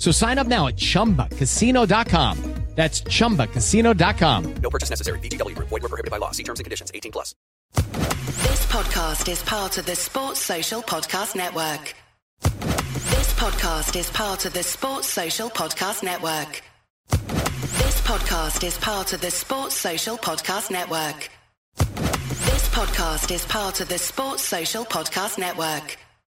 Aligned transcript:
So 0.00 0.10
sign 0.12 0.38
up 0.38 0.46
now 0.46 0.66
at 0.66 0.76
chumbacasino.com. 0.76 2.54
That's 2.76 3.02
chumbacasino.com. 3.02 4.54
No 4.62 4.70
purchase 4.70 4.88
necessary. 4.88 5.18
VGW 5.18 5.54
Group. 5.56 5.68
Void 5.68 5.82
where 5.82 5.88
prohibited 5.90 6.10
by 6.10 6.16
law. 6.18 6.30
See 6.30 6.44
terms 6.44 6.60
and 6.60 6.64
conditions. 6.64 6.90
18 6.94 7.12
plus. 7.12 7.34
This 7.74 8.64
podcast 8.66 9.28
is 9.30 9.42
part 9.42 9.76
of 9.76 9.84
the 9.84 9.96
Sports 9.96 10.40
Social 10.40 10.80
Podcast 10.80 11.34
Network. 11.36 11.94
This 12.40 13.34
podcast 13.34 13.96
is 13.96 14.08
part 14.10 14.46
of 14.46 14.54
the 14.54 14.62
Sports 14.62 15.08
Social 15.08 15.50
Podcast 15.50 16.02
Network. 16.02 16.62
This 17.10 18.00
podcast 18.00 18.64
is 18.64 18.78
part 18.78 19.12
of 19.12 19.20
the 19.20 19.30
Sports 19.30 19.74
Social 19.74 20.16
Podcast 20.16 20.70
Network. 20.70 21.28
This 21.76 22.68
podcast 22.70 23.30
is 23.34 23.44
part 23.44 23.80
of 23.80 23.88
the 23.88 23.98
Sports 23.98 24.44
Social 24.44 24.84
Podcast 24.86 25.38
Network. 25.38 25.98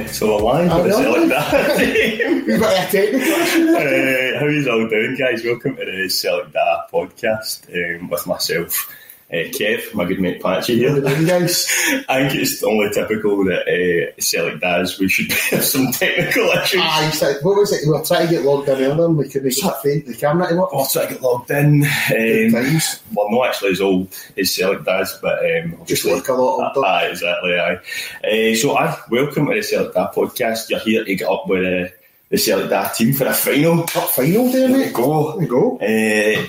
So 0.08 0.36
we're 0.36 0.42
live. 0.42 0.70
I 0.70 0.78
What 0.78 0.86
is 0.86 0.98
it 0.98 1.02
know. 1.02 1.10
like 1.12 1.28
that? 1.28 2.44
We've 2.46 2.60
got 2.60 2.72
a 2.72 2.90
technical 2.90 3.32
uh, 3.76 4.40
how 4.40 4.46
you 4.46 4.70
all 4.70 4.88
doing, 4.88 5.16
guys? 5.16 5.44
Welcome 5.44 5.76
to 5.76 5.84
the 5.84 6.08
Celtic 6.08 6.52
Data 6.52 6.84
podcast 6.92 7.98
um, 8.00 8.08
with 8.08 8.26
myself, 8.26 8.94
uh, 9.32 9.36
Kev, 9.50 9.94
my 9.94 10.04
good 10.04 10.18
mate 10.20 10.42
Patchy 10.42 10.76
here. 10.76 11.00
guys? 11.00 11.66
I 12.08 12.28
think 12.28 12.42
it's 12.42 12.62
only 12.64 12.90
typical 12.90 13.44
that 13.44 13.62
uh, 13.68 14.12
Celtic 14.20 14.60
does. 14.60 14.98
We 14.98 15.08
should 15.08 15.30
have 15.50 15.64
some 15.64 15.92
technical 15.92 16.48
issues. 16.50 16.80
Ah, 16.82 17.06
you 17.06 17.12
said, 17.12 17.36
what 17.42 17.56
was 17.56 17.72
it? 17.72 17.86
We 17.86 17.92
were 17.92 18.04
trying 18.04 18.26
to 18.26 18.34
get 18.34 18.44
logged 18.44 18.68
in 18.68 18.74
earlier 18.82 19.04
and 19.06 19.16
we 19.16 19.28
couldn't 19.28 19.54
get 19.54 19.82
the, 19.84 20.00
the 20.00 20.14
camera 20.16 20.48
to 20.48 20.56
work. 20.56 20.70
I'll 20.72 20.86
try 20.86 21.06
to 21.06 21.12
get 21.14 21.22
logged 21.22 21.50
in. 21.50 21.84
Um, 21.84 22.52
times. 22.52 23.00
well, 23.14 23.30
not 23.30 23.48
actually 23.48 23.70
as 23.70 23.80
old 23.80 24.08
as 24.36 24.52
Celtic 24.54 24.84
does, 24.84 25.16
but 25.22 25.38
um, 25.38 25.76
Just 25.86 26.04
look 26.04 26.28
a 26.28 26.32
lot 26.32 26.74
older. 26.76 26.86
Aye, 26.88 27.06
exactly, 27.06 27.58
aye. 27.58 27.76
Uh, 28.24 28.54
so, 28.56 28.76
aye, 28.76 28.98
welcome 29.10 29.46
to 29.46 29.54
the 29.54 29.62
Celtic 29.62 29.94
Dad 29.94 30.10
podcast. 30.12 30.70
You're 30.70 30.80
here 30.80 31.04
to 31.04 31.14
get 31.14 31.28
up 31.28 31.46
with 31.46 31.62
uh, 31.64 31.92
the 32.30 32.36
Celtic 32.36 32.68
Dad 32.70 32.94
team 32.94 33.12
for 33.12 33.26
a 33.26 33.32
final. 33.34 33.82
Up 33.82 33.88
final 33.90 34.50
there, 34.50 34.68
There 34.68 34.76
we 34.86 34.92
go. 34.92 35.30
There 35.30 35.38
we 35.40 35.46
go. 35.46 35.76
Uh, 35.78 36.48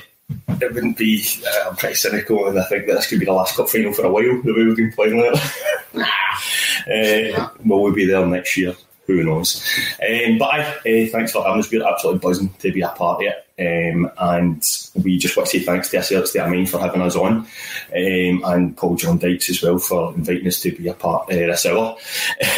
it 0.61 0.73
wouldn't 0.73 0.97
be, 0.97 1.23
uh, 1.45 1.69
I'm 1.69 1.75
pretty 1.75 1.95
cynical, 1.95 2.47
and 2.47 2.59
I 2.59 2.63
think 2.63 2.87
that 2.87 2.93
this 2.93 3.07
could 3.07 3.19
be 3.19 3.25
the 3.25 3.33
last 3.33 3.55
cup 3.55 3.69
final 3.69 3.93
for 3.93 4.05
a 4.05 4.11
while, 4.11 4.41
the 4.41 4.53
way 4.53 4.63
we've 4.63 4.75
been 4.75 4.91
playing 4.91 5.17
it. 5.17 7.35
uh, 7.35 7.49
will 7.65 7.83
we 7.83 7.91
be 7.91 8.05
there 8.05 8.25
next 8.25 8.57
year? 8.57 8.75
Who 9.07 9.23
knows? 9.23 9.63
Um, 9.99 10.37
but 10.37 10.53
aye, 10.53 10.75
uh, 10.77 11.11
thanks 11.11 11.31
for 11.31 11.43
having 11.43 11.59
us. 11.59 11.71
We're 11.71 11.87
absolutely 11.87 12.19
buzzing 12.19 12.49
to 12.59 12.71
be 12.71 12.81
a 12.81 12.89
part 12.89 13.21
of 13.21 13.27
it. 13.27 13.45
Um, 13.61 14.09
and 14.17 14.63
we 15.03 15.17
just 15.17 15.37
want 15.37 15.49
to 15.49 15.59
say 15.59 15.65
thanks 15.65 15.89
to 15.89 15.97
ourselves, 15.97 16.31
State 16.31 16.47
Mind, 16.47 16.69
for 16.69 16.79
having 16.79 17.01
us 17.01 17.15
on, 17.15 17.37
um, 17.37 18.43
and 18.45 18.75
Paul 18.75 18.95
John 18.95 19.17
Dykes 19.17 19.49
as 19.49 19.61
well 19.61 19.77
for 19.77 20.13
inviting 20.15 20.47
us 20.47 20.61
to 20.61 20.71
be 20.71 20.87
a 20.87 20.93
part 20.93 21.29
of 21.29 21.35
this 21.35 21.65
hour. 21.65 21.97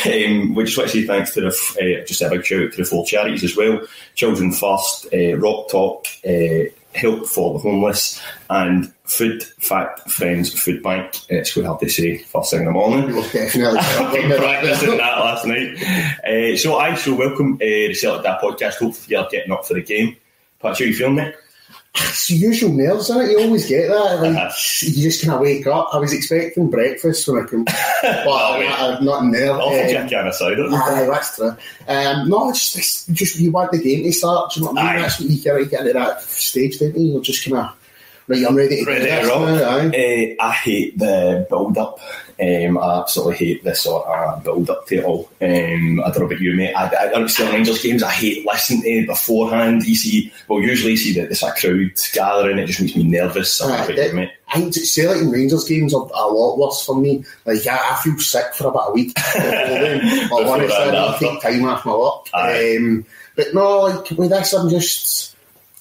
Um, 0.05 0.53
we 0.53 0.65
just 0.65 0.77
want 0.77 0.89
to 0.89 1.01
say 1.01 1.07
thanks 1.07 1.33
to 1.33 1.41
the, 1.41 1.47
uh, 1.47 2.05
just 2.05 2.21
a 2.21 2.29
big 2.29 2.45
shout 2.45 2.61
out 2.61 2.71
to 2.73 2.77
the 2.77 2.83
full 2.83 3.05
charities 3.05 3.43
as 3.45 3.55
well 3.55 3.79
Children 4.15 4.51
First, 4.51 5.07
uh, 5.13 5.37
Rock 5.37 5.69
Talk, 5.69 6.05
uh, 6.25 6.69
Help 6.95 7.25
for 7.25 7.53
the 7.53 7.59
Homeless, 7.59 8.21
and 8.49 8.93
Food 9.05 9.43
Fact 9.43 10.09
Friends 10.09 10.53
Food 10.53 10.83
Bank. 10.83 11.19
It's 11.29 11.53
quite 11.53 11.65
hard 11.65 11.79
to 11.79 11.89
say 11.89 12.19
first 12.19 12.51
thing 12.51 12.61
in 12.61 12.65
the 12.65 12.71
morning. 12.71 13.07
We 13.07 13.13
were 13.13 13.21
definitely 13.21 13.79
practicing 14.37 14.97
that 14.97 15.19
last 15.19 15.45
night. 15.45 15.81
Uh, 16.23 16.57
so, 16.57 16.77
I 16.77 16.95
so 16.95 17.15
welcome 17.15 17.55
uh, 17.55 17.59
the 17.59 17.93
Celtic 17.93 18.23
Dad 18.23 18.39
podcast. 18.41 18.75
Hopefully, 18.75 19.15
you're 19.15 19.27
getting 19.29 19.51
up 19.51 19.65
for 19.65 19.73
the 19.73 19.81
game. 19.81 20.15
Pat, 20.59 20.77
how 20.77 20.85
you 20.85 20.93
feeling, 20.93 21.15
mate? 21.15 21.35
It's 21.95 22.27
the 22.27 22.35
usual 22.35 22.71
nerves, 22.71 23.09
isn't 23.11 23.21
it? 23.21 23.31
You 23.31 23.41
always 23.41 23.67
get 23.67 23.87
that. 23.87 24.19
Like, 24.21 24.35
Uh-huh. 24.35 24.51
you 24.81 25.03
just 25.03 25.23
kind 25.23 25.35
of 25.35 25.41
wake 25.41 25.67
up. 25.67 25.89
I 25.93 25.97
was 25.99 26.11
expecting 26.11 26.69
breakfast 26.69 27.27
when 27.27 27.43
I 27.43 27.45
come, 27.47 27.63
but 27.65 27.75
Oh, 28.03 28.65
I'm 28.97 29.05
not 29.05 29.21
in 29.23 29.31
there. 29.31 29.51
I'll 29.53 29.67
Um, 29.67 29.73
you 29.73 29.97
a 29.97 30.07
can 30.09 30.27
of 30.27 30.33
cider. 30.33 30.67
Aye, 30.71 31.07
that's 31.11 31.35
true. 31.35 31.55
Um, 31.87 32.29
no, 32.29 32.49
it's 32.49 32.73
just, 32.73 33.09
it's 33.09 33.19
just 33.19 33.39
you 33.39 33.51
want 33.51 33.71
the 33.71 33.77
game 33.81 34.03
to 34.03 34.11
start. 34.11 34.51
Do 34.53 34.59
you 34.59 34.65
know 34.65 34.71
what 34.73 34.81
I 34.83 34.85
mean? 34.87 34.95
Aye. 34.95 35.01
That's 35.03 35.19
what 35.19 35.29
you 35.29 35.43
kind 35.43 35.59
you 35.59 35.65
get 35.67 35.81
into 35.81 35.93
that 35.93 36.21
stage, 36.23 36.79
don't 36.79 36.97
you? 36.97 37.11
You're 37.13 37.21
just 37.21 37.45
kind 37.45 37.57
of 37.57 37.75
right. 38.27 38.43
I'm 38.47 38.55
ready 38.55 38.83
to 38.83 38.89
Ready 38.89 39.01
do 39.05 39.09
this 39.11 39.27
rock. 39.27 39.39
now, 39.41 39.69
aye. 39.69 40.35
Uh, 40.39 40.43
I 40.43 40.51
hate 40.51 40.97
the 40.97 41.45
build 41.49 41.77
up 41.77 41.99
Um, 42.39 42.77
I 42.77 42.99
absolutely 42.99 43.35
hate 43.37 43.63
this 43.63 43.81
sort 43.81 44.05
of 44.07 44.43
build 44.43 44.69
up 44.69 44.87
to 44.87 44.97
it 44.97 45.03
all. 45.03 45.29
Um, 45.41 46.01
I 46.01 46.09
don't 46.09 46.19
know 46.19 46.25
about 46.25 46.39
you, 46.39 46.55
mate. 46.55 46.73
I, 46.73 46.87
I 46.87 47.07
don't 47.09 47.29
see 47.29 47.47
Rangers 47.47 47.81
games. 47.81 48.03
I 48.03 48.11
hate 48.11 48.45
listening 48.45 48.81
to 48.83 48.89
it 48.89 49.07
beforehand. 49.07 49.85
You 49.85 49.95
see, 49.95 50.33
well, 50.47 50.59
usually 50.61 50.91
you 50.91 50.97
see 50.97 51.13
that 51.13 51.29
there's 51.29 51.43
a 51.43 51.51
crowd 51.51 51.91
gathering. 52.13 52.57
It 52.57 52.67
just 52.67 52.81
makes 52.81 52.95
me 52.95 53.03
nervous. 53.03 53.61
I 53.61 53.87
know 53.87 54.21
you. 54.21 54.29
I 54.53 54.69
say 54.69 55.07
like 55.07 55.21
in 55.21 55.31
Rangers 55.31 55.67
games 55.67 55.93
are 55.93 56.07
a 56.13 56.27
lot 56.27 56.57
worse 56.57 56.85
for 56.85 56.95
me. 56.95 57.23
Like 57.45 57.65
I, 57.65 57.75
I 57.75 57.99
feel 58.03 58.17
sick 58.19 58.53
for 58.53 58.67
about 58.67 58.89
a 58.89 58.93
week. 58.93 59.13
them. 59.35 60.01
I 60.03 60.27
Before 60.29 60.45
want 60.45 60.61
to 60.61 60.67
that, 60.67 60.85
sit 60.85 60.93
no. 60.93 61.07
and 61.07 61.19
take 61.19 61.41
time 61.41 61.65
off 61.65 61.85
my 61.85 61.95
work. 61.95 62.27
Um, 62.33 63.05
but 63.35 63.53
no, 63.53 63.81
like 63.81 64.09
with 64.11 64.29
this, 64.29 64.53
I'm 64.53 64.69
just. 64.69 65.32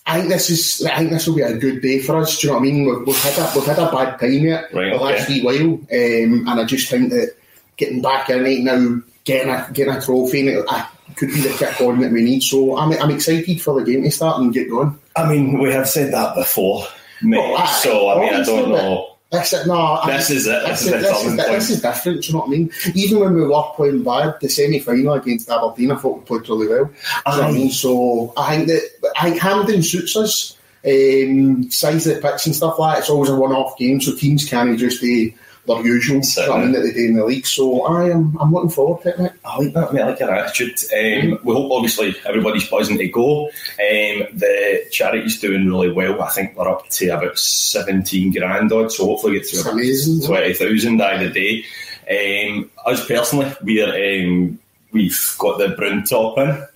I 0.04 0.18
think 0.18 0.30
this 0.30 0.50
is. 0.50 0.84
I 0.86 0.98
think 0.98 1.10
this 1.10 1.26
will 1.26 1.36
be 1.36 1.42
a 1.42 1.56
good 1.56 1.80
day 1.80 2.00
for 2.00 2.16
us. 2.18 2.38
Do 2.38 2.46
you 2.46 2.52
know 2.52 2.58
what 2.58 2.66
I 2.66 2.70
mean? 2.70 2.84
We've, 2.84 3.06
we've 3.06 3.22
had 3.22 3.38
a 3.38 3.52
we've 3.54 3.64
had 3.64 3.78
a 3.78 3.90
bad 3.90 4.18
time 4.18 4.32
yet 4.32 4.74
Right, 4.74 4.92
the 4.92 4.98
last 4.98 5.24
okay. 5.24 5.40
wee 5.40 5.44
while, 5.44 5.74
um, 5.74 6.48
and 6.48 6.60
I 6.60 6.64
just 6.64 6.90
think 6.90 7.10
that 7.10 7.36
getting 7.76 8.02
back 8.02 8.28
in 8.28 8.44
it 8.44 8.60
now, 8.64 9.00
getting 9.24 9.52
a 9.52 9.68
getting 9.72 9.94
a 9.94 10.00
trophy, 10.00 10.40
and 10.40 10.48
it, 10.48 10.64
I, 10.68 10.88
could 11.16 11.28
be 11.28 11.40
the 11.40 11.54
kick 11.56 11.80
on 11.80 12.00
that 12.00 12.10
we 12.10 12.22
need. 12.22 12.42
So 12.42 12.76
I'm 12.76 12.92
I'm 12.92 13.10
excited 13.10 13.60
for 13.60 13.78
the 13.78 13.86
game 13.86 14.02
to 14.02 14.10
start 14.10 14.40
and 14.40 14.52
get 14.52 14.68
going. 14.68 14.98
I 15.16 15.28
mean, 15.28 15.58
we 15.60 15.70
have 15.72 15.88
said 15.88 16.12
that 16.12 16.34
before, 16.34 16.86
mate. 17.22 17.38
Well, 17.38 17.58
aye, 17.58 17.66
so 17.66 18.08
I 18.10 18.20
mean, 18.20 18.34
I 18.34 18.42
don't 18.42 18.70
but 18.70 18.76
know. 18.76 19.11
This 19.32 19.52
is, 19.54 19.66
no, 19.66 19.74
I- 19.74 20.16
This 20.16 20.30
is 20.30 20.46
it. 20.46 20.62
This, 20.66 20.84
This 20.84 20.92
is 20.94 21.02
this, 21.02 21.24
is, 21.24 21.36
this 21.36 21.70
is 21.70 21.80
different, 21.82 22.22
do 22.22 22.26
you 22.28 22.32
know 22.34 22.40
what 22.40 22.48
I 22.48 22.50
mean? 22.50 22.70
Even 22.94 23.20
when 23.20 23.34
we 23.34 23.42
were 23.46 23.62
playing 23.74 24.02
bad, 24.02 24.34
the 24.40 24.48
semi 24.48 24.78
final 24.78 25.14
against 25.14 25.50
Aberdeen, 25.50 25.90
I 25.92 25.96
thought 25.96 26.18
we 26.18 26.24
played 26.24 26.48
really 26.48 26.68
well. 26.68 26.84
Do 26.84 26.90
you 26.92 27.36
know 27.36 27.38
what 27.38 27.44
I 27.48 27.52
mean? 27.52 27.70
So 27.70 28.32
I 28.36 28.56
think 28.56 28.68
that 28.68 28.82
I 29.18 29.30
think 29.30 29.40
Hampden 29.42 29.82
suits 29.82 30.14
us. 30.16 30.56
Um, 30.84 31.70
size 31.70 32.08
of 32.08 32.16
the 32.16 32.20
pitch 32.20 32.46
and 32.46 32.56
stuff 32.56 32.76
like 32.76 32.96
that, 32.96 33.00
it's 33.02 33.08
always 33.10 33.30
a 33.30 33.36
one 33.36 33.52
off 33.52 33.78
game, 33.78 34.00
so 34.00 34.16
teams 34.16 34.48
can't 34.48 34.76
just 34.76 35.00
be 35.00 35.32
their 35.66 35.86
usual 35.86 36.20
do 36.20 36.40
you 36.40 36.52
I 36.52 36.60
mean, 36.60 36.72
that 36.72 36.80
they 36.80 36.92
do 36.92 37.06
in 37.06 37.14
the 37.14 37.24
league. 37.24 37.46
So 37.46 37.84
I 37.86 38.10
am 38.10 38.36
I'm 38.40 38.52
looking 38.52 38.70
forward 38.70 39.02
to 39.02 39.10
it, 39.10 39.18
mate. 39.18 39.32
I 39.44 39.58
like 39.58 39.74
that, 39.74 39.92
mate. 39.92 40.02
I 40.02 40.08
like 40.10 40.20
your 40.20 40.34
attitude. 40.34 40.78
Um, 40.92 41.38
we 41.44 41.54
hope, 41.54 41.70
obviously, 41.70 42.16
everybody's 42.26 42.68
buzzing 42.68 42.98
to 42.98 43.08
go. 43.08 43.46
Um, 43.46 44.26
the 44.34 44.86
charity's 44.90 45.40
doing 45.40 45.68
really 45.68 45.92
well. 45.92 46.20
I 46.22 46.30
think 46.30 46.56
we're 46.56 46.68
up 46.68 46.88
to 46.88 47.08
about 47.10 47.38
17 47.38 48.32
grand 48.32 48.72
odd, 48.72 48.90
so 48.92 49.06
hopefully 49.06 49.34
get 49.34 49.48
to 49.48 49.56
It's 49.56 49.62
about 49.62 49.74
amazing. 49.74 50.26
20,000 50.26 50.96
by 50.98 51.24
the 51.24 51.30
day. 51.30 51.64
Um, 52.10 52.70
us 52.84 53.06
personally, 53.06 53.52
we're, 53.62 54.24
um, 54.26 54.58
we've 54.90 55.34
got 55.38 55.58
the 55.58 55.68
brown 55.68 56.02
top 56.04 56.38
in 56.38 56.66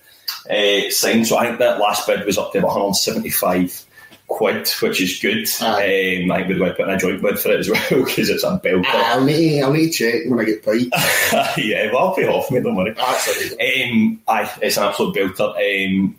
uh, 0.49 0.89
signed, 0.89 1.27
so 1.27 1.37
I 1.37 1.47
think 1.47 1.59
that 1.59 1.79
last 1.79 2.07
bid 2.07 2.25
was 2.25 2.37
up 2.37 2.53
to 2.53 2.59
about 2.59 2.69
175 2.69 3.85
quid, 4.27 4.67
which 4.81 5.01
is 5.01 5.19
good. 5.19 5.47
Aye. 5.61 6.21
Um, 6.23 6.31
I 6.31 6.43
think 6.43 6.57
going 6.59 6.69
to 6.71 6.75
put 6.75 6.87
in 6.87 6.93
a 6.93 6.97
joint 6.97 7.21
bid 7.21 7.39
for 7.39 7.51
it 7.51 7.59
as 7.61 7.69
well 7.91 8.03
because 8.05 8.29
it's 8.29 8.43
a 8.43 8.59
belter. 8.63 8.85
I'll 8.87 9.23
need, 9.23 9.61
I'll 9.61 9.73
need 9.73 9.91
to 9.91 10.11
check 10.11 10.29
when 10.29 10.39
I 10.39 10.43
get 10.43 10.63
paid. 10.63 10.91
yeah, 11.57 11.91
well, 11.91 12.09
I'll 12.09 12.15
pay 12.15 12.27
off, 12.27 12.51
mate, 12.51 12.63
don't 12.63 12.75
worry. 12.75 12.91
Um, 12.91 14.21
aye, 14.27 14.51
it's 14.61 14.77
an 14.77 14.83
absolute 14.83 15.15
belter. 15.15 15.95
Um, 15.97 16.15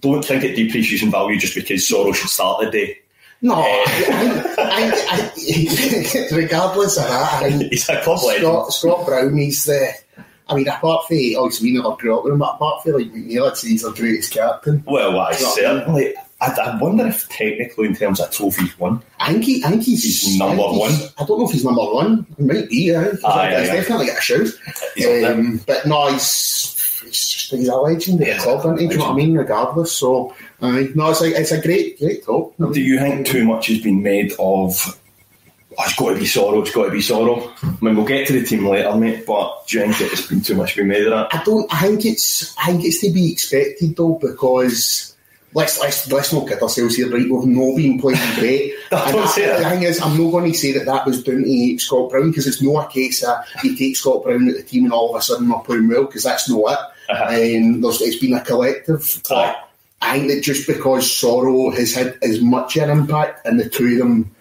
don't 0.00 0.24
think 0.24 0.44
it 0.44 0.54
depreciates 0.54 1.02
in 1.02 1.10
value 1.10 1.38
just 1.38 1.54
because 1.54 1.88
Soro 1.88 2.14
should 2.14 2.30
start 2.30 2.60
the 2.64 2.70
day. 2.70 2.98
No, 3.44 3.54
I, 3.56 3.84
I, 4.56 4.60
I, 4.60 5.32
I, 5.34 6.28
regardless 6.36 6.96
of 6.96 7.04
that, 7.08 7.42
I 7.42 7.50
think 7.50 7.72
a. 7.72 8.38
Scott, 8.38 8.72
Scott 8.72 9.04
Brown, 9.06 9.36
he's 9.36 9.64
the. 9.64 9.92
I 10.48 10.54
mean, 10.54 10.68
apart 10.68 11.06
from 11.08 11.16
obviously 11.36 11.72
we 11.72 11.76
never 11.76 11.96
grew 11.96 12.16
up 12.16 12.22
with 12.24 12.32
him, 12.34 12.38
but 12.38 12.54
apart 12.54 12.82
from 12.84 12.92
like 12.92 13.06
McNeill, 13.12 13.50
I'd 13.50 13.56
say 13.56 13.70
he's 13.70 13.84
our 13.84 13.92
greatest 13.92 14.32
captain. 14.32 14.84
Well, 14.86 15.18
I 15.18 15.30
Yeah. 15.30 15.36
certainly. 15.38 16.14
I, 16.42 16.50
I 16.60 16.76
wonder 16.78 17.06
if 17.06 17.28
technically, 17.28 17.86
in 17.86 17.94
terms 17.94 18.18
of 18.18 18.30
trophies 18.32 18.76
won, 18.78 19.00
I 19.20 19.32
think, 19.32 19.44
he, 19.44 19.64
I 19.64 19.70
think 19.70 19.84
he's, 19.84 20.02
He's 20.02 20.38
number 20.38 20.62
I 20.62 20.76
one. 20.76 20.92
I 21.16 21.24
don't 21.24 21.38
know 21.38 21.46
if 21.46 21.52
he's 21.52 21.64
number 21.64 21.82
one. 21.82 22.26
He 22.36 22.42
might 22.42 22.68
be. 22.68 22.96
I 22.96 23.04
think. 23.04 23.14
He's, 23.14 23.24
Aye, 23.24 23.60
he's 23.60 23.68
aye, 23.68 23.72
aye. 23.72 23.76
definitely 23.76 24.06
got 24.06 24.18
a 24.18 24.20
shout. 24.20 24.48
He's. 24.96 25.24
Um, 25.24 25.60
but 25.66 25.86
no, 25.86 26.10
he's, 26.10 27.00
he's 27.04 27.26
just 27.28 27.50
he's 27.52 27.68
a 27.68 27.76
legend 27.76 28.20
of 28.20 28.26
the 28.26 28.34
club, 28.42 28.58
isn't 28.58 28.80
he? 28.80 28.86
Do 28.88 28.92
you 28.94 28.98
know 28.98 29.04
what 29.06 29.12
I 29.12 29.16
mean? 29.16 29.38
Regardless, 29.38 29.92
so 29.92 30.34
aye, 30.60 30.88
no, 30.96 31.10
it's 31.10 31.20
like 31.20 31.34
it's 31.34 31.52
a 31.52 31.62
great, 31.62 31.98
great 32.00 32.24
talk. 32.24 32.54
do 32.58 32.80
you 32.80 32.98
think 32.98 33.24
too 33.26 33.44
much 33.44 33.68
has 33.68 33.78
been 33.80 34.02
made 34.02 34.32
of? 34.40 34.98
Oh, 35.78 35.84
it's 35.84 35.94
got 35.94 36.10
to 36.10 36.16
be 36.16 36.26
Soro. 36.26 36.60
It's 36.60 36.74
got 36.74 36.84
to 36.86 36.90
be 36.90 36.98
Soro. 36.98 37.50
I 37.62 37.84
mean, 37.84 37.96
we'll 37.96 38.04
get 38.04 38.26
to 38.26 38.32
the 38.34 38.44
team 38.44 38.66
later, 38.66 38.94
mate. 38.94 39.24
But 39.24 39.66
do 39.68 39.78
you 39.78 39.92
think 39.92 40.12
it's 40.12 40.26
been 40.26 40.42
too 40.42 40.54
much 40.54 40.76
been 40.76 40.88
made 40.88 41.04
of 41.06 41.10
that? 41.10 41.34
I 41.34 41.42
don't. 41.44 41.72
I 41.72 41.86
think 41.86 42.04
it's. 42.04 42.54
I 42.58 42.66
think 42.66 42.84
it's 42.84 43.00
to 43.00 43.10
be 43.10 43.30
expected 43.32 43.96
though 43.96 44.18
because 44.20 45.11
let's 45.54 45.80
let's 45.80 46.10
let's 46.10 46.32
not 46.32 46.48
kid 46.48 46.62
ourselves 46.62 46.96
here, 46.96 47.10
right? 47.10 47.28
We've 47.28 47.46
not 47.46 47.76
been 47.76 48.00
playing 48.00 48.34
great. 48.38 48.74
Don't 48.90 49.08
And 49.08 49.18
I-. 49.18 49.62
The 49.62 49.70
thing 49.70 49.82
is, 49.82 50.00
I'm 50.00 50.16
not 50.22 50.30
going 50.30 50.52
to 50.52 50.58
say 50.58 50.72
that 50.72 50.86
that 50.86 51.06
was 51.06 51.22
down 51.22 51.44
to 51.44 51.78
Scott 51.78 52.10
Brown 52.10 52.30
because 52.30 52.46
it's 52.46 52.62
not 52.62 52.86
a 52.86 52.92
case 52.92 53.20
that 53.22 53.46
you 53.62 53.76
take 53.76 53.96
Scott 53.96 54.24
Brown 54.24 54.48
at 54.48 54.56
the 54.56 54.62
team 54.62 54.84
and 54.84 54.92
all 54.92 55.14
of 55.14 55.20
a 55.20 55.22
sudden 55.22 55.48
we're 55.48 55.60
playing 55.60 55.88
well 55.88 56.04
because 56.04 56.24
that's 56.24 56.48
not 56.48 56.72
it. 56.72 56.78
Uh-huh. 57.10 57.24
Um, 57.24 57.80
it's 57.84 58.18
been 58.18 58.34
a 58.34 58.40
collective. 58.40 59.22
Aye. 59.30 59.56
I 60.00 60.18
think 60.18 60.32
that 60.32 60.42
just 60.42 60.66
because 60.66 61.06
Soro 61.06 61.72
has 61.76 61.94
had 61.94 62.18
as 62.22 62.40
much 62.40 62.76
an 62.76 62.90
impact 62.90 63.46
and 63.46 63.58
the 63.58 63.68
two 63.68 63.92
of 63.92 63.98
them 63.98 64.34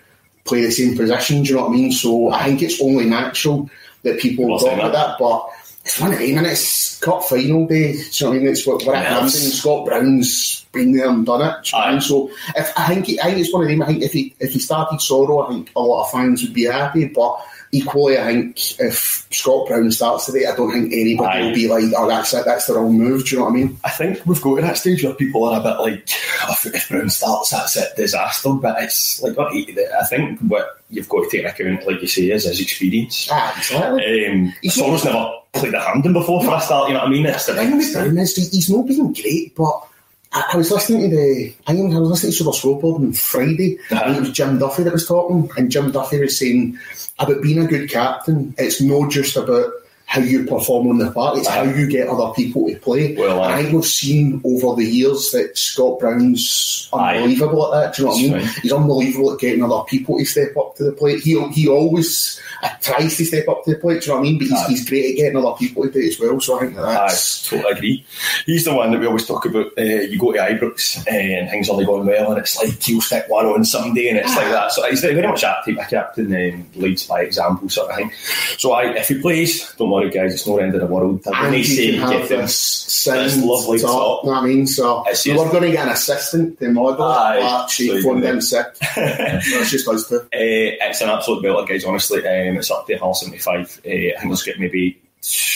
play 0.44 0.62
the 0.62 0.72
same 0.72 0.98
position, 0.98 1.44
do 1.44 1.50
you 1.50 1.56
know 1.56 1.64
what 1.64 1.70
I 1.70 1.74
mean? 1.74 1.92
So 1.92 2.32
I 2.32 2.46
think 2.46 2.64
it's 2.64 2.82
only 2.82 3.06
natural 3.06 3.70
that 4.04 4.20
people 4.20 4.58
talk 4.58 4.74
about 4.74 4.94
that. 4.94 5.18
But 5.20 5.50
it's 5.92 6.00
one 6.00 6.14
of 6.14 6.20
them, 6.20 6.38
and 6.38 6.48
it's 6.48 6.98
cup 7.00 7.24
final 7.24 7.68
day. 7.68 7.94
So 7.94 8.32
I 8.32 8.38
mean, 8.38 8.48
it's 8.48 8.66
what 8.66 8.86
we're 8.86 8.96
at 8.96 9.22
Nerves. 9.22 9.60
Scott 9.60 9.86
Brown's 9.86 10.66
been 10.72 10.94
there 10.96 11.10
and 11.10 11.26
done 11.26 11.42
it. 11.42 11.64
do 11.66 11.70
you 11.70 11.74
know 11.74 11.80
what 11.80 11.86
I 11.86 11.90
Aye. 11.90 11.92
mean? 11.94 12.02
So 12.02 12.32
if 12.56 12.80
I 12.80 12.88
think 12.88 13.20
I 13.20 13.24
think 13.26 13.40
it's 13.40 13.54
one 13.54 13.64
of 13.64 13.70
them. 13.70 13.82
I 13.82 13.86
think 13.88 14.04
if 14.04 14.14
he 14.14 14.34
if 14.40 14.52
he 14.54 14.60
started 14.60 15.00
Soro, 15.00 15.46
I 15.46 15.50
think 15.50 15.72
a 15.76 15.82
lot 15.82 16.04
of 16.06 16.12
fans 16.12 16.44
would 16.44 16.54
be 16.54 16.64
happy. 16.66 17.06
But 17.08 17.38
equally, 17.74 18.18
I 18.18 18.24
think 18.34 18.80
if 18.80 19.28
Scott 19.32 19.68
Brown 19.68 19.92
starts 19.92 20.28
today, 20.28 20.46
I 20.46 20.56
don't 20.56 20.72
think 20.72 20.94
anybody 20.94 21.28
Aye. 21.40 21.42
will 21.48 21.54
be 21.56 21.68
like, 21.68 21.84
"Oh, 21.98 22.08
that's 22.08 22.34
it. 22.34 22.46
That's 22.46 22.68
the 22.68 22.76
wrong 22.76 22.98
move." 22.98 23.26
Do 23.26 23.32
you 23.36 23.40
know 23.40 23.46
what 23.46 23.52
I 23.54 23.56
mean? 23.56 23.78
I 23.84 23.90
think 23.90 24.26
we've 24.26 24.42
got 24.42 24.56
to 24.58 24.62
that 24.62 24.78
stage 24.78 25.04
where 25.04 25.14
people 25.14 25.44
are 25.46 25.60
a 25.60 25.64
bit 25.64 25.80
like, 25.80 26.10
oh, 26.48 26.56
if- 26.66 26.88
Brown 26.90 27.10
starts, 27.10 27.50
that's 27.50 27.76
it, 27.78 27.96
disaster. 27.98 28.50
But 28.54 28.82
it's 28.84 29.22
like, 29.22 29.36
not 29.38 29.52
hate 29.54 29.70
it. 29.70 29.92
I 30.00 30.06
think 30.06 30.40
what 30.42 30.80
you've 30.90 31.10
got 31.10 31.30
to 31.30 31.30
take 31.30 31.46
into 31.60 31.70
account, 31.70 31.88
like 31.88 32.02
you 32.02 32.08
say, 32.08 32.30
is 32.32 32.46
his 32.46 32.60
experience. 32.62 33.28
Ah, 33.32 33.54
exactly. 33.58 34.28
Um, 34.28 34.54
never 34.78 35.32
played 35.54 35.76
at 35.76 35.82
Hampden 35.82 36.14
before 36.14 36.44
for 36.44 36.56
a 36.56 36.62
start, 36.62 36.88
you 36.88 36.94
know 36.94 37.02
what 37.02 37.10
I 37.10 37.12
mean? 37.12 37.26
It's 37.26 37.46
the 37.46 37.54
thing 37.56 37.78
with 37.78 37.94
Brown 37.94 38.18
is 38.18 38.36
he's 38.36 38.70
not 38.70 38.86
been 38.88 39.14
great, 39.14 39.56
but 39.56 39.88
I, 40.34 40.52
I 40.54 40.58
was 40.58 40.72
listening 40.72 41.10
to 41.10 41.16
the 41.16 41.54
I 41.68 41.74
think 41.74 41.94
I 41.94 42.00
was 42.00 42.10
listening 42.10 42.32
to 42.32 42.38
Super 42.38 42.54
Scoreboard 42.54 43.02
on 43.02 43.14
Friday, 43.14 43.78
Uh-huh. 43.92 44.04
and 44.06 44.16
it 44.18 44.20
was 44.22 44.32
Jim 44.32 44.60
Duffy 44.60 44.84
that 44.84 44.94
was 44.94 45.08
talking, 45.08 45.50
and 45.58 45.72
Jim 45.72 45.92
Duffy 45.92 46.20
was 46.22 46.38
saying 46.40 46.78
about 47.20 47.42
being 47.42 47.60
a 47.60 47.68
good 47.68 47.90
captain. 47.90 48.56
It's 48.58 48.82
not 48.82 49.12
just 49.12 49.36
about 49.36 49.74
how 50.06 50.20
you 50.20 50.46
perform 50.46 50.88
on 50.90 50.98
the 50.98 51.10
park; 51.12 51.38
it's 51.38 51.48
how 51.48 51.64
you 51.64 51.88
get 51.88 52.08
other 52.10 52.34
people 52.34 52.68
to 52.68 52.76
play. 52.80 53.16
Uh-huh. 53.16 53.26
Well. 53.28 53.44
I 53.44 53.62
think 53.62 53.74
we've 53.74 53.86
seen 53.86 54.42
over 54.46 54.76
the 54.76 54.86
years 54.88 55.32
that 55.32 55.58
Scott 55.58 56.00
Brown's 56.00 56.90
Aye. 56.94 57.18
unbelievable 57.18 57.74
at 57.74 57.82
that. 57.82 57.96
Do 57.96 58.02
you 58.04 58.06
know 58.08 58.12
what 58.14 58.20
I 58.20 58.24
mean? 58.24 58.34
Right. 58.34 58.60
He's 58.62 58.74
unbelievable 58.74 59.34
at 59.34 59.40
getting 59.40 59.64
other 59.64 59.84
people 59.86 60.18
to 60.18 60.26
step 60.26 60.56
up 60.58 60.76
to 60.78 60.84
the 60.86 60.92
plate. 60.94 61.22
He 61.24 61.42
he 61.50 61.68
always 61.68 62.40
tries 62.82 63.18
to 63.18 63.26
step 63.26 63.48
up 63.48 63.64
to 63.66 63.72
the 63.72 63.78
plate. 63.80 64.02
Do 64.02 64.06
you 64.06 64.12
know 64.12 64.20
what 64.22 64.28
I 64.28 64.30
mean? 64.32 64.38
But 64.40 64.48
he's, 64.48 64.68
he's 64.68 64.90
great 64.90 65.12
at 65.12 65.18
getting 65.18 65.38
other 65.38 65.56
people 65.58 65.84
to 65.84 65.92
do 65.92 66.00
it 66.00 66.08
as 66.10 66.20
well. 66.20 66.40
So 66.40 66.58
I 66.58 66.60
think 66.62 66.76
that 66.76 66.86
I 66.86 67.08
totally 67.10 67.72
agree. 67.78 68.06
He's 68.46 68.66
the 68.66 68.74
one 68.74 68.92
that 68.92 69.00
we 69.00 69.08
always 69.08 69.26
talk 69.28 69.46
about. 69.46 69.68
Uh, 69.78 69.82
you 69.84 70.18
go 70.20 70.32
to 70.32 70.40
Ibrox 70.40 71.06
uh, 71.08 71.12
and 71.12 71.50
things 71.50 71.70
only 71.70 71.86
going 71.86 72.06
well, 72.06 72.32
and 72.32 72.40
it's 72.40 72.58
like 72.58 72.82
he'll 72.82 73.02
stick 73.02 73.26
one 73.28 73.46
on 73.46 73.66
someday, 73.66 74.10
and 74.10 74.18
it's 74.18 74.36
like 74.36 74.50
that. 74.50 74.72
So 74.72 74.88
he's 74.90 75.02
very 75.02 75.22
much 75.22 75.42
that 75.42 75.66
type 75.66 75.78
of 75.78 75.88
captain, 75.90 76.34
um, 76.54 76.68
leads 76.76 77.06
by 77.08 77.22
example, 77.22 77.70
sort 77.70 77.90
of 77.92 77.98
thing. 77.98 78.12
So 78.58 78.74
I, 78.74 78.94
if 78.96 79.08
he 79.10 79.20
plays, 79.22 79.74
don't 79.76 79.90
worry, 79.90 80.10
guys, 80.10 80.34
it's 80.34 80.48
no 80.48 80.58
end 80.58 80.74
of 80.76 80.82
the 80.82 80.88
world. 80.88 81.22
And 81.26 81.66
say 81.66 81.98
can 81.98 82.10
get 82.10 82.20
have 82.22 82.30
this 82.30 83.04
this 83.06 83.44
lovely 83.44 83.80
top, 83.80 83.92
top. 83.92 84.24
you 84.24 84.30
know 84.30 84.36
what 84.38 84.44
I 84.44 84.48
mean? 84.48 84.68
So 84.68 85.04
It's 85.08 85.26
we're 85.26 85.36
going 85.52 85.64
to 85.64 85.72
get 85.72 85.88
an 85.88 85.94
assistant 85.94 86.60
to 86.60 86.70
model 86.70 87.04
Aye, 87.04 87.38
it, 87.38 87.42
but 87.42 87.68
so 87.68 87.72
she 87.72 87.86
you 87.86 88.02
phoned 88.04 88.22
can- 88.24 88.36
in 88.36 88.42
sick. 88.42 88.68
That's 88.96 89.72
just 89.72 89.88
us 89.88 90.08
two. 90.08 90.18
Uh, 90.18 90.28
it's 90.34 91.02
an 91.02 91.10
absolute 91.10 91.44
belter, 91.44 91.68
guys. 91.68 91.86
Honestly, 91.86 92.20
um, 92.28 92.51
it's 92.58 92.72
up 92.72 92.88
to 92.88 92.98
half 92.98 93.16
seventy-five. 93.16 93.82
Uh, 93.86 93.90
I 93.90 94.14
think 94.20 94.24
there's 94.24 94.44
got 94.44 94.60
maybe 94.60 95.02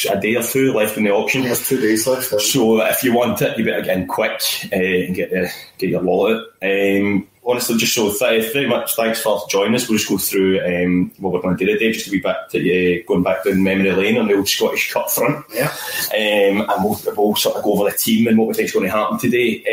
a 0.09 0.19
day 0.19 0.35
or 0.35 0.43
two 0.43 0.73
left 0.73 0.95
in 0.97 1.05
the 1.05 1.11
auction. 1.11 1.41
There's 1.41 1.67
two 1.67 1.81
days 1.81 2.05
left. 2.05 2.31
uh, 2.31 2.39
So 2.39 2.81
if 2.85 3.03
you 3.03 3.13
want 3.13 3.41
it, 3.41 3.57
you 3.57 3.65
better 3.65 3.81
get 3.81 3.97
in 3.97 4.07
quick 4.07 4.41
uh, 4.71 4.75
and 4.75 5.15
get 5.15 5.31
the, 5.31 5.51
get 5.79 5.89
your 5.89 6.03
wallet. 6.03 6.43
Um, 6.61 7.27
honestly, 7.43 7.75
just 7.77 7.95
so 7.95 8.13
th- 8.13 8.53
very 8.53 8.67
much 8.67 8.95
thanks 8.95 9.21
for 9.21 9.41
joining 9.49 9.73
us. 9.73 9.89
We'll 9.89 9.97
just 9.97 10.09
go 10.09 10.17
through 10.19 10.59
um, 10.63 11.11
what 11.17 11.33
we're 11.33 11.41
going 11.41 11.57
to 11.57 11.65
do 11.65 11.71
today, 11.73 11.91
just 11.91 12.05
to 12.05 12.11
be 12.11 12.19
back 12.19 12.49
to 12.49 12.59
uh, 12.59 13.03
going 13.07 13.23
back 13.23 13.43
down 13.43 13.63
memory 13.63 13.91
lane 13.91 14.17
on 14.19 14.27
the 14.27 14.35
old 14.35 14.47
Scottish 14.47 14.93
Cup 14.93 15.09
front. 15.09 15.43
Yeah. 15.51 15.73
Um, 16.13 16.69
and 16.69 16.83
we'll, 16.83 16.99
we'll 17.17 17.35
sort 17.35 17.55
of 17.55 17.63
go 17.63 17.73
over 17.73 17.89
the 17.89 17.97
team 17.97 18.27
and 18.27 18.37
what 18.37 18.49
we 18.49 18.53
think 18.53 18.67
is 18.67 18.73
going 18.73 18.85
to 18.85 18.91
happen 18.91 19.17
today. 19.17 19.63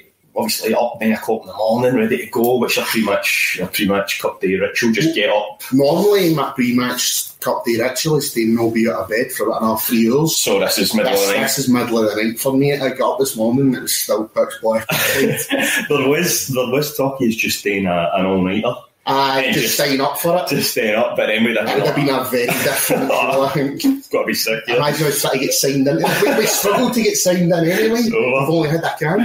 Uh, 0.00 0.10
obviously 0.36 0.74
up 0.74 0.98
nine 1.00 1.12
o'clock 1.12 1.42
in 1.42 1.48
the 1.48 1.54
morning, 1.54 1.94
ready 1.96 2.18
to 2.18 2.26
go, 2.26 2.58
which 2.58 2.78
are 2.78 2.84
pretty 2.84 3.06
much 3.06 3.58
a 3.62 3.66
pretty 3.66 3.88
much 3.88 4.20
cup 4.20 4.40
day 4.40 4.54
ritual. 4.54 4.92
Just 4.92 5.14
get 5.14 5.30
up. 5.30 5.60
Normally, 5.72 6.34
my 6.34 6.50
pre-match 6.52 7.38
cup 7.40 7.64
day 7.64 7.76
ritual 7.80 8.16
is 8.16 8.32
to 8.32 8.44
not 8.46 8.72
be 8.74 8.88
out 8.88 9.02
of 9.02 9.08
bed 9.08 9.30
for 9.32 9.48
about 9.48 9.76
three 9.82 10.10
hours. 10.10 10.36
So 10.38 10.60
this 10.60 10.78
is 10.78 10.94
middle 10.94 11.12
This, 11.12 11.22
of 11.22 11.28
the 11.28 11.34
night. 11.34 11.42
this 11.42 11.58
is 11.58 11.68
middle 11.68 11.98
of 11.98 12.14
the 12.16 12.22
night 12.22 12.38
for 12.40 12.56
me. 12.56 12.72
I 12.74 12.90
got 12.90 13.12
up 13.12 13.18
this 13.18 13.36
morning 13.36 13.66
and 13.68 13.76
it 13.76 13.82
was 13.82 13.96
still 13.98 14.24
pitch 14.28 14.54
black. 14.62 14.86
there 15.18 16.08
was 16.08 16.48
there 16.48 16.66
was 16.70 16.96
talk 16.96 17.18
he's 17.18 17.36
just 17.36 17.60
staying 17.60 17.86
a, 17.86 18.10
an 18.14 18.26
all 18.26 18.42
nighter. 18.42 18.74
I 19.06 19.42
And 19.42 19.54
just, 19.54 19.76
sign 19.76 20.00
up 20.00 20.18
for 20.18 20.36
it. 20.38 20.48
Just 20.48 20.70
staying 20.72 20.94
up, 20.94 21.16
but 21.16 21.26
then 21.26 21.44
we'd 21.44 21.56
have, 21.58 21.68
It 21.68 21.74
would 21.76 21.86
have 21.86 21.94
been 21.96 22.08
a 22.08 22.24
very 22.24 22.46
different 22.64 23.10
show, 23.10 23.42
I 23.42 23.48
think. 23.50 23.84
It's 23.84 24.08
got 24.08 24.20
to 24.22 24.26
be 24.26 24.34
sick. 24.34 24.64
Yeah. 24.66 24.76
Imagine 24.76 25.06
us 25.08 25.20
trying 25.20 25.34
to 25.34 25.38
get 25.40 25.52
signed 25.52 25.86
in. 25.86 25.96
We, 25.96 26.38
we 26.38 26.46
struggled 26.46 26.94
to 26.94 27.02
get 27.02 27.16
signed 27.16 27.42
in 27.42 27.52
anyway. 27.52 28.00
So, 28.00 28.16
uh, 28.16 28.40
We've 28.40 28.50
only 28.50 28.68
had 28.70 28.84
a 28.84 28.96
can. 28.98 29.20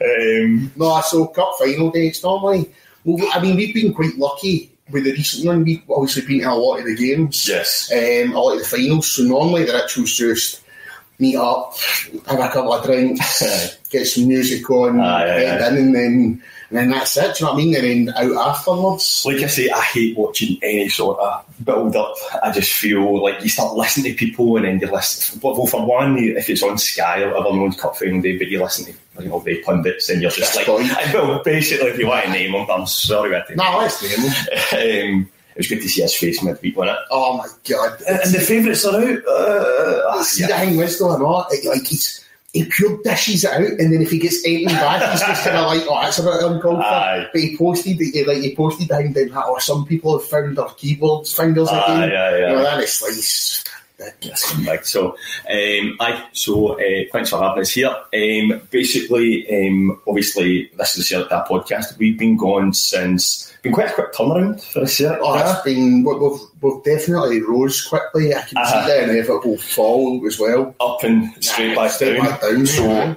Um, 0.00 0.72
No, 0.76 1.00
so 1.02 1.26
cup 1.26 1.52
final 1.58 1.90
day, 1.90 2.08
it's 2.08 2.22
normally. 2.22 2.70
Well, 3.04 3.28
I 3.32 3.40
mean, 3.40 3.56
we've 3.56 3.74
been 3.74 3.92
quite 3.92 4.16
lucky 4.16 4.72
with 4.90 5.04
the 5.04 5.12
recent 5.12 5.46
one. 5.46 5.62
We've 5.64 5.82
obviously 5.90 6.22
been 6.26 6.40
to 6.40 6.52
a 6.52 6.54
lot 6.54 6.78
of 6.78 6.86
the 6.86 6.96
games, 6.96 7.46
yes. 7.46 7.92
um, 7.92 8.32
a 8.32 8.40
lot 8.40 8.52
of 8.54 8.60
the 8.60 8.64
finals. 8.64 9.12
So 9.12 9.22
normally 9.24 9.64
the 9.64 9.74
ritual's 9.74 10.16
just 10.16 10.62
meet 11.18 11.36
up, 11.36 11.74
have 12.26 12.40
a 12.40 12.48
couple 12.48 12.72
of 12.72 12.84
drinks, 12.84 13.76
get 13.90 14.06
some 14.06 14.28
music 14.28 14.68
on, 14.70 15.00
Aye, 15.00 15.22
aye, 15.22 15.40
head 15.40 15.72
in, 15.74 15.78
and 15.78 15.94
then, 15.94 16.42
and 16.70 16.78
then 16.78 16.90
that's 16.90 17.16
it. 17.16 17.36
Do 17.36 17.44
you 17.44 17.46
know 17.46 17.52
what 17.54 17.60
I 17.62 17.64
mean? 17.64 17.74
And 17.76 18.08
then 18.08 18.14
out 18.36 18.48
afterwards. 18.56 19.22
Like 19.24 19.38
I 19.38 19.46
say, 19.46 19.70
I 19.70 19.80
hate 19.80 20.16
watching 20.18 20.58
any 20.62 20.88
sort 20.88 21.18
of 21.18 21.44
build 21.64 21.96
up. 21.96 22.14
I 22.42 22.52
just 22.52 22.72
feel 22.72 23.22
like 23.22 23.42
you 23.42 23.48
start 23.48 23.74
listening 23.74 24.12
to 24.12 24.18
people 24.18 24.56
and 24.56 24.66
then 24.66 24.78
you 24.80 24.90
listen. 24.92 25.40
Well, 25.42 25.66
for 25.66 25.84
one, 25.86 26.18
if 26.18 26.50
it's 26.50 26.62
on 26.62 26.76
Sky 26.78 27.22
or 27.22 27.28
whatever, 27.30 27.56
no 27.56 27.62
one's 27.62 27.80
cup 27.80 27.96
final 27.96 28.20
day, 28.20 28.36
but 28.36 28.48
you 28.48 28.62
listen 28.62 28.84
to 28.92 29.22
you 29.22 29.28
know, 29.30 29.40
the 29.40 29.62
pundits 29.62 30.08
and 30.10 30.20
you're 30.22 30.30
just 30.30 30.54
like, 30.56 30.66
That's 30.66 31.14
well, 31.14 31.42
basically, 31.42 31.88
if 31.88 31.98
you 31.98 32.06
want 32.06 32.26
to 32.26 32.30
name 32.30 32.52
them, 32.52 32.66
I'm 32.70 32.86
sorry, 32.86 33.30
about 33.30 33.50
I 33.50 33.54
No, 33.54 33.78
let's 33.78 34.02
name 34.02 34.28
them. 34.28 35.14
um, 35.24 35.30
it 35.54 35.58
was 35.62 35.66
good 35.68 35.80
to 35.82 35.88
see 35.88 36.02
his 36.02 36.14
face 36.16 36.40
midweek, 36.42 36.76
wasn't 36.76 36.98
it? 36.98 37.04
Oh 37.10 37.36
my 37.38 37.48
god! 37.68 38.00
And 38.08 38.32
the 38.32 38.38
favourites 38.38 38.84
are 38.84 38.94
out. 39.00 39.24
Uh, 39.26 40.22
See, 40.22 40.42
yeah. 40.42 40.46
the 40.60 40.66
thing 40.66 40.76
was 40.76 40.98
though, 41.00 41.16
not, 41.16 41.48
it, 41.52 41.64
like 41.66 41.84
he's 41.84 42.24
he 42.52 42.64
pure 42.64 42.98
dishes 43.02 43.44
it 43.44 43.50
out, 43.50 43.60
and 43.60 43.92
then 43.92 44.00
if 44.00 44.10
he 44.10 44.18
gets 44.18 44.44
anything 44.44 44.68
back, 44.68 45.10
he's 45.12 45.20
just 45.20 45.44
kind 45.44 45.58
of 45.58 45.66
like, 45.66 45.82
oh, 45.88 46.00
that's 46.00 46.18
a 46.18 46.22
bit 46.22 46.42
uncalled 46.42 46.78
for. 46.78 47.28
But 47.32 47.40
he 47.40 47.56
posted, 47.56 47.98
he, 47.98 48.24
like 48.24 48.38
he 48.38 48.56
posted 48.56 48.88
the 48.88 48.96
thing 48.96 49.12
that, 49.12 49.46
or 49.46 49.60
some 49.60 49.84
people 49.84 50.18
have 50.18 50.26
found 50.28 50.56
their 50.56 50.64
keyboards 50.76 51.32
fingers 51.34 51.68
Aye, 51.68 52.04
again. 52.06 52.16
aye, 52.16 52.26
aye. 52.26 52.38
You 52.50 52.56
know, 52.56 52.62
that 52.62 52.80
is 52.80 53.02
like. 53.02 53.67
Yes, 54.20 54.54
big. 54.64 54.84
So, 54.84 55.16
um, 55.50 55.96
I 56.00 56.28
so 56.32 56.78
uh, 56.78 57.04
thanks 57.12 57.30
for 57.30 57.42
having 57.42 57.62
us 57.62 57.70
here. 57.70 57.88
Um, 58.14 58.62
basically, 58.70 59.46
um, 59.68 60.00
obviously, 60.06 60.70
this 60.76 60.96
is 60.98 61.08
the 61.08 61.24
Dad 61.28 61.46
podcast. 61.46 61.98
We've 61.98 62.18
been 62.18 62.36
going 62.36 62.72
since 62.74 63.52
been 63.62 63.72
quite 63.72 63.90
a 63.90 63.92
quick 63.92 64.12
turnaround 64.12 64.62
for 64.62 64.80
the 64.80 64.86
Celtic 64.86 65.20
Oh, 65.20 65.36
it's 65.36 65.62
been 65.62 66.04
we- 66.04 66.14
we've, 66.16 66.40
we've 66.60 66.84
definitely 66.84 67.42
rose 67.42 67.84
quickly. 67.84 68.32
I 68.32 68.42
can 68.42 68.56
Uh-huh. 68.58 68.86
see 68.86 68.92
the 68.92 69.02
inevitable 69.10 69.58
fall 69.58 70.24
as 70.28 70.38
well. 70.38 70.76
Up 70.80 71.02
and 71.02 71.32
straight 71.44 71.72
Aye, 71.72 71.74
back 71.74 71.90
straight 71.90 72.16
down. 72.18 72.26
back 72.26 72.40
down, 72.40 72.66
So, 72.66 72.88
um, 72.88 73.16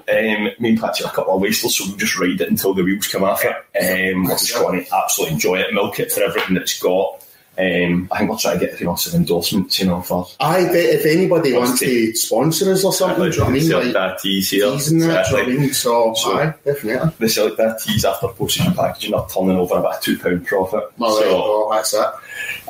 me 0.58 0.70
and 0.70 0.80
Patsy 0.80 1.04
are 1.04 1.10
a 1.10 1.14
couple 1.14 1.36
of 1.36 1.40
wasters, 1.42 1.76
so 1.76 1.84
we'll 1.86 1.96
just 1.96 2.18
ride 2.18 2.40
it 2.40 2.50
until 2.50 2.74
the 2.74 2.82
wheels 2.82 3.06
come 3.06 3.22
off 3.22 3.44
it. 3.44 3.54
Um, 3.80 4.24
we're 4.24 4.30
just 4.30 4.50
it. 4.50 4.54
going 4.54 4.84
to 4.84 4.94
absolutely 4.96 5.34
enjoy 5.34 5.60
it, 5.60 5.72
milk 5.72 6.00
it 6.00 6.10
for 6.10 6.24
everything 6.24 6.54
that 6.54 6.62
it's 6.64 6.80
got. 6.82 7.21
Um, 7.58 8.08
I 8.10 8.18
think 8.18 8.30
we'll 8.30 8.38
try 8.38 8.54
to 8.54 8.58
get 8.58 8.80
you 8.80 8.86
know 8.86 8.94
some 8.94 9.20
endorsements, 9.20 9.78
you 9.78 9.86
know, 9.86 10.00
for 10.00 10.26
I 10.40 10.64
bet 10.64 10.74
if 10.74 11.04
anybody 11.04 11.52
Wants 11.52 11.80
to- 11.80 12.14
sponsor 12.16 12.72
us 12.72 12.82
or 12.82 12.92
something, 12.94 13.24
do 13.24 13.30
you 13.30 13.36
know 13.38 13.44
what 13.44 13.50
I 13.50 13.52
mean? 13.58 13.70
Like, 13.70 13.92
Dad 13.92 14.16
teas 14.22 14.50
here. 14.50 14.70
teas 14.70 14.90
and 14.90 15.02
that, 15.02 15.26
do 15.26 15.30
you 15.32 15.36
know 15.36 15.48
what 15.48 15.52
I 15.52 15.60
mean? 15.60 15.72
So, 15.74 16.14
So- 16.14 16.38
aye, 16.38 16.54
definitely. 16.64 17.12
the 17.18 17.28
Celtic 17.28 17.56
Dad 17.58 17.76
teas 17.84 18.04
after 18.06 18.28
postage 18.28 18.66
and 18.66 18.74
packaging 18.74 19.12
are 19.12 19.28
turning 19.28 19.56
over 19.58 19.74
about 19.76 19.98
a 19.98 20.00
two 20.00 20.18
pound 20.18 20.46
profit. 20.46 20.84
Well, 20.96 21.14
so 21.16 21.22
oh, 21.26 21.70
that's 21.72 21.92
it. 21.92 22.06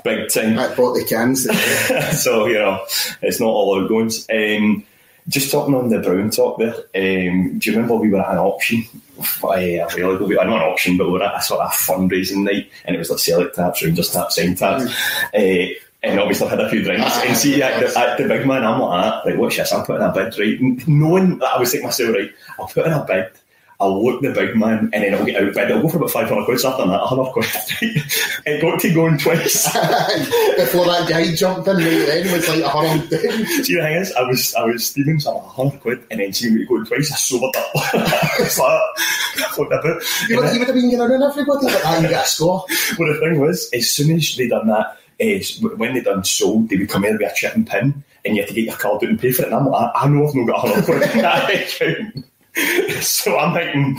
big 0.03 0.29
time. 0.31 0.59
I 0.59 0.75
bought 0.75 0.95
the 0.95 1.05
cans. 1.05 1.45
so 2.23 2.47
you 2.47 2.55
know, 2.55 2.85
it's 3.23 3.39
not 3.39 3.47
all 3.47 3.81
outgoings. 3.81 4.27
Um, 4.35 4.85
just 5.29 5.53
talking 5.53 5.77
on 5.77 5.89
the 5.91 6.01
Brown 6.01 6.31
talk 6.31 6.59
there. 6.59 6.75
Um, 6.97 7.59
do 7.61 7.71
you 7.71 7.77
remember 7.77 7.95
we 7.95 8.11
were 8.11 8.21
at 8.21 8.33
an 8.33 8.39
auction? 8.39 8.85
Uh, 9.43 9.49
a 9.49 9.87
while 9.87 10.17
ago, 10.17 10.41
I 10.41 10.45
know 10.45 10.57
an 10.57 10.63
auction, 10.63 10.97
but 10.97 11.07
we 11.07 11.13
were 11.15 11.23
at 11.23 11.37
a 11.37 11.43
sort 11.43 11.61
of 11.61 11.73
fundraising 11.73 12.45
night, 12.45 12.71
and 12.85 12.97
it 12.97 12.99
was 12.99 13.11
like 13.11 13.19
Celtic 13.19 13.55
taps, 13.55 13.83
Rangers 13.83 14.11
taps, 14.11 14.37
sign 14.37 14.55
taps. 14.55 14.85
Uh, 15.35 15.67
and 16.05 16.19
obviously 16.19 16.49
I 16.49 16.51
had 16.51 16.61
a 16.61 16.69
few 16.69 16.83
drinks. 16.83 17.17
and 17.25 17.37
see, 17.37 17.63
at 17.63 17.81
the, 17.81 17.99
at 17.99 18.19
the 18.19 18.27
big 18.27 18.47
man, 18.47 18.65
I'm 18.65 18.81
like, 18.81 19.05
ah, 19.05 19.23
like, 19.25 19.37
what's 19.37 19.57
this? 19.57 19.73
I'm 19.73 19.85
putting 19.85 20.03
a 20.03 20.13
bid, 20.13 20.39
right? 20.39 20.89
Knowing 20.89 21.39
that 21.39 21.55
I 21.55 21.59
was 21.61 21.71
thinking 21.71 21.87
myself, 21.87 22.15
right, 22.15 22.31
I'll 22.59 22.67
put 22.67 22.87
in 22.87 22.93
a 22.93 23.05
bid, 23.05 23.31
I'll 23.81 24.05
look 24.05 24.23
the 24.23 24.31
big 24.31 24.57
man, 24.57 24.91
and 24.93 25.03
then 25.03 25.15
I'll 25.15 25.25
get 25.25 25.43
outbid. 25.43 25.73
I'll 25.73 25.83
go 25.83 25.89
for 25.89 25.97
about 25.97 26.11
500 26.11 26.45
quid, 26.45 26.63
like 26.63 26.77
that, 26.77 26.87
100 26.87 27.33
quid. 27.33 27.47
it 28.47 28.63
got 28.63 28.81
to 28.81 28.95
going 28.95 29.19
twice. 29.19 29.65
Before 30.57 30.87
that 30.87 31.07
guy 31.09 31.35
jumped 31.35 31.67
in 31.67 31.77
right 31.77 32.07
then 32.07 32.33
was 32.33 32.49
like 32.49 32.61
a 32.61 32.69
hundred 32.69 33.11
down. 33.11 33.47
See, 33.65 33.75
the 33.75 33.83
thing 33.83 33.97
is, 33.97 34.13
I 34.13 34.23
was 34.23 34.55
I 34.55 34.65
was 34.65 34.87
steaming 34.87 35.19
so 35.19 35.31
I'm 35.31 35.45
like, 35.45 35.59
100 35.59 35.81
quid, 35.81 36.07
and 36.11 36.21
then 36.21 36.33
seeing 36.33 36.55
me 36.55 36.65
going 36.65 36.85
twice, 36.85 37.11
I 37.13 37.17
sobered 37.17 37.57
up. 37.57 37.71
it's 38.39 38.59
like, 38.59 38.81
what 39.57 39.69
the 39.69 40.07
You 40.29 40.37
would, 40.37 40.53
you 40.53 40.59
would 40.61 40.69
have 40.69 40.75
been 40.77 40.91
going 40.91 41.11
around 41.11 41.23
everybody 41.23 41.67
like 41.67 41.83
that 41.83 41.99
and 41.99 42.09
get 42.09 42.25
a 42.25 42.27
score. 42.27 42.65
Well, 42.99 43.13
the 43.13 43.19
thing 43.19 43.41
was, 43.41 43.69
as 43.73 43.91
soon 43.91 44.15
as 44.17 44.37
they 44.37 44.49
done 44.49 44.69
that, 44.69 44.99
is 45.19 45.61
when 45.61 45.95
they 45.95 46.01
done 46.01 46.25
sold, 46.25 46.69
they 46.69 46.77
would 46.77 46.89
come 46.89 47.05
in 47.05 47.19
with 47.19 47.31
a 47.31 47.35
chip 47.35 47.55
and 47.55 47.67
pin, 47.67 48.05
and 48.25 48.37
you 48.37 48.43
had 48.43 48.49
to 48.49 48.55
get 48.55 48.65
your 48.65 48.77
card 48.77 49.03
out 49.03 49.11
and 49.11 49.19
pay 49.19 49.33
for 49.33 49.43
it. 49.43 49.47
And 49.47 49.55
I'm 49.55 49.67
like, 49.67 49.91
I, 49.95 50.05
I 50.05 50.09
know 50.09 50.29
I've 50.29 50.35
not 50.35 50.47
got 50.47 50.57
a 50.57 50.69
hundred 50.69 50.85
quid 50.85 51.03
in 51.03 51.23
that 51.23 51.51
account. 51.51 52.27
So 53.03 53.37
I'm 53.37 53.53
thinking 53.53 53.97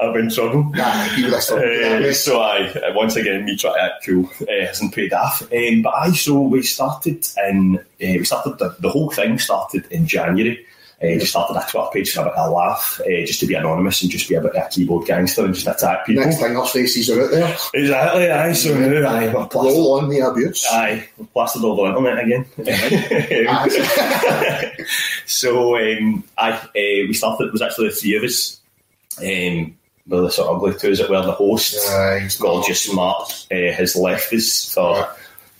I'm 0.00 0.16
in 0.16 0.30
trouble. 0.30 0.64
Nah, 0.64 1.16
you 1.16 1.24
would 1.24 1.32
have 1.32 1.42
stopped 1.42 1.62
Uh, 1.62 2.12
so 2.12 2.40
I 2.40 2.68
uh, 2.68 2.94
once 2.94 3.16
again 3.16 3.44
me 3.44 3.56
try 3.56 3.72
to 3.72 3.82
act 3.82 4.06
cool 4.06 4.30
uh, 4.42 4.66
hasn't 4.66 4.94
paid 4.94 5.12
off. 5.12 5.42
Um, 5.52 5.82
but 5.82 5.94
I 5.94 6.12
so 6.12 6.40
we 6.40 6.62
started 6.62 7.26
in 7.48 7.78
uh, 7.78 7.82
we 7.98 8.24
started 8.24 8.58
the, 8.58 8.76
the 8.78 8.90
whole 8.90 9.10
thing 9.10 9.38
started 9.38 9.86
in 9.90 10.06
January. 10.06 10.64
Uh, 11.02 11.18
just 11.18 11.30
started 11.32 11.56
a 11.56 11.66
Twitter 11.68 11.88
page 11.92 12.12
for 12.12 12.20
a 12.20 12.24
bit 12.24 12.34
of 12.34 12.48
a 12.48 12.50
laugh, 12.54 13.00
uh, 13.04 13.26
just 13.26 13.40
to 13.40 13.46
be 13.46 13.54
anonymous 13.54 14.02
and 14.02 14.10
just 14.10 14.28
be 14.28 14.36
a 14.36 14.40
bit 14.40 14.54
of 14.54 14.64
a 14.64 14.68
keyboard 14.68 15.06
gangster 15.06 15.44
and 15.44 15.54
just 15.54 15.66
attack 15.66 16.06
people. 16.06 16.24
Next 16.24 16.38
thing 16.40 16.56
our 16.56 16.66
faces 16.66 17.10
are 17.10 17.22
out 17.24 17.30
there. 17.30 17.56
Exactly, 17.74 18.30
aye. 18.30 18.52
So 18.52 18.78
now 18.78 19.08
I 19.10 19.26
we're 19.26 19.32
plastered, 19.46 19.72
Roll 19.74 19.98
on 20.00 20.08
the 20.08 20.20
abuse. 20.20 20.64
aye, 20.70 21.08
we're 21.18 21.26
plastered 21.26 21.64
all 21.64 21.76
the 21.76 21.84
internet 21.86 22.24
again. 22.24 22.46
So 25.26 25.76
um, 25.76 26.24
I 26.38 26.52
uh, 26.52 26.68
we 26.74 27.12
started. 27.14 27.46
It 27.46 27.52
was 27.52 27.62
actually 27.62 27.88
the 27.88 27.94
three 27.94 28.16
of 28.16 28.22
us. 28.24 28.60
Um, 29.18 29.76
well, 30.06 30.22
the 30.24 30.30
sort 30.30 30.48
of 30.50 30.56
ugly 30.56 30.78
two, 30.78 30.90
as 30.90 31.00
it 31.00 31.08
were, 31.08 31.22
the 31.22 31.32
host, 31.32 31.76
Aye, 31.90 32.28
gorgeous 32.38 32.92
Mark, 32.92 33.30
uh, 33.50 33.72
has 33.72 33.96
left 33.96 34.32
us 34.34 34.72
for. 34.72 35.08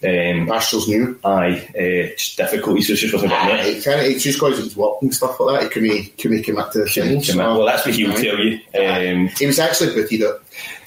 Um, 0.04 0.50
Astro's 0.52 0.86
new. 0.86 1.18
aye, 1.24 1.66
uh, 1.70 2.14
difficulties, 2.36 2.88
so 2.88 2.92
it 2.92 2.96
just 2.96 3.12
wasn't 3.14 3.30
getting 3.32 3.76
it. 3.76 3.84
Kind 3.84 4.00
of, 4.00 4.06
it's 4.06 4.22
just 4.22 4.38
because 4.38 4.58
he's 4.58 4.76
work 4.76 4.96
and 5.00 5.14
stuff 5.14 5.40
like 5.40 5.60
that. 5.60 5.62
He 5.64 5.68
couldn't, 5.70 6.18
couldn't 6.18 6.42
commit 6.42 6.72
to 6.72 6.78
the. 6.84 7.22
Come 7.32 7.40
on, 7.40 7.56
Well, 7.56 7.66
that's 7.66 7.86
what 7.86 7.94
he'll 7.94 8.12
tell 8.12 8.38
you. 8.38 8.60
Um, 8.78 9.28
He 9.28 9.46
was 9.46 9.58
actually 9.58 9.94
booted 9.94 10.22
at, 10.22 10.34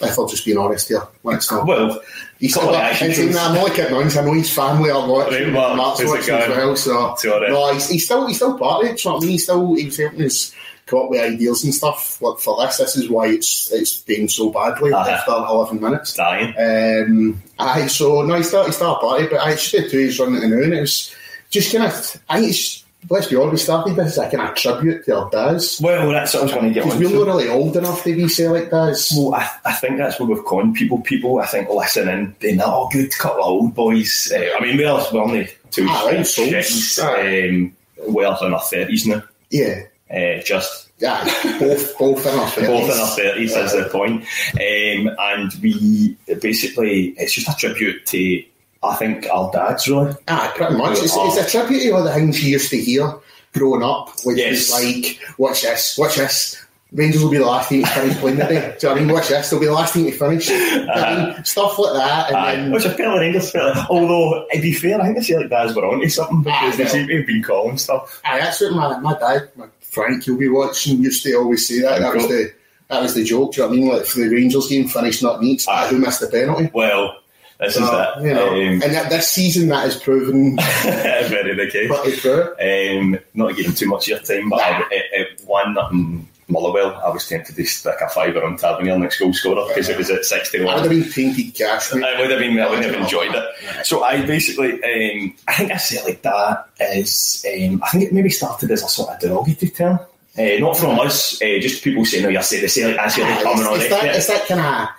if 0.02 0.18
I'm 0.18 0.30
just 0.30 0.46
being 0.46 0.58
honest 0.58 0.88
here. 0.90 1.02
Let's 1.24 1.52
not. 1.52 1.66
well, 1.66 2.00
He's 2.40 2.52
still 2.52 2.68
of 2.70 2.76
got, 2.76 2.84
action 2.84 3.08
and 3.08 3.16
saying 3.16 3.30
films. 3.32 3.44
that, 3.44 3.50
I'm 3.52 3.58
only 3.58 3.72
kidding 3.76 3.96
on, 3.96 4.04
'cause 4.04 4.18
I 4.18 4.24
know 4.26 4.34
his 4.34 4.54
family 4.54 4.92
are 4.92 5.10
watching, 5.10 5.46
Right, 5.46 5.54
well, 5.54 5.76
Mark's 5.76 6.02
it 6.02 6.08
watching 6.08 6.36
as 6.36 6.48
well, 6.50 6.76
so, 7.18 7.40
no, 7.50 7.74
he's, 7.74 7.90
he's 7.90 8.06
still, 8.06 8.28
he's 8.28 8.36
still 8.36 8.56
part 8.60 8.84
of 8.86 8.92
it, 8.92 9.04
you 9.04 9.10
know 9.10 9.16
what 9.16 9.24
I 9.24 9.26
mean? 9.26 9.32
He's 9.32 9.44
still, 9.44 9.74
he 9.74 9.86
was 9.86 9.98
helping 9.98 10.22
us 10.24 10.54
come 10.88 11.00
up 11.04 11.10
with 11.12 11.22
ideas 11.22 11.64
and 11.64 11.74
stuff, 11.74 12.22
like, 12.22 12.40
for 12.40 12.60
this, 12.66 12.78
this 12.78 12.96
is 12.98 13.10
why 13.10 13.28
it's, 13.28 13.72
it's 13.72 14.02
been 14.02 14.28
so 14.28 14.50
badly 14.50 14.92
Uh-huh. 14.92 15.10
after 15.10 15.32
11 15.32 15.80
minutes. 15.80 16.14
dying. 16.16 16.54
Um, 16.58 17.44
aye, 17.60 17.86
so 17.88 18.22
no, 18.24 18.36
he 18.36 18.44
started, 18.44 18.70
he 18.70 18.74
started 18.74 19.00
party, 19.02 19.28
but 19.30 19.40
I 19.42 19.52
just 19.52 19.72
did 19.72 19.92
two 19.92 20.00
years 20.00 20.20
running 20.20 20.42
it 20.42 20.48
now, 20.48 20.64
and 20.64 20.74
it 20.74 20.82
was 20.82 21.14
just 21.50 21.72
kind 21.72 21.86
of, 21.86 22.18
I 22.30 22.40
it's, 22.42 22.84
let's 23.10 23.28
be 23.28 23.36
honest, 23.36 23.52
we 23.52 23.58
started 23.60 23.96
this 23.96 24.18
as 24.18 24.34
a 24.34 24.36
kind 24.36 24.50
of 24.50 24.56
tribute 24.56 25.06
to 25.06 25.18
our 25.18 25.30
dads. 25.30 25.80
Well, 25.82 26.10
that's 26.10 26.34
what 26.34 26.40
I 26.42 26.44
was 26.46 26.54
going 26.54 26.68
to 26.68 26.74
get 26.74 26.84
Because 26.84 27.00
we're 27.00 27.26
not 27.26 27.26
really 27.36 27.48
old 27.50 27.78
enough 27.78 28.04
to 28.04 28.16
be 28.16 28.28
Celtic 28.28 28.72
dads. 28.72 29.14
Well, 29.16 29.36
I, 29.36 29.50
I 29.66 29.74
think 29.74 29.98
that's 29.98 30.20
where 30.20 30.28
we've 30.30 30.44
gone. 30.46 30.74
People, 30.74 31.00
people, 31.02 31.40
I 31.40 31.46
think 31.46 31.70
listening, 31.70 32.36
they 32.40 32.56
know, 32.56 32.66
oh, 32.66 32.90
good 32.92 33.12
couple 33.18 33.44
of 33.44 33.48
old 33.48 33.76
boys. 33.76 34.32
Uh, 34.34 34.44
I 34.58 34.62
mean, 34.62 34.78
we're, 34.78 34.94
we're 35.14 35.22
only 35.22 35.50
two 35.72 35.86
Ah, 35.90 36.10
shits. 36.12 37.00
Um, 37.00 37.74
we're 38.08 38.26
in 38.26 38.54
our 38.54 38.62
thirties 38.62 39.06
now. 39.06 39.24
Yeah. 39.50 39.84
Uh, 40.10 40.42
just 40.44 40.90
Yeah, 41.00 41.24
both, 41.60 41.98
both 41.98 42.26
in 42.26 42.40
our 42.40 42.48
30s. 42.48 42.68
both 42.68 42.84
in 42.92 43.00
our 43.00 43.08
thirties 43.08 43.56
is 43.56 43.72
the 43.74 43.90
point. 43.92 44.24
Um, 44.54 45.16
and 45.20 45.54
we 45.62 46.18
basically, 46.42 47.10
it's 47.18 47.34
just 47.34 47.50
a 47.50 47.56
tribute 47.56 48.06
to, 48.08 48.44
I 48.84 48.96
think, 48.96 49.28
our 49.30 49.52
dads 49.52 49.88
really. 49.88 50.16
Ah, 50.28 50.52
pretty 50.56 50.76
much. 50.76 50.98
It's, 51.00 51.14
it's 51.16 51.38
a 51.48 51.50
tribute 51.50 51.82
to 51.84 51.92
all 51.92 52.04
the 52.04 52.14
things 52.14 52.44
you 52.44 52.52
used 52.54 52.70
to 52.72 52.78
hear 52.78 53.14
growing 53.54 53.84
up, 53.84 54.12
which 54.24 54.38
Yes. 54.38 54.70
is 54.70 54.72
like, 54.72 55.20
watch 55.38 55.62
this, 55.64 55.98
watch 55.98 56.16
this. 56.16 56.64
Rangers 56.94 57.22
will 57.22 57.30
be 57.32 57.38
the 57.38 57.46
last 57.46 57.68
team 57.68 57.84
to 57.84 57.90
finish 57.90 58.16
playing 58.18 58.38
today. 58.38 58.50
Do 58.50 58.56
you 58.56 58.62
know 58.62 58.72
what 58.72 58.92
I 58.92 59.00
mean? 59.04 59.14
Watch 59.14 59.28
this, 59.28 59.50
they'll 59.50 59.60
be 59.60 59.66
the 59.66 59.74
last 59.74 59.94
team 59.94 60.06
to 60.06 60.12
finish. 60.14 60.50
Know 60.50 60.88
I 60.94 61.34
mean? 61.36 61.44
Stuff 61.44 61.78
like 61.80 61.94
that. 61.96 62.28
And 62.30 62.38
Aye, 62.38 62.56
then, 62.56 62.72
which 62.72 62.86
I 62.86 62.94
feel 62.94 63.10
like 63.12 63.20
Rangers 63.20 63.52
feel 63.52 63.66
like, 63.68 63.90
although 63.90 64.48
to 64.54 64.62
be 64.62 64.72
fair, 64.72 65.02
I 65.02 65.06
think 65.08 65.18
I 65.18 65.22
feel 65.22 65.42
like 65.42 65.50
dads 65.50 65.76
were 65.76 65.86
onto 65.86 66.08
something 66.08 66.44
because 66.44 66.76
Ah, 66.76 66.78
they 66.78 66.86
seem 66.88 67.08
to 67.08 67.18
have 67.18 67.28
been 67.28 67.44
calling 67.44 67.78
stuff. 67.78 68.22
aye, 68.24 68.40
that's 68.40 68.62
what 68.62 68.72
my, 68.72 68.98
my 69.00 69.20
dad, 69.20 69.50
my 69.58 69.66
Frank, 69.98 70.26
you'll 70.28 70.38
be 70.38 70.48
watching, 70.48 71.02
used 71.02 71.24
to 71.24 71.34
always 71.36 71.68
say 71.68 71.80
that. 71.82 72.00
That 72.00 72.16
was 72.16 72.28
the 72.28 72.54
that 72.90 73.02
was 73.02 73.14
the 73.16 73.24
joke. 73.24 73.54
Do 73.54 73.62
you 73.62 73.68
know 73.68 73.70
what 73.70 73.78
I 73.78 73.80
mean? 73.82 73.90
Like, 73.90 74.06
for 74.06 74.20
the 74.20 74.30
Rangers 74.30 74.68
game, 74.68 74.88
finished 74.88 75.22
not. 75.24 75.42
Aye. 75.44 75.88
Who 75.90 75.98
missed 75.98 76.22
the 76.22 76.28
penalty? 76.28 76.70
Well, 76.74 77.18
this 77.60 77.76
is 77.76 77.82
that. 77.82 78.22
you 78.22 78.34
know, 78.34 78.50
Um, 78.50 78.58
and 78.58 78.94
that, 78.94 79.10
this 79.10 79.28
season 79.30 79.68
that 79.70 79.82
has 79.84 80.00
proven 80.00 80.56
very 80.84 81.56
the 81.56 81.70
case. 81.70 81.90
pretty 81.90 82.18
true. 82.18 82.54
Um, 82.62 83.20
not 83.34 83.58
him 83.60 83.74
too 83.74 83.88
much 83.88 84.04
of 84.04 84.10
your 84.10 84.20
time, 84.20 84.50
but 84.50 84.62
I, 84.62 84.80
it, 84.92 85.06
it, 85.12 85.42
one, 85.46 85.78
um, 85.78 86.28
Motherwell, 86.50 87.02
I 87.04 87.10
was 87.10 87.28
tempted 87.28 87.58
to 87.58 87.66
stick 87.66 87.96
a 88.02 88.08
fiver 88.10 88.44
on 88.44 88.56
Tavernier 88.56 88.98
next 88.98 89.20
goal 89.20 89.34
scorer 89.34 89.68
because 89.68 89.90
it 89.90 89.98
was 89.98 90.10
at 90.10 90.24
61. 90.24 90.68
I 90.68 90.76
would 90.76 90.92
have 90.92 91.04
been 91.04 91.12
tainted 91.12 91.54
cash. 91.54 91.92
I 91.94 92.22
would 92.22 92.32
have 92.32 92.40
been. 92.40 92.58
I 92.58 92.70
would 92.70 92.84
have 92.84 92.96
enjoyed 92.96 93.36
it. 93.36 93.86
So 93.86 94.04
I 94.04 94.26
basically, 94.26 94.74
um, 94.74 95.36
I 95.48 95.54
think 95.54 95.72
I 95.72 95.78
say 95.78 95.98
it 95.98 96.06
like 96.06 96.22
that 96.22 96.70
is. 96.80 97.46
Um, 97.46 97.84
I 97.84 97.90
think 97.90 98.06
it 98.06 98.14
maybe 98.14 98.30
started 98.30 98.72
as 98.72 98.84
a 98.84 98.88
sort 98.88 99.10
of 99.10 99.20
derogatory 99.20 99.72
term. 99.72 100.00
Uh, 100.38 100.60
not 100.60 100.78
from 100.78 101.00
us, 101.00 101.42
uh, 101.42 101.60
just 101.60 101.84
people 101.84 102.06
saying, 102.06 102.24
"No, 102.24 102.30
you're 102.30 102.42
saying 102.44 102.62
the 102.62 102.70
Celtic, 102.70 102.96
that's 102.96 103.18
you're 103.18 103.28
coming 103.28 103.66
on 103.66 103.76
it's, 103.76 103.86
it." 103.86 103.90
that, 103.90 104.16
it's 104.16 104.28
that 104.28 104.46
kind 104.48 104.62
of 104.62 104.90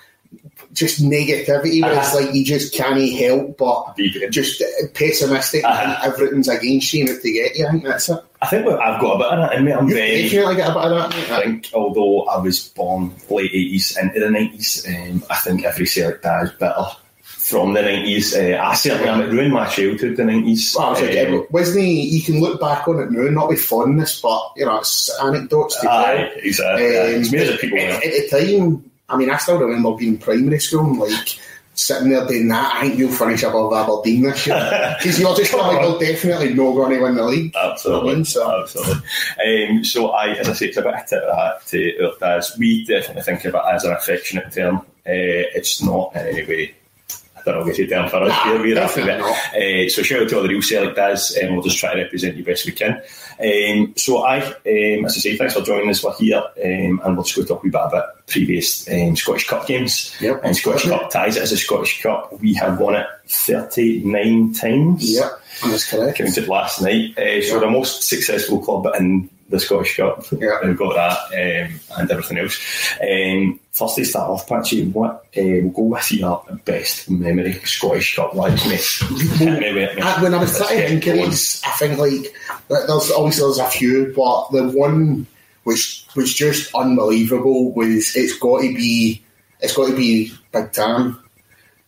just 0.79 1.03
negativity 1.03 1.83
where 1.83 1.93
it's 1.99 2.15
Uh-huh. 2.15 2.21
like 2.27 2.35
you 2.35 2.45
just 2.45 2.73
can't 2.75 3.01
help 3.13 3.59
but 3.59 3.97
just 4.31 4.63
pessimistic 4.95 5.65
and 5.65 5.97
everything's 6.05 6.49
against 6.49 6.93
you 6.95 7.07
and 7.09 7.21
to 7.21 7.33
get 7.33 7.57
you. 7.57 7.67
I 7.67 7.71
think 7.73 7.85
that's 7.85 8.09
it. 8.09 8.19
I 8.41 8.47
think 8.47 8.67
I've 8.69 9.01
got 9.01 9.15
a 9.15 9.19
bit 9.19 9.27
of 9.27 9.39
that 9.51 9.59
in 9.59 9.65
me. 9.65 9.73
I'm 9.73 9.89
You 9.89 9.95
very. 9.95 10.23
definitely 10.23 10.57
get 10.57 10.71
a 10.71 10.75
bit 10.75 10.83
of 10.85 10.91
that. 11.11 11.31
I 11.33 11.43
think, 11.43 11.69
although 11.75 12.23
I 12.27 12.39
was 12.39 12.69
born 12.69 13.13
late 13.29 13.53
80s 13.53 13.99
into 14.01 14.21
the 14.21 14.27
90s, 14.27 14.87
um, 15.11 15.25
I 15.29 15.37
think 15.37 15.65
every 15.65 15.87
Celtic 15.87 16.23
guy 16.23 16.43
is 16.43 16.53
better 16.53 16.85
from 17.23 17.73
the 17.75 17.81
90s. 17.81 18.35
Uh, 18.37 18.63
I 18.63 18.75
certainly 18.75 19.09
am. 19.09 19.23
It 19.23 19.33
ruined 19.33 19.53
my 19.55 19.67
childhood, 19.67 20.17
the 20.17 20.23
90s. 20.23 20.77
Well, 20.77 20.87
I 20.87 20.91
was 20.91 21.01
like, 21.01 21.29
Um, 21.29 21.47
wasn't 21.51 21.85
he, 21.85 22.03
you 22.03 22.23
can 22.23 22.41
look 22.41 22.61
back 22.61 22.87
on 22.87 23.01
it 23.01 23.11
now, 23.11 23.29
not 23.31 23.49
with 23.49 23.61
fondness, 23.61 24.21
but 24.21 24.53
you 24.57 24.67
know, 24.67 24.79
it's 24.79 25.11
anecdotes 25.21 25.81
to 25.81 25.91
Aye, 25.91 26.17
tell. 26.17 26.29
exactly. 26.45 26.85
Yeah, 26.93 27.03
it's 27.07 27.33
made 27.33 27.49
of 27.49 27.59
people, 27.61 27.79
at, 27.79 28.05
at 28.05 28.31
the 28.31 28.57
time, 28.59 28.91
I 29.09 29.17
mean, 29.17 29.31
I 29.31 29.37
still 29.39 29.59
remember 29.59 29.97
being 29.97 30.15
in 30.15 30.19
primary 30.19 30.61
school 30.61 30.85
and 30.85 30.99
like 30.99 31.39
sitting 31.75 32.11
there 32.11 32.27
doing 32.27 32.49
that. 32.49 32.75
I 32.75 32.81
think 32.83 32.99
you'll 32.99 33.13
finish 33.13 33.43
above 33.43 33.73
Aberdeen 33.73 34.23
this 34.23 34.47
year 34.47 34.97
because 34.99 35.19
you're 35.19 35.35
just 35.35 35.55
like, 35.55 35.81
well, 35.81 35.99
definitely 35.99 36.55
not 36.55 36.73
going 36.73 36.95
to 36.95 37.03
win 37.03 37.15
the 37.15 37.25
league. 37.25 37.55
Absolutely, 37.57 38.25
So, 38.25 38.61
absolutely. 38.61 39.03
Um, 39.47 39.85
so 39.85 40.11
I, 40.11 40.31
as 40.33 40.49
I 40.49 40.53
say, 40.53 40.67
it's 40.67 40.77
a 40.77 40.83
bit 40.83 40.95
of 40.95 41.01
a 41.01 41.05
tip 41.07 41.23
of 41.23 41.29
the 41.29 41.37
hat 41.37 41.67
to 41.69 42.07
our 42.07 42.19
dads. 42.19 42.59
We 42.59 42.85
definitely 42.85 43.23
think 43.23 43.45
of 43.45 43.55
it 43.55 43.63
as 43.73 43.85
an 43.85 43.93
affectionate 43.93 44.53
term. 44.53 44.79
Uh, 45.07 45.49
it's 45.55 45.83
not 45.83 46.15
in 46.17 46.27
any 46.27 46.47
way 46.47 46.75
a 47.41 47.45
derogatory 47.53 47.89
term 47.89 48.09
for 48.09 48.17
us. 48.23 48.29
Nah, 48.31 48.53
we're, 48.53 48.61
we're 48.63 48.75
definitely 48.75 49.13
after 49.13 49.57
it. 49.59 49.87
Uh, 49.87 49.91
so 49.91 50.03
shout 50.03 50.23
out 50.23 50.29
to 50.29 50.37
all 50.37 50.43
the 50.43 50.49
real 50.49 50.63
Celtic 50.63 50.97
dads, 50.97 51.37
and 51.37 51.53
we'll 51.55 51.63
just 51.63 51.79
try 51.79 51.95
to 51.95 52.03
represent 52.03 52.37
you 52.37 52.45
best 52.45 52.67
we 52.67 52.73
can. 52.73 53.01
Um, 53.41 53.95
so 53.97 54.19
I, 54.25 54.39
um, 54.43 55.05
as 55.05 55.17
I 55.17 55.21
say, 55.21 55.37
thanks 55.37 55.55
for 55.55 55.63
joining 55.63 55.89
us. 55.91 56.03
We're 56.03 56.15
here, 56.17 56.39
um, 56.39 57.01
and 57.05 57.17
we'll 57.17 57.23
just 57.25 57.37
go 57.37 57.45
talk 57.45 57.63
a 57.63 57.65
wee 57.65 57.71
bit 57.71 57.81
about 57.81 58.27
previous 58.27 58.89
um, 58.91 59.17
Scottish 59.17 59.47
Cup 59.49 59.67
games 59.67 60.15
Yep. 60.21 60.41
and 60.45 60.57
Scottish 60.57 60.85
Cup 60.89 61.11
ties 61.11 61.37
it 61.37 61.43
as 61.43 61.53
a 61.53 61.57
Scottish 61.57 62.03
Cup. 62.03 62.33
We 62.41 62.55
have 62.55 62.79
won 62.81 62.97
it 62.97 63.07
39 63.27 64.53
times 64.55 65.11
yeah, 65.15 65.29
that's 65.65 65.91
correct. 65.91 66.19
counted 66.19 66.49
last 66.49 66.83
night. 66.83 67.17
Uh, 67.19 67.43
so 67.43 67.61
the 67.61 67.71
most 67.71 68.03
successful 68.03 68.61
club 68.61 68.87
in 68.99 69.29
the 69.49 69.59
Scottish 69.59 69.97
Cup. 69.97 70.25
Yeah. 70.33 70.59
We've 70.63 70.77
got 70.77 70.95
that 70.95 71.69
um, 71.69 71.81
and 71.99 72.11
everything 72.11 72.39
else. 72.39 72.59
Um, 73.01 73.59
firstly, 73.73 74.05
start 74.05 74.31
off, 74.31 74.47
Patchy, 74.47 74.87
what 74.89 75.11
uh, 75.11 75.21
we'll 75.35 75.71
go 75.71 75.83
with 75.83 76.13
your 76.13 76.45
best 76.65 77.11
memory 77.11 77.55
Scottish 77.65 78.17
Cup 78.17 78.35
mate. 78.35 78.59
Hit 78.61 79.61
me 79.61 79.73
with 79.73 79.91
it, 79.91 79.97
mate. 79.97 80.05
I, 80.05 80.23
when 80.23 80.35
I 80.35 80.39
was 80.39 80.59
Let's 80.59 80.71
trying 80.71 80.89
to 80.89 81.01
get 81.01 81.15
think 81.17 81.27
of 81.27 81.33
I 81.65 81.71
think 81.77 81.99
like 81.99 82.33
there's 82.69 83.11
obviously 83.11 83.45
there's 83.45 83.59
a 83.59 83.71
few, 83.71 84.13
but 84.15 84.51
the 84.51 84.69
one 84.69 85.27
which 85.65 86.07
was 86.15 86.35
just 86.35 86.75
unbelievable 86.75 87.73
was 87.73 88.15
it's 88.17 88.39
got 88.39 88.63
to 88.63 88.75
be 88.75 89.23
it's 89.61 89.75
got 89.77 89.89
to 89.89 89.97
be 89.97 90.33
Big 90.53 90.73
Tam, 90.73 91.23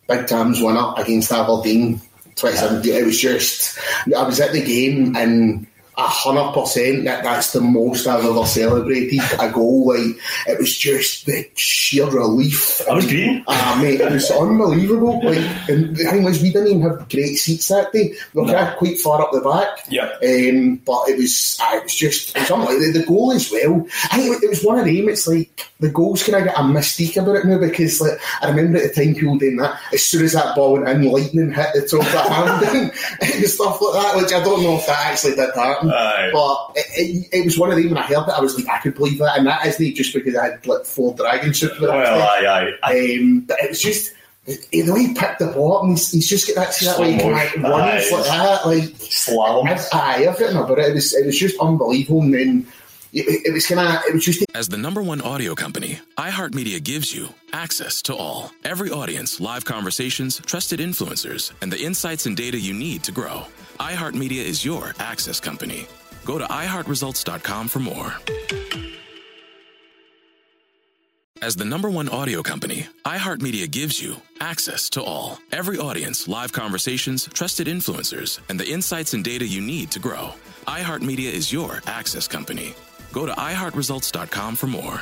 Big 0.07 0.27
Tam's 0.27 0.61
winner 0.61 0.93
against 0.97 1.31
Aberdeen. 1.31 2.01
2017. 2.35 2.93
It 2.93 3.05
was 3.05 3.19
just 3.19 3.77
I 4.15 4.23
was 4.23 4.39
at 4.39 4.51
the 4.51 4.63
game 4.63 5.15
and. 5.15 5.67
A 5.97 6.07
hundred 6.07 6.53
percent 6.53 7.03
that 7.03 7.23
that's 7.23 7.51
the 7.51 7.59
most 7.61 8.07
I've 8.07 8.23
ever 8.23 8.45
celebrated 8.45 9.19
a 9.39 9.51
goal. 9.51 9.87
Like 9.87 10.17
it 10.47 10.57
was 10.57 10.77
just 10.77 11.25
the 11.25 11.49
sheer 11.55 12.05
relief. 12.05 12.81
I 12.89 12.93
was 12.93 13.05
green. 13.05 13.43
Ah, 13.47 13.79
mate, 13.81 13.99
it 13.99 14.11
was 14.11 14.31
unbelievable. 14.31 15.21
Like, 15.23 15.69
and 15.69 15.95
the 15.95 16.05
thing 16.05 16.23
was, 16.23 16.41
we 16.41 16.51
didn't 16.51 16.69
even 16.69 16.81
have 16.83 17.09
great 17.09 17.35
seats 17.35 17.67
that 17.67 17.91
day. 17.91 18.13
We 18.33 18.41
were 18.41 18.47
kind 18.47 18.69
of 18.69 18.77
quite 18.77 18.99
far 18.99 19.21
up 19.21 19.31
the 19.31 19.41
back. 19.41 19.85
Yeah. 19.89 20.05
Um, 20.23 20.77
but 20.77 21.09
it 21.09 21.17
was, 21.17 21.57
ah, 21.61 21.77
it 21.77 21.83
was 21.83 21.95
just, 21.95 22.35
it 22.35 22.41
was 22.41 22.51
unbelievable. 22.51 22.99
The 22.99 23.05
goal 23.05 23.31
as 23.33 23.51
well. 23.51 23.85
I 24.11 24.17
think 24.17 24.43
it 24.43 24.49
was 24.49 24.63
one 24.63 24.79
of 24.79 24.85
them. 24.85 25.09
It's 25.09 25.27
like 25.27 25.70
the 25.81 25.89
goals 25.89 26.23
kind 26.23 26.37
of 26.37 26.43
get 26.45 26.57
a 26.57 26.61
mystique 26.61 27.21
about 27.21 27.37
it 27.37 27.45
now 27.45 27.57
because, 27.57 27.99
like, 27.99 28.19
I 28.41 28.49
remember 28.49 28.77
at 28.77 28.93
the 28.93 29.03
time 29.03 29.15
people 29.15 29.37
doing 29.37 29.57
that. 29.57 29.79
As 29.91 30.05
soon 30.05 30.23
as 30.23 30.33
that 30.33 30.55
ball 30.55 30.73
went 30.73 30.87
in, 30.87 31.11
lightning 31.11 31.51
hit 31.51 31.69
the 31.73 31.81
top 31.81 32.05
of 32.05 32.11
the 32.11 32.21
hand 32.21 32.91
and 33.21 33.45
stuff 33.45 33.81
like 33.81 33.93
that. 33.93 34.15
Which 34.15 34.31
I 34.31 34.43
don't 34.43 34.61
know 34.61 34.77
if 34.77 34.85
that 34.85 35.07
actually 35.07 35.35
did 35.35 35.49
happen. 35.55 35.91
Aye. 35.91 36.29
But 36.31 36.71
it, 36.75 36.85
it, 36.95 37.29
it 37.39 37.45
was 37.45 37.57
one 37.57 37.71
of 37.71 37.77
them. 37.77 37.89
When 37.89 37.97
I 37.97 38.03
heard 38.03 38.27
it, 38.27 38.29
I 38.29 38.39
was 38.39 38.55
like, 38.55 38.69
I 38.69 38.79
could 38.79 38.93
believe 38.93 39.17
that, 39.17 39.39
and 39.39 39.47
that 39.47 39.65
isn't 39.65 39.95
just 39.95 40.13
because 40.13 40.35
I 40.35 40.51
had 40.51 40.67
like 40.67 40.85
four 40.85 41.15
Dragon 41.15 41.49
Soops. 41.49 41.81
Well, 41.81 41.91
aye, 41.91 42.69
aye. 42.83 43.15
Um, 43.17 43.39
but 43.41 43.57
it 43.59 43.69
was 43.69 43.81
just 43.81 44.13
the 44.45 44.91
way 44.91 45.07
he 45.07 45.13
picked 45.15 45.39
the 45.39 45.47
ball 45.47 45.77
up 45.77 45.83
and 45.83 45.93
he's, 45.93 46.11
he's 46.11 46.29
just 46.29 46.47
got 46.47 46.67
that, 46.67 46.75
that 46.79 46.99
motion. 46.99 47.31
like, 47.31 47.55
runs 47.57 48.11
like 48.11 48.25
that, 48.25 48.65
like 48.65 48.83
Slalom. 48.83 49.89
aye, 49.93 50.25
everything 50.27 50.57
about 50.57 50.79
it. 50.79 50.89
It 50.89 50.93
was 50.93 51.15
it 51.15 51.25
was 51.25 51.39
just 51.39 51.59
unbelievable. 51.59 52.21
And 52.21 52.33
then 52.33 52.67
it, 53.13 53.47
it 53.47 53.51
was 53.51 53.69
it 53.69 54.13
was 54.13 54.25
just 54.25 54.45
As 54.55 54.69
the 54.69 54.77
number 54.77 55.01
one 55.01 55.21
audio 55.21 55.53
company, 55.53 55.99
iHeartMedia 56.17 56.81
gives 56.83 57.13
you 57.13 57.29
access 57.51 58.01
to 58.03 58.15
all. 58.15 58.51
Every 58.63 58.89
audience, 58.89 59.39
live 59.39 59.65
conversations, 59.65 60.41
trusted 60.45 60.79
influencers, 60.79 61.51
and 61.61 61.71
the 61.71 61.81
insights 61.81 62.25
and 62.25 62.37
data 62.37 62.57
you 62.57 62.73
need 62.73 63.03
to 63.03 63.11
grow. 63.11 63.45
iHeartMedia 63.79 64.43
is 64.43 64.63
your 64.63 64.93
access 64.99 65.39
company. 65.39 65.87
Go 66.25 66.37
to 66.37 66.45
iHeartResults.com 66.45 67.67
for 67.67 67.79
more. 67.79 68.13
As 71.41 71.55
the 71.55 71.65
number 71.65 71.89
one 71.89 72.07
audio 72.07 72.43
company, 72.43 72.87
iHeartMedia 73.03 73.69
gives 73.69 73.99
you 74.01 74.15
access 74.39 74.89
to 74.91 75.03
all. 75.03 75.39
Every 75.51 75.79
audience, 75.79 76.27
live 76.27 76.53
conversations, 76.53 77.27
trusted 77.33 77.65
influencers, 77.67 78.39
and 78.47 78.59
the 78.59 78.69
insights 78.69 79.15
and 79.15 79.23
data 79.23 79.45
you 79.47 79.59
need 79.59 79.89
to 79.91 79.99
grow. 79.99 80.33
iHeartMedia 80.67 81.33
is 81.33 81.51
your 81.51 81.81
access 81.87 82.27
company. 82.27 82.75
Go 83.13 83.25
to 83.25 83.33
iHeartResults.com 83.33 84.55
for 84.55 84.67
more. 84.67 85.01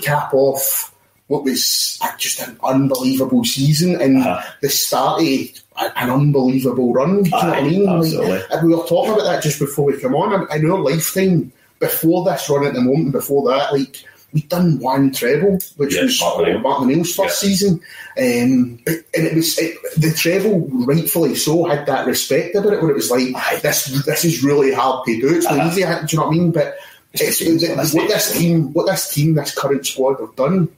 cap 0.00 0.34
off 0.34 0.92
what 1.28 1.44
was 1.44 1.96
uh, 2.02 2.08
just 2.18 2.40
an 2.40 2.58
unbelievable 2.64 3.44
season 3.44 4.00
and 4.00 4.18
Uh-huh. 4.18 4.42
the 4.60 4.68
started 4.68 5.60
a- 5.76 5.96
an 5.98 6.10
unbelievable 6.10 6.92
run. 6.92 7.22
Do 7.22 7.30
you 7.30 7.36
know 7.36 7.48
what 7.48 7.58
I 7.58 7.62
mean? 7.62 7.88
absolutely. 7.88 8.32
Like, 8.50 8.62
we 8.62 8.74
were 8.74 8.84
talking 8.84 9.12
about 9.12 9.24
that 9.24 9.42
just 9.44 9.60
before 9.60 9.84
we 9.86 10.00
come 10.00 10.14
on. 10.16 10.48
In 10.56 10.68
our 10.70 10.80
lifetime, 10.80 11.52
before 11.78 12.24
this 12.24 12.50
run 12.50 12.66
at 12.66 12.74
the 12.74 12.80
moment, 12.80 13.12
before 13.12 13.48
that, 13.50 13.72
like 13.72 14.02
we'd 14.32 14.48
done 14.48 14.78
one 14.78 15.12
treble, 15.12 15.58
which 15.76 15.94
Yeah, 15.94 16.04
was 16.04 16.20
Martin 16.20 16.44
O'Neill. 16.44 16.58
Martin 16.60 16.84
O'Neill's 16.90 17.14
first 17.14 17.42
Yeah. 17.42 17.48
season, 17.48 17.80
um, 18.18 18.78
but- 18.84 19.04
and 19.14 19.26
it 19.26 19.34
was 19.34 19.58
it, 19.58 19.74
the 19.98 20.10
treble, 20.12 20.60
rightfully 20.86 21.34
so, 21.34 21.64
had 21.64 21.84
that 21.86 22.06
respect 22.06 22.54
about 22.56 22.72
it, 22.72 22.80
where 22.82 22.90
it 22.90 22.96
was 22.96 23.10
like 23.10 23.34
this. 23.62 23.84
This 24.06 24.24
is 24.24 24.42
really 24.42 24.72
hard 24.72 25.04
to 25.06 25.20
do. 25.20 25.34
It's 25.34 25.46
Uh-huh. 25.46 25.68
easy. 25.68 25.82
Do 25.82 25.88
you 26.08 26.18
know 26.18 26.24
what 26.24 26.26
I 26.26 26.30
mean? 26.38 26.50
But 26.50 26.76
it's, 27.12 27.22
It's 27.22 27.40
it- 27.62 27.78
it's 27.78 27.92
what 27.92 28.08
this 28.08 28.32
team, 28.32 28.72
what 28.72 28.86
this 28.86 29.12
team, 29.12 29.34
this 29.34 29.54
current 29.54 29.86
squad 29.86 30.18
have 30.20 30.34
done 30.36 30.68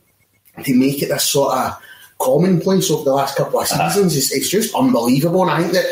to 0.65 0.75
make 0.75 1.03
it 1.03 1.09
this 1.09 1.25
sort 1.25 1.57
of 1.57 1.73
commonplace 2.21 2.91
over 2.91 3.05
the 3.05 3.13
last 3.13 3.37
couple 3.37 3.61
of 3.61 3.71
Uh-huh. 3.71 3.91
seasons 3.91 4.17
is 4.17 4.33
it's 4.33 4.49
just 4.49 4.75
unbelievable. 4.75 5.43
And 5.43 5.51
I 5.51 5.61
think 5.61 5.73
that 5.75 5.85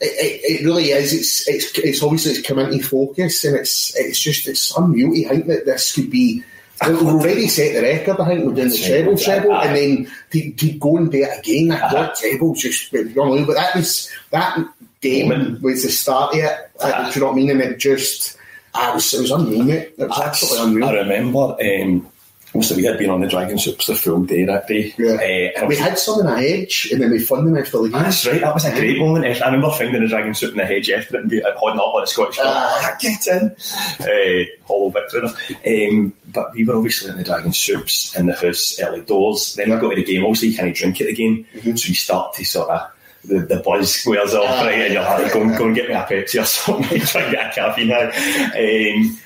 it, 0.00 0.12
it, 0.24 0.60
it 0.60 0.64
really 0.64 0.90
is. 0.90 1.12
It's 1.12 1.48
it's 1.48 1.78
it's 1.78 2.02
obviously 2.02 2.32
it's 2.32 2.46
come 2.46 2.58
into 2.58 2.82
focus, 2.86 3.44
and 3.44 3.56
it's 3.56 3.94
it's 3.96 4.18
just 4.18 4.46
it's 4.48 4.76
unreal. 4.76 5.12
to 5.12 5.28
think 5.28 5.46
that 5.46 5.64
this 5.66 5.92
could 5.92 6.10
be. 6.10 6.42
We've 6.86 7.02
already 7.02 7.48
set 7.48 7.74
the 7.74 7.82
record, 7.82 8.20
I 8.20 8.26
think, 8.28 8.44
we're 8.46 8.54
doing 8.54 8.68
the 8.68 8.78
treble, 8.78 9.16
treble, 9.18 9.54
and 9.56 9.74
then 9.76 10.12
to, 10.30 10.52
to 10.52 10.72
go 10.78 10.96
and 10.98 11.10
do 11.10 11.18
it 11.24 11.38
again, 11.40 11.68
that 11.68 11.82
Uh-huh. 11.82 11.96
uh 11.96 12.14
treble 12.14 12.54
just 12.54 12.94
unbelievable. 12.94 13.46
But 13.46 13.54
that 13.56 13.74
was 13.74 14.08
that 14.30 14.58
game 15.00 15.28
Moment. 15.30 15.62
was 15.62 15.82
the 15.82 15.88
start 15.90 16.34
of 16.34 16.40
it. 16.40 16.70
Uh-huh. 16.80 17.10
Do 17.10 17.14
you 17.14 17.20
know 17.20 17.26
what 17.26 17.32
I 17.32 17.36
mean? 17.36 17.50
And 17.50 17.60
it 17.62 17.78
just, 17.78 18.36
I 18.74 18.94
was, 18.94 19.12
it 19.12 19.22
was 19.22 19.30
unreal, 19.32 19.64
mate. 19.64 19.94
It 19.98 20.08
was 20.08 20.20
absolutely 20.20 20.68
unreal. 20.70 20.88
I 20.88 20.92
remember, 21.02 21.56
um, 21.60 22.08
obviously, 22.48 22.76
we 22.78 22.84
had 22.84 22.98
been 22.98 23.10
on 23.10 23.20
the 23.20 23.26
Dragon 23.28 23.56
Soops 23.56 23.86
the 23.86 23.94
full 23.94 24.22
day 24.24 24.44
that 24.44 24.66
day. 24.66 24.94
Yeah. 24.98 25.52
Uh, 25.62 25.66
we 25.66 25.76
had 25.76 25.98
some 25.98 26.20
in 26.20 26.26
a 26.26 26.36
hedge, 26.40 26.88
and 26.92 27.00
then 27.02 27.10
we 27.10 27.18
funded 27.18 27.54
them 27.54 27.62
after 27.62 27.78
the 27.78 27.84
game. 27.88 27.92
That's 28.02 28.26
right, 28.26 28.40
that 28.40 28.54
was 28.54 28.64
a 28.64 28.70
great 28.72 28.98
moment. 28.98 29.24
I 29.24 29.46
remember 29.46 29.70
finding 29.70 30.00
the 30.02 30.08
Dragon 30.08 30.34
Soop 30.34 30.52
in 30.52 30.56
the 30.58 30.66
hedge 30.66 30.90
after 30.90 31.16
it 31.16 31.20
and 31.22 31.30
be, 31.30 31.42
uh, 31.42 31.52
holding 31.56 31.80
up 31.80 31.94
on 31.94 32.00
the 32.02 32.06
Scottish. 32.06 32.38
Ah. 32.40 32.96
Get 33.00 33.26
in! 33.26 33.56
Uh, 34.00 34.44
hollow 34.66 34.90
victory. 34.90 35.88
Um, 35.90 36.12
but 36.32 36.52
we 36.54 36.64
were 36.64 36.76
obviously 36.76 37.10
in 37.10 37.16
the 37.16 37.24
Dragon 37.24 37.50
Soops 37.52 38.16
in 38.18 38.26
the 38.26 38.34
house 38.34 38.78
early 38.80 39.00
doors. 39.02 39.54
Then 39.54 39.70
we 39.70 39.76
got 39.76 39.90
to 39.90 39.96
the 39.96 40.04
game. 40.04 40.24
Obviously, 40.24 40.48
you 40.48 40.56
can't 40.56 40.74
drink 40.74 41.00
at 41.00 41.06
the 41.08 41.14
game, 41.14 41.46
so 41.62 41.88
you 41.88 41.94
start 41.94 42.34
to 42.34 42.44
sort 42.44 42.70
of. 42.70 42.90
The, 43.24 43.40
the 43.40 43.56
buzz 43.56 43.92
squares 43.96 44.32
off, 44.32 44.44
Ah, 44.48 44.62
right? 44.64 44.78
And 44.78 44.94
you're 44.94 45.02
like, 45.02 45.32
go, 45.32 45.42
and- 45.42 45.58
go 45.58 45.66
and 45.66 45.74
get 45.74 45.88
me 45.88 45.94
a 45.94 45.98
Pepsi 46.04 46.40
or 46.40 46.44
something, 46.46 47.00
try 47.00 47.22
and 47.22 47.32
get 47.32 47.50
a 47.50 47.54
caffeine 47.54 47.88
now. 47.88 48.10
Um, 48.56 49.18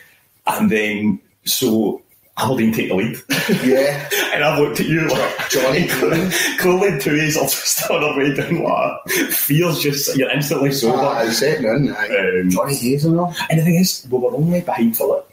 and 0.47 0.71
then, 0.71 1.21
so 1.45 2.03
Aberdeen 2.39 2.73
take 2.73 2.89
the 2.89 2.95
lead. 2.95 3.19
Yeah. 3.63 4.09
and 4.35 4.43
I've 4.43 4.59
looked 4.59 4.81
at 4.81 4.87
you 4.87 5.07
like, 5.07 5.51
Johnny. 5.51 5.87
clearly 6.59 6.99
two 6.99 7.15
is 7.15 7.35
just 7.35 7.91
on 7.91 8.01
their 8.01 8.17
way 8.17 8.35
down 8.35 8.63
like. 8.63 9.11
Feels 9.31 9.83
just, 9.83 10.17
you're 10.17 10.31
instantly 10.31 10.73
sober. 10.73 10.99
Ah, 10.99 11.23
it's 11.23 11.43
in. 11.43 11.93
aye. 11.93 12.41
Um, 12.41 12.51
Jonny 12.51 12.75
Hayes 12.77 13.05
and 13.05 13.21
all. 13.21 13.35
And 13.51 13.61
the 13.61 13.65
thing 13.65 13.75
is, 13.75 14.07
we 14.11 14.19
were 14.19 14.35
only 14.35 14.63
behind 14.63 14.97
for 14.97 15.17
like 15.17 15.25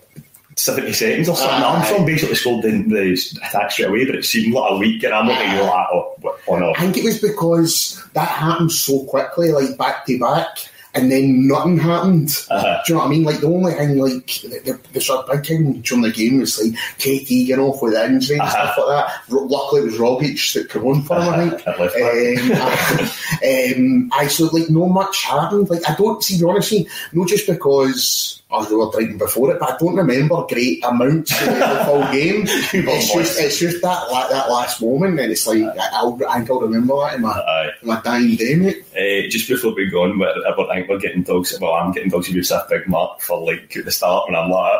70 0.58 0.92
seconds 0.92 1.30
or 1.30 1.38
something. 1.38 1.64
Aye. 1.64 1.64
Armstrong 1.64 2.06
basically 2.06 2.36
scored 2.36 2.64
the, 2.64 2.72
the 2.84 3.38
attack 3.48 3.72
straight 3.72 3.88
away, 3.88 4.06
but 4.06 4.16
it 4.16 4.26
seemed 4.26 4.54
like 4.54 4.72
a 4.72 4.78
week, 4.78 5.02
and 5.04 5.14
I'm 5.14 5.28
looking 5.28 5.48
at 5.48 5.56
you 5.56 5.64
like, 5.64 5.88
oh, 5.94 6.38
oh 6.50 6.60
no. 6.60 6.74
I 6.76 6.82
think 6.82 6.98
it 6.98 7.06
was 7.06 7.20
because 7.20 8.04
that 8.14 8.28
happened 8.28 8.74
so 8.74 9.06
quickly, 9.06 9.52
like 9.54 9.78
back 9.78 10.06
to 10.08 10.20
back, 10.20 10.70
and 11.00 11.12
then 11.12 11.48
nothing 11.48 11.78
happened. 11.78 12.30
Uh-huh. 12.50 12.82
Do 12.86 12.94
you 12.94 12.96
know 12.96 13.00
what 13.04 13.08
I 13.08 13.10
mean? 13.12 13.24
Like 13.24 13.40
the 13.40 13.48
only 13.48 13.74
thing, 13.74 13.98
like 13.98 14.26
the, 14.42 14.60
the, 14.66 14.80
the 14.94 15.02
sort 15.02 15.26
of 15.26 15.32
big 15.32 15.46
thing 15.46 15.82
during 15.82 16.04
the 16.04 16.12
game 16.12 16.40
was 16.40 16.62
like 16.62 16.74
KT 16.98 17.28
getting 17.48 17.60
off 17.60 17.82
with 17.82 17.94
injury 17.96 18.38
and 18.38 18.42
Uh-huh. 18.48 18.74
stuff 18.74 18.78
like 18.78 18.88
that. 19.08 19.34
R- 19.34 19.48
Luckily, 19.48 19.82
it 19.82 19.86
was 19.86 19.96
Rogic 19.98 20.54
that 20.54 20.70
came 20.70 20.86
on 20.86 21.02
for 21.04 21.16
him. 21.22 21.34
I 21.34 21.50
think. 21.50 21.68
At 21.68 21.80
left 21.80 21.96
back. 21.96 22.60
Um, 22.60 23.10
I, 23.42 23.74
um, 23.76 24.10
I 24.14 24.28
so 24.28 24.46
like 24.46 24.70
no 24.70 24.88
much 24.88 25.24
happened. 25.24 25.70
Like 25.70 25.90
I 25.90 25.96
don't 25.96 26.24
see 26.24 26.44
honestly, 26.44 26.88
not 27.14 27.28
just 27.28 27.48
because 27.48 28.42
oh, 28.52 28.68
we 28.70 28.76
were 28.76 28.92
drinking 28.92 29.18
before 29.20 29.52
it, 29.54 29.60
but 29.60 29.74
I 29.74 29.78
don't 29.78 29.96
remember 29.96 30.44
great 30.48 30.84
amounts 30.84 31.32
of 31.42 31.48
the 31.48 31.84
full 31.86 32.02
game. 32.12 32.46
It's 32.48 33.14
just 33.14 33.40
it's 33.40 33.60
just 33.60 33.82
that 33.82 34.12
like 34.12 34.30
that 34.30 34.50
last 34.50 34.82
moment, 34.82 35.20
and 35.20 35.32
it's 35.32 35.46
like 35.48 35.64
I- 35.64 35.90
I'll, 35.94 36.20
I 36.28 36.38
think 36.40 36.50
I'll 36.50 36.62
remember 36.62 36.96
that 37.02 37.16
in 37.16 37.22
my 37.22 37.30
Aye. 37.30 37.72
in 37.82 37.88
my 37.88 38.02
dying 38.02 38.36
day, 38.36 38.56
mate. 38.56 38.84
Uh, 38.96 39.30
just 39.30 39.48
before 39.48 39.74
we 39.76 39.90
go 39.90 40.04
on, 40.04 40.18
we're, 40.20 40.28
I 40.30 40.76
think 40.76 40.90
we're 40.90 41.00
getting 41.00 41.24
dogs. 41.24 41.58
Well, 41.60 41.74
I'm 41.74 41.92
getting 41.92 42.10
dogs 42.10 42.30
Yusuf 42.30 42.70
Big 42.70 42.88
Mark 42.88 43.22
for 43.22 43.40
like 43.46 43.76
at 43.76 43.86
the 43.86 43.92
start, 43.92 44.26
and 44.28 44.38
I'm 44.38 44.50
like, 44.50 44.80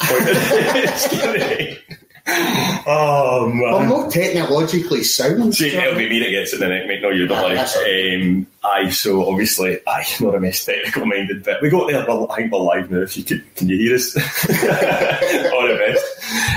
it's 2.30 2.82
scary. 2.82 2.86
Oh 2.86 3.76
I'm 3.78 3.88
not 3.88 4.10
technologically 4.10 5.02
sound. 5.04 5.54
See, 5.54 5.68
it'll 5.74 5.94
be 5.96 6.08
me 6.08 6.20
that 6.20 6.30
gets 6.30 6.52
it 6.52 6.62
in 6.62 6.68
the 6.68 6.74
neck, 6.74 6.86
mate. 6.86 7.02
No, 7.02 7.10
you 7.10 7.26
don't 7.26 7.38
Ah, 7.38 7.42
worry. 7.44 7.54
that's 7.54 7.76
all 7.76 7.84
Um, 7.84 8.46
aye, 8.64 8.90
so 8.90 9.28
obviously, 9.30 9.78
aye, 9.86 10.04
not 10.20 10.34
a 10.34 10.40
most 10.40 10.64
technical 10.64 11.06
minded, 11.06 11.44
but 11.44 11.60
we 11.62 11.68
got 11.70 11.90
there. 11.90 12.04
But 12.06 12.26
I 12.30 12.36
think 12.36 12.52
we're 12.52 12.58
live 12.58 12.90
now. 12.90 13.00
If 13.02 13.16
you 13.16 13.24
could, 13.24 13.54
can 13.56 13.68
you 13.68 13.76
hear 13.76 13.94
us? 13.96 14.16
All 15.52 15.66
the 15.68 15.76
best. 15.78 16.04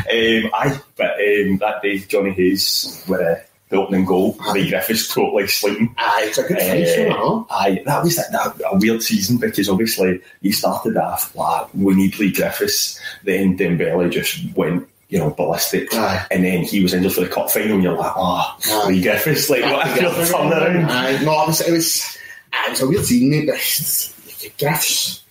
Um, 0.10 0.52
aye, 0.54 0.80
but 0.98 1.12
um, 1.12 1.58
that 1.58 1.80
day, 1.82 2.00
Jonny 2.00 2.32
Hayes 2.32 3.04
with 3.08 3.22
uh, 3.22 3.36
the 3.70 3.78
opening 3.78 4.06
goal, 4.06 4.38
Leigh 4.54 4.70
Griffiths 4.70 5.14
totally 5.14 5.48
sleeping. 5.48 5.94
Aye, 5.98 6.26
it's 6.28 6.38
a 6.38 6.44
good 6.44 6.58
finish, 6.60 6.96
you 6.98 7.10
Uh, 7.12 7.44
aye, 7.50 7.82
that 7.86 8.04
was 8.04 8.16
that, 8.18 8.32
that, 8.32 8.62
a 8.72 8.78
weird 8.78 9.02
season 9.02 9.38
because 9.38 9.68
obviously 9.70 10.22
he 10.42 10.52
started 10.52 10.96
off 10.98 11.36
like 11.36 11.68
we 11.74 11.96
need 11.96 12.18
Leigh 12.20 12.32
Griffiths, 12.32 13.00
then 13.24 13.58
Dembele 13.58 14.12
just 14.12 14.40
went. 14.56 14.88
You 15.14 15.20
know, 15.20 15.30
ballistic, 15.30 15.94
Aye. 15.94 16.26
and 16.32 16.44
then 16.44 16.64
he 16.64 16.82
was 16.82 16.92
injured 16.96 17.14
for 17.14 17.22
the 17.22 17.28
cup 17.30 17.52
final. 17.52 17.74
And 17.76 17.84
you're 17.84 17.94
like, 17.96 18.14
oh, 18.16 18.58
Aye. 18.66 18.88
Leigh 18.88 19.02
Griffiths, 19.04 19.48
like 19.48 19.62
what 19.62 19.86
a 19.86 19.94
good 19.94 20.12
turnaround. 20.12 20.90
Aye, 20.90 21.24
no, 21.24 21.44
it 21.44 21.48
was, 21.48 21.62
it 21.62 21.72
was, 21.72 22.18
it 22.66 22.70
was 22.72 22.82
a 22.82 22.88
weird 22.88 23.06
scene, 23.06 23.30
mate, 23.30 23.46
but 23.46 24.54
Griffiths. 24.60 25.24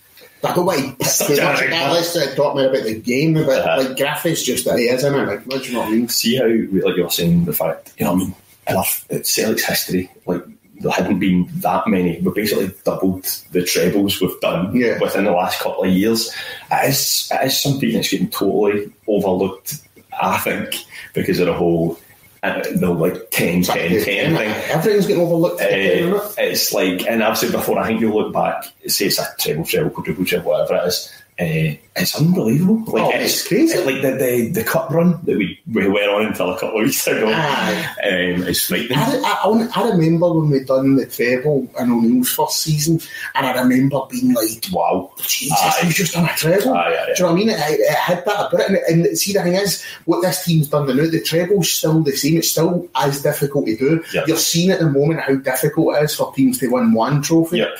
I 0.44 0.54
don't 0.54 0.66
want 0.66 0.80
to 0.80 0.92
pick 0.96 1.06
Such 1.06 1.26
too 1.36 1.42
much 1.42 1.62
about 1.62 1.94
this 1.94 2.12
to 2.14 2.34
talk 2.36 2.54
more 2.54 2.66
about 2.66 2.84
the 2.84 2.94
game, 3.00 3.34
but 3.34 3.48
Uh-huh. 3.48 3.88
like 3.88 3.96
Griffiths 3.96 4.44
just 4.44 4.64
that 4.66 4.78
he 4.78 4.84
is, 4.84 5.02
isn't 5.04 5.14
it? 5.18 5.26
Like, 5.26 5.42
what 5.46 5.62
do 5.62 5.68
you 5.68 5.74
know 5.74 5.80
what 5.80 5.88
I 5.88 5.92
mean? 5.92 6.08
See 6.08 6.36
how, 6.36 6.44
like 6.46 6.96
you 6.96 7.02
were 7.04 7.10
saying, 7.10 7.44
the 7.44 7.52
fact, 7.52 7.92
you 7.98 8.06
know, 8.06 8.12
I 8.12 8.16
mean, 8.16 8.34
enough 8.68 9.04
it's 9.10 9.30
Celtic's 9.32 9.64
history, 9.64 10.10
like 10.26 10.42
there 10.80 10.90
hadn't 10.92 11.18
been 11.20 11.48
that 11.61 11.87
many. 11.87 12.20
We 12.20 12.32
basically 12.32 12.72
doubled 12.85 13.24
the 13.52 13.62
trebles 13.64 14.20
we've 14.20 14.40
done 14.40 14.74
Yeah. 14.74 14.98
within 15.00 15.24
the 15.24 15.32
last 15.32 15.61
couple 15.61 15.85
of 15.85 15.90
years. 15.90 16.32
It 16.70 16.88
is, 16.90 17.30
it 17.32 17.46
is 17.46 17.61
something 17.61 17.92
that's 17.92 18.11
getting 18.11 18.30
totally 18.30 18.92
overlooked, 19.06 19.74
I 20.20 20.38
think, 20.38 20.85
because 21.14 21.38
of 21.40 21.46
the 21.46 21.52
whole 21.54 21.98
uh, 22.42 22.61
the 22.74 22.90
like 22.90 23.30
10 23.30 23.62
10 23.62 23.88
10 23.88 24.04
thing. 24.04 24.37
Everything's 24.37 25.06
getting 25.06 25.22
overlooked. 25.22 25.61
Uh, 25.61 25.66
it? 25.68 26.35
it's 26.38 26.72
like, 26.72 27.06
and 27.06 27.22
I've 27.22 27.38
said 27.38 27.52
before, 27.52 27.78
I 27.78 27.87
think 27.87 28.00
you 28.00 28.12
look 28.12 28.32
back, 28.32 28.64
say 28.88 29.06
it's 29.06 29.20
a 29.20 29.28
treble, 29.38 29.64
treble, 29.64 29.90
quadruple, 29.90 30.24
treble, 30.24 30.50
whatever 30.50 30.74
it 30.82 30.88
is. 30.88 31.12
Uh, 31.40 31.74
it's 31.96 32.14
unbelievable. 32.18 32.84
Like 32.92 33.02
Oh, 33.04 33.10
it's 33.18 33.46
crazy. 33.48 33.76
like 33.84 34.02
the, 34.02 34.12
the 34.12 34.50
the 34.52 34.64
cup 34.64 34.90
run 34.90 35.12
that 35.24 35.36
we, 35.36 35.58
we 35.72 35.88
went 35.88 36.10
on 36.10 36.26
until 36.26 36.50
a 36.50 36.58
couple 36.60 36.78
of 36.80 36.84
weeks 36.84 37.06
ago. 37.06 37.26
Um, 37.28 38.42
it's 38.46 38.66
frightening. 38.66 38.96
I, 38.98 39.38
I, 39.44 39.68
I 39.74 39.88
remember 39.90 40.32
when 40.32 40.50
we 40.50 40.60
done 40.64 40.96
the 40.96 41.06
treble 41.06 41.68
in 41.78 41.90
O'Neill's 41.90 42.32
first 42.32 42.60
season, 42.62 43.00
and 43.34 43.46
I 43.46 43.60
remember 43.62 44.00
being 44.10 44.34
like, 44.34 44.66
Wow. 44.72 45.10
Jesus, 45.26 45.78
he's 45.80 45.94
just 45.96 46.14
done 46.14 46.26
a 46.26 46.34
treble. 46.36 46.62
Do 46.64 46.68
you 46.68 46.74
know 46.74 47.26
what 47.26 47.30
I 47.30 47.34
mean? 47.34 47.48
It, 47.48 47.58
it 47.58 47.94
had 47.96 48.24
that 48.26 48.52
about 48.52 48.70
it. 48.70 48.82
And, 48.88 49.04
and 49.06 49.18
see, 49.18 49.32
the 49.32 49.42
thing 49.42 49.54
is, 49.54 49.82
what 50.04 50.20
this 50.22 50.44
team's 50.44 50.68
done 50.68 50.86
now, 50.86 50.94
the 51.06 51.20
treble's 51.20 51.72
still 51.72 52.00
the 52.02 52.12
same. 52.12 52.36
It's 52.36 52.50
still 52.50 52.88
as 52.94 53.22
difficult 53.22 53.66
to 53.66 53.76
do. 53.76 54.04
Yep. 54.12 54.28
You're 54.28 54.36
seeing 54.36 54.70
at 54.70 54.80
the 54.80 54.90
moment 54.90 55.20
how 55.20 55.34
difficult 55.36 55.96
it 55.96 56.04
is 56.04 56.14
for 56.14 56.32
teams 56.34 56.58
to 56.58 56.68
win 56.68 56.92
one 56.92 57.22
trophy. 57.22 57.58
Yep. 57.58 57.70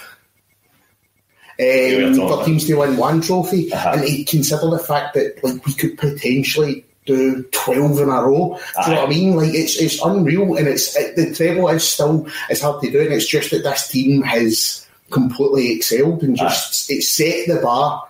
Um, 1.63 2.45
teams 2.45 2.65
to 2.67 2.75
win 2.77 2.97
one 2.97 3.21
trophy, 3.21 3.73
Uh-huh. 3.73 3.93
and 3.95 4.03
to 4.07 4.25
consider 4.25 4.71
the 4.71 4.79
fact 4.79 5.15
that 5.15 5.43
like 5.45 5.65
we 5.67 5.73
could 5.75 5.97
potentially 5.99 6.85
do 7.07 7.43
twelve 7.53 7.99
in 7.99 8.09
a 8.09 8.23
row. 8.23 8.59
Do 8.85 8.91
you 8.91 8.95
know 8.97 9.01
what 9.03 9.07
I 9.07 9.11
mean? 9.11 9.37
Like 9.37 9.55
it's 9.55 9.77
it's 9.81 10.01
unreal, 10.03 10.57
and 10.57 10.69
it's 10.69 10.97
it, 10.97 11.17
the 11.17 11.35
treble 11.35 11.69
is 11.69 11.83
still 11.87 12.27
it's 12.49 12.61
hard 12.61 12.81
to 12.83 12.91
do, 12.91 13.01
and 13.01 13.13
it's 13.13 13.27
just 13.27 13.51
that 13.51 13.65
this 13.65 13.89
team 13.89 14.23
has 14.23 14.87
completely 15.11 15.73
excelled 15.73 16.23
and 16.23 16.37
just 16.37 16.91
it 16.91 17.03
set 17.03 17.47
the 17.47 17.61
bar 17.61 18.03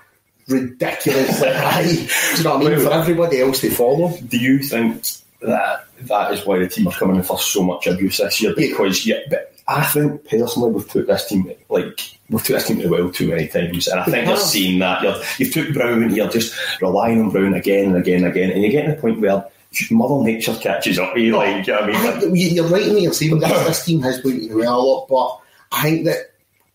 ridiculously 0.49 1.49
high. 1.53 1.83
Do 1.85 2.38
you 2.38 2.45
know 2.45 2.59
what 2.59 2.67
I 2.67 2.77
mean? 2.77 2.85
For 2.85 2.93
everybody 2.93 3.41
else 3.41 3.61
to 3.61 3.71
follow. 3.71 4.17
Do 4.29 4.37
you 4.38 4.59
think 4.59 5.07
that 5.41 5.87
that 6.03 6.33
is 6.33 6.45
why 6.47 6.59
the 6.59 6.69
team 6.69 6.87
are 6.88 6.93
coming 6.93 7.17
in 7.17 7.23
for 7.23 7.38
so 7.38 7.62
much 7.62 7.87
abuse 7.87 8.19
this 8.19 8.41
year? 8.43 8.55
Because 8.55 9.07
yeah, 9.07 9.19
but 9.31 9.52
I 9.68 9.85
think 9.85 10.29
personally 10.29 10.72
we've 10.72 10.88
took 10.88 11.07
this 11.07 11.29
team 11.29 11.51
like 11.68 12.01
we've 12.29 12.42
took 12.42 12.57
this 12.57 12.66
team 12.66 12.81
to 12.81 12.88
well 12.88 13.11
too 13.11 13.29
many 13.29 13.46
times, 13.48 13.87
and 13.88 14.01
I 14.01 14.05
think 14.05 14.27
you're 14.27 14.37
seeing 14.37 14.79
that 14.81 15.03
you're, 15.03 15.16
you've 15.38 15.53
took 15.55 15.72
Brown, 15.75 16.14
you're 16.14 16.29
just 16.29 16.55
relying 16.81 17.20
on 17.20 17.31
Brown 17.31 17.55
again 17.55 17.87
and 17.87 17.96
again 17.96 18.25
and 18.25 18.27
again, 18.33 18.51
and 18.51 18.62
you're 18.62 18.72
getting 18.72 18.90
to 18.90 18.96
the 18.96 19.01
point 19.01 19.20
where 19.20 19.44
Mother 19.90 20.22
Nature 20.25 20.55
catches 20.57 20.98
up 20.98 21.14
with 21.14 21.22
you. 21.25 21.37
Like, 21.37 21.66
you 21.66 21.72
know 21.72 21.81
what 21.81 21.85
I 21.85 21.87
mean? 21.92 21.96
I 21.96 22.01
think 22.11 22.20
that 22.33 22.37
you- 22.37 22.48
you're 22.48 22.66
right 22.68 22.83
in 22.87 22.92
what 22.94 23.03
you're 23.03 23.12
saying. 23.14 23.38
This, 23.38 23.66
this 23.66 23.85
team 23.87 24.03
has 24.03 24.20
been 24.20 24.38
doing 24.40 24.59
well 24.59 24.81
a 24.81 24.83
lot, 24.83 25.09
but 25.09 25.38
I 25.79 25.83
think 25.85 26.05
that 26.07 26.31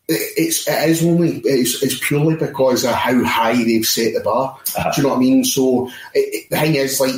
it's 0.09 0.67
it 0.67 0.89
is 0.89 1.03
only 1.05 1.39
it's, 1.43 1.83
it's 1.83 1.99
purely 2.07 2.35
because 2.37 2.85
of 2.85 2.91
how 2.95 3.21
high 3.25 3.53
they've 3.63 3.85
set 3.85 4.13
the 4.13 4.21
bar. 4.21 4.57
Uh-huh. 4.77 4.91
Do 4.95 5.01
you 5.01 5.07
know 5.07 5.13
what 5.13 5.17
I 5.17 5.21
mean? 5.21 5.43
So 5.43 5.87
it, 6.13 6.19
it- 6.33 6.49
the 6.49 6.57
thing 6.57 6.75
is, 6.75 6.99
like 7.01 7.11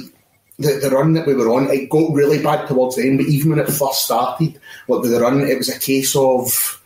the, 0.58 0.80
the 0.82 0.90
run 0.90 1.14
that 1.14 1.26
we 1.26 1.36
were 1.36 1.50
on, 1.50 1.70
it 1.70 1.90
got 1.90 2.12
really 2.12 2.42
bad 2.44 2.68
towards 2.68 2.96
the 2.98 3.04
end. 3.04 3.20
But 3.20 3.28
even 3.28 3.52
when 3.52 3.60
it 3.60 3.68
first 3.68 4.04
started, 4.06 4.60
like 4.90 5.02
with 5.02 5.12
the 5.12 5.22
run, 5.22 5.42
it 5.42 5.58
was 5.58 5.70
a 5.70 5.80
case 5.80 6.16
of 6.16 6.82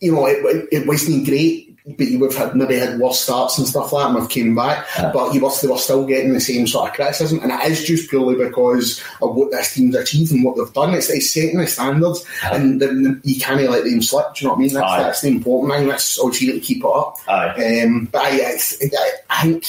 you 0.00 0.12
know 0.12 0.26
it, 0.26 0.68
it, 0.72 0.86
wasn't 0.86 1.26
great. 1.26 1.68
But 1.84 2.06
you 2.06 2.20
would 2.20 2.32
have 2.32 2.50
had, 2.50 2.56
maybe 2.56 2.76
had 2.76 3.00
worse 3.00 3.18
starts 3.18 3.58
and 3.58 3.66
stuff 3.66 3.92
like 3.92 4.04
that, 4.04 4.10
and 4.10 4.20
we've 4.20 4.30
came 4.30 4.54
back. 4.54 4.86
But 5.12 5.34
you 5.34 5.40
were, 5.40 5.50
they 5.60 5.66
were 5.66 5.76
still 5.78 6.06
getting 6.06 6.32
the 6.32 6.40
same 6.40 6.68
sort 6.68 6.90
of 6.90 6.94
criticism, 6.94 7.40
and 7.42 7.50
it 7.50 7.72
is 7.72 7.82
just 7.82 8.08
purely 8.08 8.36
because 8.36 9.02
of 9.20 9.34
what 9.34 9.50
this 9.50 9.74
team's 9.74 9.96
achieved 9.96 10.30
and 10.30 10.44
what 10.44 10.56
they've 10.56 10.72
done. 10.72 10.94
It's, 10.94 11.10
it's 11.10 11.34
setting 11.34 11.58
the 11.58 11.66
standards, 11.66 12.24
and 12.52 12.80
then 12.80 13.20
you 13.24 13.40
can't 13.40 13.68
let 13.68 13.82
them 13.82 14.00
slip. 14.00 14.32
Do 14.32 14.44
you 14.44 14.46
know 14.46 14.54
what 14.54 14.58
I 14.58 14.62
mean? 14.62 14.74
That's, 14.74 14.92
Aye. 14.92 15.02
that's 15.02 15.20
the 15.22 15.28
important 15.28 15.72
thing. 15.72 15.88
That's 15.88 16.20
obviously 16.20 16.46
you 16.46 16.52
got 16.52 16.60
to 16.60 16.66
keep 16.66 16.84
it 16.84 16.86
up. 16.86 17.16
Aye. 17.26 17.82
Um, 17.82 18.08
but 18.12 18.22
I, 18.22 18.28
I, 18.28 18.58
I 19.28 19.42
think. 19.42 19.64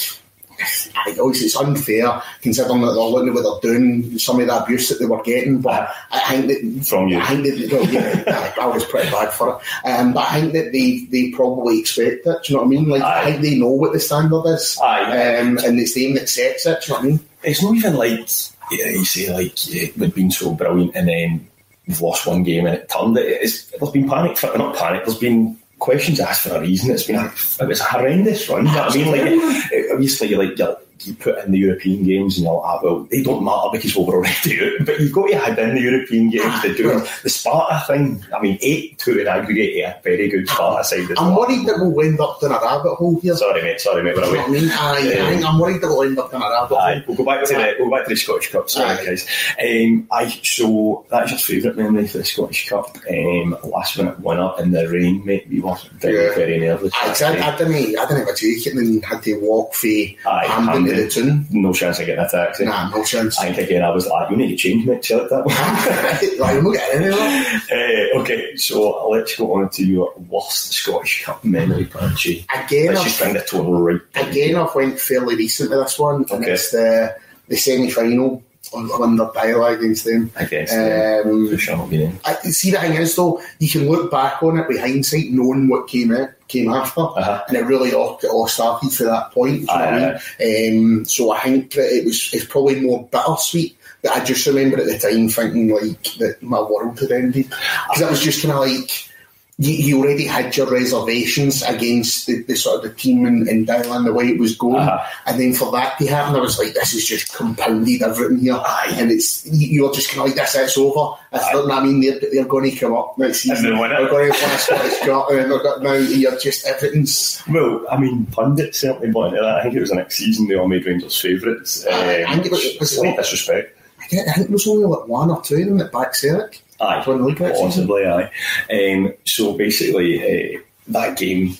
I 0.60 1.10
obviously 1.10 1.46
it's 1.46 1.56
unfair 1.56 2.22
considering 2.40 2.80
that 2.82 2.92
they're 2.92 3.02
looking 3.02 3.28
at 3.28 3.34
what 3.34 3.62
they're 3.62 3.72
doing, 3.72 4.18
some 4.18 4.40
of 4.40 4.46
the 4.46 4.62
abuse 4.62 4.88
that 4.88 4.98
they 4.98 5.06
were 5.06 5.22
getting. 5.22 5.60
But 5.60 5.90
I 6.10 6.36
think 6.36 6.46
that 6.48 6.86
From 6.86 7.08
you. 7.08 7.18
I 7.18 7.26
think 7.26 7.44
that 7.44 7.72
well, 7.72 7.90
yeah, 7.90 8.52
I, 8.58 8.62
I 8.62 8.66
was 8.66 8.84
pretty 8.84 9.10
bad 9.10 9.32
for 9.32 9.50
it. 9.58 9.88
Um, 9.88 10.12
but 10.12 10.28
I 10.28 10.40
think 10.40 10.52
that 10.52 10.72
they, 10.72 11.06
they 11.10 11.30
probably 11.30 11.80
expect 11.80 12.26
it. 12.26 12.42
Do 12.44 12.52
you 12.52 12.56
know 12.56 12.62
what 12.62 12.66
I 12.66 12.70
mean? 12.70 12.88
Like 12.88 13.02
I 13.02 13.20
Aye. 13.20 13.24
think 13.30 13.42
they 13.42 13.58
know 13.58 13.68
what 13.68 13.92
the 13.92 14.00
standard 14.00 14.46
is, 14.46 14.78
Aye. 14.82 15.38
um, 15.38 15.58
and 15.58 15.78
it's 15.80 15.94
them 15.94 16.14
that 16.14 16.28
sets 16.28 16.66
it. 16.66 16.82
Do 16.82 16.86
you 16.86 16.94
know 16.94 16.98
what 17.00 17.04
I 17.04 17.08
mean? 17.08 17.20
it's 17.44 17.62
not 17.62 17.74
even 17.74 17.94
like 17.96 18.28
yeah, 18.70 18.88
you 18.88 19.04
say 19.04 19.32
like 19.32 19.72
yeah, 19.72 19.88
we've 19.96 20.14
been 20.14 20.30
so 20.30 20.54
brilliant 20.54 20.94
and 20.94 21.08
then 21.08 21.48
we've 21.86 22.00
lost 22.00 22.26
one 22.26 22.42
game 22.42 22.66
and 22.66 22.76
it 22.76 22.88
turned. 22.88 23.16
It, 23.18 23.26
it's, 23.42 23.66
there's 23.66 23.90
been 23.90 24.08
panic, 24.08 24.36
for, 24.38 24.56
not 24.56 24.76
panic. 24.76 25.04
There's 25.04 25.18
been 25.18 25.58
questions 25.84 26.18
asked 26.18 26.42
for 26.42 26.56
a 26.56 26.60
reason. 26.60 26.90
It's 26.90 27.04
been 27.04 27.16
a, 27.16 27.26
it 27.60 27.68
was 27.68 27.80
a 27.80 27.84
horrendous 27.84 28.48
run. 28.48 28.66
You 28.66 28.72
know 28.72 28.86
what 28.86 29.20
I 29.20 29.24
mean? 29.24 29.40
Like 29.48 29.92
obviously, 29.92 30.28
you're 30.28 30.42
like 30.42 30.58
you're, 30.58 30.76
you 31.06 31.14
put 31.14 31.38
in 31.44 31.52
the 31.52 31.58
European 31.58 32.04
games 32.04 32.36
and 32.36 32.44
you're 32.46 32.54
like, 32.54 32.64
ah, 32.64 32.80
well, 32.82 33.04
they 33.10 33.22
don't 33.22 33.44
matter 33.44 33.68
because 33.72 33.94
we 33.96 34.04
were 34.04 34.14
already 34.14 34.60
out. 34.78 34.86
But 34.86 35.00
you've 35.00 35.12
got 35.12 35.26
to 35.28 35.34
add 35.34 35.58
in 35.58 35.74
the 35.74 35.80
European 35.80 36.30
games 36.30 36.62
to 36.62 36.74
do 36.74 36.90
it. 36.98 37.08
The 37.22 37.30
Sparta 37.30 37.84
thing. 37.86 38.24
I 38.34 38.40
mean, 38.40 38.58
eight 38.62 38.98
two 38.98 39.18
in 39.18 39.26
aggregate. 39.26 39.74
Yeah, 39.74 40.00
very 40.02 40.28
good 40.28 40.48
Sparta 40.48 40.84
side. 40.84 41.06
I'm 41.18 41.34
well. 41.34 41.40
worried 41.40 41.66
that 41.66 41.78
we'll 41.78 42.06
end 42.06 42.20
up 42.20 42.42
in 42.42 42.50
a 42.52 42.54
rabbit 42.60 42.94
hole 42.96 43.18
here. 43.20 43.36
Sorry, 43.36 43.62
mate. 43.62 43.80
Sorry, 43.80 44.02
mate. 44.02 44.16
We're 44.16 44.22
Do 44.24 44.30
you 44.30 44.36
know 44.36 44.44
away. 44.46 44.58
I 44.58 44.60
mean? 44.60 44.70
I 44.70 45.30
think 45.30 45.44
I'm 45.44 45.58
worried 45.58 45.80
that 45.82 45.88
we'll 45.88 46.02
end 46.02 46.18
up 46.18 46.32
in 46.34 46.40
a 46.42 46.48
rabbit 46.50 46.76
Aye, 46.76 46.94
hole. 46.94 47.02
we'll 47.08 47.16
go 47.16 47.24
back 47.24 47.44
to 47.44 47.54
the 47.54 47.74
we'll 47.78 47.88
go 47.90 47.96
back 47.96 48.04
to 48.06 48.10
the 48.10 48.16
Scottish 48.16 48.50
Cup. 48.52 48.70
Sorry, 48.70 49.04
guys. 49.04 49.26
Um, 49.62 50.06
aye, 50.12 50.28
so 50.42 51.04
that's 51.10 51.30
your 51.30 51.38
favourite 51.38 51.76
memory 51.76 52.06
for 52.08 52.18
the 52.18 52.24
Scottish 52.24 52.68
Cup. 52.68 52.96
Um, 53.10 53.56
last 53.64 53.98
minute 53.98 54.18
winner 54.20 54.52
in 54.58 54.70
the 54.72 54.88
rain, 54.88 55.24
mate. 55.24 55.46
We 55.48 55.60
were 55.60 55.76
very 55.98 56.14
Yeah. 56.28 56.34
very 56.34 56.58
nervous. 56.60 56.92
I, 56.94 57.08
I. 57.08 57.54
I 57.54 57.56
didn't, 57.58 57.74
I 57.98 58.06
didn't 58.06 58.26
have 58.26 58.28
a 58.28 58.34
jacket 58.34 58.74
and 58.74 59.04
had 59.04 59.22
to 59.24 59.34
walk 59.40 59.74
for 59.74 59.86
Hampden 60.24 60.86
to 60.96 61.02
Hampden. 61.02 61.46
to. 61.48 61.56
No 61.58 61.72
chance 61.72 61.98
of 62.00 62.06
getting 62.06 62.24
a 62.24 62.28
taxi. 62.28 62.64
Nah, 62.64 62.88
no 62.90 63.04
chance. 63.04 63.38
I 63.38 63.52
think 63.52 63.68
again, 63.68 63.82
I 63.82 63.90
was 63.90 64.06
like, 64.06 64.30
you 64.30 64.36
need 64.36 64.48
to 64.48 64.56
change, 64.56 64.86
mate. 64.86 65.02
Chill 65.02 65.18
like 65.20 65.28
that. 65.30 66.36
like, 66.38 66.56
I'm 66.56 66.64
not 66.64 66.72
getting 66.74 67.02
anywhere. 67.04 67.62
uh, 67.72 68.20
okay, 68.20 68.56
so 68.56 69.08
let's 69.08 69.36
go 69.36 69.54
on 69.54 69.68
to 69.70 69.84
your 69.84 70.12
worst 70.28 70.72
Scottish 70.72 71.24
Cup 71.24 71.44
memory, 71.44 71.84
Punchy. 71.86 72.46
Again, 72.54 72.88
let's 72.88 73.00
I've- 73.00 73.08
just 73.08 73.20
bring 73.20 73.34
the 73.34 73.40
total 73.40 73.80
right. 73.82 74.00
Again, 74.14 74.56
I've 74.56 74.74
went 74.74 74.98
fairly 74.98 75.36
recent 75.36 75.70
to 75.70 75.76
this 75.78 75.98
one, 75.98 76.24
and 76.30 76.42
Okay. 76.42 76.52
it's 76.52 76.70
the 76.70 77.16
the 77.48 77.56
semi 77.56 77.90
final 77.90 78.42
on 78.72 78.90
under 79.02 79.30
dialogue 79.34 79.78
against 79.78 80.06
them. 80.06 80.30
Against 80.36 80.72
them. 80.72 81.28
um, 81.28 81.50
For 81.50 81.58
sure. 81.58 81.88
I, 82.24 82.34
see, 82.50 82.70
the 82.70 82.78
thing 82.80 82.94
is, 82.94 83.14
though, 83.14 83.40
you 83.58 83.68
can 83.68 83.88
look 83.88 84.10
back 84.10 84.42
on 84.42 84.58
it 84.58 84.66
with 84.66 84.80
hindsight, 84.80 85.30
knowing 85.30 85.68
what 85.68 85.86
came 85.86 86.12
out, 86.12 86.30
came 86.48 86.72
after, 86.72 87.00
Uh-huh. 87.00 87.42
and 87.48 87.56
it 87.56 87.64
really 87.64 87.92
all, 87.94 88.18
it 88.22 88.28
all 88.28 88.46
started 88.48 88.90
for 88.92 89.04
that 89.04 89.30
point. 89.32 89.60
You 89.60 89.66
know 89.66 89.74
what 89.74 89.88
I 89.88 90.20
mean? 90.40 90.98
Um, 90.98 91.04
so 91.04 91.32
I 91.32 91.40
think 91.40 91.72
that 91.72 91.90
it 91.90 92.04
was 92.04 92.30
it's 92.32 92.44
probably 92.44 92.80
more 92.80 93.06
bittersweet. 93.10 93.76
That 94.02 94.16
I 94.16 94.24
just 94.24 94.46
remember 94.46 94.78
at 94.78 94.86
the 94.86 94.98
time 94.98 95.28
thinking 95.28 95.68
like 95.74 96.02
that 96.18 96.42
my 96.42 96.60
world 96.60 96.98
had 97.00 97.10
ended 97.12 97.48
because 97.48 98.02
it 98.02 98.10
was 98.10 98.22
just 98.22 98.42
kind 98.42 98.52
of 98.52 98.60
like. 98.60 99.08
You, 99.56 99.70
you 99.72 99.98
already 100.02 100.24
had 100.26 100.56
your 100.56 100.66
reservations 100.68 101.62
against 101.62 102.26
the, 102.26 102.42
the 102.42 102.56
sort 102.56 102.78
of 102.84 102.90
the 102.90 102.96
team 102.96 103.24
in, 103.24 103.48
in 103.48 103.64
Dylan, 103.64 104.04
the 104.04 104.12
way 104.12 104.24
it 104.30 104.40
was 104.40 104.56
going, 104.56 104.80
Uh-huh. 104.82 104.98
and 105.26 105.38
then 105.40 105.54
for 105.54 105.70
that 105.70 105.96
to 105.98 106.06
happen, 106.08 106.34
I 106.34 106.40
was 106.40 106.58
like, 106.58 106.74
"This 106.74 106.92
is 106.92 107.06
just 107.06 107.32
compounded 107.32 108.02
everything 108.02 108.38
here," 108.38 108.60
and 108.98 109.12
it's 109.12 109.46
you- 109.46 109.68
you're 109.68 109.92
just 109.94 110.08
kind 110.08 110.22
of 110.22 110.26
like, 110.26 110.34
"This, 110.34 110.56
it's 110.56 110.76
over." 110.76 111.16
It's 111.32 111.52
not, 111.52 111.70
I 111.70 111.84
mean, 111.84 112.00
they're, 112.00 112.18
they're 112.32 112.44
going 112.46 112.68
to 112.68 112.76
come 112.76 112.94
up 112.96 113.16
next 113.16 113.42
season. 113.42 113.66
it. 113.66 113.78
They're 113.78 114.08
going 114.08 114.32
to 114.32 114.38
win 114.40 114.50
a 114.50 114.58
Scottish 114.58 114.98
Cup, 115.00 115.30
and 115.30 115.48
got 115.48 115.82
now 115.82 115.92
you're 115.92 116.36
just 116.38 116.66
everything's. 116.66 117.40
Well, 117.48 117.86
I 117.88 117.96
mean, 117.96 118.26
pundits 118.26 118.80
certainly 118.80 119.12
wanted 119.12 119.38
that. 119.40 119.58
I 119.58 119.62
think 119.62 119.76
it 119.76 119.80
was 119.80 119.90
the 119.90 119.96
next 119.96 120.16
season 120.16 120.48
they 120.48 120.56
all 120.56 120.66
made 120.66 120.84
Rangers 120.84 121.20
favourites. 121.20 121.86
Um, 121.86 121.92
I 121.94 122.34
think 122.34 122.46
it 122.46 122.50
was- 122.52 122.64
it 122.64 122.80
was- 122.80 122.96
slight 122.96 123.16
disrespect. 123.16 123.73
I 124.12 124.32
think 124.32 124.48
there 124.48 124.52
was 124.52 124.66
only 124.68 124.84
like 124.86 125.06
one 125.08 125.30
or 125.30 125.40
two 125.42 125.56
of 125.56 125.66
them 125.66 125.78
that 125.78 125.92
back 125.92 126.14
Celtic. 126.14 126.62
Aye, 126.80 127.04
Won 127.06 127.18
the 127.18 127.24
league 127.24 127.38
that 127.38 127.54
season. 127.56 127.66
possibly, 127.68 128.04
aye. 128.06 128.30
Um, 128.70 129.12
so 129.24 129.52
basically, 129.56 130.56
uh, 130.56 130.60
that 130.88 131.16
game, 131.16 131.54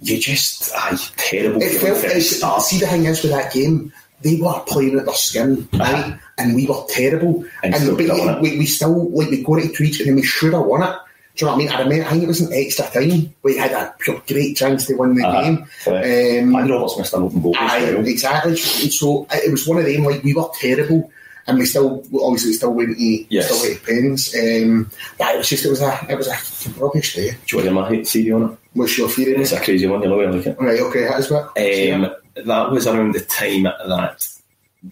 you 0.00 0.18
just, 0.18 0.72
aye, 0.76 0.96
terrible 1.16 1.62
It 1.62 1.80
felt, 1.80 1.98
for 1.98 2.08
the 2.08 2.16
it's, 2.16 2.36
start. 2.36 2.62
see, 2.62 2.78
the 2.80 2.86
thing 2.86 3.04
is 3.04 3.22
with 3.22 3.32
that 3.32 3.52
game, 3.52 3.92
they 4.22 4.34
were 4.40 4.60
playing 4.66 4.98
at 4.98 5.04
their 5.06 5.14
skin, 5.14 5.68
right? 5.74 6.18
And 6.38 6.54
we 6.56 6.66
were 6.66 6.82
terrible. 6.88 7.44
And 7.62 7.72
And, 7.74 7.86
but 7.88 7.96
could 7.98 8.08
have 8.08 8.18
yet 8.18 8.26
won 8.26 8.34
it. 8.36 8.42
we, 8.42 8.58
we 8.58 8.66
still, 8.66 9.08
like, 9.10 9.30
we 9.30 9.42
got 9.44 9.60
it 9.60 9.74
to 9.76 9.82
each 9.84 10.00
and 10.00 10.16
we 10.16 10.22
should 10.22 10.52
have 10.52 10.64
won 10.66 10.82
it. 10.82 10.96
Do 11.36 11.44
you 11.44 11.46
know 11.46 11.52
what 11.52 11.54
I 11.54 11.64
mean? 11.64 11.68
I 11.72 11.78
remember, 11.82 12.04
I 12.04 12.10
think 12.10 12.22
it 12.24 12.26
was 12.26 12.40
an 12.40 12.52
extra 12.52 12.86
time. 12.86 13.32
We 13.44 13.56
had 13.56 13.70
a 13.70 13.94
great 14.26 14.56
chance 14.56 14.86
to 14.86 14.94
win 14.96 15.14
the 15.14 15.24
Uh-huh. 15.24 15.42
game. 15.44 15.64
Correct. 15.84 16.04
Um, 16.04 16.56
and 16.56 16.68
Roberts 16.70 16.98
missed 16.98 17.14
an 17.14 17.22
open 17.22 17.40
goal 17.42 17.56
as 17.56 17.70
Aye, 17.70 17.94
well. 17.94 18.06
exactly. 18.08 18.56
So 18.56 19.24
it 19.30 19.52
was 19.52 19.64
one 19.68 19.78
of 19.78 19.84
them. 19.84 20.02
Like 20.02 20.24
we 20.24 20.34
were 20.34 20.48
terrible, 20.58 21.12
and 21.48 21.58
we 21.58 21.64
still 21.64 22.04
obviously 22.22 22.52
still 22.52 22.72
went 22.72 22.96
to 22.96 23.24
Yes. 23.30 23.46
still 23.50 23.60
went 23.68 23.80
to 23.80 23.86
pens. 23.86 24.34
Um, 24.36 24.90
but 25.18 25.34
it 25.34 25.38
was 25.38 25.48
just 25.48 25.64
it 25.64 25.70
was 25.70 25.80
a 25.82 26.06
it 26.08 26.16
was 26.16 26.28
a 26.28 26.70
rubbish 26.80 27.14
day. 27.16 27.30
Do 27.46 27.58
you 27.58 27.74
want 27.74 27.90
my 27.90 28.04
theory 28.04 28.32
on 28.32 28.42
it? 28.52 28.58
What's 28.74 28.96
your 28.98 29.08
theory? 29.08 29.34
It's 29.42 29.52
a 29.52 29.60
crazy 29.60 29.86
one, 29.88 30.02
you 30.02 30.08
know, 30.08 30.20
I 30.20 30.26
like 30.26 30.46
it. 30.46 30.56
Right, 30.60 30.78
okay, 30.80 31.04
that's 31.08 31.30
what. 31.30 31.46
Um, 31.58 32.14
that 32.46 32.70
was 32.70 32.86
around 32.86 33.14
the 33.14 33.20
time 33.22 33.64
that 33.64 34.28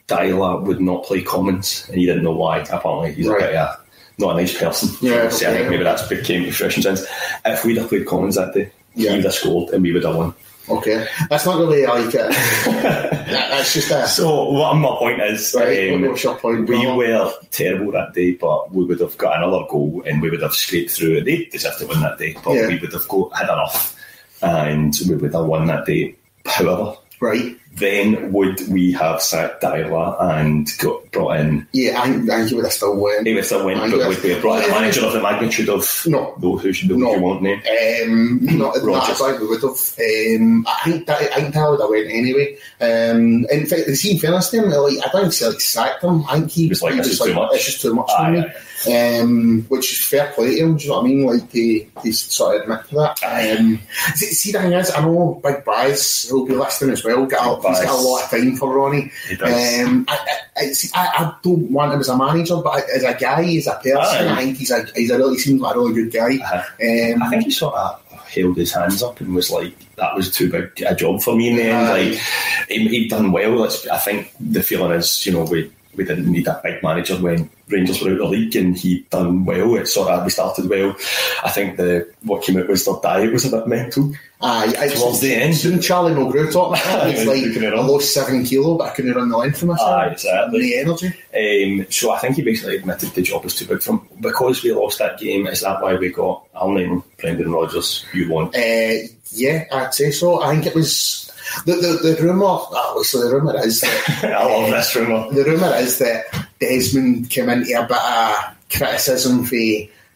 Deila 0.09 0.63
would 0.63 0.81
not 0.81 1.05
play 1.05 1.23
Commons, 1.23 1.85
and 1.89 1.97
he 1.99 2.07
didn't 2.07 2.25
know 2.25 2.33
why. 2.33 2.59
Apparently, 2.61 3.13
he's 3.13 3.29
Right. 3.29 3.43
a 3.43 3.47
bit, 3.47 3.55
uh, 3.55 3.77
not 4.19 4.35
a 4.37 4.41
nice 4.41 4.59
person. 4.59 4.89
Yeah, 5.01 5.29
so 5.29 5.49
I 5.49 5.55
think 5.59 5.71
maybe 5.71 5.85
that's 5.85 6.09
became 6.09 6.45
to 6.45 6.51
fruition 6.51 6.83
since. 6.83 7.05
If 7.45 7.65
we'd 7.65 7.77
have 7.77 7.89
played 7.89 8.07
Commons 8.07 8.35
that 8.35 8.53
day, 8.55 8.71
Yeah. 8.97 9.11
he 9.11 9.17
would 9.17 9.25
have 9.27 9.35
scored 9.35 9.73
and 9.73 9.83
we 9.83 9.93
would 9.93 10.03
have 10.05 10.17
won. 10.17 10.35
Okay, 10.69 11.07
that's 11.31 11.47
not 11.47 11.59
really 11.59 11.87
like 11.87 12.07
it. 12.15 12.31
That- 12.31 13.11
that's 13.51 13.75
just 13.75 13.91
a. 13.91 14.07
So, 14.09 14.51
what 14.51 14.75
my 14.75 14.89
point 14.97 15.23
is, 15.23 15.55
Right, 15.57 15.93
um, 15.95 16.03
what's 16.03 16.25
your 16.25 16.35
point, 16.37 16.69
we 16.69 16.87
were 16.87 17.33
terrible 17.51 17.93
that 17.93 18.15
day, 18.15 18.33
but 18.33 18.73
we 18.73 18.85
would 18.85 19.01
have 19.01 19.17
got 19.19 19.37
another 19.37 19.65
goal 19.71 20.03
and 20.07 20.21
we 20.21 20.31
would 20.31 20.43
have 20.43 20.55
scraped 20.55 20.91
through 20.93 21.19
it. 21.19 21.25
They 21.25 21.45
deserved 21.45 21.79
to 21.81 21.87
win 21.87 22.01
that 22.01 22.19
day, 22.19 22.37
but 22.45 22.55
Yeah. 22.55 22.69
we 22.69 22.79
would 22.79 22.93
have 22.93 23.07
got, 23.09 23.37
had 23.37 23.45
enough 23.49 23.95
and 24.43 24.95
we 25.09 25.15
would 25.17 25.33
have 25.35 25.45
won 25.47 25.67
that 25.67 25.87
day. 25.87 26.15
However, 26.45 26.95
Right. 27.21 27.57
then 27.77 28.33
would 28.33 28.61
we 28.69 28.93
have 28.93 29.21
sacked 29.23 29.63
Deila 29.63 30.21
and 30.39 30.69
got 30.79 31.11
brought 31.13 31.41
in? 31.41 31.67
Yeah, 31.73 32.01
I, 32.01 32.07
I 32.33 32.43
would 32.53 32.65
have 32.65 32.73
still 32.73 32.97
won. 32.97 33.25
He 33.25 33.35
would 33.35 33.45
still 33.45 33.65
win, 33.67 33.79
but 33.79 33.91
would 34.09 34.23
we 34.23 34.31
have 34.31 34.41
brought 34.43 34.65
in 34.65 34.71
a 34.71 34.73
manager 34.75 35.05
of 35.05 35.13
the 35.15 35.21
magnitude 35.23 35.69
of 35.69 36.03
No. 36.07 36.35
those 36.39 36.63
who 36.63 36.73
should 36.73 36.89
be 36.89 36.97
No. 36.97 37.15
you 37.15 37.21
want 37.21 37.43
name? 37.43 37.61
Um, 38.05 38.39
not, 38.59 38.77
not 38.77 38.85
Rodgers. 38.85 39.17
as 39.17 39.23
I 39.23 39.33
would 39.39 39.63
have. 39.63 40.41
Um, 40.41 40.67
I 40.67 40.81
think 40.91 41.07
that 41.07 41.23
I 41.33 41.41
think 41.41 41.55
that 41.55 41.71
would 41.71 41.81
have 41.81 41.91
went 41.91 42.11
anyway. 42.11 42.57
Um, 42.81 43.47
in 43.51 43.67
fact, 43.67 43.89
see, 43.97 44.13
in 44.13 44.19
fairness 44.19 44.51
to 44.51 44.59
him, 44.63 44.71
like 44.71 44.99
I 45.07 45.11
don't 45.13 45.23
think 45.23 45.33
Celtic 45.33 45.61
sacked 45.61 46.03
him. 46.05 46.25
I 46.29 46.39
think 46.41 46.51
he 46.51 46.69
was 46.69 46.83
like, 46.83 46.97
"This 46.97 47.13
is 47.13 47.19
too 47.19 47.35
much." 47.35 47.55
It's 47.55 47.65
just 47.67 47.81
too 47.83 47.95
much 47.95 48.11
for 48.17 48.31
me. 48.31 48.45
Um, 48.87 49.63
which 49.69 49.93
is 49.93 50.05
fair 50.05 50.33
play 50.33 50.57
to 50.57 50.63
him. 50.63 50.77
Do 50.77 50.85
you 50.85 50.91
know 50.91 50.97
what 50.97 51.05
I 51.05 51.09
mean? 51.09 51.27
Like 51.27 51.51
they, 51.51 51.89
they 52.03 52.11
sort 52.13 52.57
of 52.57 52.63
admit 52.63 52.89
to 52.89 52.95
that. 52.97 53.59
Um, 53.59 53.79
see, 54.15 54.27
see, 54.27 54.53
the 54.53 54.61
thing 54.61 54.73
is, 54.73 54.91
I 54.91 55.01
know 55.01 55.41
Big 55.43 55.65
Baz 55.65 56.29
will 56.31 56.47
be 56.47 56.55
listening 56.55 56.93
as 56.93 57.05
well. 57.05 57.27
Got 57.27 57.65
a, 57.65 57.69
he's 57.69 57.81
got 57.81 57.99
a 57.99 58.03
lot 58.03 58.25
of 58.25 58.31
time 58.31 58.57
for 58.57 58.75
Ronny. 58.75 59.11
He 59.29 59.37
does. 59.37 59.87
Um, 59.87 60.05
I, 60.09 60.19
I, 60.57 60.61
I, 60.61 60.73
see, 60.73 60.91
I, 60.95 61.07
I 61.07 61.37
don't 61.43 61.71
want 61.71 61.95
him 61.95 62.01
as 62.01 62.09
a 62.09 62.17
manager, 62.17 62.57
but 62.63 62.85
as 62.91 63.03
a 63.03 63.15
guy, 63.15 63.45
as 63.57 63.67
a 63.67 63.75
person, 63.75 63.97
Aye. 63.97 64.33
I 64.33 64.45
think 64.45 64.59
he's 64.59 64.71
a 64.71 64.85
he's 64.95 65.11
a 65.11 65.19
really 65.19 65.39
seems 65.39 65.61
like 65.61 65.75
a 65.75 65.79
really 65.79 65.95
good 65.95 66.13
guy. 66.13 66.37
Uh-huh. 66.37 67.15
Um, 67.15 67.23
I 67.23 67.31
think 67.31 67.45
he 67.45 67.51
sort 67.51 67.75
of 67.75 68.03
held 68.29 68.57
his 68.57 68.73
hands 68.73 69.03
up 69.03 69.21
and 69.21 69.35
was 69.35 69.51
like, 69.51 69.75
"That 69.97 70.15
was 70.15 70.31
too 70.31 70.51
big 70.51 70.83
a 70.87 70.95
job 70.95 71.23
for 71.23 71.35
me." 71.35 71.51
In 71.51 71.57
the 71.57 71.63
end, 71.65 71.89
like 71.89 72.69
he, 72.69 72.89
he'd 72.89 73.09
done 73.09 73.33
well. 73.33 73.65
I 73.65 73.99
think 73.99 74.33
the 74.39 74.63
feeling 74.63 74.93
is, 74.93 75.25
you 75.25 75.33
know, 75.33 75.45
we 75.45 75.73
we 75.97 76.05
didn't 76.05 76.31
need 76.31 76.45
that 76.45 76.63
big 76.63 76.83
manager 76.83 77.17
when 77.17 77.51
Rangers 77.69 78.01
were 78.01 78.09
out 78.09 78.13
of 78.13 78.19
the 78.19 78.25
league, 78.27 78.55
and 78.57 78.77
he'd 78.77 79.09
done 79.11 79.45
well. 79.45 79.75
It 79.77 79.87
sort 79.87 80.09
of 80.09 80.25
we 80.25 80.31
started 80.31 80.69
well. 80.69 80.95
I 81.43 81.51
think 81.51 81.77
the 81.77 82.09
what 82.23 82.45
came 82.45 82.59
out 82.59 82.69
was 82.69 82.85
their 82.85 82.95
diet 83.03 83.33
was 83.33 83.45
a 83.45 83.57
bit 83.57 83.67
mental. 83.67 84.13
Aye, 84.43 84.75
I 84.79 84.89
Towards 84.89 85.21
the 85.21 85.35
end. 85.35 85.57
Soon 85.57 85.81
Charlie 85.81 86.13
Mulgrew 86.13 86.53
talking 86.53 86.81
about 86.81 87.09
it. 87.09 87.17
It's 87.17 87.27
like 87.27 87.73
I 87.73 87.81
lost 87.81 88.13
seven 88.13 88.45
kilo, 88.45 88.77
but 88.77 88.91
I 88.91 88.95
couldn't 88.95 89.15
run 89.15 89.31
the 89.31 89.37
length 89.37 89.59
for 89.59 89.67
myself. 89.67 89.89
Aye, 89.89 90.07
exactly. 90.09 90.61
The 90.61 90.79
energy. 90.79 91.07
Um, 91.35 91.87
so 91.91 92.13
I 92.13 92.19
think 92.19 92.37
he 92.37 92.43
basically 92.43 92.77
admitted 92.77 93.11
the 93.11 93.23
job 93.23 93.45
was 93.45 93.55
too 93.55 93.67
big 93.67 93.83
for 93.83 93.93
him 93.93 94.09
because 94.21 94.63
we 94.63 94.73
lost 94.73 94.99
that 94.99 95.19
game. 95.19 95.47
Is 95.47 95.63
that 95.63 95.81
why 95.81 95.95
we 95.95 96.11
got 96.11 96.47
Al 96.55 96.73
Name, 96.73 97.03
Brendan 97.19 97.51
Rodgers? 97.51 98.05
You 98.13 98.31
won. 98.31 98.49
Uh, 98.55 99.07
yeah, 99.33 99.65
I'd 99.73 99.95
say 99.95 100.11
so. 100.11 100.43
I 100.43 100.53
think 100.53 100.67
it 100.67 100.75
was 100.75 101.26
the 101.65 101.73
the, 101.75 102.15
the 102.17 102.23
rumour. 102.23 102.45
Obviously, 102.45 103.23
the 103.29 103.35
rumour 103.35 103.65
is 103.65 103.81
that 103.81 104.25
I 104.37 104.45
love 104.45 104.71
this 104.71 104.95
rumour. 104.97 105.33
the 105.33 105.45
rumour 105.45 105.75
is 105.77 105.99
that 105.99 106.25
Desmond 106.61 107.31
came 107.31 107.49
into 107.49 107.73
a 107.79 107.87
bit 107.87 107.97
of 107.97 108.57
criticism 108.71 109.45
for 109.45 109.57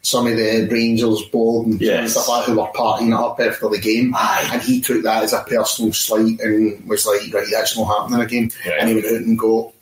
some 0.03 0.27
of 0.27 0.37
the 0.37 0.67
Rangers 0.71 1.23
board 1.27 1.67
and 1.67 1.81
Yes. 1.81 2.13
stuff 2.13 2.27
like 2.29 2.47
that 2.47 2.53
who 2.53 2.59
were 2.59 2.67
partying 2.69 3.13
up 3.15 3.39
after 3.39 3.69
the 3.69 3.79
game, 3.79 4.15
Aye. 4.17 4.49
and 4.53 4.63
he 4.63 4.81
took 4.81 5.03
that 5.03 5.23
as 5.25 5.35
a 5.35 5.43
personal 5.47 5.93
slight 5.93 6.41
and 6.41 6.89
was 6.89 7.05
like, 7.07 7.33
"Right, 7.35 7.47
that's 7.53 7.77
not 7.77 7.85
happening 7.85 8.21
again." 8.23 8.51
Yeah. 8.65 8.77
And 8.81 8.89
he 8.89 8.95
went 8.95 9.07
out 9.07 9.13
and 9.13 9.39
go, 9.39 9.73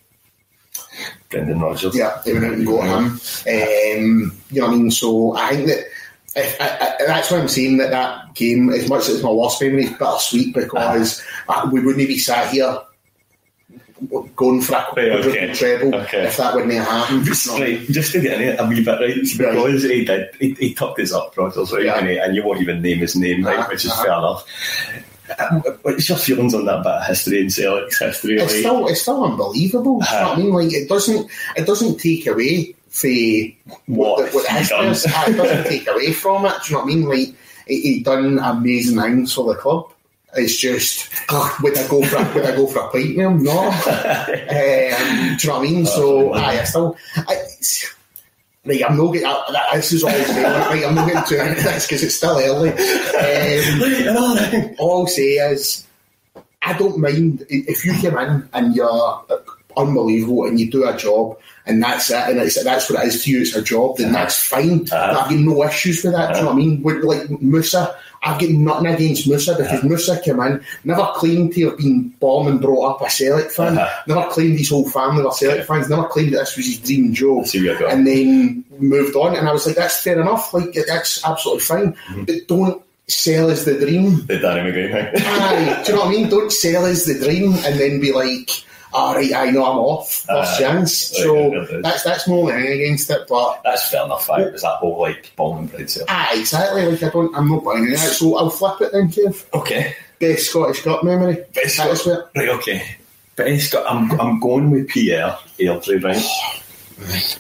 Brendan 1.31 1.61
Rodgers. 1.61 1.95
Yeah, 1.95 2.21
they 2.25 2.33
went 2.33 2.47
out 2.47 2.53
and 2.55 2.67
got 2.67 2.85
him. 2.85 3.05
Um, 3.07 4.33
you 4.51 4.61
know 4.61 4.67
what 4.67 4.75
I 4.75 4.77
mean? 4.77 4.91
So 4.91 5.37
I 5.37 5.51
think 5.55 5.69
that 5.69 5.85
if, 6.37 6.61
I, 6.61 6.67
I, 7.01 7.07
that's 7.07 7.31
why 7.31 7.39
I'm 7.39 7.49
saying 7.49 7.79
that 7.79 7.91
that 7.91 8.35
game, 8.35 8.71
as 8.71 8.89
much 8.89 9.09
as 9.09 9.15
it's 9.17 9.23
my 9.25 9.31
worst 9.31 9.61
memory, 9.63 9.85
it's 9.85 9.93
bittersweet 9.99 10.55
because 10.55 11.23
uh, 11.49 11.69
we 11.73 11.81
wouldn't 11.81 12.07
be 12.09 12.19
sat 12.19 12.53
here 12.53 12.79
going 14.37 14.61
for 14.61 14.75
a 14.75 14.79
Right, 14.97 15.11
okay. 15.11 15.21
quadruple 15.23 15.55
treble 15.57 15.95
Okay. 15.97 16.27
if 16.27 16.37
that 16.37 16.55
wouldn't 16.55 16.73
have 16.75 16.87
happened. 16.87 17.25
Just, 17.25 17.49
right, 17.49 17.81
just 17.89 18.13
to 18.13 18.21
get 18.21 18.41
in 18.41 18.49
it 18.51 18.61
a 18.61 18.67
wee 18.67 18.85
bit 18.85 19.01
right, 19.01 19.15
because 19.37 19.83
he 19.83 20.05
did, 20.05 20.31
he, 20.39 20.53
he 20.55 20.75
tucked 20.75 21.01
his 21.01 21.13
up, 21.13 21.37
Rodgers, 21.37 21.73
right, 21.73 21.85
Yeah. 21.85 21.99
and, 21.99 22.09
he, 22.09 22.17
and 22.19 22.37
you 22.37 22.45
won't 22.45 22.61
even 22.61 22.81
name 22.81 22.99
his 22.99 23.17
name, 23.17 23.45
right, 23.45 23.59
Uh-huh, 23.59 23.69
which 23.71 23.85
is 23.85 23.91
uh-huh. 23.91 24.03
fair 24.05 24.13
enough. 24.13 24.47
Uh, 25.39 25.61
What's 25.83 26.09
your 26.09 26.17
feelings 26.17 26.55
on 26.55 26.65
that 26.67 26.83
bit 26.83 26.93
of 26.93 27.07
history 27.07 27.41
and 27.41 27.53
Celtic's 27.53 27.99
history? 27.99 28.37
It's 28.37 28.53
like? 28.53 28.61
still 28.61 28.89
it's 28.89 29.03
still 29.03 29.25
unbelievable. 29.25 30.01
You 30.01 30.17
I 30.17 30.37
mean? 30.37 30.51
Like 30.51 30.73
it 30.73 30.89
doesn't 30.89 31.31
it 31.55 31.67
doesn't 31.67 31.99
take 31.99 32.27
away 32.27 32.75
for 32.89 33.09
What 33.87 34.31
the, 34.31 34.37
what 34.37 34.47
the 34.47 34.53
he 34.53 34.59
history 34.59 34.79
done. 34.79 34.87
is. 34.89 35.07
Uh, 35.07 35.25
It 35.29 35.33
doesn't 35.37 35.65
take 35.65 35.87
away 35.89 36.13
from 36.13 36.47
it. 36.47 36.53
Do 36.67 36.73
you 36.73 36.77
know 36.79 36.85
what 36.85 36.93
I 36.93 36.95
mean? 36.95 37.09
Like 37.09 37.35
he, 37.67 37.81
he 37.83 38.01
done 38.03 38.39
amazing 38.39 39.01
things 39.01 39.35
for 39.35 39.53
the 39.53 39.59
club. 39.61 39.91
It's 40.35 40.59
just 40.59 41.11
ugh, 41.31 41.63
would 41.63 41.77
I 41.79 41.89
go 41.89 42.03
for 42.05 42.17
a, 42.17 42.35
would 42.35 42.45
I 42.45 42.55
go 42.55 42.67
for 42.67 42.81
a 42.81 42.91
pint 42.91 43.09
with 43.09 43.17
him? 43.17 43.43
No. 43.43 43.61
um, 43.71 43.73
do 43.73 43.89
you 43.89 43.95
know 44.33 45.37
what 45.37 45.59
I 45.59 45.63
mean? 45.63 45.87
So 45.87 46.33
aye, 46.35 46.61
I 46.61 46.65
still. 46.65 46.97
I, 47.17 47.33
it's- 47.35 47.95
Right, 48.65 48.83
I'm 48.87 48.99
not 48.99 49.13
getting. 49.13 49.27
Uh, 49.27 49.75
this 49.77 49.93
is 49.93 50.03
all. 50.05 50.11
Right, 50.11 50.85
I'm 50.85 50.95
not 50.95 51.07
getting 51.11 51.25
too 51.25 51.37
into 51.43 51.63
this 51.63 51.87
because 51.87 52.03
it's 52.03 52.17
still 52.17 52.37
early. 52.39 52.69
Um, 52.71 54.75
all 54.79 55.01
I'll 55.03 55.07
say 55.07 55.37
is, 55.37 55.87
I 56.61 56.75
don't 56.77 56.99
mind 56.99 57.47
if 57.49 57.87
you 57.87 57.93
come 57.95 58.19
in 58.19 58.49
and 58.53 58.77
you're 58.77 59.25
unbelievable 59.79 60.45
and 60.47 60.59
you 60.61 60.71
do 60.71 60.87
a 60.89 60.97
job 60.97 61.39
and 61.67 61.83
that's 61.83 62.11
it 62.11 62.17
and 62.31 62.39
it's, 62.41 62.63
that's 62.65 62.91
what 62.91 63.03
it 63.05 63.09
is 63.09 63.25
to 63.25 63.31
you. 63.31 63.43
It's 63.43 63.55
a 63.55 63.63
job. 63.63 63.97
Then 63.99 64.13
that's 64.13 64.43
fine. 64.43 64.83
Uh-huh. 64.91 64.97
I've 65.21 65.31
got 65.31 65.33
no 65.33 65.65
issues 65.65 66.03
with 66.03 66.13
that. 66.15 66.33
Do 66.33 66.39
you 66.39 66.45
know 66.45 66.51
what 66.51 66.57
I 66.57 66.59
mean? 66.59 66.83
With, 66.83 67.05
like 67.05 67.31
Musa 67.43 67.95
I've 68.21 68.41
got 68.41 68.51
nothing 68.51 68.87
against 68.89 69.29
Musa 69.29 69.55
because 69.57 69.85
Musa 69.85 70.21
came 70.21 70.41
in, 70.41 70.61
never 70.83 71.07
claimed 71.15 71.53
to 71.55 71.69
have 71.69 71.79
been 71.79 72.09
born 72.19 72.49
and 72.49 72.61
brought 72.61 72.97
up 72.97 73.07
a 73.07 73.09
Celtic 73.09 73.53
fan, 73.53 73.79
Uh-huh. 73.79 74.03
never 74.09 74.29
claimed 74.31 74.59
his 74.59 74.71
whole 74.71 74.89
family 74.91 75.23
were 75.23 75.31
Celtic 75.31 75.65
fans, 75.67 75.89
never 75.89 76.09
claimed 76.09 76.33
that 76.35 76.41
this 76.41 76.57
was 76.57 76.67
his 76.67 76.79
dream 76.81 77.15
job, 77.15 77.47
see 77.47 77.59
where 77.61 77.67
you're 77.71 77.79
going. 77.79 77.93
and 77.93 78.07
then 78.09 78.65
moved 78.81 79.15
on. 79.15 79.37
And 79.37 79.49
I 79.49 79.53
was 79.53 79.67
like, 79.69 79.77
that's 79.77 80.03
fair 80.03 80.21
enough, 80.21 80.53
like 80.53 80.73
that's 80.89 81.25
absolutely 81.25 81.63
fine, 81.63 81.93
Mm-hmm. 82.09 82.25
but 82.25 82.35
don't 82.49 82.83
sell 83.07 83.51
as 83.51 83.65
the 83.65 83.79
dream. 83.79 84.27
The 84.27 84.39
Danny 84.41 84.69
McGreen 84.69 84.91
thing. 85.13 85.23
Aye, 85.25 85.83
do 85.87 85.93
you 85.93 85.99
know 85.99 86.05
what 86.05 86.09
I 86.09 86.19
mean? 86.19 86.29
Don't 86.29 86.51
sell 86.53 86.87
as 86.87 87.05
the 87.05 87.15
dream 87.25 87.53
and 87.65 87.79
then 87.79 88.01
be 88.01 88.13
like, 88.13 88.51
all 88.93 89.15
right, 89.15 89.33
I 89.35 89.51
know 89.51 89.65
I'm 89.65 89.79
off, 89.79 90.11
first 90.27 90.29
Aye. 90.31 90.59
chance. 90.59 91.13
Right, 91.15 91.23
So 91.23 91.81
that's 91.83 92.03
that's 92.03 92.27
more 92.29 92.51
than 92.51 92.63
against 92.63 93.11
it, 93.11 93.27
but. 93.29 93.61
That's 93.65 93.91
fair 93.91 94.05
enough. 94.05 94.29
It 94.31 94.53
was 94.53 94.63
that 94.63 94.77
whole 94.77 94.99
like 95.01 95.33
bomb 95.37 95.59
and 95.59 95.71
bread. 95.71 95.91
Ah, 96.09 96.31
exactly. 96.39 96.87
Like 96.87 97.03
I 97.03 97.09
don't, 97.11 97.35
I'm 97.37 97.49
not 97.49 97.65
buying 97.65 97.91
it. 97.91 97.99
So 97.99 98.37
I'll 98.37 98.51
flip 98.51 98.81
it 98.81 98.93
then, 98.93 99.09
Kev. 99.09 99.45
Okay. 99.55 99.95
Best 100.19 100.47
Scottish 100.51 100.83
Cup 100.83 101.05
memory. 101.05 101.45
Best 101.55 101.77
That 101.77 101.91
is 101.91 102.01
Scot- 102.01 102.31
Right, 102.35 102.49
okay. 102.49 102.97
Best 103.37 103.75
I'm 103.75 104.21
I'm 104.21 104.41
going 104.41 104.71
with 104.71 104.89
Pierre 104.89 105.39
Airdrie, 105.59 106.03
right? 106.03 106.23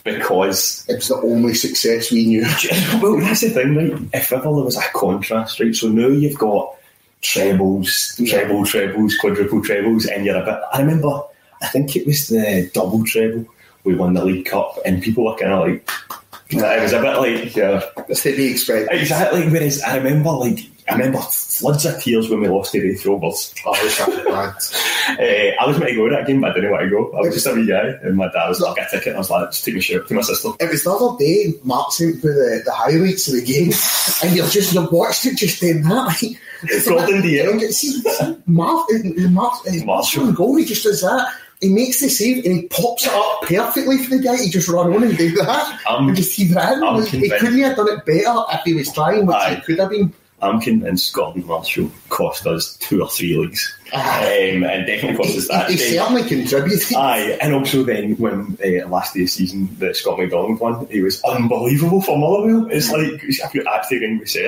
Because 0.04 0.84
It 0.88 0.94
was 0.96 1.08
the 1.08 1.16
only 1.16 1.54
success 1.54 2.12
we 2.12 2.26
knew. 2.26 2.42
well, 3.02 3.18
that's 3.18 3.40
the 3.40 3.50
thing, 3.50 3.74
right? 3.74 4.00
If 4.12 4.32
ever 4.32 4.42
there 4.44 4.52
was 4.52 4.76
a 4.76 4.82
contrast, 4.94 5.58
right? 5.58 5.74
So 5.74 5.88
now 5.88 6.06
you've 6.06 6.38
got 6.38 6.76
trebles, 7.22 8.14
treble, 8.24 8.64
trebles, 8.64 9.16
quadruple 9.16 9.62
trebles, 9.62 10.06
and 10.06 10.24
you're 10.24 10.36
a 10.40 10.44
bit. 10.44 10.60
I 10.72 10.80
remember, 10.80 11.22
I 11.62 11.66
think 11.68 11.96
it 11.96 12.06
was 12.06 12.28
the 12.28 12.70
double 12.74 13.04
treble. 13.04 13.46
We 13.84 13.94
won 13.94 14.14
the 14.14 14.24
League 14.24 14.46
Cup, 14.46 14.78
and 14.84 15.02
people 15.02 15.24
were 15.24 15.36
kind 15.36 15.52
of 15.52 15.66
like, 15.66 15.90
it 16.50 16.82
was 16.82 16.92
a 16.92 17.00
bit 17.00 17.16
like, 17.18 17.56
yeah, 17.56 17.80
That's 18.06 18.22
to 18.22 18.36
be 18.36 18.50
expected. 18.52 18.88
exactly. 19.00 19.48
Whereas 19.48 19.82
I 19.82 19.96
remember, 19.96 20.30
like, 20.30 20.58
I 20.88 20.92
remember 20.94 21.18
floods 21.20 21.84
of 21.84 22.00
tears 22.02 22.28
when 22.30 22.40
we 22.40 22.48
lost 22.48 22.72
to 22.72 22.80
the 22.80 23.08
Rovers. 23.08 23.54
Oh. 23.64 24.54
Uh, 25.10 25.22
I 25.60 25.66
was 25.66 25.78
meant 25.78 25.90
to 25.90 25.96
go 25.96 26.08
to 26.08 26.14
that 26.14 26.26
game, 26.26 26.40
but 26.40 26.50
I 26.50 26.54
didn't 26.54 26.70
want 26.70 26.82
to 26.84 26.90
go. 26.90 27.10
I 27.16 27.20
was 27.20 27.34
just 27.34 27.46
a 27.46 27.54
wee 27.54 27.66
guy, 27.66 27.88
and 28.02 28.16
my 28.16 28.26
dad 28.30 28.48
was 28.48 28.60
like, 28.60 28.76
"Get 28.76 28.88
a 28.88 28.90
ticket." 28.90 29.06
And 29.08 29.16
I 29.16 29.18
was 29.18 29.30
like, 29.30 29.50
"Just 29.50 29.64
take 29.64 29.74
me 29.74 29.80
shirt 29.80 30.06
to 30.08 30.14
my 30.14 30.20
sister." 30.20 30.50
It 30.60 30.70
was 30.70 30.84
the 30.84 30.90
other 30.92 31.16
day, 31.18 31.54
Mark 31.64 31.92
sent 31.92 32.16
me 32.16 32.20
the, 32.20 32.62
the 32.64 32.72
highlights 32.72 33.26
of 33.28 33.34
the 33.34 33.42
game, 33.42 33.72
and 34.22 34.36
you're 34.36 34.46
just, 34.48 34.74
you 34.74 34.86
watched 34.92 35.26
it 35.26 35.36
just 35.36 35.60
then 35.60 35.82
that. 35.88 36.06
Like, 36.22 36.38
it's 36.64 36.88
Gordon 36.88 37.22
Dieng. 37.22 37.60
See, 37.72 38.02
Mark, 38.46 38.88
uh, 38.94 39.28
Mark, 39.30 39.54
uh, 39.66 39.84
Marshall. 39.84 40.32
goal, 40.32 40.56
he 40.56 40.64
just 40.64 40.84
does 40.84 41.00
that. 41.00 41.32
He 41.60 41.70
makes 41.70 42.00
the 42.00 42.08
save 42.08 42.44
and 42.44 42.54
he 42.54 42.62
pops 42.68 43.04
it 43.06 43.12
up 43.12 43.42
perfectly 43.42 43.98
for 43.98 44.16
the 44.16 44.22
guy. 44.22 44.36
He 44.36 44.48
just 44.50 44.68
run 44.68 44.94
on 44.94 45.02
and 45.02 45.16
do 45.18 45.30
that. 45.36 45.80
I'm- 45.88 46.08
and 46.08 46.16
just 46.16 46.34
he 46.36 46.52
ran. 46.52 46.82
I'm 46.84 47.02
he 47.02 47.10
convinced. 47.10 47.36
couldn't 47.38 47.58
have 47.60 47.76
done 47.76 47.88
it 47.88 48.04
better 48.06 48.34
if 48.52 48.60
he 48.64 48.74
was 48.74 48.92
trying, 48.92 49.26
which 49.26 49.36
Aye. 49.36 49.54
he 49.56 49.60
could 49.62 49.78
have 49.80 49.90
been. 49.90 50.12
I'm 50.40 50.60
convinced 50.60 51.12
Gordon 51.14 51.44
Marshall 51.48 51.90
cost 52.10 52.46
us 52.46 52.76
two 52.76 53.02
or 53.02 53.08
three 53.08 53.36
leagues, 53.36 53.76
Ah. 53.92 54.20
um, 54.20 54.62
and 54.62 54.86
definitely 54.86 55.16
cost 55.16 55.36
us 55.36 55.48
that. 55.48 55.68
He, 55.68 55.74
he 55.76 55.96
certainly 55.96 56.22
contributed. 56.22 56.94
Aye, 56.96 57.38
and 57.42 57.52
also 57.54 57.82
then 57.82 58.12
when 58.18 58.56
uh, 58.64 58.86
last 58.86 59.14
day 59.14 59.24
of 59.24 59.30
season 59.30 59.68
the 59.80 59.92
Scott 59.94 60.16
McDonald 60.20 60.60
won, 60.60 60.86
he 60.92 61.02
was 61.02 61.20
unbelievable 61.24 62.00
for 62.02 62.16
Motherwell. 62.16 62.68
It's 62.70 62.88
like 62.92 63.20
if 63.24 63.52
you're 63.52 63.68
actually 63.68 63.98
going 63.98 64.20
to 64.20 64.26
say 64.28 64.46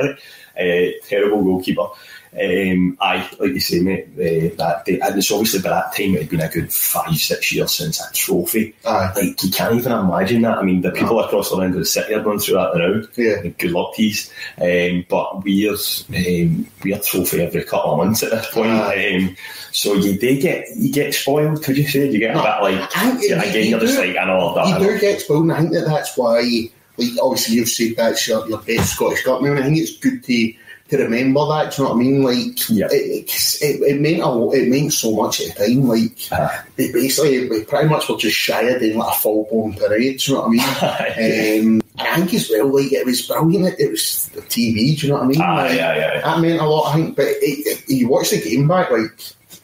it, 0.56 0.94
uh, 1.02 1.06
terrible 1.08 1.42
goalkeeper. 1.42 1.88
Um, 2.32 2.96
aye, 3.00 3.28
like 3.40 3.50
you 3.54 3.60
say, 3.60 3.80
mate, 3.80 4.06
uh, 4.14 4.54
that 4.56 4.84
day, 4.86 5.00
and 5.00 5.16
it's 5.18 5.32
obviously 5.32 5.60
by 5.62 5.70
that 5.70 5.92
time 5.96 6.14
it 6.14 6.20
had 6.22 6.30
been 6.30 6.40
a 6.40 6.48
good 6.48 6.72
five, 6.72 7.16
six 7.16 7.52
years 7.52 7.72
since 7.72 7.98
that 7.98 8.14
trophy. 8.14 8.74
Aye. 8.86 9.12
Like 9.16 9.42
you 9.42 9.50
can't 9.50 9.74
even 9.74 9.90
imagine 9.92 10.42
that. 10.42 10.58
I 10.58 10.62
mean, 10.62 10.80
the 10.80 10.92
people 10.92 11.18
across 11.18 11.50
the 11.50 11.56
end 11.58 11.74
of 11.74 11.80
the 11.80 11.84
city 11.86 12.14
are 12.14 12.22
going 12.22 12.38
through 12.38 12.54
that 12.54 12.76
now. 12.76 13.02
Yeah. 13.16 13.42
good 13.58 13.72
luck 13.72 13.98
yous. 13.98 14.30
Um, 14.60 15.04
but 15.08 15.42
we're 15.44 15.72
um, 15.72 16.66
we're 16.84 16.98
trophy 17.00 17.42
every 17.42 17.64
couple 17.64 17.92
of 17.92 17.98
months 17.98 18.22
at 18.22 18.30
this 18.30 18.46
point. 18.52 18.70
Um, 18.70 19.36
so 19.72 19.94
you 19.94 20.18
do 20.18 20.40
get 20.40 20.66
you 20.76 20.92
get 20.92 21.14
spoiled, 21.14 21.64
could 21.64 21.76
you 21.78 21.86
say? 21.88 22.10
You 22.10 22.18
get 22.20 22.36
a 22.36 22.38
bit 22.38 22.44
like 22.78 22.96
I 22.96 23.10
think 23.10 23.22
yeah, 23.28 23.42
you- 23.42 23.50
again, 23.50 23.64
you 23.64 23.70
you're 23.70 23.80
just 23.80 23.94
do- 23.94 24.06
like 24.06 24.16
I 24.16 24.24
know 24.24 24.54
that. 24.54 24.68
You 24.68 24.74
I 24.74 24.78
know. 24.78 24.86
do 24.86 24.98
get 25.00 25.20
spoiled, 25.20 25.42
and 25.44 25.52
I 25.52 25.58
think 25.60 25.72
that 25.72 25.86
that's 25.86 26.16
why, 26.16 26.40
like, 26.96 27.08
obviously 27.20 27.56
you've 27.56 27.68
said 27.68 27.94
that's 27.96 28.28
your, 28.28 28.48
your 28.48 28.58
best 28.58 28.94
Scottish 28.94 29.24
Cup 29.24 29.42
memory. 29.42 29.60
I 29.60 29.64
think 29.64 29.78
it's 29.78 29.96
good 29.98 30.22
to 30.24 30.52
to 30.90 31.04
remember 31.04 31.46
that. 31.48 31.74
Do 31.74 31.82
you 31.82 31.88
know 31.88 31.94
what 31.94 32.00
I 32.00 32.02
mean? 32.04 32.22
Like, 32.22 32.68
Yeah. 32.68 32.88
it, 32.90 33.58
it, 33.62 33.82
it, 33.82 34.00
meant 34.00 34.20
a 34.22 34.28
lot. 34.28 34.52
It 34.52 34.68
meant 34.68 34.92
so 34.92 35.14
much 35.14 35.40
at 35.40 35.56
the 35.56 35.66
time. 35.66 35.86
Like, 35.88 36.32
Aye. 36.32 36.62
it 36.78 36.92
basically, 36.92 37.48
we 37.48 37.64
pretty 37.64 37.88
much 37.88 38.08
were 38.08 38.16
just 38.16 38.36
shy 38.36 38.62
of 38.62 38.80
doing 38.80 38.98
like 38.98 39.16
a 39.16 39.20
full 39.20 39.44
blown 39.50 39.74
parade. 39.74 40.18
Do 40.20 40.32
you 40.32 40.38
know 40.38 40.42
what 40.42 40.48
I 40.48 40.50
mean? 40.50 41.80
Um, 41.80 41.82
and 41.98 42.08
I 42.08 42.16
think 42.16 42.34
as 42.34 42.48
well, 42.50 42.74
like, 42.74 42.92
it 42.92 43.04
was 43.06 43.26
brilliant. 43.26 43.78
It, 43.78 43.90
was 43.90 44.28
the 44.34 44.40
TV. 44.42 44.98
Do 44.98 45.06
you 45.06 45.12
know 45.12 45.18
what 45.18 45.24
I 45.24 45.28
mean? 45.28 45.40
Aye, 45.40 45.68
Like, 45.68 45.80
aye, 45.80 46.16
aye. 46.16 46.20
That 46.22 46.40
meant 46.40 46.60
a 46.60 46.66
lot. 46.66 46.90
I 46.92 46.96
think, 46.96 47.16
but 47.16 47.26
it, 47.28 47.88
you 47.88 48.08
watch 48.08 48.30
the 48.30 48.40
game 48.40 48.68
back, 48.68 48.90
like. 48.90 49.10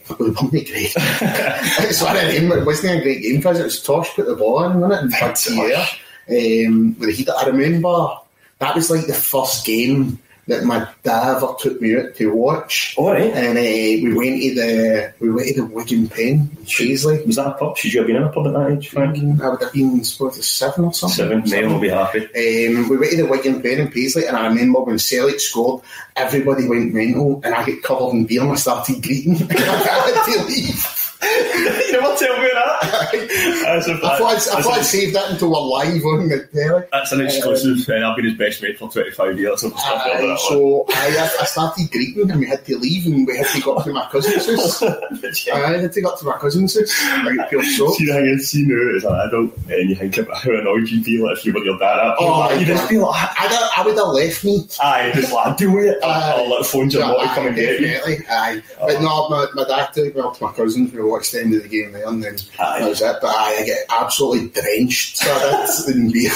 It 0.09 0.21
wasn't 0.21 0.51
great. 0.53 0.69
it's 0.97 2.01
one 2.03 2.17
of 2.17 2.23
them. 2.23 2.53
It 2.53 2.65
wasn't 2.65 3.01
a 3.01 3.03
great 3.03 3.23
game 3.23 3.37
because 3.39 3.59
it 3.59 3.65
was 3.65 3.83
Tosh 3.83 4.15
put 4.15 4.27
the 4.27 4.37
ball 4.37 4.62
in, 4.65 4.79
wasn't 4.81 5.12
it? 5.12 5.15
In 5.17 5.21
Tosh. 5.21 5.49
big 5.49 5.59
air. 5.59 6.67
Um, 6.69 6.97
with 6.99 7.09
the 7.09 7.12
heat. 7.12 7.29
I 7.31 7.47
remember 7.47 8.15
that 8.61 8.75
was 8.77 8.89
like 8.91 9.07
the 9.09 9.15
first 9.15 9.67
game 9.67 10.19
that 10.47 10.65
my 10.65 10.89
dad 11.03 11.37
ever 11.37 11.55
took 11.59 11.81
me 11.81 11.97
out 11.97 12.15
to 12.15 12.33
watch. 12.33 12.95
All 12.97 13.13
right. 13.13 13.33
And 13.33 13.59
uh, 13.59 13.61
we 13.61 14.15
went 14.15 14.41
to 14.43 14.55
the 14.55 15.15
we 15.19 15.31
went 15.31 15.49
to 15.49 15.63
the 15.63 15.67
Wigan 15.67 16.09
Pen 16.09 16.51
in 16.57 16.67
Paisley. 16.67 17.25
Was 17.25 17.37
that 17.37 17.49
a 17.49 17.53
pub? 17.53 17.77
Should 17.77 17.93
you 17.93 18.01
have 18.01 18.07
been 18.07 18.17
in 18.17 18.23
a 18.23 18.33
pub 18.33 18.47
at 18.47 18.53
that 18.53 18.71
age, 18.71 18.89
Frank? 18.89 19.19
I 19.43 19.49
would 19.49 19.63
have 19.63 19.73
been 19.73 20.05
supposed 20.05 20.37
to 20.37 20.43
seven 20.43 20.85
or 20.85 20.95
something. 20.95 21.17
Seven. 21.17 21.43
Neil 21.45 21.73
will 21.73 21.81
be 21.81 21.89
happy. 21.89 22.25
Um, 22.27 22.89
we 22.89 22.97
went 22.97 23.13
to 23.13 23.23
the 23.23 23.27
Wigan 23.27 23.61
Pen 23.61 23.81
in 23.81 23.91
Paisley, 23.91 24.27
and 24.27 24.37
I 24.37 24.47
remember 24.47 24.81
when 24.81 24.99
Celtic 24.99 25.41
scored, 25.41 25.83
everybody 26.15 26.69
went 26.69 26.95
mental, 26.95 27.41
and 27.45 27.55
I 27.55 27.65
get 27.65 27.83
covered 27.83 28.11
in 28.15 28.27
beer 28.27 28.43
and 28.43 28.53
I 28.53 28.55
started 28.55 29.03
greeting. 29.03 29.35
I 29.51 29.55
had 29.55 30.25
to 30.33 30.45
leave. 30.45 30.96
you 31.87 31.93
never 31.93 32.17
tell 32.17 32.41
me 32.41 32.49
that. 32.55 32.77
That's, 33.67 33.89
a 33.89 33.95
I 33.95 33.97
thought, 34.19 34.21
I'd, 34.23 34.37
I 34.59 34.62
thought 34.62 34.75
I'd 34.75 34.81
a- 34.81 34.85
save 34.85 35.12
that 35.15 35.31
until 35.31 35.51
we're 35.51 35.61
live 35.61 36.05
on 36.05 36.29
the 36.29 36.47
telly. 36.55 36.85
that's 36.93 37.12
an 37.12 37.21
exclusive. 37.21 37.89
and 37.95 38.05
I've 38.05 38.17
been 38.17 38.27
his 38.27 38.35
best 38.39 38.62
mate 38.62 38.79
for 38.79 38.89
25 38.91 39.39
years. 39.39 39.61
So, 39.61 39.73
Aye, 39.75 40.37
so 40.49 40.87
I, 40.89 41.31
I 41.41 41.45
started 41.45 41.91
greeting 41.91 42.31
and 42.31 42.41
we 42.41 42.47
had 42.47 42.65
to 42.67 42.79
leave 42.79 43.07
and 43.07 43.27
we 43.27 43.37
had 43.37 43.47
to 43.49 43.61
go 43.61 43.77
up 43.77 43.85
to 43.85 43.93
my 43.93 44.07
cousin's 44.11 44.47
house. 44.81 44.83
I 44.83 45.79
had 45.81 45.93
to 45.93 46.01
go 46.01 46.11
up 46.11 46.19
to 46.21 46.25
my 46.27 46.39
cousin's 46.39 46.79
house. 46.79 46.93
I 47.03 47.35
get 47.35 47.49
pure 47.51 47.62
shock. 47.65 47.95
See, 47.95 48.07
the 48.07 48.12
thing 48.12 48.27
is, 48.27 48.51
see 48.51 48.65
now 48.67 48.97
as 48.97 49.05
an 49.05 49.15
adult, 49.27 49.57
and 49.69 49.91
you 49.91 49.97
think 49.97 50.17
about 50.19 50.39
how 50.43 50.53
annoyed 50.53 50.89
you'd 50.89 51.05
be 51.05 51.19
like, 51.19 51.39
if 51.39 51.45
you 51.45 51.53
were 51.53 51.65
your 51.65 51.79
dad. 51.79 51.99
Up, 51.99 52.17
Oh, 52.21 52.53
you 52.55 52.65
just 52.67 52.89
be 52.89 52.99
like, 52.99 53.29
I'd, 53.41 53.71
I 53.77 53.85
would 53.85 53.97
have 53.97 54.09
left 54.09 54.45
me. 54.45 54.67
aye, 54.81 55.11
just 55.15 55.33
like, 55.33 55.57
do 55.57 55.77
it. 55.79 55.99
Aye. 56.05 56.33
Oh, 56.37 56.45
I'll 56.45 56.51
let 56.51 56.67
phones 56.67 56.95
your 56.95 57.07
mother 57.07 57.27
come 57.35 57.47
and 57.49 57.57
get 57.57 57.81
you. 57.81 57.87
Definitely, 57.89 58.27
aye. 58.31 58.62
But 58.81 58.97
oh. 58.97 59.01
no, 59.01 59.29
my, 59.29 59.47
my 59.55 59.65
dad 59.69 59.93
took 59.93 60.15
me 60.15 60.21
up 60.21 60.37
to 60.37 60.45
my 60.45 60.53
cousins. 60.53 60.93
We 60.93 61.03
watched 61.03 61.16
the 61.25 61.41
end 61.41 61.55
of 61.55 61.63
the 61.63 61.69
game 61.69 61.93
there, 61.93 62.07
and 62.07 62.23
then 62.23 62.37
Aye. 62.59 62.81
that 62.81 62.89
was 62.89 63.01
it. 63.03 63.17
But 63.21 63.29
aye, 63.35 63.57
I 63.61 63.65
get 63.65 63.79
absolutely 63.91 64.49
drenched. 64.49 65.17
So 65.19 65.27
that's 65.39 65.89
in 65.95 66.11
beer. 66.13 66.31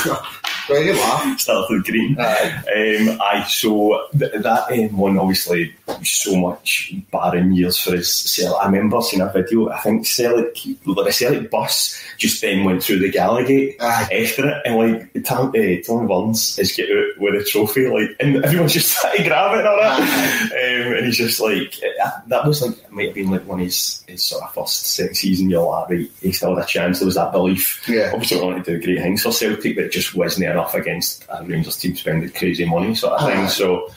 Very 0.68 0.92
laugh. 0.92 1.40
Started 1.40 1.84
green. 1.84 2.16
Um, 2.18 3.20
aye, 3.20 3.44
so 3.48 4.06
th- 4.16 4.32
that 4.42 4.70
um, 4.70 4.96
one 4.96 5.18
obviously 5.18 5.74
so 6.04 6.36
much 6.36 6.94
barren 7.10 7.54
years 7.54 7.78
for 7.78 7.92
his 7.92 8.12
Celtic. 8.14 8.60
I 8.60 8.66
remember 8.66 9.00
seeing 9.02 9.22
a 9.22 9.32
video. 9.32 9.70
I 9.70 9.78
think 9.78 10.06
Celtic, 10.06 10.54
the 10.84 11.12
Celtic 11.12 11.50
bus 11.50 12.00
just 12.16 12.40
then 12.40 12.64
went 12.64 12.82
through 12.82 13.00
the 13.00 13.10
Gallowgate 13.10 13.80
after 13.80 14.48
it, 14.48 14.62
and 14.64 14.76
like 14.76 15.24
Tom, 15.24 15.48
uh, 15.48 15.82
Tom 15.86 16.06
Burns 16.06 16.58
is 16.58 16.72
get 16.72 16.90
out 16.90 17.20
with 17.20 17.40
a 17.40 17.44
trophy, 17.44 17.88
like, 17.88 18.16
and 18.20 18.44
everyone's 18.44 18.74
just 18.74 18.96
trying 19.00 19.18
to 19.18 19.24
grab 19.24 19.54
it 19.54 19.60
and 19.60 19.68
all. 19.68 19.80
Um, 19.80 20.96
and 20.96 21.06
he's 21.06 21.16
just 21.16 21.40
like, 21.40 21.74
uh, 22.04 22.10
that 22.26 22.46
was 22.46 22.62
like, 22.62 22.92
might 22.92 23.06
have 23.06 23.14
been 23.14 23.30
like 23.30 23.46
one 23.46 23.60
of 23.60 23.66
his, 23.66 24.04
his 24.06 24.24
sort 24.24 24.42
of 24.42 24.54
first 24.54 24.86
second 24.86 25.14
season. 25.14 25.50
You're 25.50 25.62
like, 25.62 25.88
right, 25.90 26.10
he 26.20 26.32
still 26.32 26.54
had 26.54 26.64
a 26.64 26.66
chance. 26.66 26.98
There 26.98 27.06
was 27.06 27.14
that 27.14 27.32
belief. 27.32 27.88
Yeah. 27.88 28.10
Obviously, 28.12 28.38
we 28.38 28.46
wanted 28.46 28.64
to 28.64 28.78
do 28.78 28.84
great 28.84 29.02
things 29.02 29.22
for 29.22 29.32
Celtic, 29.32 29.76
but 29.76 29.84
it 29.84 29.92
just 29.92 30.14
wasn't 30.14 30.50
enough 30.50 30.74
against 30.74 31.24
a 31.28 31.44
Rangers 31.44 31.76
team 31.76 31.96
spending 31.96 32.30
crazy 32.30 32.64
money, 32.64 32.94
sort 32.94 33.20
of 33.20 33.28
thing. 33.28 33.48
So 33.48 33.90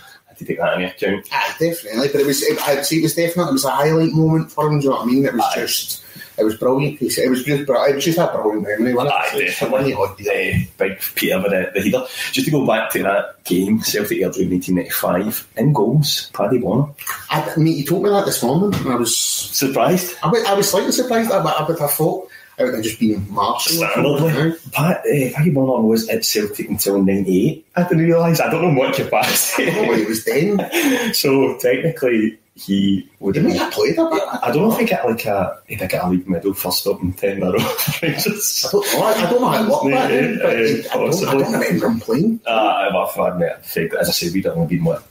to 0.44 0.48
take 0.48 0.60
that 0.60 0.80
into 0.82 0.94
account. 1.08 1.28
Aye, 1.32 1.56
definitely. 1.60 2.08
But 2.12 2.22
it 2.22 2.28
was, 2.28 2.44
it, 2.44 2.68
I'd 2.68 2.86
say 2.86 2.98
it 2.98 3.04
was 3.04 3.16
definitely, 3.16 3.50
it 3.52 3.54
was 3.54 3.66
a 3.66 3.72
highlight 3.72 4.12
moment 4.12 4.52
for 4.52 4.68
him. 4.72 4.80
Do 4.80 4.84
you 4.86 4.90
know 4.92 4.98
what 4.98 5.04
I 5.04 5.06
mean? 5.08 5.26
It 5.26 5.34
was 5.34 5.42
Aye. 5.42 5.60
just, 5.62 6.04
it 6.38 6.44
was 6.44 6.56
brilliant. 6.58 7.00
It 7.02 7.06
was 7.30 7.44
just, 7.44 7.70
it 7.70 7.96
was 7.96 8.04
just 8.06 8.18
a 8.18 8.28
brilliant 8.28 8.64
memory. 8.64 8.94
Wasn't 8.94 9.14
it? 9.14 9.36
Aye, 9.36 9.46
definitely. 9.46 9.94
the, 9.94 10.00
Uh, 10.32 10.66
big 10.78 11.00
Peter 11.16 11.42
with 11.42 11.52
the, 11.52 11.72
the 11.76 11.82
heater. 11.82 12.02
Just 12.32 12.46
to 12.46 12.52
go 12.52 12.66
back 12.66 12.90
to 12.92 13.04
that 13.04 13.44
game, 13.44 13.82
Celtic 13.82 14.18
Airdrie 14.20 14.50
1995, 14.50 15.48
in 15.58 15.74
goals, 15.74 16.32
Paddy 16.34 16.58
Bonner. 16.58 16.88
I, 17.30 17.42
I 17.56 17.60
mean, 17.60 17.78
you 17.78 17.86
told 17.86 18.04
me 18.04 18.10
that 18.10 18.26
this 18.26 18.42
morning, 18.44 18.74
and 18.80 18.90
I 18.90 18.96
was, 18.96 19.16
Surprised? 19.18 20.16
I, 20.24 20.30
I 20.48 20.54
was 20.56 20.70
slightly 20.70 20.92
surprised. 20.92 21.32
I, 21.32 21.38
I 21.40 21.68
would 21.68 21.78
thought 21.78 22.30
it 22.58 22.64
would 22.66 22.74
have 22.76 22.84
just 22.84 23.00
or 23.02 23.70
something, 23.70 24.04
Standardly. 24.04 24.72
Pat, 24.74 24.98
uh, 25.00 25.36
Paddy 25.36 25.50
Bonner 25.52 25.82
was 25.86 26.08
at 26.10 26.24
Celtic 26.26 26.70
until 26.70 27.02
98. 27.02 27.66
I 27.76 27.84
didn't 27.84 28.00
realise. 28.04 28.40
I 28.40 28.50
don't 28.52 28.62
know 28.74 28.80
what 28.80 28.94
capacity. 28.96 29.64
I 29.70 29.74
don't 29.74 29.82
know 29.84 29.88
what 29.90 30.00
he 30.00 30.06
was 30.06 30.24
then. 30.26 31.14
so 31.14 31.58
technically, 31.58 32.38
he 32.56 33.10
would 33.20 33.34
Didn't 33.34 33.52
have. 33.56 33.74
played 33.74 33.98
a 33.98 34.08
bit? 34.10 34.22
I 34.44 34.52
don't 34.52 34.68
know 34.68 34.74
if 34.74 34.80
he 34.80 34.86
got 34.86 35.10
like 35.10 35.26
a 35.26 35.60
he 35.68 35.76
did 35.76 35.90
get 35.90 36.04
a 36.04 36.08
league 36.10 36.30
medal 36.30 36.54
stopping 36.54 37.12
ten 37.14 37.38
in 37.38 37.44
a 37.44 37.52
row. 37.52 37.58
Just- 38.02 38.68
I 38.68 38.72
don't 38.72 38.86
know. 38.94 39.04
I, 39.04 39.12
I 39.14 39.30
don't 39.32 39.42
know 39.42 39.48
how 39.48 39.64
it 39.64 40.40
but 40.40 40.56
I, 40.92 40.94
don't, 40.94 41.28
I 41.28 41.32
don't 41.34 41.52
remember 41.54 41.88
him 41.88 42.00
playing. 42.00 42.40
Uh, 42.46 42.52
I've 42.52 42.96
I've 43.20 43.34
admit, 43.34 43.58
as 44.00 44.08
I 44.08 44.12
say, 44.12 44.30
we'd 44.32 44.46
only 44.46 44.68
been 44.76 44.84
what 44.84 45.04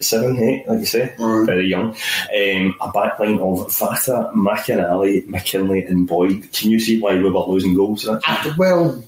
seven, 0.00 0.38
eight, 0.38 0.68
like 0.68 0.80
you 0.80 0.86
say, 0.86 1.14
very 1.18 1.66
young. 1.68 1.90
Um, 1.90 2.74
a 2.80 2.88
backline 2.92 3.38
of 3.40 3.68
Vata, 3.68 4.32
McNally, 4.34 5.26
McKinlay, 5.26 5.88
and 5.88 6.06
Boyd. 6.06 6.52
Can 6.52 6.70
you 6.70 6.80
see 6.80 7.00
why 7.00 7.14
we 7.16 7.22
were 7.30 7.40
losing 7.40 7.74
goals? 7.74 8.08
Actually? 8.08 8.50
Uh, 8.50 8.54
well, 8.58 9.04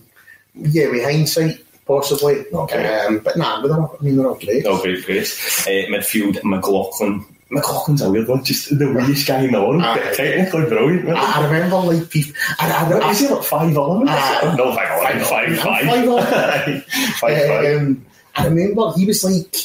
yeah, 0.54 0.88
with 0.90 1.04
hindsight, 1.04 1.62
possibly. 1.86 2.44
Okay. 2.52 2.98
Um, 3.00 3.18
but 3.18 3.36
nah, 3.36 3.60
but 3.60 3.68
they're 3.68 3.78
not, 3.78 3.96
I 4.00 4.04
mean, 4.04 4.16
they're 4.16 4.26
not 4.26 4.40
great. 4.40 4.66
Oh, 4.66 4.80
great, 4.82 5.04
great. 5.04 5.22
Uh, 5.22 5.88
midfield, 5.90 6.42
McLaughlin. 6.44 7.24
McLaughlin's 7.50 8.02
a 8.02 8.10
weird 8.10 8.28
one, 8.28 8.44
just 8.44 8.78
the 8.78 8.92
weirdest 8.92 9.26
guy 9.26 9.40
in 9.40 9.52
the 9.52 9.60
world. 9.60 9.80
Aye. 9.82 10.12
Technically 10.14 10.66
brilliant. 10.66 11.04
really. 11.04 11.16
I, 11.16 11.40
I 11.40 11.46
remember, 11.46 11.76
like, 11.76 12.10
people. 12.10 12.34
I, 12.58 12.70
I, 12.70 12.92
What 12.92 13.02
I, 13.02 13.10
is 13.10 13.20
he 13.20 13.28
like 13.28 13.42
five 13.42 13.74
eleven? 13.74 14.06
Ah. 14.08 14.54
no, 14.58 14.74
five 14.74 15.00
eleven, 15.00 15.24
five 15.24 15.58
five. 15.58 15.86
Five 15.86 16.84
Five 17.18 17.46
five. 17.46 17.76
Um, 17.80 18.04
I 18.34 18.44
remember 18.46 18.92
he 18.96 19.06
was 19.06 19.24
like, 19.24 19.56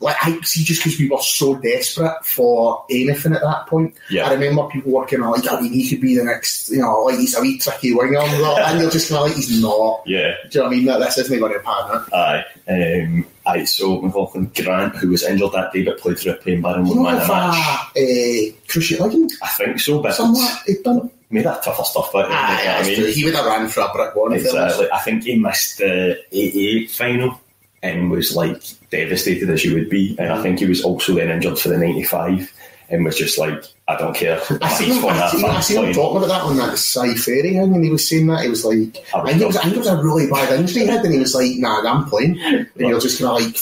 like 0.00 0.16
I 0.22 0.38
see, 0.40 0.64
just 0.64 0.82
because 0.84 0.98
we 0.98 1.08
were 1.08 1.18
so 1.18 1.54
desperate 1.56 2.24
for 2.24 2.84
anything 2.90 3.32
at 3.32 3.40
that 3.42 3.66
point. 3.66 3.94
Yeah. 4.10 4.26
I 4.28 4.34
remember 4.34 4.66
people 4.68 4.92
working 4.92 5.22
on 5.22 5.32
like, 5.32 5.50
I 5.50 5.60
mean, 5.60 5.72
he 5.72 5.88
could 5.88 6.00
be 6.00 6.16
the 6.16 6.24
next, 6.24 6.70
you 6.70 6.80
know, 6.80 7.04
like 7.04 7.18
he's 7.18 7.36
a 7.36 7.40
wee 7.40 7.58
tricky 7.58 7.94
winger, 7.94 8.18
and 8.20 8.80
you're 8.80 8.90
just 8.90 9.08
kind 9.08 9.22
of 9.22 9.28
like, 9.28 9.36
he's 9.36 9.60
not. 9.62 10.02
Yeah. 10.06 10.34
Do 10.50 10.58
you 10.58 10.60
know 10.60 10.66
what 10.68 10.72
I 10.72 10.76
mean? 10.76 10.84
That 10.86 10.98
this 11.00 11.18
isn't 11.18 11.38
going 11.38 11.52
to 11.52 11.60
pan. 11.60 12.04
Aye. 12.12 12.44
Um, 12.66 13.26
aye, 13.46 13.64
so 13.64 14.00
McLaughlin 14.00 14.50
Grant, 14.54 14.96
who 14.96 15.10
was 15.10 15.22
injured 15.22 15.52
that 15.52 15.72
day 15.72 15.82
but 15.84 15.98
played 15.98 16.18
through 16.18 16.32
a 16.32 16.36
pain 16.36 16.62
barren, 16.62 16.84
know, 16.84 17.02
man 17.02 17.16
of 17.16 17.26
the 17.26 17.28
match. 17.28 17.54
uh, 17.54 18.00
uh, 18.00 18.52
Cruciate 18.68 19.00
ligament, 19.00 19.32
I 19.42 19.48
think 19.48 19.80
so, 19.80 20.02
but 20.02 20.14
somewhat, 20.14 20.62
he'd 20.66 20.82
done. 20.82 21.10
made 21.30 21.44
that 21.44 21.62
tougher 21.62 21.84
stuff. 21.84 22.10
But 22.12 22.26
you 22.26 22.30
know 22.30 22.36
Aye, 22.36 22.78
I 22.80 22.82
mean? 22.84 23.12
He 23.12 23.24
would 23.24 23.34
have 23.34 23.44
ran 23.46 23.68
for 23.68 23.80
a 23.80 23.92
brick 23.92 24.10
it 24.14 24.16
was. 24.16 24.44
Exactly. 24.44 24.90
I 24.90 24.98
think 25.00 25.24
he 25.24 25.38
missed 25.38 25.78
the 25.78 26.18
88 26.32 26.90
final 26.90 27.40
and 27.84 28.10
was 28.10 28.34
like 28.34 28.62
devastated 28.90 29.50
as 29.50 29.64
you 29.64 29.74
would 29.74 29.90
be. 29.90 30.16
And 30.18 30.32
I 30.32 30.42
think 30.42 30.58
he 30.58 30.66
was 30.66 30.82
also 30.82 31.14
then 31.14 31.30
injured 31.30 31.58
for 31.58 31.68
the 31.68 31.76
95 31.76 32.50
and 32.88 33.04
was 33.04 33.16
just 33.16 33.38
like, 33.38 33.62
I 33.86 33.96
don't 33.96 34.16
care. 34.16 34.40
I 34.62 34.68
see 34.70 34.86
him, 34.86 35.04
I 35.04 35.28
see, 35.28 35.44
I 35.44 35.60
see 35.60 35.76
him 35.76 35.92
talking 35.92 36.16
about 36.16 36.28
that 36.28 36.42
on 36.42 36.56
that 36.56 36.78
Si 36.78 37.14
Ferry 37.16 37.42
thing, 37.42 37.58
and 37.58 37.84
he 37.84 37.90
was 37.90 38.08
saying 38.08 38.26
that 38.28 38.42
he 38.42 38.48
was 38.48 38.64
like, 38.64 39.04
I 39.14 39.18
I 39.18 39.22
would 39.22 39.30
think, 39.30 39.42
it 39.42 39.46
was, 39.46 39.56
I 39.58 39.62
think 39.64 39.76
it 39.76 39.78
was 39.78 39.88
a 39.88 40.02
really 40.02 40.28
bad 40.28 40.58
injury 40.58 40.82
he 40.82 40.88
had, 40.88 41.04
and 41.04 41.12
he 41.12 41.20
was 41.20 41.34
like, 41.34 41.52
Nah, 41.56 41.82
I'm 41.82 42.06
playing. 42.06 42.40
And 42.40 42.68
you're 42.76 43.00
just 43.00 43.20
kind 43.20 43.30
of 43.30 43.42
like, 43.42 43.56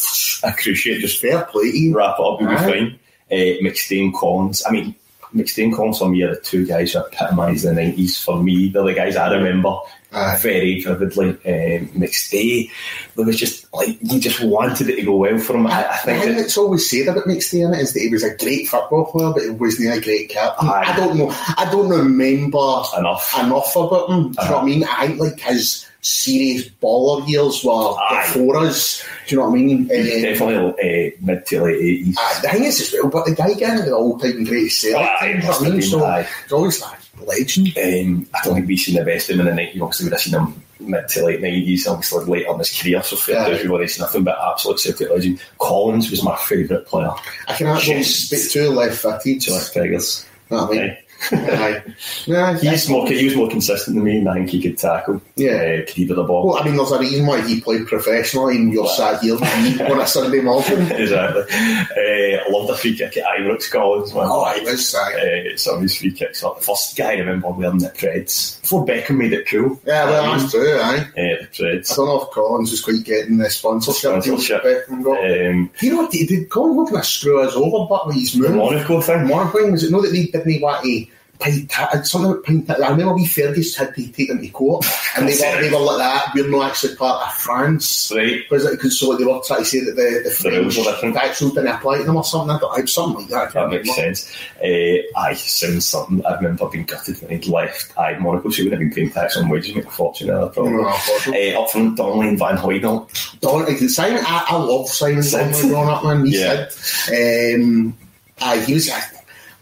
I 0.45 0.57
appreciate 0.57 1.01
just 1.01 1.21
fair 1.21 1.45
play 1.47 1.67
wrap 1.93 2.17
it 2.19 2.25
up, 2.25 2.41
you'll 2.41 2.51
be 2.51 2.57
fine. 2.57 2.99
Uh, 3.31 3.59
McStain 3.65 4.13
Collins. 4.15 4.63
I 4.67 4.71
mean, 4.71 4.95
McStain 5.35 5.75
Collins 5.75 5.99
for 5.99 6.09
me 6.09 6.23
are 6.23 6.35
the 6.35 6.41
two 6.41 6.67
guys 6.67 6.93
who 6.93 7.01
epitomise 7.01 7.63
the 7.63 7.71
90s. 7.71 8.23
For 8.25 8.43
me, 8.43 8.69
they're 8.69 8.83
the 8.85 8.95
guys 8.95 9.17
I 9.17 9.33
remember 9.35 9.77
Aye. 10.13 10.37
very 10.43 10.81
vividly. 10.83 11.31
Um, 11.31 11.89
McStay, 11.89 12.71
there 13.17 13.25
was 13.27 13.39
just 13.39 13.73
like, 13.73 13.97
you 14.03 14.21
just 14.21 14.43
wanted 14.45 14.89
it 14.89 14.97
to 14.97 15.03
go 15.03 15.17
well 15.17 15.39
for 15.39 15.57
him. 15.57 15.67
I, 15.67 15.89
I 15.89 15.97
think 15.99 16.25
that, 16.25 16.35
that's 16.37 16.59
always 16.59 16.89
said 16.91 17.09
about 17.09 17.25
McStay 17.25 17.67
in 17.67 17.75
it 17.75 17.81
is 17.81 17.93
that 17.95 18.01
he 18.01 18.09
was 18.09 18.23
a 18.25 18.37
great 18.37 18.69
football 18.69 19.07
player, 19.07 19.33
but 19.33 19.43
he 19.43 19.51
wasn't 19.51 19.97
a 19.97 20.01
great 20.01 20.29
captain. 20.29 20.69
Aye. 20.69 20.85
I 20.89 20.97
don't 20.97 21.17
know. 21.17 21.31
I 21.31 21.69
don't 21.71 21.89
remember 21.89 22.59
Enough. 22.99 23.35
enough 23.39 23.75
about 23.77 24.11
him. 24.11 24.33
Do 24.33 24.43
you 24.43 24.49
know 24.51 24.55
what 24.57 24.63
I 24.63 24.67
mean? 24.67 24.85
I 24.85 25.07
think 25.07 25.21
like 25.21 25.41
his 25.41 25.87
serious 26.03 26.69
baller 26.83 27.27
years 27.29 27.65
were 27.65 27.73
Aye. 27.99 28.23
before 28.27 28.57
us. 28.59 29.03
Do 29.27 29.35
you 29.35 29.41
know 29.41 29.49
what 29.49 29.57
I 29.59 29.63
mean? 29.63 29.85
Uh, 29.87 29.95
definitely 29.95 30.57
uh, 30.57 31.11
mid 31.21 31.47
to 31.47 31.63
late 31.63 31.81
80s. 31.81 32.15
Aye, 32.19 32.39
the 32.43 32.49
thing 32.49 32.65
is 32.65 32.81
as 32.81 32.93
well, 32.93 33.11
but 33.11 33.25
the 33.27 33.35
guy 33.35 33.55
getting 33.55 33.85
the 33.85 34.45
greatest 34.49 34.85
Aye, 34.87 35.29
you 35.29 35.39
know 35.39 35.47
what 35.49 35.61
I 35.61 35.65
mean? 35.65 35.73
been, 35.75 35.83
So 35.83 36.05
aye. 36.05 36.27
he's 36.45 36.53
always 36.53 36.81
that 36.81 36.99
legend. 37.25 37.69
Um, 37.79 38.27
I 38.35 38.45
don't 38.45 38.55
think 38.55 38.67
we've 38.69 38.79
seen 38.79 38.97
the 38.97 39.05
best 39.05 39.31
of 39.31 39.39
him 39.39 39.47
in 39.47 39.55
the 39.57 39.63
90s. 39.63 39.81
Obviously, 39.81 40.05
we'd 40.07 40.13
have 40.13 40.21
seen 40.21 40.35
him 40.35 40.63
mid 40.81 41.09
to 41.09 41.25
late 41.25 41.41
90s, 41.41 41.87
obviously 41.87 42.25
later 42.25 42.51
in 42.51 42.59
his 42.59 42.83
career, 42.83 43.03
so 43.05 43.15
fair 43.17 43.37
Yeah. 43.37 43.45
to 43.49 43.55
everybody, 43.55 43.87
seen 43.87 44.03
nothing 44.03 44.25
but 44.25 44.37
absolute 44.51 44.81
Celtic 44.81 45.09
legend. 45.11 45.41
Collins 45.61 46.11
was 46.11 46.25
my 46.25 46.37
favourite 46.37 46.85
player. 46.87 47.11
I 47.47 47.55
can 47.55 47.69
actually 47.69 47.99
Just- 48.03 48.27
speak 48.27 48.51
to 48.53 48.71
left 48.71 48.99
footed. 48.99 49.41
Jack 49.41 49.73
Tigers. 49.73 50.27
You 50.51 50.57
know 50.57 50.65
what 50.65 50.73
I 50.77 50.81
mean? 50.81 50.91
Aye. 50.91 50.99
Aye. 51.31 51.83
Nah, 52.27 52.55
He's 52.55 52.89
more, 52.89 53.07
he 53.07 53.25
was 53.25 53.37
more 53.37 53.49
consistent 53.49 53.97
than 53.97 54.05
me, 54.05 54.19
and 54.19 54.29
I 54.29 54.35
think 54.35 54.51
he 54.51 54.63
could 54.63 54.79
tackle. 54.79 55.21
Yeah. 55.37 55.83
Uh, 55.83 55.93
could 55.93 56.09
the 56.09 56.23
ball. 56.25 56.49
Well, 56.49 56.57
I 56.59 56.65
mean, 56.65 56.77
there's 56.77 56.91
a 56.93 56.99
reason 56.99 57.27
why 57.27 57.41
he 57.47 57.61
played 57.61 57.87
professionally 57.87 58.57
and 58.57 58.73
you're 58.73 58.89
sat 58.89 59.21
here 59.23 59.35
on 59.91 60.01
a 60.01 60.07
Sunday 60.07 60.41
morning. 60.41 60.81
exactly. 60.91 61.43
Uh, 61.43 62.41
I 62.41 62.45
loved 62.51 62.69
the 62.71 62.77
free 62.77 62.97
kick 62.97 63.17
at 63.17 63.25
Ibrox 63.39 63.71
Collins. 63.71 64.15
Man. 64.15 64.25
Oh, 64.27 64.53
he 64.59 64.65
was. 64.65 64.95
Uh, 64.95 65.57
some 65.57 65.77
of 65.77 65.83
his 65.83 65.97
free 65.97 66.13
kicks. 66.13 66.43
Like, 66.43 66.57
the 66.59 66.65
first 66.65 66.97
guy 66.97 67.13
I 67.13 67.19
remember 67.19 67.49
wearing 67.51 67.79
the 67.79 67.91
treads. 67.91 68.59
Before 68.63 68.85
Beckham 68.87 69.19
made 69.19 69.33
it 69.33 69.47
cool. 69.49 69.81
Yeah, 69.87 70.05
well, 70.07 70.33
Um, 70.33 70.39
that's 70.39 70.51
true, 70.53 70.79
aye. 70.81 70.99
uh, 70.99 71.43
the 71.43 71.49
treads. 71.53 71.93
I 71.93 71.97
don't 71.97 72.07
know 72.07 72.23
if 72.23 72.31
Collins 72.31 72.71
was 72.71 72.81
quite 72.83 73.05
getting 73.05 73.39
the 73.39 73.51
sponsorship. 73.51 74.23
Sponsorship. 74.23 74.63
Beckham 74.63 75.03
got. 75.05 75.19
Um, 75.25 75.71
you 75.81 75.91
know 75.91 76.03
what? 76.03 76.11
Did, 76.11 76.29
did 76.29 76.51
Collins 76.51 76.77
look 76.93 77.01
to 77.03 77.07
screw 77.09 77.41
us 77.43 77.55
over, 77.55 77.87
but 77.89 78.07
with 78.07 78.17
his 78.17 78.33
the 78.33 78.41
move? 78.49 78.57
Monaco 78.57 79.01
thing. 79.01 79.27
Monaco 79.29 79.59
thing, 79.59 79.73
was 79.73 79.85
it 79.85 79.91
no 79.93 80.01
that 80.03 80.11
they 80.13 80.27
didn't 80.27 80.63
want 80.63 80.85
to 80.85 81.07
pay 81.43 81.65
ta- 81.67 82.03
something 82.03 82.31
about 82.31 82.45
paying 82.45 82.65
ta- 82.67 82.75
I 82.83 82.91
remember 82.91 83.15
we 83.15 83.27
Fergus 83.27 83.77
had 83.77 83.95
to 83.95 84.09
take 84.09 84.29
them 84.29 84.41
to 84.41 84.49
court 84.49 84.87
and 85.17 85.29
they 85.29 85.33
were, 85.35 85.61
they 85.63 85.71
were 85.71 85.79
like 85.81 85.99
that 85.99 86.33
we're 86.35 86.49
not 86.49 86.71
actually 86.71 86.97
part 86.97 87.27
of 87.27 87.35
France 87.35 88.13
Right. 88.15 88.41
because 88.49 88.71
because 88.71 88.99
so 88.99 89.17
they 89.17 89.25
were 89.25 89.41
trying 89.47 89.61
to 89.61 89.65
say 89.65 89.81
that 89.81 89.97
the, 89.97 90.03
the 90.25 90.51
The 90.51 90.61
rules 90.61 90.75
French 90.75 90.87
were 90.87 90.93
different. 91.11 91.55
didn't 91.55 91.67
apply 91.69 91.99
to 91.99 92.05
them 92.05 92.17
or 92.17 92.25
something 92.25 92.51
I 92.57 92.59
don't, 92.59 92.89
something 92.89 93.21
like 93.21 93.29
that 93.31 93.53
That 93.55 93.69
makes 93.71 93.89
remember. 93.89 94.15
sense. 94.15 94.37
Uh, 94.63 95.19
aye, 95.21 95.35
sounds 95.35 95.87
something. 95.87 96.25
I 96.25 96.37
remember 96.37 96.69
being 96.69 96.85
gutted 96.85 97.21
when 97.21 97.31
he'd 97.31 97.47
left. 97.51 97.97
Aye, 97.99 98.19
Monaco, 98.19 98.51
so 98.51 98.57
he 98.57 98.63
would 98.65 98.73
have 98.73 98.81
been 98.81 98.93
paying 98.93 99.11
tax 99.11 99.37
on 99.37 99.49
wages, 99.49 99.75
make 99.75 99.87
a 99.87 99.91
fortune 99.91 100.31
out 100.31 100.43
of 100.45 100.55
probably. 100.55 100.73
No. 100.73 100.89
Uh, 100.89 101.63
up 101.63 101.71
front, 101.71 101.97
Donnelly 101.97 102.29
and 102.29 102.39
Van 102.39 102.57
Hooydonk. 102.57 103.41
Don, 103.41 103.65
like, 103.65 103.79
Simon, 103.79 104.23
I, 104.27 104.45
I 104.49 104.57
love 104.57 104.89
Simon. 104.89 105.23
Donnelly 105.29 105.69
growing 105.69 105.89
up, 105.89 106.05
man. 106.05 106.27
He 106.27 106.39
Yeah. 106.41 106.69
said, 106.71 107.55
um, 107.57 107.97
aye, 108.41 108.61
he 108.61 108.75
was. 108.75 108.89
I, 108.91 109.03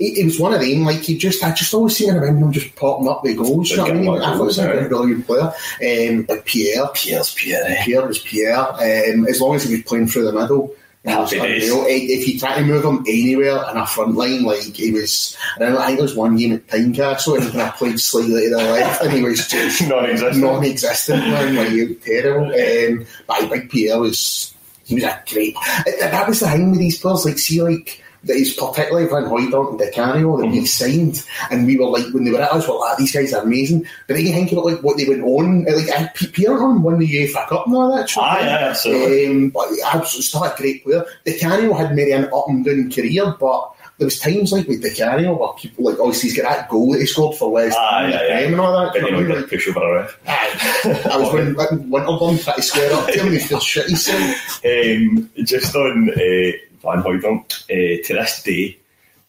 he, 0.01 0.15
he 0.15 0.25
was 0.25 0.41
one 0.41 0.53
of 0.53 0.61
them. 0.61 0.85
Like 0.85 1.03
he 1.03 1.17
just, 1.17 1.45
I 1.45 1.53
just 1.53 1.73
always 1.73 1.97
to 1.99 2.07
remember 2.11 2.27
him 2.47 2.53
just 2.53 2.75
popping 2.75 3.07
up 3.09 3.23
the 3.23 3.35
goals. 3.35 3.71
You 3.71 3.77
know 3.77 3.83
what 3.85 3.91
I 3.93 3.95
mean? 3.95 4.09
I 4.11 4.19
thought 4.19 4.35
he 4.37 4.41
was 4.43 4.59
a 4.59 4.89
really 4.89 5.15
good 5.15 5.27
player. 5.27 5.53
Um, 6.11 6.27
like 6.29 6.45
Pierre, 6.47 6.89
Pierre's 6.95 7.33
Pierre. 7.35 7.65
Pierre 7.85 8.07
was 8.07 8.19
Pierre. 8.19 8.59
Um, 8.59 9.27
as 9.29 9.41
long 9.41 9.55
as 9.55 9.63
he 9.65 9.75
was 9.77 9.83
playing 9.85 10.09
through 10.09 10.25
the 10.25 10.33
middle. 10.33 10.75
he 11.05 11.15
was 11.15 11.33
unreal. 11.33 11.83
Eh, 11.83 12.07
If 12.19 12.29
you 12.29 12.39
try 12.39 12.57
to 12.59 12.65
move 12.65 12.85
him 12.85 13.05
anywhere 13.09 13.63
in 13.71 13.77
a 13.79 13.87
front 13.87 14.17
line, 14.17 14.43
like 14.43 14.63
he 14.75 14.91
was, 14.93 15.37
I, 15.57 15.61
know, 15.61 15.79
I 15.79 15.87
think 15.87 15.99
there 15.99 16.03
was 16.05 16.15
one 16.15 16.37
game 16.37 16.53
at 16.55 16.67
Tynecastle 16.67 17.37
and 17.37 17.45
he 17.45 17.51
kind 17.53 17.69
of 17.69 17.75
played 17.77 17.99
slightly 18.01 18.45
to 18.45 18.51
the 18.51 18.57
left 18.57 19.03
and 19.03 19.13
he 19.13 19.23
was 19.23 19.47
just 19.49 19.81
Non-existent. 19.89 20.37
non-existent, 20.45 21.21
man. 21.21 21.55
Like 21.57 21.69
he 21.69 21.85
was 21.85 21.97
terrible. 22.05 22.47
Um, 22.47 23.07
but 23.27 23.43
I 23.43 23.49
think 23.49 23.71
Pierre 23.71 23.99
was, 23.99 24.55
he 24.85 24.97
was 24.97 25.05
a 25.05 25.23
great. 25.33 25.55
eh, 25.87 26.11
That 26.11 26.29
was 26.29 26.41
the 26.41 26.49
thing 26.49 26.71
with 26.71 26.81
these 26.81 26.99
players. 26.99 27.25
Like, 27.25 27.39
see, 27.39 27.63
like. 27.63 28.03
That 28.25 28.37
is 28.37 28.53
particularly 28.53 29.07
Van 29.09 29.25
Hooydonk 29.25 29.71
and 29.71 29.79
Di 29.79 29.91
Canio 29.93 30.37
that 30.37 30.47
we 30.49 30.67
signed, 30.67 31.25
and 31.51 31.67
we 31.67 31.79
were 31.79 31.87
like 31.87 32.05
when 32.13 32.25
they 32.25 32.31
were 32.31 32.43
at 32.43 32.53
us, 32.53 32.69
we're 32.69 32.79
like, 32.79 32.99
these 32.99 33.13
guys 33.13 33.33
are 33.33 33.43
amazing. 33.43 33.87
But 34.07 34.15
then 34.17 34.27
you 34.27 34.33
think 34.33 34.53
about 34.53 34.67
like 34.67 34.83
what 34.83 34.99
they 34.99 35.09
went 35.09 35.23
on, 35.23 35.67
eh, 35.67 35.75
like 35.75 35.89
uh, 36.01 36.07
Pierre 36.33 36.63
on 36.63 36.83
won 36.83 36.99
the 36.99 37.09
UEFA 37.09 37.49
Cup 37.49 37.67
and 37.67 37.75
all 37.75 37.97
that. 37.97 38.11
shit, 38.11 38.23
man. 38.23 38.49
aye, 38.49 38.49
absolutely. 38.69 39.27
Um, 39.27 39.49
but 39.51 39.69
absolutely 39.85 40.23
still 40.23 40.45
a 40.45 40.55
great 40.57 40.85
player. 40.85 41.05
Di 41.25 41.39
Canio 41.39 41.73
had 41.73 41.95
maybe 41.95 42.13
an 42.13 42.25
up 42.27 42.45
and 42.49 42.63
down 42.65 42.91
career, 42.91 43.35
but 43.41 43.73
there 43.97 44.07
was 44.07 44.19
times 44.19 44.53
like 44.53 44.67
with 44.69 44.83
Di 44.83 44.95
Canio 44.95 45.35
where 45.37 45.53
people 45.55 45.85
like 45.87 45.99
obviously 45.99 46.29
he's 46.31 46.39
got 46.41 46.51
that 46.51 46.69
goal 46.69 46.93
that 46.93 47.01
he 47.01 47.07
scored 47.07 47.37
for 47.37 47.51
West 47.51 47.77
Aye, 47.79 48.11
Ham 48.11 48.13
aye, 48.13 48.35
aye. 48.35 48.41
and 48.43 48.61
all 48.61 48.73
that. 48.85 48.93
But 48.93 49.03
you 49.03 49.11
know, 49.13 49.19
like, 49.21 49.41
like 49.41 49.49
push 49.51 49.69
over 49.69 49.81
a 49.81 50.03
ref. 50.03 50.19
Aye. 50.27 51.03
I 51.11 51.17
was 51.19 51.33
when, 51.33 51.55
Winterburn 51.55 52.43
tried 52.45 52.57
to 52.57 52.63
square 52.63 52.93
up 52.95 53.07
to 53.09 53.19
him 53.19 53.27
and 53.29 53.37
he 53.37 53.41
feels 53.43 53.63
shit. 53.65 53.87
Um, 54.65 55.31
just 55.45 55.75
on 55.75 56.11
uh, 56.11 56.53
Van 56.83 57.03
Hooydonk, 57.03 57.63
uh, 57.65 58.07
to 58.07 58.15
this 58.15 58.43
day, 58.43 58.79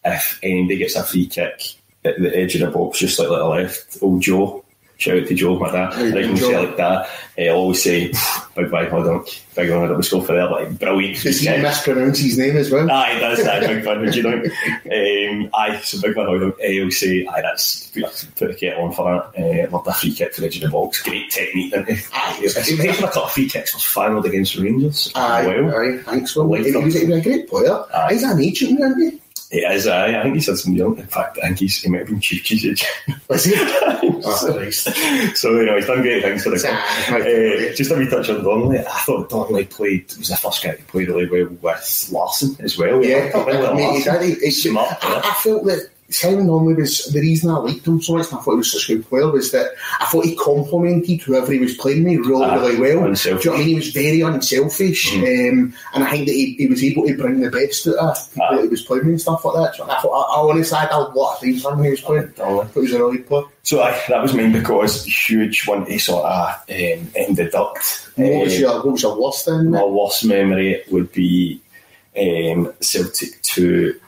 if 0.04 0.38
anybody 0.42 0.78
gets 0.78 0.96
a 0.96 1.02
free 1.02 1.26
kick 1.26 1.62
at 2.04 2.20
the 2.20 2.36
edge 2.36 2.54
of 2.56 2.60
the 2.60 2.78
box, 2.78 2.98
just 2.98 3.18
like 3.18 3.28
the 3.28 3.44
left, 3.44 3.98
old 4.02 4.20
Joe, 4.20 4.61
shout 5.02 5.18
out 5.18 5.26
to 5.28 5.34
Joe, 5.34 5.58
my 5.58 5.70
dad, 5.70 5.92
Hey, 5.94 6.08
I 6.18 6.22
can 6.26 6.36
say 6.36 6.58
like 6.58 6.76
that, 6.76 7.08
uh, 7.38 7.42
I'll 7.42 7.56
always 7.56 7.82
say, 7.82 8.08
big 8.54 8.70
Van 8.70 8.86
Hooydonk, 8.90 9.54
big 9.56 9.70
one, 9.70 9.88
that 9.88 9.96
was 9.96 10.08
go 10.08 10.20
for 10.20 10.34
there, 10.34 10.48
like, 10.48 10.78
brilliant 10.78 11.20
Does 11.22 11.40
he 11.40 11.46
kick. 11.46 11.62
mispronounce 11.62 12.18
his 12.18 12.38
name 12.38 12.56
as 12.56 12.70
well? 12.70 12.90
Aye, 12.90 13.18
that's 13.18 13.42
that 13.44 13.66
big 13.66 13.86
of 13.86 14.14
you 14.14 14.22
know. 14.22 14.42
Um, 15.42 15.50
aye, 15.54 15.80
so 15.82 16.00
big 16.00 16.14
fan 16.14 16.26
of 16.26 16.42
I 16.60 16.80
will 16.84 16.90
say, 16.90 17.26
aye, 17.26 17.42
that's 17.42 17.86
put 18.36 18.48
the 18.48 18.54
kettle 18.54 18.84
on 18.84 18.92
for 18.92 19.32
that. 19.34 19.66
Uh, 19.66 19.70
love 19.70 19.84
the 19.84 19.92
free 19.92 20.14
kick 20.14 20.32
to 20.34 20.40
the 20.40 20.46
edge 20.46 20.56
of 20.56 20.62
the 20.62 20.68
box. 20.68 21.02
Great 21.02 21.30
technique, 21.30 21.72
didn't 21.72 21.96
he? 21.96 22.04
Aye. 22.12 22.48
He 22.64 22.76
made 22.76 22.90
a 22.90 22.96
couple 22.96 23.22
of 23.22 23.32
free 23.32 23.48
kicks 23.48 23.74
was 23.74 23.82
final 23.84 24.24
against 24.24 24.56
Rangers. 24.56 25.10
Aye, 25.14 25.46
well. 25.46 25.74
aye, 25.76 25.98
thanks 26.04 26.32
for 26.32 26.46
was, 26.46 26.64
he 26.66 26.72
was 26.76 26.94
a 26.94 27.20
great 27.20 27.48
player. 27.48 27.84
Aye. 27.94 28.12
He's 28.12 28.22
an 28.22 28.40
agent, 28.40 28.80
isn't 28.80 29.10
he? 29.12 29.21
He 29.52 29.58
is, 29.58 29.86
aye. 29.86 30.18
I 30.18 30.22
think 30.22 30.36
he's 30.36 30.46
had 30.46 30.56
some 30.56 30.72
young. 30.72 30.96
In 30.98 31.06
fact, 31.06 31.38
I 31.42 31.48
think 31.48 31.58
he's, 31.58 31.82
he 31.82 31.90
might 31.90 31.98
have 31.98 32.06
been 32.08 32.20
Chief's 32.20 32.64
age. 32.64 32.86
Was 33.28 33.44
he? 33.44 33.54
so, 34.22 34.70
so, 35.34 35.60
you 35.60 35.66
know, 35.66 35.76
he's 35.76 35.86
done 35.86 36.00
great 36.00 36.22
things 36.22 36.42
for 36.42 36.50
the 36.50 36.58
club. 36.58 36.74
Uh, 37.20 37.74
just 37.74 37.90
a 37.90 37.94
wee 37.94 38.08
touch 38.08 38.30
on 38.30 38.42
Donnelly. 38.42 38.78
I 38.78 38.82
thought 39.04 39.28
Donnelly 39.28 39.66
played, 39.66 40.06
was 40.16 40.28
the 40.28 40.36
first 40.36 40.64
guy 40.64 40.76
to 40.76 40.82
play 40.84 41.04
really 41.04 41.28
well 41.28 41.48
with 41.60 42.08
Larsson 42.10 42.56
as 42.60 42.78
well. 42.78 43.04
Yeah, 43.04 43.30
I 43.34 43.74
mean, 43.74 44.00
he. 44.22 44.34
He- 44.34 44.34
he- 44.40 44.50
I. 44.78 45.20
I 45.22 45.34
felt 45.42 45.64
that 45.66 45.90
Simon 46.12 46.46
Donnelly 46.46 46.74
was 46.74 47.06
the 47.06 47.20
reason 47.20 47.50
I 47.50 47.56
liked 47.56 47.86
him 47.86 48.00
so 48.00 48.16
much 48.16 48.30
and 48.30 48.38
I 48.38 48.42
thought 48.42 48.52
he 48.52 48.56
was 48.58 48.72
such 48.72 48.90
a 48.90 48.96
good 48.96 49.08
player 49.08 49.30
was 49.30 49.50
that 49.52 49.70
I 50.00 50.04
thought 50.06 50.24
he 50.24 50.36
complemented 50.36 51.20
whoever 51.22 51.52
he 51.52 51.58
was 51.58 51.74
playing 51.76 52.04
with 52.04 52.26
really, 52.26 52.44
Ah, 52.44 52.54
really 52.54 52.78
well. 52.80 53.04
unselfish. 53.04 53.42
Do 53.42 53.48
you 53.48 53.50
know 53.50 53.58
what 53.58 53.62
I 53.62 53.66
mean? 53.66 53.68
He 53.68 53.74
was 53.76 53.90
very 53.90 54.20
unselfish, 54.20 55.14
um, 55.16 55.74
and 55.94 56.04
I 56.04 56.10
think 56.10 56.26
that 56.26 56.32
he, 56.34 56.54
he 56.58 56.66
was 56.66 56.82
able 56.84 57.06
to 57.06 57.16
bring 57.16 57.40
the 57.40 57.50
best 57.50 57.86
out 57.88 57.94
of 58.18 58.30
people 58.32 58.42
Ah. 58.50 58.56
that 58.56 58.62
he 58.62 58.68
was 58.68 58.82
playing 58.82 59.04
with 59.04 59.10
and 59.12 59.20
stuff 59.20 59.44
like 59.44 59.54
that. 59.56 59.76
So 59.76 59.84
I 59.90 60.00
thought, 60.00 60.10
I, 60.12 60.34
I 60.34 60.50
honestly 60.50 60.78
had 60.78 60.90
a 60.90 60.98
lot 60.98 61.42
of 61.42 61.60
for 61.60 61.74
when 61.74 61.84
he 61.84 61.90
was 61.90 62.00
playing. 62.00 62.24
I 62.24 62.28
thought 62.28 62.72
he 62.74 62.80
was 62.80 62.92
a 62.92 62.98
really 62.98 63.16
good 63.18 63.26
player. 63.28 63.44
So 63.64 63.80
I, 63.82 64.02
that 64.08 64.20
was 64.22 64.34
mine 64.34 64.52
because 64.52 65.04
huge 65.04 65.66
one 65.66 65.86
to 65.86 65.98
sort 65.98 66.24
of 66.26 66.48
um, 66.68 67.08
end 67.16 67.36
deduct. 67.36 68.10
What 68.16 68.44
was 68.44 68.54
Um, 68.54 68.60
your 68.60 68.74
what 68.76 68.92
was 68.92 69.02
your 69.02 69.20
worst 69.20 69.46
then? 69.46 69.70
my 69.70 69.84
worst 69.84 70.24
memory 70.24 70.82
would 70.90 71.10
be 71.12 71.60
um, 72.18 72.72
Celtic 72.80 73.40
to 73.42 73.98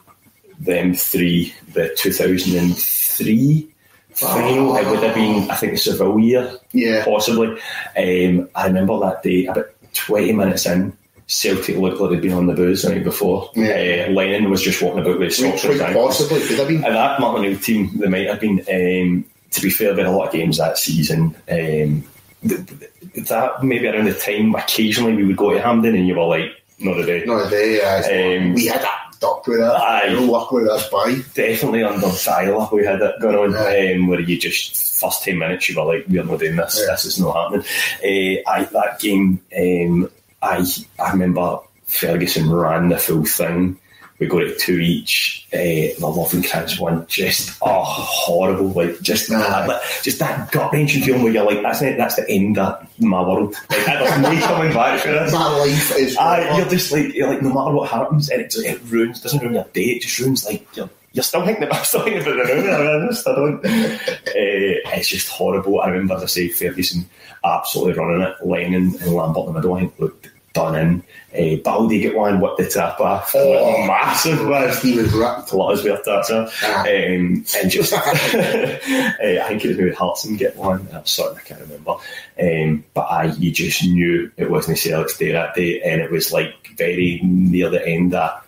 them 0.64 0.94
three, 0.94 1.54
the 1.72 1.94
2003 1.96 3.68
final. 4.12 4.76
It 4.76 4.86
would 4.88 5.02
have 5.02 5.14
been, 5.14 5.50
I 5.50 5.56
think, 5.56 5.78
year, 6.18 6.52
Yeah. 6.72 7.04
possibly. 7.04 7.48
Um, 7.96 8.48
I 8.54 8.66
remember 8.66 8.98
that 9.00 9.22
day, 9.22 9.46
about 9.46 9.66
20 9.94 10.32
minutes 10.32 10.66
in, 10.66 10.92
Celtic 11.26 11.76
looked 11.78 12.00
like 12.00 12.10
they'd 12.10 12.20
been 12.22 12.32
on 12.32 12.46
the 12.46 12.52
booze 12.54 12.82
the 12.82 12.90
night 12.90 13.04
before. 13.04 13.50
Yeah. 13.54 14.06
Uh, 14.08 14.12
Lennon 14.12 14.50
was 14.50 14.62
just 14.62 14.80
walking 14.82 15.00
about 15.00 15.18
with 15.18 15.28
his 15.28 15.38
socks 15.38 15.64
possibly 15.94 16.40
could 16.46 16.58
have 16.58 16.68
been. 16.68 16.84
And 16.84 16.94
that 16.94 17.18
Martin 17.20 17.44
O'Neill 17.46 17.58
team, 17.58 17.90
they 17.98 18.08
might 18.08 18.26
have 18.28 18.40
been, 18.40 18.58
um, 18.60 19.24
to 19.52 19.60
be 19.62 19.70
fair, 19.70 19.94
there 19.94 20.06
a 20.06 20.10
lot 20.10 20.26
of 20.28 20.32
games 20.34 20.58
that 20.58 20.76
season. 20.78 21.34
Um, 21.50 22.04
th- 22.46 22.60
th- 22.66 23.26
that 23.28 23.64
maybe 23.64 23.86
around 23.88 24.04
the 24.04 24.14
time, 24.14 24.54
occasionally 24.54 25.14
we 25.14 25.24
would 25.24 25.36
go 25.36 25.50
to 25.54 25.60
Hampden 25.62 25.94
and 25.96 26.06
you 26.06 26.14
were 26.14 26.24
like, 26.26 26.50
not 26.78 26.94
today. 26.94 27.24
No, 27.24 27.48
they, 27.48 27.80
uh, 27.80 28.02
Um, 28.38 28.52
we 28.54 28.66
had 28.66 28.82
that 28.82 29.03
duck 29.24 29.46
with 29.46 29.58
that. 29.58 29.74
Aye. 29.76 30.12
No 30.12 30.22
luck 30.22 30.52
with 30.52 30.64
that 30.66 30.88
by. 30.90 31.14
Definitely 31.34 31.82
under 31.82 32.06
Deila, 32.06 32.70
we 32.72 32.84
had 32.84 33.00
it 33.00 33.20
going 33.20 33.36
on, 33.36 33.56
Aye. 33.56 33.94
um, 33.94 34.06
where 34.08 34.20
you 34.20 34.38
just, 34.38 35.00
first 35.00 35.24
10 35.24 35.38
minutes, 35.38 35.68
you 35.68 35.76
were 35.78 35.84
like, 35.94 36.04
we're 36.08 36.24
not 36.24 36.38
doing 36.40 36.56
this, 36.56 36.80
Yeah. 36.80 36.92
this 36.92 37.04
is 37.06 37.20
not 37.20 37.34
happening. 37.34 37.66
Uh, 38.02 38.50
I, 38.50 38.64
that 38.64 39.00
game, 39.00 39.40
um, 39.56 40.10
I, 40.42 40.64
I 40.98 41.12
remember 41.12 41.58
Ferguson 41.86 42.50
ran 42.52 42.88
the 42.88 42.98
full 42.98 43.24
thing. 43.24 43.78
We 44.20 44.28
got 44.28 44.42
it 44.44 44.58
two 44.60 44.78
each. 44.78 45.46
Uh, 45.52 45.56
the 45.58 45.94
Lovenkrands 46.00 46.78
one, 46.78 47.04
just 47.08 47.58
oh 47.62 47.82
horrible! 47.84 48.68
Like 48.68 49.00
just 49.00 49.28
that, 49.28 49.80
just 50.02 50.20
that 50.20 50.52
gut 50.52 50.72
wrenching 50.72 51.02
feeling 51.02 51.22
where 51.24 51.32
you're 51.32 51.44
like, 51.44 51.62
that's 51.62 51.82
it, 51.82 51.96
that's 51.98 52.14
the 52.16 52.28
end 52.30 52.56
of 52.58 52.86
my 53.00 53.20
world. 53.22 53.54
Like 53.70 53.84
there's 53.86 54.18
no 54.20 54.40
coming 54.46 54.72
back 54.72 55.00
for 55.00 55.08
this. 55.08 55.32
My 55.32 55.56
life 55.58 55.96
is. 55.98 56.16
Aye, 56.16 56.56
you're 56.58 56.68
just 56.68 56.92
like 56.92 57.12
you're 57.12 57.28
like 57.28 57.42
no 57.42 57.52
matter 57.52 57.72
what 57.74 57.90
happens, 57.90 58.30
and 58.30 58.40
it, 58.40 58.50
just- 58.52 58.64
it 58.64 58.80
ruins 58.84 59.20
doesn't 59.20 59.40
ruin 59.40 59.54
your 59.54 59.64
day. 59.72 59.82
It 59.82 60.02
just 60.02 60.18
ruins 60.20 60.44
like 60.46 60.64
you're, 60.76 60.88
you're 61.12 61.22
still 61.24 61.44
thinking 61.44 61.64
about 61.64 61.84
still 61.86 62.02
thinking 62.04 62.22
about 62.22 62.46
the 62.46 62.54
room. 62.54 63.04
I 63.04 63.08
just 63.08 63.26
I 63.26 63.34
don't. 63.34 63.64
Uh, 63.66 64.90
it's 64.96 65.08
just 65.08 65.28
horrible. 65.28 65.80
I 65.80 65.88
remember 65.88 66.14
as 66.14 66.22
I 66.22 66.26
say 66.26 66.48
Ferguson 66.48 67.08
absolutely 67.44 67.94
running 67.94 68.22
it, 68.22 68.36
Lennon 68.46 68.94
and 69.00 69.12
Lambert 69.12 69.46
in 69.48 69.52
the 69.54 69.58
middle. 69.60 69.74
I 69.74 69.80
think 69.80 69.98
looked 69.98 70.28
done 70.54 70.74
in. 70.76 71.02
Uh, 71.36 71.60
Balde 71.62 71.90
get 71.90 72.16
one, 72.16 72.40
whipped 72.40 72.58
the 72.58 72.68
tap 72.68 72.98
off. 73.00 73.32
Oh, 73.34 73.84
massive 73.86 74.42
man. 74.48 74.74
He 74.80 74.96
was 74.96 75.12
ripped. 75.12 75.52
A 75.52 75.56
lot 75.56 75.74
of 75.74 75.84
wear 75.84 76.00
that, 76.04 76.24
so. 76.24 76.48
Ah. 76.62 76.82
Um, 76.82 77.44
and 77.56 77.70
just, 77.70 77.92
uh, 77.92 77.96
I 78.04 79.44
think 79.48 79.64
it 79.64 79.68
was 79.68 79.76
maybe 79.76 79.92
Hartson 79.92 80.36
get 80.36 80.56
one. 80.56 80.88
I'm 80.92 81.04
sorry, 81.04 81.36
I 81.36 81.40
can't 81.40 81.60
remember. 81.60 81.96
Um, 82.40 82.84
but 82.94 83.02
I, 83.02 83.24
you 83.24 83.50
just 83.50 83.84
knew 83.84 84.30
it 84.36 84.50
wasn't 84.50 84.78
Celtic's 84.78 85.18
day 85.18 85.32
that 85.32 85.54
day, 85.54 85.82
and 85.82 86.00
it 86.00 86.10
was 86.10 86.32
like 86.32 86.54
very 86.76 87.20
near 87.22 87.68
the 87.68 87.86
end 87.86 88.14
of 88.14 88.40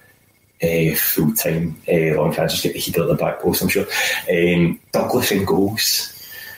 uh, 0.63 0.95
full 0.95 1.35
time. 1.35 1.77
Uh, 1.89 2.17
Long 2.17 2.33
can 2.33 2.49
just 2.49 2.63
get 2.63 2.73
the 2.73 2.79
heat 2.79 2.97
out 2.99 3.03
of 3.03 3.09
the 3.09 3.25
back 3.25 3.41
post, 3.41 3.63
I'm 3.63 3.69
sure. 3.69 3.87
Um, 4.31 4.81
Douglas 4.93 5.33
in 5.33 5.45
goals. 5.45 6.13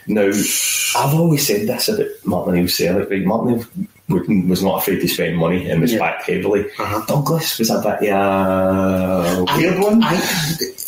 Now, 0.06 0.26
I've 0.26 1.14
always 1.14 1.46
said 1.46 1.66
this 1.66 1.88
about 1.88 2.06
Martin 2.24 2.54
O'Neill 2.54 2.68
Celtic. 2.68 3.10
Right? 3.10 3.24
Martin 3.24 3.88
was 4.08 4.62
not 4.62 4.78
afraid 4.78 5.00
to 5.00 5.08
spend 5.08 5.36
money 5.36 5.68
and 5.68 5.80
was 5.82 5.92
Yeah. 5.92 5.98
backed 5.98 6.30
heavily. 6.30 6.64
Uh-huh. 6.78 7.04
Douglas 7.06 7.58
was 7.58 7.70
a 7.70 7.80
bit, 7.80 8.08
yeah, 8.08 9.40
weird 9.56 9.78
one. 9.80 10.02
I, 10.02 10.14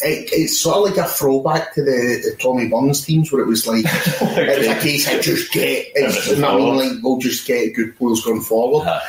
it, 0.02 0.30
it's 0.32 0.58
sort 0.58 0.76
of 0.78 0.82
like 0.96 1.04
a 1.04 1.08
throwback 1.08 1.74
to 1.74 1.82
the, 1.82 1.90
the 2.24 2.36
Tommy 2.40 2.68
Burns 2.68 3.04
teams 3.04 3.30
where 3.30 3.42
it 3.42 3.46
was 3.46 3.66
like 3.66 3.84
it 3.86 4.58
was 4.58 4.66
a 4.68 4.80
case 4.80 5.12
of 5.14 5.20
just 5.20 5.52
get 5.52 5.88
it's, 5.94 6.28
you 6.28 6.44
I 6.44 6.56
mean 6.56 6.76
like 6.76 6.92
we'll 7.02 7.18
just 7.18 7.46
get 7.46 7.74
good 7.74 7.94
players 7.98 8.24
going 8.24 8.40
forward 8.40 8.86
Uh-huh. 8.86 9.00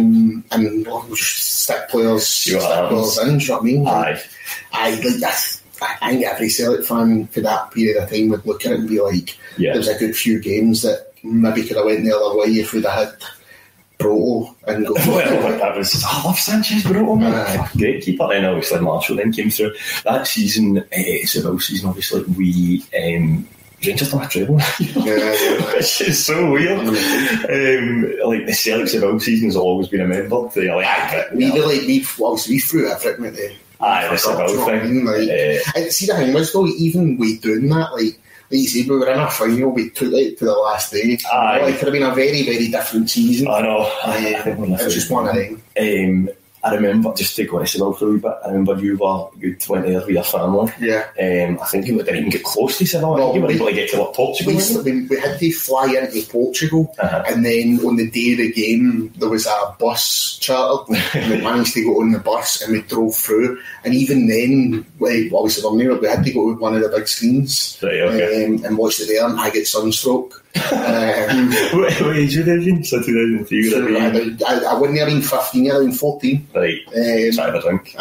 um, 0.00 0.44
and 0.52 0.86
we'll 0.86 1.02
just 1.16 1.62
stick 1.64 1.88
players 1.88 2.26
See 2.28 2.50
stick 2.50 2.60
players 2.62 3.18
in, 3.18 3.38
do 3.38 3.44
you 3.44 3.48
know 3.50 3.54
what 3.56 3.60
I 3.60 3.64
mean? 3.64 3.82
Like, 3.84 4.16
Aye. 4.16 4.22
I 4.72 4.90
like 4.94 5.16
that's 5.20 5.62
I 5.82 6.10
think 6.10 6.24
every 6.24 6.48
Celtic 6.48 6.84
fan 6.86 7.26
for 7.28 7.40
that 7.40 7.70
period 7.72 8.02
of 8.02 8.08
time 8.10 8.28
would 8.28 8.46
look 8.46 8.64
at 8.66 8.72
it 8.72 8.80
and 8.80 8.88
be 8.88 9.00
like 9.00 9.36
Yeah. 9.56 9.72
there's 9.72 9.88
a 9.88 9.98
good 9.98 10.14
few 10.16 10.38
games 10.40 10.82
that 10.82 11.12
maybe 11.24 11.64
could 11.64 11.76
have 11.76 11.86
went 11.86 12.04
the 12.04 12.16
other 12.16 12.36
way 12.38 12.46
if 12.46 12.72
we'd 12.72 12.84
have 12.84 13.08
had 13.10 13.16
Proto 13.98 14.54
and 14.66 14.86
go 14.86 14.94
well, 15.06 15.58
that 15.58 15.76
was 15.76 16.04
I 16.06 16.22
love 16.24 16.38
Sanchez, 16.38 16.84
bro. 16.84 17.16
Man. 17.16 17.32
Aye. 17.34 17.56
Fuck, 17.56 17.72
Great 17.72 18.02
keeper. 18.02 18.28
Then 18.28 18.44
obviously 18.44 18.80
Marshall 18.80 19.16
then 19.16 19.32
came 19.32 19.50
through 19.50 19.74
that 20.04 20.26
season. 20.26 20.78
Uh, 20.78 21.26
Seville 21.26 21.58
season, 21.58 21.88
obviously 21.88 22.22
we 22.24 22.84
um, 22.96 23.46
Rangers 23.84 24.10
done 24.10 24.24
a 24.24 24.28
treble, 24.28 24.58
Yeah. 24.80 25.74
which 25.74 26.00
is 26.00 26.24
so 26.24 26.50
weird. 26.50 26.78
Um, 26.80 28.28
like 28.28 28.46
the 28.46 28.52
Celtic 28.54 28.88
Seville 28.88 29.20
season 29.20 29.48
has 29.48 29.56
always 29.56 29.88
been 29.88 30.00
remembered. 30.00 30.50
They're 30.52 30.74
like, 30.76 30.86
aye, 30.86 31.24
but, 31.28 31.36
we 31.36 31.48
know, 31.48 31.54
really 31.54 31.86
we 31.86 32.04
obviously 32.22 32.54
we 32.56 32.60
threw 32.60 32.90
everything 32.90 33.26
at 33.26 33.34
the 33.34 33.52
Aye, 33.80 34.08
the 34.10 34.16
Seville 34.18 34.46
Do 34.46 34.52
you 34.52 34.58
know 34.58 34.64
what 34.64 34.74
I 34.74 34.80
thing. 34.80 35.04
Like, 35.04 35.28
Uh, 35.28 35.70
and 35.76 35.92
see 35.92 36.06
the 36.06 36.14
thing 36.14 36.34
was 36.34 36.52
though, 36.52 36.66
even 36.66 37.16
we 37.18 37.38
doing 37.38 37.68
that, 37.68 37.92
like 37.92 38.20
like 38.50 38.60
you 38.60 38.66
said, 38.66 38.88
we 38.88 38.96
were 38.96 39.08
in 39.08 39.20
a 39.20 39.30
final, 39.30 39.70
we 39.70 39.90
took 39.90 40.12
it 40.14 40.38
to 40.38 40.46
the 40.46 40.52
last 40.52 40.90
day. 40.92 41.18
Aye. 41.30 41.68
It 41.68 41.78
could 41.78 41.88
have 41.88 41.92
been 41.92 42.02
a 42.02 42.14
very, 42.14 42.44
very 42.44 42.70
different 42.70 43.10
season. 43.10 43.48
I 43.48 43.60
know. 43.60 43.80
Uh, 43.80 43.90
I 44.06 44.48
it 44.48 44.58
was 44.58 44.94
just 44.94 45.10
one 45.10 45.28
of 45.28 45.34
them. 45.34 45.62
Um, 45.78 46.30
I 46.64 46.74
remember 46.74 47.12
just 47.14 47.36
to 47.36 47.44
go 47.44 47.58
into 47.58 47.70
Seville 47.70 47.92
for 47.92 48.08
a 48.08 48.10
wee 48.12 48.18
bit. 48.18 48.32
I 48.44 48.48
remember 48.48 48.78
you 48.82 48.96
were 48.96 49.28
you 49.38 49.56
went 49.68 49.86
there 49.86 50.00
with 50.00 50.08
your 50.08 50.24
family. 50.24 50.72
Yeah. 50.80 51.04
Um, 51.20 51.58
I 51.62 51.66
think 51.66 51.86
you 51.86 51.96
didn't 51.98 52.16
even 52.16 52.30
get 52.30 52.42
close 52.44 52.78
to 52.78 52.86
Seville. 52.86 53.16
Think 53.16 53.34
you 53.36 53.42
were 53.42 53.50
able 53.52 53.66
to 53.66 53.72
get 53.72 53.90
to 53.90 53.98
what 54.00 54.14
Portugal. 54.14 54.54
We, 54.84 54.92
we, 54.92 55.06
we 55.06 55.20
had 55.20 55.38
to 55.38 55.52
fly 55.52 55.86
into 55.86 56.26
Portugal, 56.28 56.94
Uh-huh. 56.98 57.22
and 57.28 57.44
then 57.44 57.78
on 57.86 57.96
the 57.96 58.10
day 58.10 58.32
of 58.32 58.38
the 58.38 58.52
game, 58.52 59.12
there 59.18 59.28
was 59.28 59.46
a 59.46 59.76
bus 59.78 60.36
chartered, 60.40 60.96
and 61.14 61.30
we 61.32 61.40
managed 61.42 61.74
to 61.74 61.84
go 61.84 62.00
on 62.00 62.12
the 62.12 62.18
bus, 62.18 62.62
and 62.62 62.72
we 62.72 62.82
drove 62.82 63.14
through. 63.14 63.60
And 63.84 63.94
even 63.94 64.26
then, 64.26 64.84
like, 64.98 65.32
obviously, 65.32 65.68
we 65.76 66.06
had 66.08 66.24
to 66.24 66.32
go 66.32 66.52
to 66.54 66.60
one 66.60 66.74
of 66.74 66.82
the 66.82 66.88
big 66.88 67.06
screens 67.06 67.78
Right, 67.82 68.00
okay. 68.00 68.44
um, 68.46 68.64
and 68.64 68.76
watch 68.78 69.00
it 69.00 69.06
there, 69.08 69.24
and 69.26 69.38
I 69.38 69.50
get 69.50 69.66
sunstroke. 69.66 70.44
Um, 70.72 71.50
what, 71.78 72.00
what 72.00 72.16
age 72.16 72.36
would 72.36 72.48
have 72.48 72.64
been? 72.64 72.84
So 72.84 73.02
2003 73.02 73.70
so 73.70 73.86
been. 73.86 74.38
I, 74.46 74.54
I, 74.54 74.72
I 74.72 74.78
wouldn't 74.78 74.98
have 74.98 75.08
been 75.08 75.22
15, 75.22 75.66
I'd 75.66 75.74
have 75.74 75.82
been 75.82 75.92
14. 75.92 76.48
Right. 76.54 76.80
Um, 76.88 77.32
Cider 77.32 77.60
drink. 77.60 77.96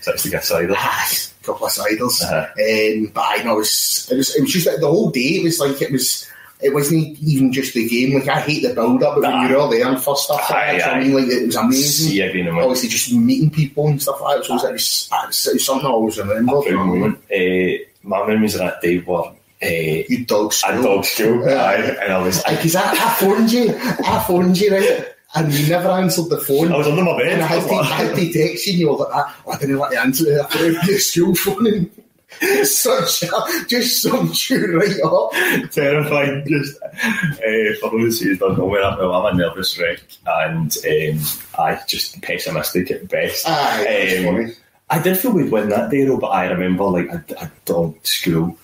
Six 0.00 0.22
to 0.22 0.30
get 0.30 0.44
cider. 0.44 0.72
A 0.72 1.44
couple 1.44 1.66
of 1.66 1.72
ciders. 1.72 2.22
Uh-huh. 2.22 2.46
Um, 2.52 3.10
but 3.12 3.24
I 3.26 3.42
know 3.42 3.54
it 3.54 3.58
was, 3.58 4.08
it 4.10 4.16
was 4.16 4.36
it 4.36 4.42
was 4.42 4.52
just 4.52 4.66
like 4.66 4.80
the 4.80 4.88
whole 4.88 5.10
day. 5.10 5.38
It 5.40 5.44
was 5.44 5.60
like 5.60 5.80
it 5.82 5.92
was. 5.92 6.28
It 6.60 6.72
wasn't 6.72 7.18
even 7.18 7.52
just 7.52 7.74
the 7.74 7.88
game. 7.88 8.14
Like 8.14 8.28
I 8.28 8.38
hate 8.38 8.62
the 8.62 8.72
build 8.72 9.02
up, 9.02 9.16
but 9.16 9.22
when 9.22 9.50
you're 9.50 9.58
all 9.58 9.68
there 9.68 9.84
and 9.84 10.00
first 10.00 10.22
stuff 10.22 10.48
like 10.48 10.78
that, 10.78 10.94
I 10.94 11.00
mean, 11.00 11.12
like 11.12 11.26
it 11.26 11.46
was 11.46 11.56
amazing. 11.56 12.10
See 12.10 12.20
in 12.22 12.48
Obviously, 12.48 12.88
just 12.88 13.12
meeting 13.12 13.50
people 13.50 13.88
and 13.88 14.00
stuff 14.00 14.20
like 14.20 14.36
that. 14.36 14.44
So 14.44 14.52
it 14.52 14.72
was, 14.72 15.08
it 15.10 15.26
was, 15.26 15.46
it 15.48 15.54
was, 15.54 15.66
something 15.66 15.88
I 15.88 15.90
always 15.90 16.18
remember. 16.18 16.58
Uh, 16.58 17.84
my 18.04 18.26
memories 18.28 18.54
of 18.54 18.60
that 18.60 18.80
day 18.80 18.98
were 18.98 19.32
uh, 19.62 20.04
You 20.08 20.24
dog 20.26 20.52
school. 20.52 20.74
at 20.74 20.82
dog 20.82 21.04
school. 21.04 21.48
Yeah. 21.48 21.62
Aye, 21.62 21.96
and 22.02 22.12
I 22.12 22.18
was 22.22 22.42
Because 22.42 22.76
I, 22.76 22.90
I 22.90 23.14
phoned 23.18 23.52
you, 23.52 23.74
I 23.78 24.24
phoned 24.26 24.58
you, 24.60 24.72
right? 24.76 25.08
And 25.34 25.52
you 25.52 25.66
never 25.70 25.88
answered 25.88 26.28
the 26.28 26.38
phone. 26.40 26.72
I 26.72 26.76
was 26.76 26.86
under 26.88 27.02
my 27.04 27.16
bed. 27.16 27.32
And 27.32 27.42
I 27.42 27.46
had, 27.46 27.66
to, 27.68 27.74
I 27.74 27.84
had 27.84 28.16
to 28.16 28.32
text 28.32 28.66
you, 28.66 28.72
and 28.72 28.80
you 28.80 28.88
were 28.90 28.96
like, 28.96 29.08
"Ah, 29.14 29.36
I 29.50 29.58
didn't 29.58 29.78
want 29.78 29.92
to 29.94 30.00
answer 30.00 30.30
it. 30.30 30.40
I 30.40 30.44
thought 30.44 30.60
it 30.62 30.86
your 30.86 30.98
school 30.98 31.34
phone. 31.34 31.66
And 31.66 31.90
such 32.66 33.22
a, 33.24 33.30
just 33.66 34.02
summed 34.02 34.34
you 34.50 34.78
right 34.78 35.00
up. 35.04 35.70
terrifying. 35.70 36.44
Just 36.46 36.82
uh, 36.82 37.74
for 37.80 37.90
those 37.90 38.20
who 38.20 38.36
don't 38.36 38.58
know 38.58 38.64
where 38.66 38.82
I'm, 38.84 38.98
well, 38.98 39.26
I'm 39.26 39.34
a 39.34 39.38
nervous 39.38 39.78
wreck 39.78 40.00
and 40.26 40.74
um, 40.86 41.20
I 41.58 41.78
just 41.86 42.20
pessimistic 42.22 42.90
at 42.90 43.08
best. 43.08 43.46
Aye, 43.48 44.24
Um. 44.26 44.52
I 44.90 44.98
did 45.00 45.16
feel 45.16 45.32
we'd 45.32 45.50
win 45.50 45.70
that 45.70 45.90
day 45.90 46.04
though, 46.04 46.18
but 46.18 46.28
I 46.28 46.50
remember 46.50 46.84
like 46.84 47.08
a, 47.08 47.24
a 47.40 47.50
dog 47.64 47.96
school. 48.06 48.58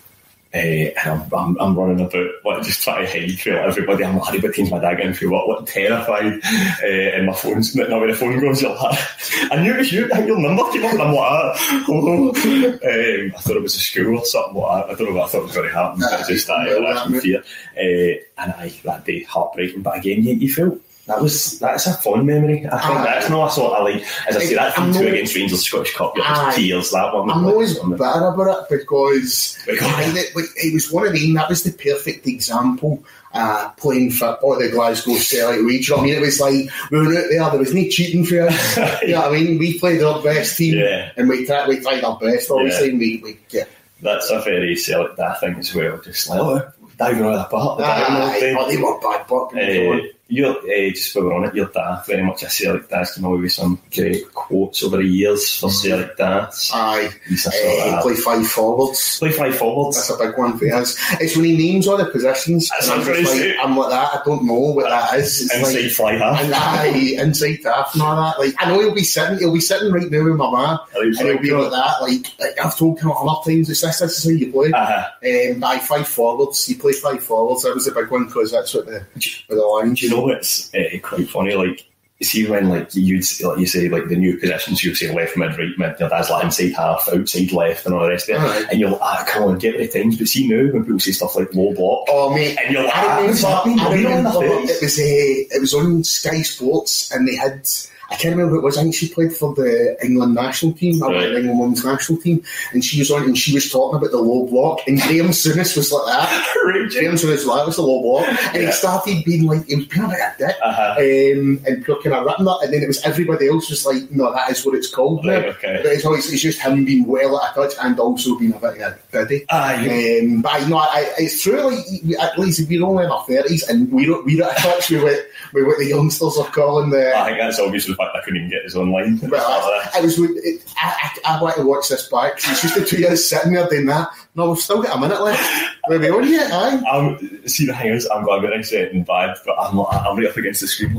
Uh, 0.54 0.56
and 0.56 0.98
I'm, 1.06 1.34
I'm, 1.34 1.60
I'm 1.60 1.78
running 1.78 2.00
about, 2.00 2.26
like, 2.42 2.62
just 2.62 2.82
trying 2.82 3.06
to 3.06 3.12
hide 3.12 3.38
from 3.38 3.52
everybody. 3.52 4.02
I'm 4.04 4.16
like, 4.16 4.52
teams 4.54 4.70
my 4.70 4.78
dad 4.78 4.96
getting 4.96 5.12
through 5.12 5.30
what, 5.30 5.46
what 5.46 5.66
terrified. 5.66 6.40
Uh, 6.82 6.86
and 6.86 7.26
my 7.26 7.34
phone's 7.34 7.76
not 7.76 7.90
when 7.90 8.08
the 8.08 8.16
phone 8.16 8.40
goes, 8.40 8.62
you're 8.62 8.74
like, 8.74 8.98
I 9.52 9.62
knew 9.62 9.74
it 9.74 9.78
was 9.78 9.92
you, 9.92 10.08
I 10.14 10.24
your 10.24 10.38
number 10.38 10.62
came 10.72 10.86
up, 10.86 10.92
and 10.92 11.02
I'm 11.02 11.14
like, 11.14 11.56
oh. 11.88 12.28
um, 12.34 13.32
I 13.36 13.40
thought 13.40 13.56
it 13.56 13.62
was 13.62 13.76
a 13.76 13.78
school 13.78 14.18
or 14.18 14.24
something 14.24 14.60
like. 14.60 14.86
I 14.86 14.94
don't 14.94 15.10
know 15.10 15.16
what 15.16 15.24
I 15.24 15.28
thought 15.28 15.42
was 15.42 15.54
going 15.54 15.68
to 15.68 15.74
happen, 15.74 16.00
but 16.00 16.12
I 16.14 16.26
just, 16.26 16.48
I, 16.48 16.64
that- 16.64 17.20
fear. 17.22 17.42
Uh, 17.76 18.42
and 18.42 18.52
I, 18.52 18.72
that 18.84 19.04
day, 19.04 19.24
heartbreaking. 19.24 19.82
But 19.82 19.98
again, 19.98 20.22
you, 20.22 20.34
you 20.34 20.52
felt 20.52 20.80
that 21.08 21.22
was 21.22 21.58
that's 21.58 21.86
a 21.86 21.94
fun 21.94 22.26
memory. 22.26 22.66
I 22.66 22.78
think 22.78 23.00
Aye. 23.00 23.04
that's 23.04 23.30
not 23.30 23.48
a 23.48 23.50
sort 23.50 23.72
of 23.78 23.84
like 23.84 24.04
as 24.28 24.36
I 24.36 24.40
say 24.44 24.54
that 24.54 24.74
two 24.76 25.06
against 25.08 25.34
Rangers 25.34 25.64
Scottish 25.64 25.94
Cup. 25.94 26.12
You're 26.14 26.24
just 26.24 26.56
tears 26.58 26.90
that 26.90 27.14
one. 27.14 27.30
I'm 27.30 27.46
always 27.46 27.78
like, 27.78 27.98
bitter 27.98 28.26
about 28.26 28.70
it 28.70 28.78
because 28.78 29.58
Because- 29.66 29.88
I 29.88 30.02
think 30.04 30.14
that, 30.14 30.36
like, 30.36 30.50
it 30.56 30.74
was 30.74 30.92
one 30.92 31.06
of 31.06 31.14
them. 31.14 31.32
That 31.32 31.48
was 31.48 31.62
the 31.64 31.72
perfect 31.72 32.26
example. 32.26 33.02
Uh, 33.32 33.70
playing 33.72 34.10
football 34.10 34.54
at 34.54 34.60
the 34.60 34.70
Glasgow 34.70 35.14
Celtic 35.14 35.64
Way. 35.66 35.78
Do 35.78 35.84
you 35.84 35.90
know 35.90 35.96
what 35.96 36.02
I 36.02 36.06
mean? 36.06 36.14
It 36.14 36.20
was 36.20 36.40
like 36.40 36.90
we 36.90 36.98
were 36.98 37.04
out 37.04 37.28
there. 37.30 37.50
There 37.50 37.58
was 37.58 37.74
no 37.74 37.88
cheating 37.88 38.24
for 38.24 38.40
us. 38.42 38.76
you 39.02 39.08
know 39.08 39.20
what 39.20 39.28
I 39.34 39.40
mean? 39.40 39.58
We 39.58 39.78
played 39.78 40.02
our 40.02 40.22
best 40.22 40.56
team, 40.56 40.78
Yeah. 40.78 41.12
and 41.16 41.28
we 41.28 41.44
tried. 41.46 41.68
We 41.68 41.80
tried 41.80 42.04
our 42.04 42.18
best. 42.18 42.50
Obviously, 42.50 42.90
and 42.90 42.98
we, 42.98 43.20
we 43.24 43.38
yeah. 43.50 43.64
that's 44.02 44.30
a 44.30 44.40
very 44.40 44.76
Celtic 44.76 45.16
thing 45.40 45.56
as 45.56 45.74
well. 45.74 45.98
Just 46.02 46.28
like 46.28 46.40
oh, 46.40 46.70
diving 46.98 47.24
of 47.24 47.32
the 47.50 47.56
diving 47.78 48.16
all 48.16 48.26
the 48.32 48.56
oh, 48.58 48.68
they 48.68 48.76
were 48.76 49.00
bad, 49.00 49.26
but 49.28 49.54
Uh, 49.54 50.08
your, 50.28 50.58
uh, 50.58 50.90
just 50.90 51.14
while 51.16 51.24
we're 51.24 51.34
on 51.34 51.44
it, 51.44 51.54
your 51.54 51.68
dad, 51.68 52.02
very 52.06 52.22
much 52.22 52.42
a 52.42 52.50
Celtic 52.50 52.88
dad's 52.88 53.14
come 53.14 53.24
away 53.24 53.40
with 53.40 53.52
some 53.52 53.80
great 53.94 54.32
quotes 54.34 54.82
over 54.82 54.98
the 54.98 55.04
years 55.04 55.58
for 55.58 55.70
Celtic 55.70 56.16
dads. 56.18 56.70
aye, 56.74 57.08
uh, 57.46 58.02
play 58.02 58.14
five 58.14 58.46
forwards. 58.46 59.18
Play 59.18 59.32
five 59.32 59.56
forwards. 59.56 59.96
That's 59.96 60.10
a 60.10 60.26
big 60.26 60.36
one 60.38 60.58
for 60.58 60.70
us. 60.74 60.96
It's 61.20 61.34
when 61.34 61.46
he 61.46 61.56
names 61.56 61.88
all 61.88 61.96
the 61.96 62.06
positions. 62.06 62.70
I'm 62.82 62.98
what 63.00 63.08
like. 63.08 63.56
I'm 63.60 63.76
like 63.76 63.90
that. 63.90 64.14
I 64.14 64.22
don't 64.24 64.44
know 64.44 64.54
what 64.54 64.88
that 64.90 65.18
is. 65.18 65.42
It's 65.42 65.54
Inside 65.54 65.82
like, 65.82 65.92
fly 65.92 66.12
half. 66.14 66.40
and 66.44 66.54
aye, 66.54 67.14
inside 67.22 67.60
half 67.64 67.94
and 67.94 68.02
all 68.02 68.16
that. 68.16 68.38
Like 68.38 68.54
I 68.58 68.68
know 68.68 68.80
he'll 68.80 68.94
be 68.94 69.04
sitting, 69.04 69.38
he'll 69.38 69.52
be 69.54 69.60
sitting 69.60 69.90
right 69.92 70.10
now 70.10 70.24
with 70.24 70.36
my 70.36 70.50
man, 70.50 70.78
and 70.94 71.16
he'll 71.16 71.38
be 71.38 71.50
like 71.52 71.70
that. 71.70 72.02
Like, 72.02 72.26
like 72.38 72.64
I've 72.64 72.76
told 72.76 73.00
him 73.00 73.12
other 73.12 73.50
times, 73.50 73.70
it's 73.70 73.80
this, 73.80 73.98
this 74.00 74.18
is 74.18 74.24
how 74.24 74.30
you 74.30 74.52
play. 74.52 74.72
Uh-huh. 74.72 75.54
Um, 75.72 75.80
five 75.80 76.06
forwards. 76.06 76.68
You 76.68 76.76
play 76.76 76.92
five 76.92 77.22
forwards. 77.22 77.62
That 77.62 77.74
was 77.74 77.86
the 77.86 77.92
big 77.92 78.10
one 78.10 78.26
because 78.26 78.52
that's 78.52 78.74
what 78.74 78.86
the 78.86 79.06
with 79.48 79.58
the 79.58 79.64
lines. 79.64 80.00
Do 80.00 80.06
you 80.06 80.12
know 80.14 80.17
what's 80.22 80.74
uh, 80.74 80.98
quite 81.02 81.28
funny? 81.28 81.54
Like, 81.54 81.84
you 82.18 82.26
see 82.26 82.50
when 82.50 82.68
like 82.68 82.92
you'd 82.94 83.24
like 83.44 83.58
you 83.58 83.66
say 83.66 83.88
like 83.88 84.08
the 84.08 84.16
new 84.16 84.36
positions, 84.38 84.82
you 84.82 84.92
say 84.94 85.14
left 85.14 85.36
mid, 85.36 85.56
right 85.56 85.78
mid. 85.78 86.00
Your 86.00 86.08
dad's 86.08 86.30
like 86.30 86.44
inside 86.44 86.72
half, 86.72 87.08
outside 87.12 87.52
left, 87.52 87.86
and 87.86 87.94
all 87.94 88.02
the 88.02 88.08
rest 88.08 88.28
of 88.28 88.36
it. 88.36 88.40
Aye. 88.40 88.66
And 88.72 88.80
you're 88.80 88.90
like, 88.90 89.00
ah, 89.00 89.24
come 89.28 89.44
on, 89.44 89.58
get 89.58 89.78
the 89.78 89.86
times. 89.86 90.18
But 90.18 90.26
see 90.26 90.48
now 90.48 90.72
when 90.72 90.82
people 90.82 90.98
say 90.98 91.12
stuff 91.12 91.36
like 91.36 91.54
low 91.54 91.72
block, 91.74 92.06
Oh 92.08 92.34
mate, 92.34 92.58
and 92.58 92.74
you're 92.74 92.82
like, 92.82 92.96
I 92.96 93.02
remember, 93.02 93.26
what's 93.28 93.42
happening? 93.42 93.78
I 93.78 93.82
not 93.84 93.92
remember 93.92 94.44
it 94.44 94.82
was 94.82 94.98
uh, 94.98 95.56
it 95.56 95.60
was 95.60 95.74
on 95.74 96.02
Sky 96.02 96.42
Sports 96.42 97.12
and 97.12 97.28
they 97.28 97.36
had 97.36 97.68
I 98.10 98.16
can't 98.16 98.34
remember 98.34 98.52
who 98.54 98.58
it 98.60 98.64
was. 98.64 98.78
I 98.78 98.82
think 98.82 98.94
she 98.94 99.08
played 99.08 99.32
for 99.34 99.54
the 99.54 99.96
England 100.02 100.34
national 100.34 100.72
team, 100.72 101.02
or 101.02 101.12
Right. 101.12 101.28
the 101.28 101.36
England 101.38 101.58
women's 101.60 101.84
national 101.84 102.18
team, 102.20 102.42
and 102.72 102.82
she 102.82 102.98
was 102.98 103.10
on 103.10 103.24
and 103.24 103.36
she 103.36 103.52
was 103.54 103.70
talking 103.70 103.98
about 103.98 104.10
the 104.12 104.16
low 104.18 104.46
block. 104.46 104.80
And 104.86 104.98
Graham 105.00 105.26
Souness 105.28 105.76
was 105.76 105.92
like 105.92 106.06
that. 106.06 106.48
Graham 106.90 107.14
Souness 107.16 107.24
was 107.30 107.44
like, 107.46 107.58
that 107.60 107.66
was 107.66 107.76
the 107.76 107.82
low 107.82 108.00
block, 108.00 108.26
and 108.54 108.62
Yeah. 108.62 108.66
he 108.68 108.72
started 108.72 109.24
being 109.24 109.46
like, 109.46 109.66
he 109.66 109.76
was 109.76 109.86
being 109.86 110.04
a 110.06 110.08
bit 110.08 110.20
of 110.20 110.34
a 110.34 110.34
dick, 110.38 110.56
Uh-huh. 110.64 110.94
um, 110.98 111.60
and 111.66 111.76
people 111.84 112.00
kind 112.02 112.16
of 112.16 112.24
ripping 112.24 112.44
that, 112.46 112.58
and 112.64 112.72
then 112.72 112.82
it 112.82 112.86
was 112.88 113.02
everybody 113.04 113.48
else 113.48 113.68
was 113.68 113.84
like, 113.84 114.10
no, 114.10 114.32
that 114.32 114.50
is 114.50 114.64
what 114.64 114.74
it's 114.74 114.88
called. 114.88 115.26
Right, 115.26 115.42
now. 115.42 115.48
okay. 115.50 115.80
But 115.82 115.92
it's 115.92 116.04
always 116.06 116.32
it's 116.32 116.42
just 116.42 116.60
him 116.62 116.86
being 116.86 117.04
well 117.06 117.38
at 117.40 117.52
a 117.52 117.54
touch 117.54 117.74
and 117.82 117.98
also 118.00 118.38
being 118.38 118.54
a 118.54 118.58
bit 118.58 118.80
of 118.80 118.92
a 118.94 118.98
biddy. 119.12 119.44
Aye. 119.50 120.20
Um, 120.22 120.40
but 120.40 120.62
you 120.62 120.68
know, 120.68 120.78
I, 120.78 121.12
it's 121.18 121.42
true. 121.42 121.60
Like 121.60 121.84
at 122.20 122.38
least 122.38 122.66
we're 122.68 122.84
only 122.86 123.04
in 123.04 123.10
our 123.10 123.24
thirties, 123.28 123.68
and 123.68 123.92
we're 123.92 124.22
we're 124.24 124.44
at 124.44 124.58
a 124.58 124.62
touch 124.62 124.90
with 124.90 125.02
what 125.02 125.26
with 125.52 125.66
what 125.66 125.78
the 125.78 125.86
youngsters 125.86 126.38
are 126.38 126.46
calling 126.46 126.88
the. 126.90 127.14
I 127.14 127.24
think 127.26 127.38
that's 127.38 127.58
obvious 127.60 127.86
the 127.86 127.97
fact 127.98 128.16
I 128.16 128.20
couldn't 128.24 128.38
even 128.38 128.50
get 128.50 128.64
his 128.64 128.76
online. 128.76 129.20
Well, 129.28 129.44
I, 129.44 129.98
I 129.98 130.00
was. 130.00 130.18
It, 130.18 130.64
I, 130.76 131.10
I, 131.24 131.36
I 131.36 131.42
want 131.42 131.56
to 131.56 131.66
watch 131.66 131.88
this 131.88 132.08
back. 132.08 132.34
It's 132.36 132.62
just 132.62 132.74
the 132.74 132.84
two 132.84 132.98
years 132.98 133.28
sitting 133.28 133.52
there 133.52 133.68
doing 133.68 133.86
that. 133.86 134.08
No, 134.34 134.50
we've 134.50 134.58
still 134.58 134.82
got 134.82 134.96
a 134.96 135.00
minute 135.00 135.20
left. 135.20 135.42
We're 135.88 135.98
we 135.98 136.10
on 136.10 136.28
yet, 136.28 136.52
aye. 136.52 136.80
I'm, 136.90 137.48
see 137.48 137.66
the 137.66 137.74
thing 137.74 137.88
is, 137.88 138.08
I'm 138.14 138.24
going 138.24 138.42
to 138.42 138.56
be 138.56 138.62
saying 138.62 139.04
bad, 139.04 139.36
but 139.44 139.58
I'm 139.58 139.80
I'm 139.80 140.16
right 140.16 140.28
up 140.28 140.36
against 140.36 140.60
the 140.60 140.68
screen. 140.68 140.96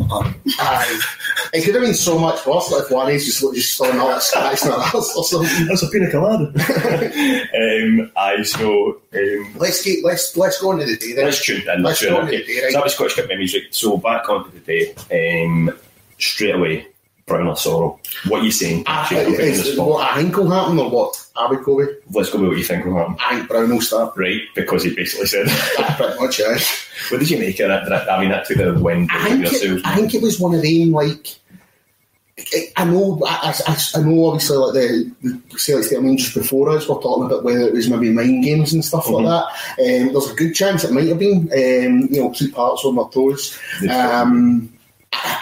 Aye. 0.60 1.00
It 1.54 1.64
could 1.64 1.76
have 1.76 1.84
been 1.84 1.94
so 1.94 2.18
much 2.20 2.46
worse 2.46 2.72
like 2.72 2.84
if 2.84 2.92
one 2.92 3.12
is 3.12 3.26
just 3.26 3.42
just 3.54 3.78
throwing 3.78 4.00
all 4.00 4.10
that 4.10 4.24
scratch 4.24 4.64
and 4.64 4.72
that 4.72 4.94
or 4.94 5.24
something. 5.24 5.68
that's 5.68 5.84
a 5.84 5.90
pina 5.90 6.12
colada. 6.12 6.48
um, 7.56 8.12
I 8.18 8.44
so 8.44 9.02
um, 9.14 9.56
Let's 9.58 9.84
get 9.84 10.04
let's 10.04 10.36
let's 10.36 10.62
go 10.62 10.72
into 10.72 10.86
the 10.86 10.98
day 10.98 11.14
then. 11.14 11.26
let's 11.26 11.46
tune 11.46 11.68
in. 11.68 11.84
Let's 11.84 12.00
tune 12.00 12.10
go 12.10 12.22
okay. 12.22 12.38
the 12.38 12.46
day, 12.46 12.62
right? 12.64 12.72
So 12.72 12.78
that 12.78 12.84
was 12.84 12.94
Scottish 12.94 13.16
Cup 13.16 13.28
memories. 13.28 13.56
So 13.72 13.98
back 13.98 14.28
onto 14.28 14.52
the 14.52 14.60
day. 14.60 15.46
Um, 15.46 15.72
straight 16.20 16.56
away, 16.56 16.88
Brown 17.26 17.48
or 17.48 17.56
Soro. 17.56 18.00
What 18.30 18.42
are 18.42 18.46
you 18.46 18.52
saying? 18.52 18.86
Should 19.08 19.28
we 19.28 19.36
put 19.36 19.44
you 19.46 19.52
on 19.52 19.58
the 19.58 19.70
is- 19.72 19.78
what 19.80 20.12
I 20.12 20.22
think 20.22 20.38
will 20.38 20.50
happen 20.52 20.80
or 20.80 20.90
what? 20.90 21.26
Abby 21.40 21.56
Kobe? 21.58 21.86
Let's 22.12 22.30
go 22.32 22.40
with 22.40 22.50
what 22.50 22.58
you 22.58 22.64
think 22.64 22.86
will 22.86 22.98
happen. 22.98 23.16
I 23.26 23.36
think 23.38 23.48
Brown 23.50 23.70
will 23.70 23.82
start. 23.82 24.16
Right, 24.18 24.42
because 24.56 24.84
he 24.84 24.94
basically 24.94 25.28
said. 25.28 25.48
That's 25.78 25.96
pretty 25.96 26.20
much 26.20 26.40
it. 26.40 26.62
what 27.10 27.20
did 27.20 27.30
you 27.30 27.40
make 27.40 27.60
of 27.62 27.70
that? 27.70 27.88
That- 27.88 28.12
I 28.12 28.20
mean, 28.20 28.30
that 28.30 28.46
took 28.46 28.58
the 28.58 28.74
wind 28.74 29.10
I 29.12 29.30
think, 29.30 29.46
it, 29.46 29.82
I 29.86 29.96
think 29.96 30.14
it 30.14 30.22
was 30.22 30.40
one 30.40 30.54
of 30.56 30.62
them 30.62 30.92
like 30.92 31.28
I- 32.54 32.72
I 32.78 32.86
know, 32.86 33.22
I, 33.26 33.54
I, 33.68 33.78
I 33.96 34.02
know. 34.02 34.26
Obviously, 34.28 34.58
like 34.58 34.74
the, 34.74 35.12
the 35.50 35.60
Celtic 35.60 35.98
I 35.98 36.02
mean, 36.02 36.18
just 36.18 36.34
before 36.34 36.70
us, 36.70 36.88
we're 36.88 37.02
talking 37.02 37.26
about 37.26 37.44
whether 37.44 37.68
it 37.68 37.74
was 37.74 37.90
maybe 37.90 38.12
mind 38.12 38.44
games 38.44 38.74
and 38.74 38.84
stuff 38.84 39.10
like 39.10 39.26
that. 39.26 39.44
Um, 39.80 40.14
there's 40.14 40.32
a 40.32 40.36
good 40.36 40.54
chance 40.54 40.84
it 40.84 40.92
might 40.94 41.08
have 41.08 41.20
been. 41.20 41.50
Um, 41.52 42.08
you 42.12 42.22
know, 42.22 42.30
keep 42.32 42.56
hearts 42.56 42.84
on 42.86 42.96
their 42.96 43.06
toes. 43.10 43.60
Um, 43.90 44.74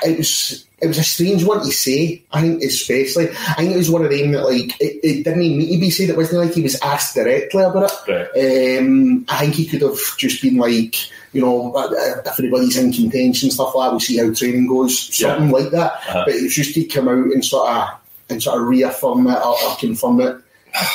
it 0.03 0.17
was 0.17 0.65
it 0.79 0.87
was 0.87 0.99
a 0.99 1.03
strange 1.03 1.43
one 1.43 1.59
to 1.65 1.71
say. 1.71 2.23
I 2.31 2.41
think, 2.41 2.61
especially, 2.61 3.29
I 3.29 3.53
think 3.55 3.73
it 3.73 3.77
was 3.77 3.89
one 3.89 4.03
of 4.03 4.11
them 4.11 4.31
that 4.31 4.43
like 4.43 4.79
it, 4.79 4.99
it 5.03 5.23
didn't 5.23 5.41
even 5.41 5.57
need 5.59 5.75
to 5.75 5.81
be 5.81 5.89
said. 5.89 6.09
It 6.09 6.17
wasn't 6.17 6.45
like 6.45 6.53
he 6.53 6.61
was 6.61 6.79
asked 6.81 7.15
directly 7.15 7.63
about 7.63 7.91
it. 8.07 8.79
Um, 8.79 9.25
I 9.27 9.39
think 9.39 9.55
he 9.55 9.65
could 9.65 9.81
have 9.81 9.97
just 10.17 10.41
been 10.41 10.57
like, 10.57 10.95
you 11.33 11.41
know, 11.41 11.73
uh, 11.73 11.87
uh, 11.87 12.21
if 12.25 12.39
anybody's 12.39 12.77
in 12.77 12.93
contention, 12.93 13.49
stuff 13.49 13.73
like 13.73 13.87
that. 13.87 13.91
We'll 13.91 13.99
see 13.99 14.17
how 14.17 14.31
training 14.31 14.67
goes, 14.67 15.15
something 15.15 15.49
like 15.49 15.71
that. 15.71 15.93
Uh-huh. 15.93 16.23
But 16.25 16.35
it 16.35 16.43
was 16.43 16.53
just 16.53 16.75
to 16.75 16.83
come 16.85 17.07
out 17.07 17.33
and 17.33 17.43
sort 17.43 17.69
of 17.69 17.89
and 18.29 18.43
sort 18.43 18.61
of 18.61 18.67
reaffirm 18.67 19.27
it 19.27 19.37
or, 19.37 19.55
or 19.63 19.75
confirm 19.77 20.21
it. 20.21 20.37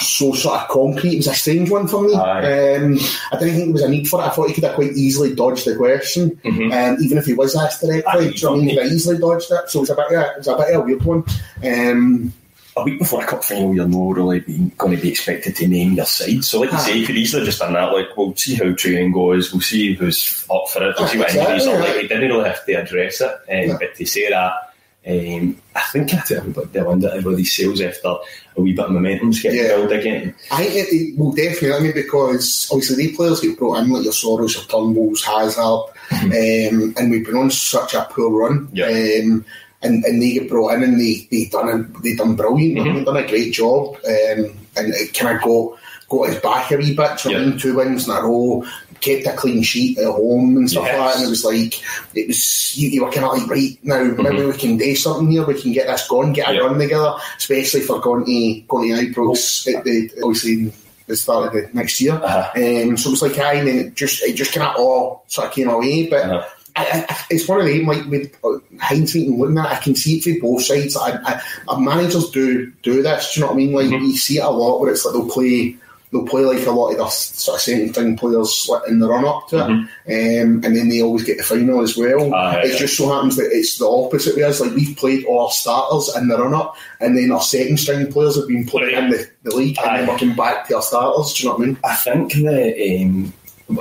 So 0.00 0.32
sort 0.32 0.60
of 0.60 0.68
concrete. 0.68 1.14
It 1.14 1.16
was 1.18 1.26
a 1.28 1.34
strange 1.34 1.70
one 1.70 1.88
for 1.88 2.02
me. 2.02 2.14
Um, 2.14 2.98
I 3.32 3.38
didn't 3.38 3.54
think 3.54 3.64
there 3.64 3.72
was 3.72 3.82
a 3.82 3.88
need 3.88 4.08
for 4.08 4.20
it. 4.20 4.24
I 4.24 4.30
thought 4.30 4.48
he 4.48 4.54
could 4.54 4.64
have 4.64 4.74
quite 4.74 4.92
easily 4.92 5.34
dodged 5.34 5.66
the 5.66 5.76
question, 5.76 6.38
um, 6.44 6.96
even 7.00 7.18
if 7.18 7.26
he 7.26 7.34
was 7.34 7.56
asked 7.56 7.80
directly. 7.80 8.30
Do 8.30 8.34
you 8.36 8.42
know 8.42 8.50
what 8.50 8.56
I 8.56 8.58
mean? 8.58 8.68
He 8.68 8.74
could 8.76 8.84
have 8.84 8.92
easily 8.92 9.18
dodged 9.18 9.50
it. 9.50 9.70
So 9.70 9.78
it 9.78 9.82
was 9.82 9.90
a 9.90 9.94
bit, 9.96 10.06
of, 10.06 10.12
it 10.12 10.38
was 10.38 10.48
a 10.48 10.56
bit 10.56 10.74
of 10.74 10.80
a 10.80 10.84
weird 10.84 11.02
one. 11.02 11.24
Um, 11.64 12.32
a 12.74 12.84
week 12.84 12.98
before 12.98 13.22
a 13.22 13.26
cup 13.26 13.44
final, 13.44 13.74
you're 13.74 13.86
not 13.86 14.16
really 14.16 14.40
being, 14.40 14.72
going 14.78 14.96
to 14.96 15.02
be 15.02 15.10
expected 15.10 15.54
to 15.56 15.68
name 15.68 15.92
your 15.92 16.06
side. 16.06 16.42
So, 16.42 16.60
like 16.60 16.72
you 16.72 16.78
say, 16.78 16.96
you 16.96 17.06
could 17.06 17.16
easily 17.16 17.44
just 17.44 17.58
done 17.58 17.74
that. 17.74 17.92
Like, 17.92 18.16
we'll 18.16 18.34
see 18.34 18.54
how 18.54 18.72
training 18.72 19.12
goes. 19.12 19.52
We'll 19.52 19.60
see 19.60 19.92
who's 19.94 20.46
up 20.50 20.68
for 20.70 20.82
it. 20.88 20.94
We'll 20.98 21.08
see 21.08 21.18
what 21.18 21.28
Exactly, 21.28 21.54
injuries 21.54 21.66
are. 21.66 21.80
Like, 21.80 21.94
yeah. 21.96 22.00
he 22.00 22.08
didn't 22.08 22.30
really 22.30 22.48
have 22.48 22.64
to 22.64 22.72
address 22.72 23.20
it. 23.20 23.70
Um, 23.70 23.78
But 23.78 23.94
to 23.96 24.06
say 24.06 24.30
that, 24.30 24.71
um, 25.06 25.56
I 25.74 25.80
think 25.92 26.14
I 26.14 26.22
everybody, 26.36 26.66
the 26.68 26.84
one 26.84 27.00
that 27.00 27.14
everybody's 27.14 27.54
sales 27.54 27.80
after 27.80 28.14
a 28.56 28.60
wee 28.60 28.72
bit 28.72 28.84
of 28.84 28.92
momentum's 28.92 29.42
getting 29.42 29.58
Yeah. 29.60 29.76
built 29.76 29.92
again. 29.92 30.34
I 30.50 30.64
think 30.64 30.74
it, 30.74 30.92
it 30.94 31.18
will 31.18 31.32
definitely, 31.32 31.72
I 31.72 31.80
mean, 31.80 31.92
because 31.92 32.68
obviously 32.70 33.06
the 33.06 33.16
players 33.16 33.40
get 33.40 33.58
brought 33.58 33.78
in, 33.78 33.90
like 33.90 34.04
your 34.04 34.12
Soros, 34.12 34.54
your 34.54 34.64
Turnbulls, 34.64 35.22
Hazard, 35.24 35.92
um, 36.12 36.94
and 36.96 37.10
we've 37.10 37.24
been 37.26 37.36
on 37.36 37.50
such 37.50 37.94
a 37.94 38.06
poor 38.10 38.30
run. 38.30 38.68
Yeah. 38.72 38.86
Um, 38.86 39.44
and, 39.82 40.04
and 40.04 40.22
they 40.22 40.34
get 40.34 40.48
brought 40.48 40.74
in 40.74 40.84
and 40.84 41.00
they 41.00 41.26
they 41.32 41.46
done 41.46 41.92
they 42.04 42.14
done 42.14 42.36
brilliant. 42.36 42.84
They've 42.94 43.04
done 43.04 43.16
a 43.16 43.26
great 43.26 43.52
job. 43.52 43.96
Um, 44.06 44.56
and 44.76 44.94
it 44.94 45.12
kind 45.12 45.36
of 45.36 45.42
got 45.42 45.78
got 46.08 46.28
us 46.28 46.40
back 46.40 46.70
a 46.70 46.76
wee 46.76 46.94
bit. 46.94 47.18
Do 47.18 47.30
you 47.30 47.34
know 47.34 47.40
what 47.40 47.46
I 47.48 47.50
mean? 47.50 47.58
Two 47.58 47.74
wins 47.76 48.06
in 48.08 48.14
a 48.14 48.22
row, 48.22 48.64
kept 49.02 49.26
a 49.26 49.36
clean 49.36 49.62
sheet 49.62 49.98
at 49.98 50.06
home 50.06 50.56
and 50.56 50.70
stuff 50.70 50.84
like 50.84 50.92
that. 50.92 51.16
And 51.16 51.24
it 51.26 51.28
was 51.28 51.44
like 51.44 51.74
it 52.16 52.28
was 52.28 52.76
you, 52.76 52.88
you 52.88 53.04
were 53.04 53.10
kind 53.12 53.26
of 53.26 53.32
like 53.36 53.48
right 53.48 53.78
now 53.82 54.02
maybe 54.04 54.44
we 54.46 54.52
can 54.56 54.76
do 54.78 54.94
something 54.96 55.30
here. 55.30 55.44
We 55.44 55.60
can 55.60 55.72
get 55.72 55.86
this 55.88 56.08
going, 56.08 56.32
get 56.32 56.48
a 56.48 56.54
Yeah. 56.54 56.60
run 56.60 56.78
together, 56.78 57.14
especially 57.36 57.80
for 57.82 58.00
going 58.00 58.24
to 58.24 58.60
going 58.68 58.88
to 58.94 59.12
Ibrox 59.12 59.74
at 59.74 59.84
the 59.84 60.10
obviously 60.22 60.52
in 60.54 60.72
the 61.08 61.16
start 61.16 61.48
of 61.48 61.52
the 61.52 61.68
next 61.74 62.00
year. 62.00 62.14
Uh-huh. 62.14 62.50
Um, 62.56 62.96
so 62.96 63.08
it 63.08 63.12
was 63.12 63.22
like 63.22 63.38
aye, 63.38 63.54
and 63.54 63.68
then 63.68 63.78
it 63.78 63.94
just 63.94 64.22
it 64.22 64.34
just 64.34 64.52
kind 64.54 64.66
of 64.66 64.76
all 64.80 65.24
sort 65.26 65.48
of 65.48 65.52
came 65.54 65.68
away, 65.68 66.06
but. 66.08 66.22
Uh-huh. 66.24 66.48
I, 66.74 67.04
I, 67.06 67.16
it's 67.28 67.46
one 67.46 67.60
of 67.60 67.66
them, 67.66 67.84
like 67.84 68.06
with 68.06 68.34
uh, 68.42 68.56
hindsight 68.80 69.26
and 69.26 69.38
looking 69.38 69.58
at 69.58 69.66
it, 69.66 69.72
I 69.72 69.76
can 69.76 69.94
see 69.94 70.16
it 70.16 70.22
from 70.22 70.38
both 70.40 70.62
sides. 70.64 70.96
I, 70.96 71.42
I, 71.68 71.78
managers 71.78 72.30
do 72.30 72.72
do 72.82 73.02
this, 73.02 73.34
do 73.34 73.40
you 73.40 73.44
know 73.44 73.52
what 73.52 73.56
I 73.56 73.56
mean? 73.58 73.72
Like, 73.74 73.86
Mm-hmm. 73.88 74.04
you 74.06 74.16
see 74.16 74.38
it 74.38 74.42
a 74.44 74.48
lot 74.48 74.80
where 74.80 74.90
it's 74.90 75.04
like 75.04 75.12
they'll 75.12 75.28
play 75.28 75.76
they'll 76.12 76.26
play 76.26 76.44
like 76.44 76.66
a 76.66 76.70
lot 76.70 76.90
of 76.90 76.98
their 76.98 77.08
sort 77.08 77.56
of 77.56 77.62
second 77.62 77.92
string 77.92 78.16
players 78.16 78.66
like, 78.68 78.82
in 78.88 78.98
the 78.98 79.08
run 79.08 79.24
up 79.24 79.48
to 79.48 79.56
it, 79.56 79.70
um, 79.70 79.88
and 80.06 80.76
then 80.76 80.88
they 80.88 81.02
always 81.02 81.24
get 81.24 81.38
the 81.38 81.42
final 81.42 81.80
as 81.80 81.96
well. 81.96 82.20
Mm-hmm. 82.20 82.66
It 82.66 82.74
aye. 82.74 82.78
just 82.78 82.96
so 82.96 83.12
happens 83.12 83.36
that 83.36 83.50
it's 83.50 83.78
the 83.78 83.88
opposite 83.88 84.36
with 84.36 84.44
us. 84.44 84.60
Like, 84.60 84.74
we've 84.74 84.96
played 84.96 85.24
all 85.24 85.46
our 85.46 85.50
starters 85.50 86.14
in 86.16 86.28
the 86.28 86.38
run 86.38 86.54
up, 86.54 86.76
and 87.00 87.16
then 87.16 87.32
our 87.32 87.40
second 87.40 87.78
string 87.78 88.12
players 88.12 88.36
have 88.36 88.46
been 88.46 88.66
playing 88.66 88.96
in 88.96 89.10
the, 89.10 89.28
the 89.42 89.56
league, 89.56 89.78
and 89.82 90.08
then 90.08 90.18
coming 90.18 90.36
back 90.36 90.68
to 90.68 90.76
our 90.76 90.82
starters, 90.82 91.32
do 91.32 91.42
you 91.42 91.48
know 91.48 91.56
what 91.56 91.62
I 91.62 91.66
mean? 91.66 91.78
I 91.84 91.94
think 91.96 92.32
the 92.34 93.04
um, 93.04 93.32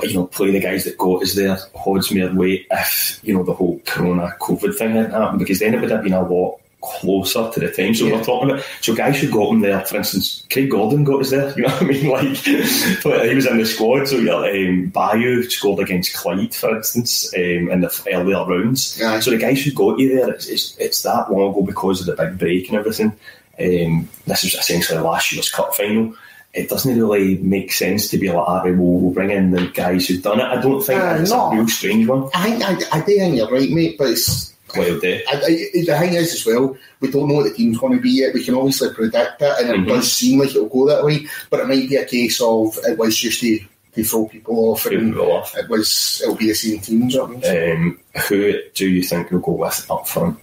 you 0.02 0.14
know 0.14 0.26
play 0.26 0.50
the 0.50 0.60
guys 0.60 0.84
that 0.84 0.96
got 0.96 1.22
us 1.22 1.34
there 1.34 1.58
holds 1.74 2.12
more 2.12 2.32
weight 2.32 2.66
if 2.70 3.20
you 3.22 3.34
know 3.34 3.42
the 3.42 3.52
whole 3.52 3.80
Corona 3.84 4.34
COVID 4.40 4.76
thing 4.76 4.92
hadn't 4.92 5.10
happened 5.10 5.38
because 5.38 5.58
then 5.58 5.74
it 5.74 5.80
would 5.80 5.90
have 5.90 6.02
been 6.02 6.14
a 6.14 6.26
lot 6.26 6.61
closer 6.82 7.50
to 7.50 7.60
the 7.60 7.70
time. 7.70 7.94
So 7.94 8.06
we're 8.06 8.22
talking 8.24 8.50
about 8.50 8.64
so 8.80 8.94
guys 8.94 9.20
who 9.20 9.30
got 9.30 9.50
him 9.52 9.60
there, 9.60 9.80
for 9.86 9.96
instance, 9.96 10.44
Craig 10.52 10.70
Gordon 10.70 11.04
got 11.04 11.20
us 11.20 11.30
there. 11.30 11.52
You 11.56 11.62
know 11.62 11.68
what 11.70 11.82
I 11.82 11.86
mean? 11.86 12.06
Like 12.08 13.02
but 13.02 13.28
he 13.28 13.34
was 13.34 13.46
in 13.46 13.58
the 13.58 13.66
squad. 13.66 14.06
So 14.08 14.16
yeah, 14.16 14.34
um, 14.68 14.86
Bayo 14.88 15.42
scored 15.42 15.80
against 15.82 16.14
Clyde, 16.14 16.54
for 16.54 16.76
instance, 16.76 17.32
um, 17.36 17.70
in 17.70 17.80
the 17.80 18.02
earlier 18.12 18.44
rounds. 18.44 19.00
So 19.20 19.30
the 19.30 19.38
guys 19.38 19.62
who 19.62 19.72
got 19.72 19.98
you 19.98 20.16
there, 20.16 20.30
it's, 20.34 20.46
it's, 20.48 20.76
it's 20.78 21.02
that 21.02 21.30
long 21.32 21.50
ago 21.52 21.62
because 21.62 22.00
of 22.06 22.06
the 22.16 22.22
big 22.24 22.38
break 22.38 22.68
and 22.68 22.78
everything. 22.78 23.12
Um, 23.60 24.08
this 24.26 24.44
is 24.44 24.54
essentially 24.54 24.98
last 25.00 25.30
year's 25.32 25.50
cup 25.50 25.74
final. 25.74 26.14
It 26.54 26.68
doesn't 26.68 26.94
really 26.98 27.38
make 27.38 27.72
sense 27.72 28.08
to 28.10 28.18
be 28.18 28.28
like, 28.28 28.36
"Alright, 28.46 28.76
we'll, 28.76 28.98
we'll 29.00 29.12
bring 29.14 29.30
in 29.30 29.52
the 29.52 29.68
guys 29.68 30.06
who've 30.08 30.22
done 30.22 30.40
it. 30.40 30.44
I 30.44 30.60
don't 30.60 30.82
think 30.82 31.00
Uh, 31.02 31.16
it's 31.20 31.30
no. 31.30 31.50
a 31.50 31.54
real 31.54 31.68
strange 31.68 32.06
one. 32.06 32.28
I 32.34 32.78
I, 32.92 32.98
I 32.98 33.00
do 33.00 33.16
think 33.16 33.36
you're 33.36 33.50
right, 33.50 33.70
mate. 33.70 33.96
But 33.98 34.08
it's 34.10 34.51
Day. 35.00 35.22
I, 35.28 35.36
I, 35.36 35.50
the 35.84 35.96
thing 35.98 36.14
is 36.14 36.34
as 36.34 36.46
well, 36.46 36.76
we 37.00 37.10
don't 37.10 37.28
know 37.28 37.34
what 37.36 37.44
the 37.44 37.54
team's 37.54 37.78
going 37.78 37.94
to 37.96 38.00
be 38.00 38.10
yet. 38.10 38.34
We 38.34 38.44
can 38.44 38.54
obviously 38.54 38.92
predict 38.94 39.40
it, 39.42 39.54
and 39.60 39.70
it 39.70 39.76
Mhm. 39.76 39.88
does 39.88 40.12
seem 40.12 40.38
like 40.40 40.50
it'll 40.50 40.66
go 40.68 40.86
that 40.88 41.04
way. 41.04 41.26
But 41.50 41.60
it 41.60 41.68
might 41.68 41.88
be 41.88 41.96
a 41.96 42.04
case 42.04 42.40
of 42.40 42.78
it 42.86 42.96
was 42.98 43.16
just 43.16 43.40
to, 43.40 43.60
to 43.94 44.04
throw 44.04 44.26
people 44.28 44.70
off, 44.72 44.86
and 44.86 45.16
off. 45.18 45.56
it 45.56 45.68
was 45.68 46.20
it'll 46.22 46.34
be 46.36 46.48
the 46.48 46.54
same 46.54 46.80
team. 46.80 47.08
Do 47.08 47.14
you 47.14 47.18
know 47.20 47.26
what 47.26 47.46
Um, 47.72 47.98
who 48.28 48.54
do 48.74 48.88
you 48.88 49.02
think 49.02 49.30
will 49.30 49.40
go 49.40 49.52
with 49.52 49.86
up 49.90 50.08
front? 50.08 50.38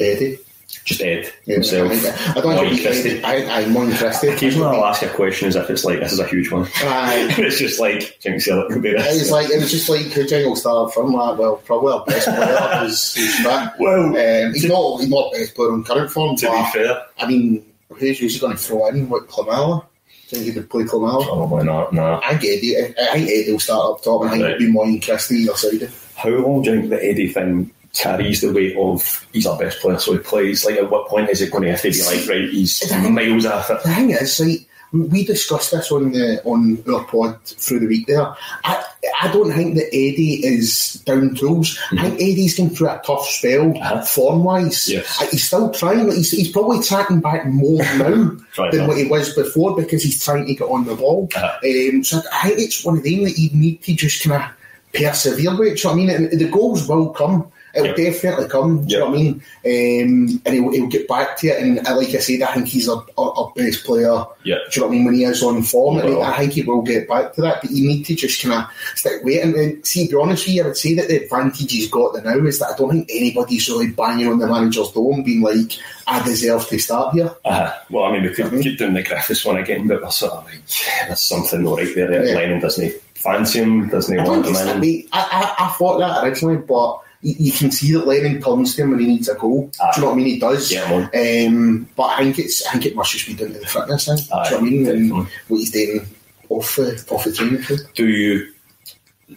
Eddie. 0.00 0.38
Just 0.84 1.00
Ed 1.02 1.30
Yeah, 1.44 1.54
himself. 1.56 1.92
I, 1.92 2.40
don't 2.40 2.44
Moyne 2.44 2.56
think 2.58 2.66
it'll 2.66 2.76
be 2.76 2.82
Christie. 2.82 3.22
Eddie. 3.22 3.48
I, 3.48 3.60
I, 3.60 3.66
Moyne 3.66 3.92
Christie. 3.94 4.28
Occasionally 4.28 4.66
I'll 4.76 4.84
ask 4.86 5.02
a 5.02 5.08
question 5.10 5.46
as 5.48 5.54
if 5.56 5.70
it's 5.70 5.84
like, 5.84 6.00
this 6.00 6.12
is 6.12 6.18
a 6.18 6.26
huge 6.26 6.50
one. 6.50 6.66
Aye. 6.76 7.28
it's 7.38 7.58
just 7.58 7.78
like, 7.78 8.18
Jinx 8.20 8.48
Elliott 8.48 8.72
could 8.72 8.82
be 8.82 8.92
this. 8.92 9.20
was 9.20 9.30
like 9.30 9.48
it 9.50 9.60
was 9.60 9.70
just 9.70 9.88
like 9.88 10.06
who 10.06 10.26
Jingle 10.26 10.56
started 10.56 10.92
from 10.92 11.12
like 11.12 11.38
well 11.38 11.56
probably 11.58 11.92
our 11.92 12.04
best 12.04 12.26
player 12.26 12.82
was, 12.82 13.14
was 13.16 13.34
fit. 13.36 13.70
Well, 13.78 14.06
um, 14.46 14.52
he's 14.54 14.64
not 14.64 14.98
he's 14.98 15.08
not 15.08 15.32
best 15.32 15.54
player 15.54 15.72
on 15.72 15.84
current 15.84 16.10
form. 16.10 16.36
to 16.36 16.50
be 16.50 16.64
fair, 16.72 17.02
I 17.18 17.26
mean, 17.28 17.64
who's 17.90 18.20
usually 18.20 18.40
going 18.40 18.56
to 18.56 18.62
throw 18.62 18.88
in? 18.88 19.08
What 19.08 19.28
Klimala? 19.28 19.84
Think 20.28 20.44
he 20.46 20.50
would 20.52 20.70
play 20.70 20.84
Klimala. 20.84 21.24
probably 21.24 21.64
not, 21.64 21.92
no. 21.92 22.18
I 22.24 22.36
think 22.38 22.58
Eddie. 22.58 22.76
I 22.78 22.94
I 23.10 23.12
think 23.18 23.28
Eddie 23.30 23.52
will 23.52 23.60
start 23.60 23.98
up 23.98 24.02
top, 24.02 24.22
and 24.22 24.30
I 24.30 24.32
think 24.32 24.44
Right. 24.44 24.52
it'll 24.54 24.66
be 24.66 24.72
Moyne 24.72 25.00
Christie 25.00 25.36
either 25.42 25.54
side. 25.56 25.90
How 26.16 26.30
long 26.30 26.62
do 26.62 26.70
you 26.72 26.78
think 26.80 26.90
the 26.90 27.04
Eddie 27.04 27.28
thing 27.32 27.70
carries 27.94 28.40
the 28.40 28.52
weight 28.52 28.76
of 28.76 29.26
he's 29.32 29.46
our 29.46 29.58
best 29.58 29.80
player, 29.80 29.98
so 29.98 30.12
he 30.12 30.18
plays? 30.18 30.64
Like, 30.64 30.76
at 30.76 30.90
what 30.90 31.08
point 31.08 31.30
is 31.30 31.42
it 31.42 31.50
going 31.50 31.64
to 31.64 31.70
have 31.70 31.82
to 31.82 31.90
be 31.90 32.02
like, 32.02 32.28
right, 32.28 32.48
he's 32.48 32.92
miles 33.10 33.46
off 33.46 33.70
it? 33.70 33.82
The 33.82 33.94
thing 33.94 34.10
is, 34.10 34.40
like 34.40 34.66
we 34.92 35.24
discussed 35.24 35.70
this 35.70 35.90
on 35.90 36.12
the 36.12 36.42
on 36.44 36.82
our 36.92 37.04
pod 37.04 37.42
through 37.44 37.80
the 37.80 37.86
week. 37.86 38.06
There, 38.06 38.34
I 38.64 38.84
I 39.22 39.32
don't 39.32 39.52
think 39.52 39.74
that 39.76 39.86
Eddie 39.86 40.44
is 40.44 41.02
down 41.06 41.34
tools. 41.34 41.78
I 41.92 42.02
think 42.02 42.14
Eddie's 42.14 42.56
going 42.56 42.70
through 42.70 42.90
a 42.90 43.02
tough 43.04 43.26
spell, 43.26 43.76
uh-huh. 43.76 44.02
form 44.02 44.44
wise. 44.44 44.88
Yes. 44.88 45.20
Uh, 45.20 45.26
he's 45.30 45.46
still 45.46 45.70
trying. 45.70 46.10
He's, 46.12 46.30
he's 46.30 46.52
probably 46.52 46.82
tracking 46.82 47.20
back 47.20 47.46
more 47.46 47.78
now 47.96 48.36
than 48.70 48.86
what 48.86 48.98
he 48.98 49.04
was 49.04 49.34
before 49.34 49.74
because 49.74 50.02
he's 50.02 50.22
trying 50.22 50.46
to 50.46 50.54
get 50.54 50.64
on 50.64 50.84
the 50.84 50.94
ball. 50.94 51.28
Uh-huh. 51.34 51.58
Um, 51.64 52.04
so 52.04 52.20
I 52.32 52.48
think 52.48 52.60
it's 52.60 52.84
one 52.84 52.98
of 52.98 53.04
them 53.04 53.24
that 53.24 53.38
you 53.38 53.50
need 53.54 53.82
to 53.82 53.94
just 53.94 54.22
kind 54.22 54.42
of 54.42 54.50
persevere 54.92 55.56
with. 55.56 55.80
Do 55.80 55.88
you 55.88 55.96
know 55.96 56.02
what 56.02 56.14
I 56.14 56.18
mean? 56.18 56.32
And 56.32 56.40
the 56.40 56.50
goals 56.50 56.86
will 56.86 57.10
come. 57.10 57.50
It'll 57.74 57.86
Yeah. 57.88 58.10
definitely 58.10 58.48
come. 58.48 58.84
Do 58.86 58.92
you 58.92 58.98
know 59.00 59.10
what 59.10 59.18
I 59.18 59.22
mean? 59.22 59.32
Um, 59.64 60.42
and 60.44 60.54
he'll, 60.54 60.72
he'll 60.72 60.86
get 60.88 61.08
back 61.08 61.36
to 61.38 61.48
it. 61.48 61.62
And 61.62 61.76
like 61.76 62.08
I 62.14 62.18
said, 62.18 62.42
I 62.42 62.52
think 62.54 62.68
he's 62.68 62.88
our, 62.88 63.04
our, 63.16 63.32
our 63.36 63.52
best 63.56 63.84
player. 63.84 64.24
Yeah. 64.44 64.56
Do 64.70 64.80
you 64.80 64.80
know 64.82 64.86
what 64.88 64.92
I 64.92 64.96
mean? 64.96 65.04
When 65.06 65.14
he 65.14 65.24
is 65.24 65.42
on 65.42 65.62
form, 65.62 65.96
He 65.96 66.02
will. 66.10 66.22
I 66.22 66.36
think 66.38 66.52
he 66.52 66.62
will 66.62 66.82
get 66.82 67.08
back 67.08 67.32
to 67.34 67.40
that. 67.42 67.62
But 67.62 67.70
you 67.70 67.86
need 67.88 68.04
to 68.04 68.14
just 68.14 68.42
kind 68.42 68.54
of 68.64 68.70
stick 68.96 69.22
with 69.24 69.36
it. 69.36 69.44
And, 69.44 69.54
and 69.54 69.86
see, 69.86 70.06
to 70.06 70.10
be 70.16 70.20
honest 70.20 70.46
with 70.46 70.54
you, 70.54 70.62
I 70.62 70.66
would 70.66 70.76
say 70.76 70.94
that 70.94 71.08
the 71.08 71.24
advantage 71.24 71.72
he's 71.72 71.90
got 71.90 72.22
now 72.24 72.36
is 72.44 72.58
that 72.58 72.72
I 72.74 72.76
don't 72.76 72.90
think 72.90 73.10
anybody's 73.10 73.68
really 73.68 73.88
banging 73.90 74.28
on 74.28 74.38
the 74.38 74.46
manager's 74.46 74.90
door 74.92 75.14
and 75.14 75.24
being 75.24 75.40
like, 75.42 75.72
I 76.06 76.22
deserve 76.24 76.66
to 76.68 76.78
start 76.78 77.14
here. 77.14 77.34
Uh, 77.44 77.72
well, 77.90 78.04
I 78.04 78.12
mean, 78.12 78.22
we 78.24 78.34
could 78.34 78.50
keep 78.62 78.76
doing 78.78 78.94
the 78.94 79.02
Griffiths 79.02 79.44
one 79.44 79.56
again, 79.56 79.86
but 79.86 80.02
we're 80.02 80.10
sort 80.10 80.32
of 80.32 80.44
like, 80.44 80.60
there's 81.06 81.20
something 81.20 81.62
not 81.62 81.78
right 81.78 81.94
there. 81.94 82.26
Yeah. 82.26 82.34
Lennon 82.34 82.60
doesn't 82.60 82.92
fancy 83.14 83.60
him, 83.60 83.88
doesn't 83.88 84.16
want 84.24 84.44
him 84.46 84.56
in? 84.82 85.08
I, 85.12 85.54
I, 85.58 85.66
I 85.66 85.68
thought 85.78 85.98
that 85.98 86.24
originally, 86.24 86.56
but 86.56 86.98
you, 87.22 87.52
can 87.52 87.70
see 87.70 87.92
that 87.92 88.06
Lennon 88.06 88.42
turns 88.42 88.74
to 88.76 88.82
him 88.82 88.90
when 88.90 89.00
he 89.00 89.06
needs 89.06 89.28
a 89.28 89.34
goal. 89.34 89.70
Do 89.72 89.78
you 89.96 90.02
know 90.02 90.08
what 90.08 90.14
I 90.14 90.16
mean? 90.16 90.26
He 90.26 90.38
does. 90.40 90.72
Yeah, 90.72 90.88
man. 91.12 91.46
Um, 91.48 91.88
but 91.96 92.04
I 92.04 92.18
think 92.24 92.38
it's 92.40 92.66
I 92.66 92.72
think 92.72 92.86
it 92.86 92.96
must 92.96 93.12
just 93.12 93.26
be 93.26 93.34
down 93.34 93.52
to 93.52 93.58
the 93.60 93.66
fitness 93.66 94.06
thing. 94.06 94.16
Do 94.16 94.22
you 94.22 94.28
know 94.30 94.38
what 94.40 94.52
I 94.52 94.60
mean? 94.60 94.88
And 94.88 95.12
what 95.12 95.58
he's 95.58 95.70
doing 95.70 96.06
off 96.48 96.76
the 96.76 97.06
off 97.10 97.24
the 97.24 97.32
training 97.32 97.62
field. 97.62 97.80
do 97.94 98.08
you 98.08 98.52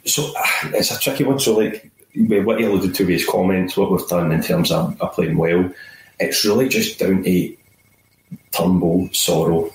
so 0.06 0.32
it's 0.66 0.92
a 0.92 1.00
tricky 1.00 1.24
one 1.24 1.40
so 1.40 1.58
like 1.58 1.90
what 2.44 2.60
he 2.60 2.66
alluded 2.66 2.94
to 2.96 3.04
with 3.04 3.14
his 3.14 3.26
comments 3.30 3.78
what 3.78 3.92
we've 3.92 4.08
done 4.08 4.32
in 4.32 4.42
terms 4.42 4.72
of, 4.72 5.00
of 5.02 5.14
playing 5.14 5.38
well 5.38 5.70
it's 6.20 6.44
really 6.44 6.68
just 6.68 7.00
down 7.00 7.24
to 7.24 7.56
Turnbull, 8.52 9.08
Soro 9.10 9.72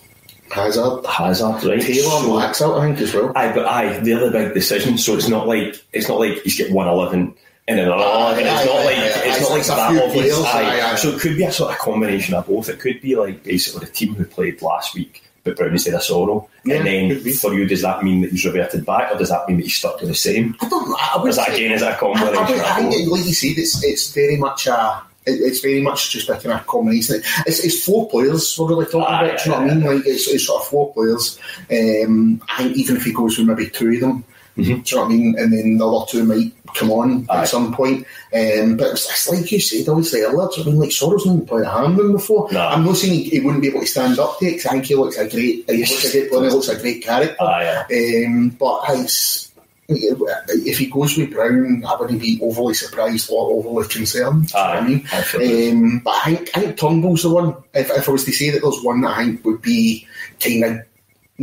Hazard, 0.50 1.06
Hazard 1.06 1.62
right 1.64 1.80
Taylor 1.80 2.02
So- 2.02 2.30
Laxalt, 2.32 2.80
I 2.80 2.86
think 2.86 3.00
as 3.00 3.14
well. 3.14 3.32
aye 3.36 3.52
but 3.54 3.66
aye 3.66 3.98
they're 4.00 4.20
the 4.20 4.30
big 4.30 4.54
decisions 4.54 5.04
so 5.04 5.14
it's 5.16 5.28
not 5.28 5.46
like 5.46 5.76
it's 5.92 6.08
not 6.08 6.18
like 6.18 6.42
he's 6.42 6.58
got 6.58 6.70
111 6.70 7.34
and 7.68 7.78
then 7.78 7.86
another 7.86 8.02
Aye, 8.02 8.40
11 8.40 8.44
it's 8.46 8.66
not 8.66 8.84
like 8.84 8.96
it's 8.98 9.40
not 9.40 9.50
like 9.50 9.66
that 9.94 10.04
obvious 10.04 10.38
aye. 10.44 10.94
so 10.96 11.10
it 11.10 11.20
could 11.20 11.36
be 11.36 11.44
a 11.44 11.52
sort 11.52 11.72
of 11.72 11.78
combination 11.78 12.34
of 12.34 12.46
both 12.46 12.68
it 12.68 12.80
could 12.80 13.00
be 13.00 13.14
like 13.16 13.42
basically 13.44 13.86
the 13.86 13.92
team 13.92 14.14
who 14.14 14.24
played 14.24 14.60
last 14.62 14.94
week 14.94 15.22
but 15.44 15.56
Brown 15.56 15.70
instead 15.72 15.94
of 15.94 16.00
Soro 16.02 16.48
Yeah, 16.64 16.76
and 16.76 16.86
then 16.86 17.20
for 17.34 17.54
you 17.54 17.66
does 17.66 17.82
that 17.82 18.02
mean 18.02 18.22
that 18.22 18.30
he's 18.30 18.44
reverted 18.44 18.84
back 18.84 19.14
or 19.14 19.18
does 19.18 19.28
that 19.30 19.46
mean 19.48 19.56
that 19.58 19.62
he's 19.64 19.76
stuck 19.76 19.98
with 20.00 20.08
the 20.08 20.14
same 20.14 20.56
I 20.60 20.68
don't. 20.68 20.94
I, 20.98 21.22
is 21.26 21.36
that 21.36 21.46
say- 21.48 21.56
again 21.56 21.72
is 21.72 21.80
that 21.80 21.92
a 22.00 22.04
I, 22.06 22.10
I, 22.10 22.14
combination 22.14 22.54
would- 22.56 22.60
I 22.64 22.76
think, 22.90 23.10
like 23.10 23.24
you 23.26 23.34
said, 23.34 23.56
it's 23.56 23.82
it's 23.84 24.12
very 24.12 24.36
much 24.36 24.66
a. 24.66 25.02
it- 25.26 25.40
It's 25.40 25.60
very 25.60 25.80
much 25.80 26.10
just 26.10 26.28
a 26.28 26.34
kind 26.36 26.52
of 26.60 26.66
combination. 26.66 27.22
It's, 27.46 27.64
it's 27.64 27.84
four 27.84 28.08
players 28.10 28.58
we're 28.58 28.68
really 28.68 28.84
talking 28.86 29.02
Aye, 29.02 29.24
about. 29.28 29.38
Do 29.38 29.44
you 29.50 29.56
know 29.56 29.62
what 29.62 29.70
I 29.70 29.74
mean? 29.74 29.84
Like 29.98 30.06
it's, 30.06 30.28
it's 30.28 30.46
sort 30.46 30.62
of 30.62 30.68
four 30.68 30.92
players. 30.92 31.38
Um, 31.70 32.42
I 32.50 32.64
think 32.64 32.76
even 32.76 32.96
if 32.96 33.04
he 33.04 33.12
goes 33.12 33.38
with 33.38 33.46
maybe 33.46 33.70
two 33.70 33.92
of 33.94 34.00
them, 34.00 34.24
do 34.64 34.70
you 34.70 34.76
know 34.76 35.02
what 35.02 35.04
I 35.04 35.08
mean? 35.08 35.38
And 35.38 35.52
then 35.52 35.78
the 35.78 35.86
other 35.88 36.06
two 36.08 36.24
might 36.24 36.52
come 36.74 36.90
on 36.92 37.26
Aye. 37.30 37.42
at 37.42 37.48
some 37.48 37.72
point. 37.74 38.06
Um, 38.34 38.76
but 38.76 38.92
it's, 38.92 39.10
it's 39.10 39.28
like 39.28 39.50
you 39.50 39.60
said, 39.60 39.88
obviously 39.88 40.20
earlier. 40.20 40.30
do 40.30 40.34
you 40.36 40.40
know 40.40 40.46
what 40.46 40.66
I 40.66 40.70
mean, 40.70 40.78
like 40.80 40.92
Soro's 40.92 41.26
not 41.26 41.46
played 41.46 41.64
a 41.64 41.70
Hampden 41.70 42.12
before. 42.12 42.50
No. 42.52 42.60
I'm 42.66 42.84
not 42.84 42.96
saying 42.96 43.12
he, 43.14 43.24
he 43.30 43.40
wouldn't 43.40 43.62
be 43.62 43.68
able 43.68 43.80
to 43.80 43.86
stand 43.86 44.18
up 44.18 44.38
to 44.38 44.46
it. 44.46 44.56
'cause 44.62 44.66
I 44.66 44.70
think 44.72 44.84
he 44.86 44.94
looks 44.94 45.16
a 45.18 45.28
great. 45.28 45.68
He 45.70 45.78
looks 45.80 46.04
a 46.04 46.12
great 46.18 46.30
player. 46.30 46.44
He 46.48 46.54
looks 46.54 46.68
a 46.68 46.78
great 46.80 47.02
character. 47.02 47.42
Aye, 47.42 47.84
aye. 47.90 48.24
Um, 48.26 48.48
but 48.50 48.82
it's, 48.90 49.50
if 49.92 50.78
he 50.78 50.86
goes 50.86 51.16
with 51.16 51.32
Brown, 51.32 51.82
I 51.84 51.96
wouldn't 51.96 52.20
be 52.20 52.38
overly 52.40 52.74
surprised 52.74 53.28
or 53.30 53.50
overly 53.58 53.88
concerned. 53.88 54.46
do 54.46 54.56
you 54.58 54.64
know 54.64 54.70
what 54.70 54.76
I 54.76 54.86
mean? 54.86 55.08
I. 55.12 55.70
Um, 55.72 55.98
but 56.04 56.10
I 56.14 56.34
think, 56.36 56.50
I 56.56 56.60
think 56.60 56.76
Turnbull's 56.78 57.22
the 57.22 57.30
one. 57.30 57.56
If, 57.74 57.90
if 57.90 58.08
I 58.08 58.12
was 58.12 58.24
to 58.24 58.32
say 58.32 58.50
that 58.50 58.62
there's 58.62 58.82
one 58.84 59.00
that 59.00 59.16
I 59.18 59.24
think 59.24 59.44
would 59.44 59.62
be 59.62 60.06
kind 60.38 60.64
of 60.64 60.78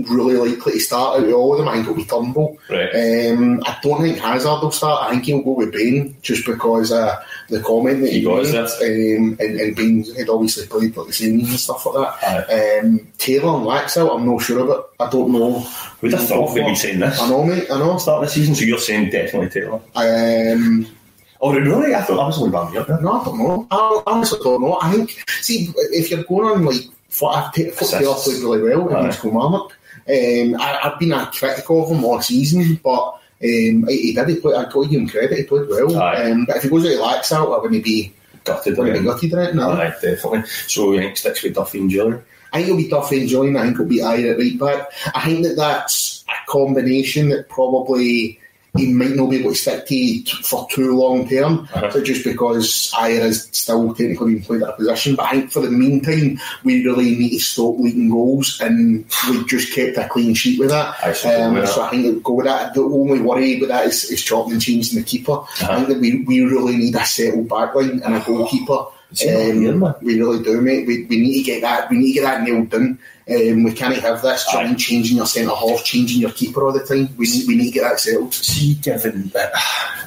really 0.09 0.35
likely 0.35 0.73
to 0.73 0.79
start 0.79 1.19
out 1.19 1.27
of 1.27 1.33
all 1.33 1.53
of 1.53 1.59
them, 1.59 1.67
I 1.67 1.73
think 1.73 1.85
it'll 1.85 1.95
be 1.95 2.05
Turnbull. 2.05 2.57
Right. 2.69 2.89
Um, 3.31 3.63
I 3.65 3.77
don't 3.81 4.01
think 4.01 4.19
Hazard 4.19 4.61
will 4.61 4.71
start. 4.71 5.03
I 5.03 5.11
think 5.11 5.25
he'll 5.25 5.41
go 5.41 5.51
with 5.51 5.73
Bain 5.73 6.15
just 6.21 6.45
because 6.45 6.91
uh, 6.91 7.21
the 7.49 7.61
comment 7.61 8.01
that 8.01 8.11
He 8.11 8.19
he, 8.19 8.25
got 8.25 8.43
made. 8.43 8.55
Um, 8.55 9.37
and, 9.39 9.59
and 9.59 9.75
Bain 9.75 10.03
had 10.15 10.29
obviously 10.29 10.67
played 10.67 10.95
like 10.95 11.07
the 11.07 11.13
semis 11.13 11.49
and 11.49 11.59
stuff 11.59 11.85
like 11.85 12.21
that. 12.21 12.83
Um, 12.83 13.07
Taylor 13.17 13.57
and 13.57 13.65
Laxalt, 13.65 14.15
I'm 14.15 14.25
not 14.25 14.41
sure 14.41 14.59
about. 14.59 14.91
I 14.99 15.09
don't 15.09 15.31
know. 15.31 15.59
Who'd 16.01 16.13
have 16.13 16.27
thought 16.27 16.53
we'd 16.53 16.65
be 16.65 16.75
saying 16.75 16.99
this? 16.99 17.19
I 17.19 17.29
know, 17.29 17.43
mate. 17.43 17.69
I 17.71 17.79
know. 17.79 17.97
Start 17.97 18.21
the 18.21 18.29
season, 18.29 18.55
so 18.55 18.63
you're 18.65 18.77
saying 18.79 19.09
definitely 19.09 19.49
Taylor. 19.49 19.81
Um, 19.95 20.87
Oh, 21.39 21.53
really? 21.53 21.93
I 21.93 22.01
thought 22.01 22.19
I 22.19 22.25
was 22.25 22.39
only 22.39 22.51
banging 22.51 22.73
you 22.73 22.79
up 22.79 22.87
there. 22.87 23.01
no, 23.01 23.11
I 23.21 23.25
don't 23.25 23.37
know. 23.37 23.67
I 23.69 24.01
honestly 24.07 24.39
don't 24.43 24.61
know. 24.61 24.79
I 24.81 24.91
think, 24.91 25.23
see, 25.41 25.71
if 25.91 26.09
you're 26.09 26.23
going 26.23 26.47
on 26.47 26.65
like, 26.65 26.81
for, 27.09 27.31
I 27.31 27.49
take 27.53 27.75
played 27.75 27.91
really 28.01 28.61
well 28.61 28.89
against 28.89 29.21
Kilmarnock. 29.21 29.76
Um, 30.09 30.59
I, 30.59 30.79
I've 30.83 30.99
been 30.99 31.11
a 31.11 31.29
critic 31.33 31.69
of 31.69 31.89
him 31.89 32.03
all 32.05 32.21
season, 32.21 32.79
but 32.83 32.99
um, 33.09 33.19
he, 33.41 33.81
he 33.87 34.13
did. 34.13 34.29
He 34.29 34.35
played, 34.37 34.55
I 34.55 34.69
got 34.69 34.87
him 34.87 35.07
credit. 35.07 35.37
He 35.37 35.43
played 35.43 35.67
well. 35.69 35.95
Um, 35.97 36.45
but 36.45 36.57
if 36.57 36.63
he 36.63 36.69
goes 36.69 36.85
out 36.85 37.21
Laxalt, 37.23 37.57
I 37.57 37.61
wouldn't 37.61 37.83
be, 37.83 38.13
Gutted. 38.43 38.77
wouldn't 38.77 38.99
be 38.99 39.03
gutted 39.05 39.33
right 39.33 39.53
now. 39.53 39.71
Aye, 39.71 39.93
definitely. 40.01 40.43
So 40.67 40.93
you 40.93 40.99
think 41.01 41.17
sticks 41.17 41.43
with 41.43 41.55
Duffy 41.55 41.79
and 41.79 41.91
Jullien? 41.91 42.23
I 42.53 42.57
think 42.59 42.69
it'll 42.69 42.77
be 42.81 42.87
Duffy 42.87 43.19
and 43.19 43.29
Joyne. 43.29 43.57
I 43.57 43.63
think 43.63 43.73
it'll 43.73 43.85
be 43.85 43.97
Ajer 43.99 44.31
at 44.31 44.37
right 44.39 44.59
back. 44.77 44.91
I 45.13 45.25
think 45.25 45.43
that 45.43 45.57
that's 45.57 46.23
a 46.29 46.49
combination 46.51 47.27
that 47.29 47.49
probably 47.49 48.39
he 48.75 48.91
might 48.93 49.15
not 49.15 49.29
be 49.29 49.37
able 49.37 49.51
to 49.51 49.55
stick 49.55 49.85
to 49.87 49.95
t- 49.95 50.23
for 50.43 50.67
too 50.71 50.95
long 50.95 51.27
term. 51.27 51.67
Uh-huh. 51.73 51.89
So 51.91 52.03
just 52.03 52.23
because 52.23 52.91
Ajer 52.93 53.21
is 53.23 53.49
still 53.51 53.93
technically 53.95 54.33
being 54.33 54.43
played 54.43 54.61
at 54.63 54.69
a 54.69 54.73
position, 54.73 55.15
but 55.15 55.25
I 55.25 55.31
think 55.31 55.51
for 55.51 55.61
the 55.61 55.71
meantime 55.71 56.39
we 56.63 56.85
really 56.85 57.15
need 57.15 57.31
to 57.31 57.39
stop 57.39 57.79
leaking 57.79 58.09
goals, 58.09 58.59
and 58.61 59.05
we 59.29 59.45
just 59.45 59.73
kept 59.73 59.97
a 59.97 60.07
clean 60.07 60.33
sheet 60.33 60.59
with 60.59 60.69
that. 60.69 60.95
I 61.03 61.09
Um, 61.33 61.53
with 61.55 61.63
that. 61.65 61.73
so 61.73 61.81
I 61.83 61.89
think 61.89 62.05
it'll 62.05 62.19
go 62.19 62.33
with 62.33 62.45
that. 62.45 62.73
The 62.73 62.81
only 62.81 63.19
worry 63.21 63.59
with 63.59 63.69
that 63.69 63.87
is, 63.87 64.03
is 64.11 64.23
chopping 64.23 64.53
and 64.53 64.61
changing 64.61 64.99
the 64.99 65.05
keeper. 65.05 65.31
Uh-huh. 65.33 65.67
I 65.71 65.75
think 65.77 65.87
that 65.89 65.99
we, 65.99 66.23
we 66.23 66.41
really 66.41 66.77
need 66.77 66.95
a 66.95 67.05
settled 67.05 67.47
backline 67.47 68.01
and 68.05 68.15
a 68.15 68.19
goalkeeper. 68.19 68.85
Is 69.11 69.21
he 69.21 69.31
not 69.31 69.55
here, 69.55 69.75
man? 69.75 69.95
we 70.01 70.19
really 70.19 70.43
do, 70.43 70.59
mate. 70.61 70.85
We, 70.85 71.05
we 71.05 71.17
need 71.17 71.37
to 71.37 71.43
get 71.43 71.61
that. 71.61 71.89
We 71.89 71.97
need 71.97 72.13
to 72.13 72.19
get 72.19 72.23
that 72.23 72.43
nailed 72.43 72.69
down. 72.69 72.99
Um, 73.29 73.63
we 73.63 73.73
can't 73.73 73.97
have 73.97 74.21
this. 74.21 74.49
trying 74.49 74.53
you 74.53 74.53
know 74.53 74.59
what 74.59 74.65
I 74.65 74.67
mean, 74.69 74.77
changing 74.77 75.17
your 75.17 75.25
centre 75.25 75.53
half, 75.53 75.83
changing 75.83 76.21
your 76.21 76.31
keeper 76.31 76.65
all 76.65 76.71
the 76.71 76.79
time. 76.79 77.09
We 77.17 77.25
need 77.25 77.47
we 77.47 77.55
need 77.57 77.65
to 77.65 77.71
get 77.71 77.83
that 77.83 77.99
settled. 77.99 78.33
See, 78.33 78.75
given 78.75 79.27
that 79.29 79.51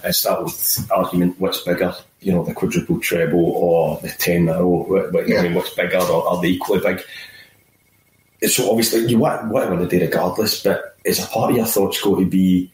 it's 0.04 0.22
that 0.22 0.38
old 0.38 0.54
argument, 0.90 1.38
what's 1.38 1.60
bigger, 1.60 1.94
you 2.20 2.32
know 2.32 2.44
the 2.44 2.54
quadruple 2.54 2.98
treble 2.98 3.44
or 3.44 3.98
the 4.00 4.08
ten 4.08 4.42
in 4.42 4.48
a 4.48 4.62
row. 4.62 4.84
What, 4.88 5.12
what, 5.12 5.24
I 5.24 5.42
mean, 5.42 5.54
what's 5.54 5.74
bigger 5.74 5.98
or 5.98 6.28
are 6.28 6.40
they 6.40 6.48
equally 6.48 6.80
big? 6.80 8.50
So 8.50 8.70
obviously 8.70 9.06
you 9.06 9.18
want 9.18 9.50
what 9.50 9.64
I 9.64 9.70
want 9.70 9.88
to 9.88 9.98
do 9.98 10.02
regardless, 10.02 10.62
but 10.62 10.96
is 11.04 11.22
a 11.22 11.26
part 11.26 11.50
of 11.50 11.56
your 11.58 11.66
thoughts 11.66 12.00
going 12.00 12.24
to 12.24 12.30
be 12.30 12.72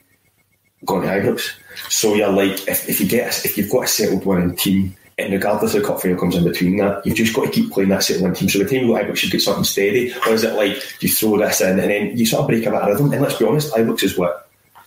going 0.84 1.02
to 1.02 1.08
Ibrox? 1.08 1.50
So 1.88 2.14
you're 2.14 2.30
like, 2.30 2.68
if, 2.68 2.88
if 2.88 3.00
you 3.00 3.08
get 3.08 3.44
if 3.44 3.58
you've 3.58 3.70
got 3.70 3.84
a 3.84 3.88
settled 3.88 4.24
winning 4.24 4.54
team, 4.54 4.94
and 5.18 5.32
regardless 5.32 5.74
of 5.74 5.82
the 5.82 5.88
cup 5.88 6.00
final 6.02 6.18
comes 6.18 6.36
in 6.36 6.44
between 6.44 6.76
that, 6.76 7.04
you've 7.06 7.16
just 7.16 7.34
got 7.34 7.46
to 7.46 7.50
keep 7.50 7.70
playing 7.72 7.88
that 7.90 8.02
settled 8.02 8.22
winning 8.24 8.36
team. 8.36 8.48
So 8.48 8.58
the 8.58 8.64
time 8.66 8.80
you 8.86 8.88
go 8.88 8.94
Ibrox, 9.02 9.24
you 9.24 9.30
get 9.30 9.40
something 9.40 9.64
steady, 9.64 10.12
or 10.26 10.32
is 10.34 10.44
it 10.44 10.54
like 10.54 11.02
you 11.02 11.08
throw 11.08 11.38
this 11.38 11.60
in 11.60 11.78
and 11.80 11.90
then 11.90 12.16
you 12.16 12.26
sort 12.26 12.42
of 12.42 12.48
break 12.48 12.66
a 12.66 12.70
bit 12.70 12.80
of 12.80 12.88
rhythm? 12.88 13.12
And 13.12 13.22
let's 13.22 13.36
be 13.38 13.46
honest, 13.46 13.72
Ibrox 13.74 14.02
is 14.02 14.18
what 14.18 14.42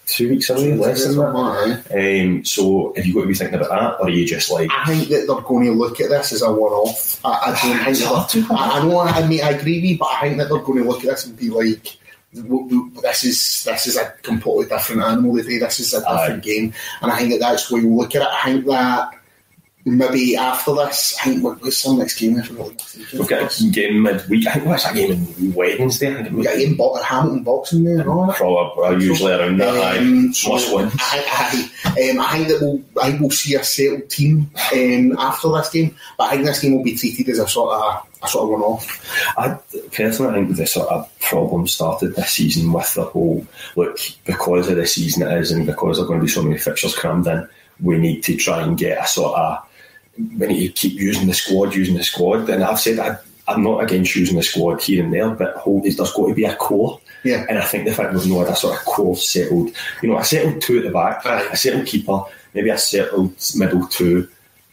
two 0.06 0.30
weeks 0.30 0.50
away, 0.50 0.74
less 0.76 1.06
than 1.06 1.16
that. 1.18 2.26
Um, 2.28 2.46
so 2.46 2.94
have 2.96 3.06
you 3.06 3.14
got 3.14 3.22
to 3.22 3.28
be 3.28 3.34
thinking 3.34 3.56
about 3.56 3.70
that, 3.70 4.00
or 4.00 4.08
are 4.08 4.10
you 4.10 4.26
just 4.26 4.52
like? 4.52 4.70
I 4.72 4.86
think 4.86 5.10
that 5.10 5.26
they're 5.28 5.42
going 5.42 5.66
to 5.66 5.72
look 5.72 6.00
at 6.02 6.10
this 6.10 6.32
as 6.34 6.42
a 6.42 6.52
one-off. 6.52 7.20
I, 7.26 7.30
I 7.30 7.46
don't 7.48 7.56
think 7.86 7.98
they're- 8.00 8.08
I, 8.52 8.80
I 8.80 8.84
know. 8.88 9.00
I 9.00 9.28
mean, 9.28 9.42
I 9.44 9.50
agree 9.52 9.76
with 9.82 9.84
you, 9.92 9.98
but 9.98 10.10
I 10.12 10.22
think 10.22 10.38
that 10.38 10.50
they're 10.50 10.60
going 10.62 10.84
to 10.84 10.90
look 10.90 11.00
at 11.04 11.10
this 11.12 11.26
and 11.26 11.38
be 11.38 11.50
like. 11.50 11.98
"W- 12.36 12.70
w- 12.70 12.92
This 13.02 13.24
is 13.24 13.64
this 13.64 13.88
is 13.88 13.98
a 13.98 14.14
completely 14.22 14.66
different 14.68 15.02
animal 15.02 15.36
today. 15.38 15.58
This 15.58 15.80
is 15.80 15.94
a 15.96 16.02
different 16.02 16.44
game, 16.44 16.74
and 17.02 17.12
I 17.12 17.18
think 17.18 17.32
that 17.32 17.40
that's 17.40 17.72
where 17.72 17.82
you 17.82 17.90
look 17.96 18.14
at 18.16 18.22
it. 18.22 18.28
I 18.32 18.46
think 18.46 18.66
that 18.68 19.10
maybe 19.98 20.36
after 20.36 20.74
this, 20.76 21.18
I 21.22 21.26
think 21.26 21.44
what, 21.44 21.62
what's 21.62 21.84
the 21.84 21.94
next 21.94 22.20
game? 22.20 22.38
I 22.40 22.44
forgot. 22.44 22.96
We've 23.14 23.28
got 23.28 23.60
a 23.60 23.64
game 23.70 24.02
midweek. 24.02 24.48
I 24.48 24.54
think 24.54 24.66
what's 24.66 24.84
that 24.84 24.96
game 24.96 25.12
on 25.12 25.54
Wednesday? 25.54 26.12
I 26.12 26.24
think 26.24 26.32
We 26.32 26.38
was 26.38 26.46
got 26.48 26.56
a 26.56 26.60
game 26.60 26.76
bo- 26.78 27.02
Hamilton 27.02 27.44
Boxing 27.44 27.84
Day 27.84 27.96
that. 27.96 28.06
probably 28.06 29.06
usually 29.06 29.32
around 29.34 29.58
that. 29.58 29.98
Um, 29.98 30.34
so 30.34 30.50
Must 30.50 30.76
win. 30.76 30.90
I, 31.00 31.70
I, 31.86 32.10
um, 32.12 32.20
I 32.20 32.32
think 32.38 32.48
that 32.50 32.60
we'll, 32.62 32.82
I 33.02 33.18
we'll 33.20 33.32
see 33.32 33.56
a 33.56 33.64
settled 33.64 34.10
team 34.10 34.50
um, 34.74 35.16
after 35.18 35.50
this 35.50 35.70
game, 35.70 35.96
but 36.18 36.26
I 36.26 36.32
think 36.32 36.46
this 36.46 36.60
game 36.62 36.76
will 36.76 36.84
be 36.84 36.96
treated 36.96 37.30
as 37.30 37.40
a 37.40 37.48
sort 37.48 37.74
of 37.74 38.06
a 38.22 38.28
sort 38.28 38.44
of 38.44 38.50
one-off. 38.50 39.34
I 39.38 39.58
personally 39.94 40.32
I 40.32 40.34
think 40.46 40.58
the 40.58 40.68
sort 40.68 40.90
of 40.90 41.10
problem 41.20 41.68
started 41.68 42.16
this 42.16 42.32
season 42.34 42.74
with 42.74 42.94
the 42.94 43.06
whole 43.06 43.48
look 43.78 43.98
because 44.26 44.68
of 44.68 44.76
the 44.76 44.86
season 44.86 45.26
it 45.26 45.38
is 45.40 45.52
and 45.52 45.66
because 45.66 45.96
there 45.98 46.04
are 46.06 46.08
going 46.08 46.20
to 46.20 46.26
be 46.26 46.32
so 46.32 46.42
many 46.44 46.58
fixtures 46.58 46.96
crammed 46.96 47.28
in. 47.28 47.48
We 47.82 47.98
need 47.98 48.24
to 48.24 48.36
try 48.36 48.62
and 48.62 48.78
get 48.78 49.02
a 49.02 49.08
sort 49.08 49.40
of 49.40 49.66
we 50.38 50.48
need 50.48 50.76
to 50.76 50.90
keep 50.90 51.00
using 51.00 51.28
the 51.28 51.34
squad, 51.34 51.76
using 51.76 51.96
the 51.96 52.04
squad. 52.04 52.50
And 52.50 52.64
I've 52.64 52.80
said 52.80 53.00
I, 53.00 53.18
I'm 53.48 53.64
not 53.64 53.84
against 53.84 54.16
using 54.16 54.38
the 54.38 54.44
squad 54.44 54.82
here 54.82 55.04
and 55.04 55.14
there, 55.14 55.30
but 55.30 55.56
hold, 55.56 55.84
there's 55.84 55.96
got 55.98 56.28
to 56.28 56.34
be 56.34 56.44
a 56.46 56.56
core. 56.56 57.00
Yeah. 57.24 57.46
And 57.50 57.58
I 57.58 57.66
think 57.66 57.86
the 57.86 57.94
fact 57.94 58.14
we've 58.14 58.28
not 58.28 58.46
had 58.46 58.50
a 58.50 58.56
sort 58.56 58.78
of 58.78 58.86
core 58.86 59.16
settled, 59.16 59.72
you 60.02 60.10
know, 60.10 60.18
a 60.18 60.24
settled 60.24 60.62
two 60.62 60.78
at 60.78 60.84
the 60.84 60.92
back, 60.92 61.26
a 61.26 61.58
settled 61.58 61.86
keeper, 61.88 62.22
maybe 62.54 62.70
a 62.70 62.78
settled 62.78 63.34
middle 63.56 63.88
two. 63.88 64.28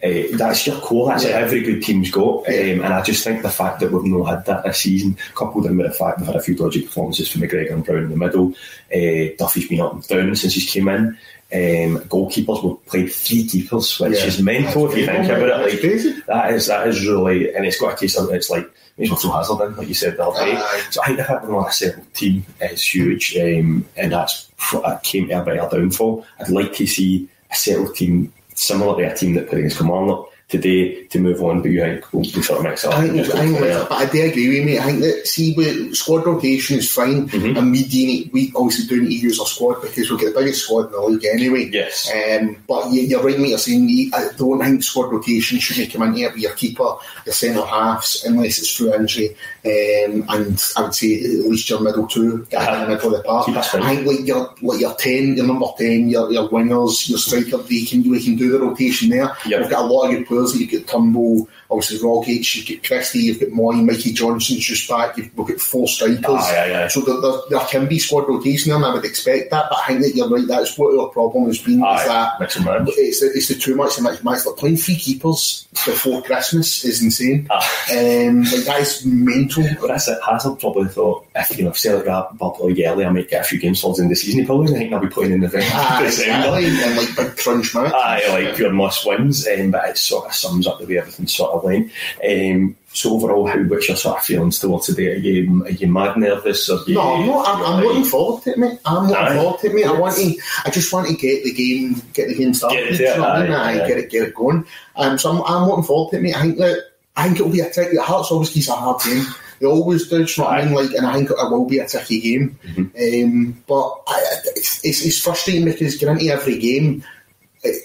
Uh, 0.05 0.24
that's 0.36 0.66
your 0.66 0.78
core. 0.80 1.09
That's 1.09 1.24
Yeah. 1.24 1.32
what 1.32 1.44
every 1.44 1.62
good 1.62 1.82
team's 1.82 2.11
got. 2.11 2.47
Um, 2.47 2.82
and 2.82 2.84
I 2.92 3.01
just 3.03 3.24
think 3.24 3.42
the 3.42 3.49
fact 3.49 3.80
that 3.80 3.90
we've 3.90 4.05
not 4.05 4.24
had 4.24 4.44
that 4.44 4.62
this 4.64 4.82
season, 4.82 5.16
coupled 5.34 5.64
in 5.66 5.78
with 5.78 5.86
the 5.86 5.92
fact 5.92 6.18
we've 6.18 6.26
had 6.26 6.36
a 6.36 6.42
few 6.42 6.55
dodgy 6.55 6.82
performances 6.82 7.30
from 7.30 7.40
McGregor 7.40 7.72
and 7.72 7.84
Brown 7.84 8.05
in 8.05 8.11
the 8.11 8.16
middle, 8.16 8.53
uh, 8.94 9.34
Duffy's 9.38 9.68
been 9.68 9.80
up 9.80 9.94
and 9.94 10.07
down 10.07 10.36
since 10.36 10.53
he's 10.53 10.70
came 10.70 10.88
in. 10.88 11.16
Um, 11.53 12.01
goalkeepers, 12.09 12.64
we've 12.64 12.86
played 12.86 13.12
three 13.12 13.47
keepers, 13.47 14.01
which 14.01 14.18
Yeah. 14.18 14.26
is 14.26 14.42
mental 14.42 14.90
if 14.90 14.99
you 14.99 15.07
think 15.07 15.26
about 15.26 15.49
it. 15.49 15.57
Like 15.72 15.80
crazy. 15.80 16.14
that 16.26 16.53
is 16.53 16.66
that 16.66 16.88
is 16.88 17.07
really, 17.07 17.55
and 17.55 17.64
it's 17.64 17.78
got 17.78 17.94
a 17.94 17.97
case 17.97 18.16
of 18.16 18.30
it's 18.30 18.51
like 18.51 18.68
as 18.99 19.11
well 19.11 19.18
throw 19.18 19.30
Hazard 19.30 19.61
in, 19.66 19.76
like 19.76 19.88
you 19.88 19.94
said 19.94 20.16
the 20.16 20.26
other 20.26 20.44
day. 20.44 20.61
So 20.90 21.03
I 21.03 21.07
think 21.07 21.18
the 21.18 21.24
fact 21.24 21.47
we're 21.47 21.66
a 21.68 21.70
settled 21.72 22.12
team 22.14 22.44
is 22.61 22.82
huge, 22.82 23.36
um, 23.36 23.84
and 23.97 24.11
that's 24.11 24.51
that 24.72 25.03
came 25.05 25.28
to 25.28 25.40
a 25.40 25.44
bit 25.44 25.59
of 25.59 25.72
a 25.72 25.76
downfall. 25.76 26.26
I'd 26.40 26.49
like 26.49 26.72
to 26.74 26.86
see 26.86 27.28
a 27.53 27.55
settled 27.55 27.94
team 27.94 28.32
similar 28.55 28.97
to 29.01 29.12
a 29.12 29.14
team 29.16 29.34
that 29.34 29.49
played 29.49 29.59
against 29.61 29.76
Kilmarnock 29.78 30.28
today 30.49 31.05
to 31.07 31.18
move 31.18 31.42
on, 31.42 31.61
but 31.61 31.70
you 31.72 31.80
think 31.80 32.12
we'll, 32.12 32.22
we'll 32.22 32.42
sort 32.42 32.61
of 32.61 32.64
mix 32.64 32.84
it 32.84 32.92
up. 32.92 32.94
I 33.01 33.09
think, 33.09 33.20
I 33.34 33.44
think 33.47 33.59
but 33.61 33.92
I 33.92 34.07
do 34.07 34.22
agree 34.22 34.49
with 34.49 34.57
you, 34.59 34.64
mate. 34.64 34.78
I 34.78 34.84
think 34.84 35.01
that 35.01 35.26
see, 35.26 35.55
with 35.55 35.94
squad 35.97 36.24
rotation 36.24 36.78
is 36.78 36.90
fine, 36.90 37.28
Mm-hmm. 37.28 37.57
and 37.57 37.72
we 37.72 37.82
do 37.84 38.30
we 38.32 38.53
obviously 38.55 38.86
do 38.86 39.03
need 39.03 39.09
to 39.20 39.26
use 39.26 39.40
our 39.40 39.47
squad 39.47 39.80
because 39.82 40.09
we've 40.11 40.20
got 40.20 40.34
the 40.34 40.40
biggest 40.40 40.64
squad 40.64 40.86
in 40.86 40.92
the 40.92 41.01
league 41.01 41.24
anyway. 41.24 41.68
Yes. 41.72 42.11
Um, 42.14 42.57
but 42.68 42.92
you, 42.92 43.03
you're 43.03 43.22
right, 43.22 43.38
mate. 43.38 43.49
You're 43.51 43.59
saying 43.59 44.11
I 44.14 44.28
don't 44.36 44.61
think 44.61 44.84
squad 44.84 45.11
rotation 45.12 45.59
should 45.59 45.90
come 45.92 46.03
into 46.03 46.20
it 46.20 46.32
with 46.34 46.42
your 46.42 46.53
keeper, 46.55 46.94
your 47.24 47.32
centre 47.32 47.64
halves, 47.64 48.24
unless 48.24 48.59
it's 48.59 48.76
through 48.76 48.94
injury. 48.94 49.30
Um, 49.64 50.24
and 50.28 50.64
I 50.76 50.82
would 50.82 50.94
say 50.94 51.16
at 51.16 51.51
least 51.51 51.68
your 51.68 51.80
middle 51.80 52.07
two, 52.07 52.47
get 52.51 52.72
in 52.72 52.80
the 52.82 52.94
middle 52.94 53.12
of 53.14 53.22
the 53.22 53.28
park. 53.28 53.47
Keep 53.47 53.57
us 53.57 53.70
fine. 53.70 53.82
I 53.82 53.97
think 53.97 54.07
like 54.07 54.26
your 54.26 54.55
like 54.62 54.80
your 54.80 54.94
ten, 54.94 55.34
your 55.36 55.47
number 55.47 55.66
ten, 55.76 56.09
your, 56.09 56.30
your 56.32 56.49
wingers, 56.51 57.09
your 57.09 57.18
striker, 57.18 57.57
they 57.59 57.82
can 57.84 58.09
we 58.09 58.22
can 58.22 58.36
do 58.36 58.51
the 58.53 58.61
rotation 58.61 59.09
there. 59.09 59.36
Yep. 59.47 59.61
We've 59.62 59.70
got 59.70 59.84
a 59.84 59.86
lot 59.86 60.05
of 60.05 60.11
good 60.12 60.26
players. 60.26 60.36
You've 60.57 60.70
got 60.87 60.93
Turnbull, 60.93 61.49
obviously 61.70 61.99
Rogic, 61.99 62.55
you've 62.57 62.80
got 62.82 62.87
Christie, 62.89 63.18
you've 63.20 63.41
got 63.41 63.51
Moy, 63.51 63.72
Mikey 63.74 64.12
Johnston's 64.12 64.64
just 64.64 64.89
back. 64.89 65.16
You've 65.16 65.34
got 65.37 65.61
four 65.61 65.89
strikers. 65.89 66.24
Aye, 66.26 66.57
aye, 66.72 66.84
aye. 66.84 66.89
So 66.89 67.01
there, 67.01 67.20
there, 67.20 67.41
there 67.51 67.68
can 67.68 67.87
be 67.89 67.99
squad 67.99 68.28
rotation, 68.28 68.72
and 68.72 68.84
I 68.84 68.95
would 68.95 69.05
expect 69.05 69.51
that. 69.51 69.66
But 69.70 69.78
I 69.82 69.87
think 69.89 70.01
that 70.03 70.14
you're 70.14 70.28
right. 70.28 70.47
That's 70.47 70.76
what 70.78 70.99
our 70.99 71.09
problem 71.09 71.47
has 71.47 71.59
been. 71.61 71.82
Aye, 71.82 72.01
is 72.03 72.07
that 72.09 72.41
mix 72.41 72.57
and 72.57 72.64
match. 72.64 72.82
it's 72.89 73.20
the, 73.20 73.26
it's 73.34 73.49
the 73.49 73.55
too 73.55 73.74
much 73.74 73.97
and 73.99 74.07
and 74.07 74.22
match. 74.24 74.45
Like 74.47 74.57
playing 74.57 74.76
three 74.76 74.97
keepers 74.97 75.66
before 75.84 76.22
Christmas 76.22 76.84
is 76.84 77.03
insane. 77.03 77.49
Um, 77.51 78.43
like 78.45 78.64
that 78.64 78.78
is 78.80 79.05
mental. 79.05 79.64
But 79.80 79.89
that's 79.89 80.09
it. 80.09 80.18
Hazard 80.26 80.59
probably 80.59 80.89
thought 80.89 81.26
if 81.34 81.57
you 81.59 81.64
know 81.64 81.70
if 81.70 81.78
are 81.87 82.28
above 82.30 82.59
the 82.59 82.64
league 82.64 82.84
early, 82.87 83.05
I 83.05 83.11
might 83.11 83.28
get 83.28 83.43
a 83.43 83.45
few 83.45 83.59
games 83.59 83.82
the 83.97 84.03
end 84.03 84.11
of 84.12 84.16
the 84.16 84.16
season. 84.16 84.41
He 84.41 84.47
probably 84.47 84.66
didn't 84.66 84.78
think 84.80 84.93
I'll 84.93 85.01
be 85.01 85.09
playing 85.09 85.32
in 85.32 85.41
Ah, 85.45 86.01
December. 86.03 86.59
exactly. 86.59 86.66
And 86.66 86.97
like 86.97 87.16
big 87.16 87.37
crunch 87.43 87.74
match. 87.74 87.93
Aye, 87.93 88.22
like 88.28 88.57
pure 88.57 88.72
must 88.72 89.07
wins, 89.07 89.47
um, 89.47 89.70
but 89.70 89.89
it's 89.89 90.03
sort 90.03 90.26
of 90.26 90.26
sums 90.35 90.66
up 90.66 90.79
the 90.79 90.87
way 90.87 90.99
everything 90.99 91.27
sort 91.27 91.53
of 91.53 91.64
went. 91.64 91.91
Um, 92.29 92.77
so 92.93 93.14
overall, 93.14 93.47
how 93.47 93.59
what's 93.64 93.89
your 93.89 93.97
sort 93.97 94.18
of 94.18 94.24
feelings 94.24 94.59
towards 94.59 94.87
today? 94.87 95.12
Are 95.12 95.16
you 95.16 95.64
are 95.64 95.70
you 95.70 95.87
mad 95.87 96.16
nervous? 96.16 96.68
Or 96.70 96.79
you, 96.87 96.95
No, 96.95 97.01
I'm 97.14 97.27
not. 97.27 97.49
I'm, 97.49 97.64
I'm 97.64 97.85
looking 97.85 98.05
forward 98.05 98.43
to 98.45 98.51
it, 98.51 98.59
mate. 98.59 98.79
I'm 98.87 99.03
looking 99.09 99.16
Aye. 99.16 99.37
forward 99.37 99.61
to 99.61 99.66
it, 99.66 99.74
mate. 99.74 99.87
I 99.87 99.93
want 99.93 100.16
to. 100.16 100.39
I 100.64 100.70
just 100.70 100.93
want 100.93 101.09
to 101.09 101.14
get 101.14 101.45
the 101.45 101.53
game, 101.53 102.01
get 102.14 102.29
the 102.29 102.35
game 102.35 102.55
started. 102.55 102.77
Get 102.77 102.93
it 102.93 103.01
you 103.01 103.07
know 103.16 103.20
what 103.20 103.31
I 103.31 103.41
mean? 103.43 103.51
there, 103.51 103.59
aye, 103.59 103.72
Aye, 103.81 103.85
aye. 103.85 103.89
get 103.89 103.99
it, 103.99 104.11
get 104.11 104.22
it 104.29 104.35
going. 104.35 104.66
Um, 104.97 105.18
so 105.18 105.31
I'm, 105.31 105.43
I'm 105.43 105.68
looking 105.68 105.85
forward 105.85 106.11
to 106.12 106.16
it, 106.16 106.22
mate. 106.22 106.37
I 106.37 106.43
think 106.43 106.59
that 106.59 106.85
I 107.16 107.24
think 107.24 107.37
it'll 107.41 107.53
be 107.53 107.61
a 107.61 107.70
tricky. 107.70 107.97
Hearts 107.99 108.31
always 108.31 108.51
keeps 108.51 108.68
a 108.68 108.72
hard 108.72 109.03
game. 109.03 109.24
They 109.61 109.66
always 109.66 110.09
do. 110.09 110.18
You 110.20 110.27
know 110.39 110.45
what 110.45 110.53
I 110.55 110.64
mean? 110.64 110.74
Like, 110.74 110.91
and 110.93 111.07
I 111.07 111.14
think 111.14 111.31
it 111.31 111.37
will 111.51 111.64
be 111.66 111.79
a 111.79 111.89
tricky 111.89 112.20
game. 112.20 112.59
Um, 112.79 113.62
but 113.66 114.03
I, 114.07 114.22
it's, 114.55 114.85
it's, 114.85 115.05
it's 115.05 115.18
frustrating 115.20 115.64
because 115.64 115.97
going 115.97 116.18
into 116.18 116.33
every 116.33 116.59
game. 116.59 117.05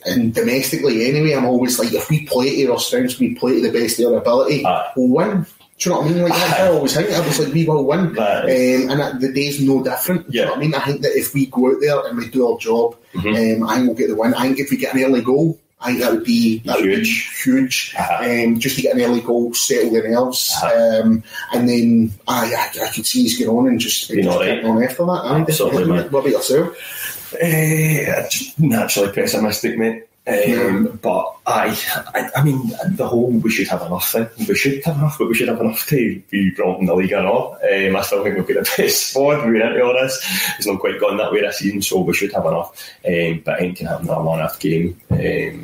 And 0.06 0.34
domestically, 0.34 1.10
anyway, 1.10 1.34
I'm 1.34 1.46
always 1.46 1.80
like, 1.80 1.94
if 1.94 2.10
we 2.10 2.26
play 2.26 2.64
to 2.64 2.74
our 2.74 2.80
strengths, 2.80 3.20
we 3.20 3.36
play 3.36 3.62
to 3.62 3.72
the 3.72 3.78
best 3.80 4.00
of 4.00 4.12
our 4.14 4.20
ability, 4.20 4.66
Aye. 4.66 4.92
we'll 4.96 5.08
win. 5.08 5.46
Do 5.78 5.90
you 5.90 5.96
know 5.96 6.02
what 6.02 6.12
I 6.12 6.14
mean? 6.14 6.24
Like 6.24 6.34
I 6.34 6.68
always 6.68 6.96
think. 6.96 7.10
I 7.10 7.20
was 7.26 7.40
like, 7.40 7.54
we 7.54 7.66
will 7.66 7.84
win, 7.86 8.00
um, 8.00 8.16
and 8.18 9.00
that, 9.00 9.20
the 9.20 9.32
day's 9.34 9.60
no 9.62 9.84
different. 9.84 10.30
Do 10.30 10.38
you 10.38 10.44
Yeah. 10.44 10.46
know 10.46 10.52
what 10.52 10.60
I 10.60 10.62
mean? 10.62 10.76
I 10.76 10.80
think 10.82 11.02
that 11.02 11.18
if 11.18 11.34
we 11.34 11.48
go 11.48 11.72
out 11.72 11.82
there 11.82 12.06
and 12.08 12.18
we 12.18 12.30
do 12.30 12.48
our 12.48 12.58
job, 12.60 12.96
Mm-hmm. 13.16 13.64
um, 13.64 13.70
I 13.70 13.76
think 13.76 13.88
we'll 13.88 13.98
get 13.98 14.08
the 14.10 14.16
win. 14.16 14.34
I 14.36 14.44
think 14.44 14.60
if 14.60 14.70
we 14.72 14.78
get 14.78 14.94
an 14.96 15.04
early 15.04 15.22
goal, 15.22 15.60
I 15.82 15.88
think 15.88 16.00
that 16.02 16.12
would 16.12 16.24
be 16.24 16.60
that 16.60 16.78
would 16.78 16.86
be 16.86 16.96
Huge. 16.98 17.44
huge. 17.44 17.96
Uh-huh. 17.98 18.24
Um, 18.24 18.60
just 18.60 18.76
to 18.76 18.84
get 18.84 18.96
an 18.96 19.02
early 19.02 19.20
goal, 19.22 19.54
settle 19.56 19.90
the 19.92 20.08
nerves, 20.08 20.54
um, 20.64 21.24
and 21.52 21.68
then 21.68 22.12
I, 22.28 22.54
I, 22.54 22.84
I 22.86 22.88
could 22.92 23.06
see 23.08 23.24
he's 23.24 23.38
going 23.44 23.58
on 23.58 23.68
and 23.68 23.80
just, 23.80 24.08
just 24.08 24.28
right. 24.30 24.46
getting 24.46 24.66
on 24.70 24.84
after 24.84 25.04
that. 25.08 25.46
Absolutely, 25.50 25.86
mate. 25.92 26.12
What 26.12 26.20
about 26.20 26.30
yourself? 26.30 27.11
Uh, 27.34 28.28
just 28.30 28.60
naturally 28.60 29.12
pessimistic, 29.12 29.78
mate. 29.78 30.06
Um, 30.28 31.00
But 31.02 31.26
I, 31.48 31.76
I, 32.14 32.30
I 32.40 32.44
mean, 32.44 32.72
the 32.90 33.08
whole 33.08 33.32
we 33.32 33.50
should 33.50 33.68
have 33.70 33.82
enough 33.82 34.12
thing. 34.12 34.28
We 34.48 34.54
should 34.56 34.84
have 34.84 34.98
enough, 34.98 35.18
but 35.18 35.28
we 35.28 35.34
should 35.34 35.48
have 35.48 35.60
enough 35.60 35.88
to 35.88 36.22
be 36.30 36.52
brought 36.52 36.80
in 36.80 36.86
the 36.86 36.94
league 36.94 37.14
or 37.14 37.24
not. 37.24 37.54
Um, 37.64 37.96
I 37.96 38.02
still 38.04 38.24
think 38.24 38.38
we've 38.38 38.48
got 38.56 38.64
the 38.66 38.74
best 38.84 39.10
squad. 39.10 39.46
We 39.46 39.54
went 39.60 39.74
into 39.74 39.84
all 39.84 39.94
this. 39.94 40.24
It's 40.60 40.68
not 40.68 40.80
quite 40.80 41.00
gone 41.00 41.18
that 41.18 41.32
way 41.32 41.42
this 41.42 41.58
season, 41.58 41.82
so 41.82 42.02
we 42.02 42.14
should 42.14 42.32
have 42.34 42.46
enough. 42.46 42.70
Um, 43.06 43.42
but 43.44 43.60
anything 43.62 43.88
in 43.88 44.10
a 44.10 44.22
one 44.22 44.40
off 44.42 44.60
game. 44.60 45.00
Um, 45.10 45.18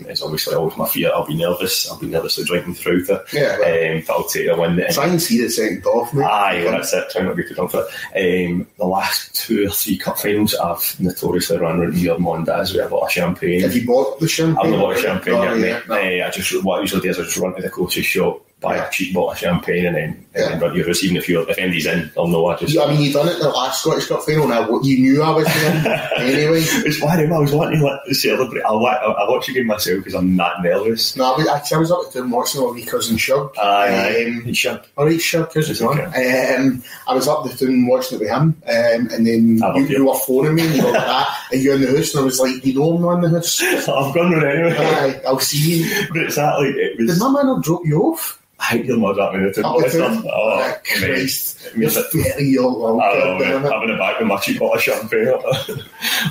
it's 0.10 0.24
obviously 0.24 0.56
always 0.56 0.76
my 0.76 0.88
fear. 0.88 1.12
I'll 1.14 1.28
be 1.28 1.38
nervous. 1.38 1.90
I'll 1.92 2.00
be 2.00 2.08
nervous 2.08 2.18
nervously 2.18 2.46
drinking 2.46 2.74
through 2.74 3.04
it. 3.08 3.22
Yeah, 3.32 3.58
well. 3.60 3.98
Um, 3.98 4.04
but 4.08 4.14
I'll 4.14 4.28
take 4.28 4.48
the 4.48 4.56
win. 4.60 4.84
Try 4.92 5.06
and 5.08 5.22
see 5.22 5.40
the 5.42 5.50
second 5.52 5.86
off, 5.86 6.12
mate. 6.16 6.24
Aye, 6.26 6.64
well, 6.64 6.72
that's 6.74 6.94
it. 6.94 7.10
Try 7.12 7.22
not 7.22 7.30
to 7.30 7.36
be 7.36 7.44
too 7.44 7.64
it. 7.64 8.50
Um, 8.50 8.68
the 8.78 8.86
last 8.88 9.36
two 9.36 9.68
or 9.68 9.70
three 9.70 9.98
cup 10.00 10.18
finals, 10.18 10.56
I've 10.56 11.00
notoriously 11.00 11.58
run 11.60 11.80
around 11.80 11.96
your 12.00 12.18
Mondas 12.18 12.74
with 12.74 12.84
a 12.86 12.90
bottle 12.90 13.04
of 13.06 13.12
champagne. 13.12 13.62
Have 13.62 13.76
you 13.76 13.86
bought 13.86 14.20
the 14.20 14.28
champagne? 14.28 14.47
I'm 14.56 14.72
not 14.72 14.80
bought 14.80 14.98
champagne 14.98 15.34
Oh, 15.34 15.44
yet, 15.44 15.58
yeah, 15.60 15.74
mate. 15.80 15.88
no. 15.88 15.96
Uh, 15.96 16.28
I 16.28 16.30
just 16.32 16.64
what 16.64 16.78
I 16.78 16.82
usually 16.82 17.02
do 17.02 17.10
is 17.10 17.20
I 17.20 17.24
just 17.24 17.38
run 17.38 17.56
to 17.56 17.62
the 17.62 17.70
closest 17.70 18.08
shop, 18.10 18.46
buy 18.60 18.78
a 18.78 18.90
cheap 18.92 19.14
bottle 19.14 19.32
of 19.32 19.38
champagne 19.38 19.86
and 19.86 19.96
then 19.96 20.26
and 20.34 20.62
then 20.62 20.74
you're 20.76 20.86
receiving 20.86 21.18
if 21.18 21.28
you 21.28 21.42
if 21.42 21.58
Andy's 21.58 21.86
in, 21.86 22.12
they'll 22.16 22.28
know 22.28 22.46
I 22.48 22.58
just. 22.58 22.78
I 22.78 22.92
mean, 22.92 23.02
you 23.02 23.14
done 23.14 23.28
it 23.28 23.40
the 23.40 23.50
last 23.50 23.82
Scottish 23.82 24.08
Cup 24.08 24.24
final. 24.24 24.48
Now, 24.48 24.70
what 24.70 24.84
you 24.84 25.00
knew 25.00 25.22
I 25.22 25.32
was 25.32 25.46
doing 25.46 25.76
anyway. 26.18 26.62
It's 26.62 27.02
why 27.02 27.20
I 27.20 27.40
was 27.40 27.52
wanting 27.54 27.80
to 27.80 27.86
like, 27.86 28.00
celebrate. 28.12 28.62
I, 28.62 28.72
wa- 28.72 28.90
I, 28.90 29.30
watch 29.30 29.48
the 29.48 29.54
game 29.54 29.68
myself 29.68 29.98
because 29.98 30.14
I'm 30.14 30.36
that 30.38 30.62
nervous. 30.62 31.16
No, 31.16 31.34
I 31.34 31.38
was, 31.38 31.48
actually, 31.48 31.76
I 31.76 31.80
was 31.80 31.92
up 31.92 32.08
at 32.08 32.14
doing 32.14 32.30
watching 32.30 32.62
all 32.62 32.74
my 32.74 32.82
cousin 32.82 33.18
Shug. 33.18 33.56
Aye, 33.58 33.64
aye. 33.64 34.42
Um, 34.46 34.54
Shug. 34.54 34.86
All 34.96 35.06
right, 35.06 35.20
Shug. 35.20 35.56
Um, 35.58 36.84
I 37.08 37.14
was 37.14 37.28
up 37.28 37.46
there 37.46 37.56
doing 37.56 37.88
watching 37.88 38.18
it 38.18 38.22
with 38.22 38.30
him, 38.30 38.42
um, 38.42 38.62
and 38.68 39.26
then 39.26 39.58
you, 39.58 39.76
you. 39.76 39.88
you 39.88 40.06
were 40.06 40.16
phoning 40.16 40.56
me 40.56 40.68
and 40.68 40.76
you 40.76 40.84
were 40.84 40.92
like 40.92 41.06
that, 41.06 41.38
and 41.52 41.62
you're 41.62 41.76
in 41.76 41.82
the 41.82 41.98
house, 41.98 42.14
and 42.14 42.22
I 42.22 42.26
was 42.26 42.40
like, 42.40 42.66
you 42.66 42.74
know 42.76 42.96
I'm 42.96 43.02
not 43.02 43.24
in 43.24 43.32
the 43.32 43.40
house. 43.40 43.62
I've 43.64 44.14
gone 44.14 44.32
round 44.32 44.46
anyway. 44.46 44.76
Aye, 44.78 45.22
I'll 45.26 45.40
see 45.40 45.80
you. 45.80 46.08
But 46.10 46.24
exactly, 46.24 46.70
it 46.70 47.00
was. 47.00 47.14
Did 47.14 47.20
my 47.20 47.32
man 47.32 47.48
not 47.48 47.64
drop 47.64 47.82
you 47.86 48.02
off? 48.04 48.44
I 48.60 48.72
think 48.72 48.88
your 48.88 48.98
mother 48.98 49.22
that 49.22 49.34
minute. 49.34 49.58
Oh, 49.64 49.80
it's 49.80 49.96
Oh, 49.96 50.24
Oh, 50.34 50.60
mate. 50.60 50.78
Christ. 50.84 51.66
It 51.68 51.78
means 51.78 51.94
You're 51.96 52.04
that- 52.04 52.12
30. 52.12 52.58
I 52.58 52.62
know, 52.62 53.38
mate. 53.38 53.48
it. 53.48 53.88
The 53.88 53.96
back 53.98 54.20
with 54.20 54.28
my 54.28 54.38
cheap 54.38 54.60
bottle 54.60 54.76
of 54.76 54.82
champagne. 54.82 55.28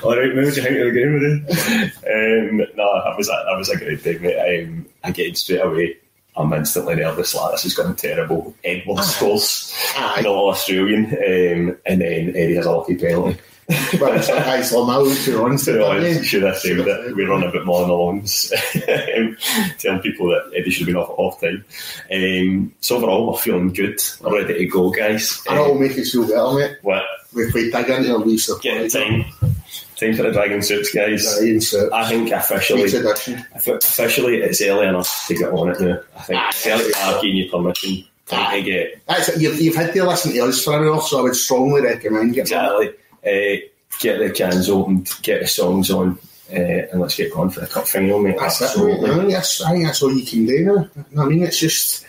All 0.02 0.16
right, 0.16 0.34
mate, 0.34 0.44
what 0.44 0.54
do 0.54 0.60
you 0.60 0.62
think 0.62 0.78
of 0.78 0.92
the 0.92 0.92
game 0.92 1.20
today? 1.20 2.50
um, 2.50 2.56
no, 2.76 3.02
that 3.04 3.16
was 3.16 3.28
a, 3.28 3.44
that 3.48 3.56
was 3.56 3.68
a 3.70 3.76
great 3.76 4.02
day, 4.02 4.18
mate. 4.18 4.64
Um, 4.64 4.86
I 5.04 5.10
get 5.12 5.36
straight 5.38 5.60
away. 5.64 5.96
I'm 6.36 6.52
instantly 6.52 6.96
nervous. 6.96 7.34
Like 7.34 7.52
this 7.52 7.64
is 7.64 7.74
going 7.74 7.94
terrible. 7.94 8.54
Edouard 8.64 9.04
scores, 9.04 9.72
the 10.20 10.28
Australian, 10.28 11.06
um, 11.06 11.78
and 11.86 12.00
then 12.00 12.28
Eddie 12.36 12.56
has 12.56 12.66
a 12.66 12.72
lucky 12.72 12.96
penalty. 12.96 13.38
But 13.98 14.16
it's 14.16 14.28
like, 14.28 14.46
aye, 14.46 14.62
so 14.62 14.84
my 14.84 14.96
old 14.96 15.16
two 15.16 15.42
runs 15.42 15.64
to 15.64 15.72
So 15.72 15.90
I 15.90 16.22
should 16.22 16.42
have 16.44 16.56
saved 16.58 16.86
it. 16.86 17.16
We 17.16 17.24
run 17.24 17.42
a 17.42 17.50
bit 17.50 17.64
more 17.64 17.82
on 17.82 17.88
the 17.88 17.94
lawns. 17.94 18.52
um, 18.74 19.36
telling 19.78 20.00
people 20.00 20.28
that 20.28 20.52
Eddie 20.54 20.70
should 20.70 20.86
have 20.86 20.94
been 20.94 20.96
off 20.96 21.10
at 21.10 21.14
off 21.14 21.40
time. 21.40 21.64
Um, 22.12 22.74
so 22.80 22.96
overall, 22.96 23.32
we're 23.32 23.38
feeling 23.38 23.72
good. 23.72 24.00
We're 24.20 24.42
ready 24.42 24.58
to 24.58 24.66
go, 24.66 24.90
guys. 24.90 25.42
I 25.48 25.56
know 25.56 25.64
it'll 25.64 25.78
make 25.80 25.98
us 25.98 26.12
feel 26.12 26.28
better, 26.28 26.52
mate. 26.54 26.78
What? 26.82 27.02
If 27.34 27.54
we 27.54 27.70
dig 27.70 27.90
into 27.90 28.14
a 28.14 28.20
wee 28.20 28.38
time. 28.38 29.24
Time 29.96 30.14
for 30.14 30.24
the 30.24 30.32
Dragon 30.32 30.60
Soops, 30.60 30.94
guys. 30.94 31.24
Dragon 31.24 31.56
Soops. 31.56 31.92
I 31.92 32.08
think 32.08 32.30
officially, 32.30 32.82
officially, 33.54 34.36
it's 34.42 34.60
early 34.62 34.86
enough 34.86 35.24
to 35.26 35.34
get 35.34 35.50
on 35.50 35.70
it 35.70 35.80
now. 35.80 36.00
I 36.16 36.22
think 36.22 36.52
Celtic 36.52 36.96
are 36.98 37.20
giving 37.20 37.36
you 37.36 37.50
permission. 37.50 38.04
Time 38.26 38.52
to 38.52 38.62
get 38.62 39.00
That's, 39.06 39.40
you've, 39.40 39.60
you've 39.60 39.76
had 39.76 39.94
to 39.94 40.04
listen 40.04 40.32
to 40.32 40.40
us 40.40 40.62
for 40.62 40.82
enough, 40.82 41.06
so 41.06 41.20
I 41.20 41.22
would 41.22 41.36
strongly 41.36 41.80
recommend 41.80 42.34
getting 42.34 42.42
exactly 42.42 42.92
uh, 43.26 43.56
get 44.00 44.18
the 44.18 44.30
cans 44.30 44.68
opened, 44.68 45.10
get 45.22 45.40
the 45.40 45.46
songs 45.46 45.90
on, 45.90 46.18
uh, 46.52 46.54
and 46.56 47.00
let's 47.00 47.16
get 47.16 47.32
going 47.32 47.50
for 47.50 47.60
the 47.60 47.66
cup 47.66 47.86
final, 47.86 48.20
mate. 48.20 48.36
That's 48.38 48.60
it, 48.60 48.78
mate. 49.02 49.30
That's, 49.32 49.62
I 49.62 49.72
think 49.72 49.86
that's 49.86 50.02
all 50.02 50.12
you 50.12 50.24
can 50.26 50.46
do 50.46 50.88
now. 51.12 51.22
I 51.22 51.26
mean, 51.26 51.42
it's 51.42 51.58
just. 51.58 52.04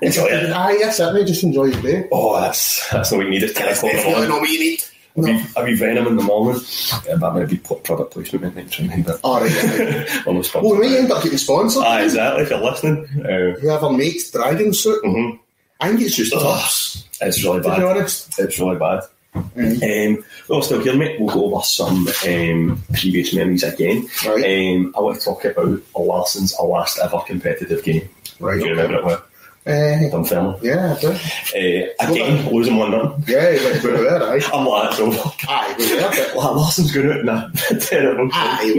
It's, 0.00 0.16
Enjoy 0.16 0.28
it. 0.30 0.50
Aye, 0.50 0.78
that's 0.80 1.00
it, 1.00 1.12
mate. 1.12 1.26
Just 1.26 1.42
enjoy 1.42 1.68
the 1.70 1.82
day. 1.82 2.08
Oh, 2.10 2.40
that's 2.40 2.88
that's 2.90 3.12
not 3.12 3.18
what 3.18 3.24
you 3.26 3.30
need. 3.32 3.42
It's 3.42 3.52
ten 3.52 3.68
o'clock 3.68 3.92
in 3.92 3.98
the 3.98 4.04
morning. 4.04 4.28
not 4.30 4.40
what 4.40 4.48
you 4.50 4.58
need. 4.58 4.80
I'll 5.14 5.66
be, 5.66 5.72
be 5.72 5.76
Venom 5.76 6.06
in 6.06 6.16
the 6.16 6.22
morning. 6.22 6.62
Yeah, 7.06 7.16
but 7.16 7.26
I'm 7.26 7.34
going 7.34 7.46
to 7.46 7.54
be 7.54 7.58
product 7.58 8.14
placement, 8.14 8.56
and 8.56 8.90
end 8.90 9.06
it. 9.06 9.20
All 9.22 9.38
right, 9.40 9.50
the. 10.26 10.62
Well, 10.62 10.80
we 10.80 10.88
might 10.88 10.96
end 10.98 11.12
up 11.12 11.22
getting 11.22 11.36
sponsored. 11.36 11.82
Ah, 11.84 12.00
exactly. 12.00 12.44
If 12.44 12.48
you're 12.50 12.60
listening, 12.60 13.04
uh, 13.22 13.60
Whoever 13.60 13.92
makes 13.92 14.30
Dragon 14.30 14.72
Soop, 14.72 15.04
mhm. 15.04 15.38
I 15.80 15.88
think 15.88 16.00
it's 16.00 16.16
just 16.16 16.32
tops. 16.32 17.06
it's 17.20 17.44
really 17.44 17.58
To 17.58 17.62
be 17.64 17.68
bad. 17.68 17.82
honest. 17.82 18.38
It's 18.38 18.58
really 18.58 18.78
bad. 18.78 19.02
Um, 19.34 20.24
well, 20.48 20.62
still 20.62 20.80
here, 20.82 20.96
mate. 20.96 21.18
We'll 21.20 21.34
go 21.34 21.46
over 21.54 21.62
some 21.64 22.06
um, 22.28 22.82
previous 22.94 23.34
memories 23.34 23.62
again. 23.62 24.06
Right. 24.26 24.76
Um, 24.76 24.94
I 24.96 25.00
want 25.00 25.18
to 25.18 25.24
talk 25.24 25.44
about 25.44 25.80
Larsson's 25.96 26.54
last 26.62 26.98
ever 26.98 27.20
competitive 27.26 27.82
game. 27.82 28.08
Right, 28.40 28.58
Do 28.60 28.66
you 28.66 28.70
remember 28.72 28.96
it 28.98 29.04
well? 29.04 29.24
Uh, 29.64 30.10
Dunfermline. 30.10 30.58
yeah, 30.60 30.96
I 30.96 31.00
do. 31.00 31.08
Uh, 31.12 32.10
again, 32.10 32.52
losing 32.52 32.76
1 32.76 32.90
0. 32.90 33.22
Yeah, 33.28 33.52
but 33.72 33.84
we're 33.84 34.02
there, 34.02 34.22
aye. 34.24 34.40
I'm 34.52 34.66
like, 34.66 34.90
it's 34.90 35.00
over. 35.00 35.30
Aye, 35.48 35.74
we're 35.78 35.96
there, 36.00 36.34
Like, 36.34 36.34
Larsson's 36.56 36.92
going 36.92 37.12
out 37.12 37.24
nah, 37.24 37.48
terrible. 37.78 38.28
Aye, 38.32 38.72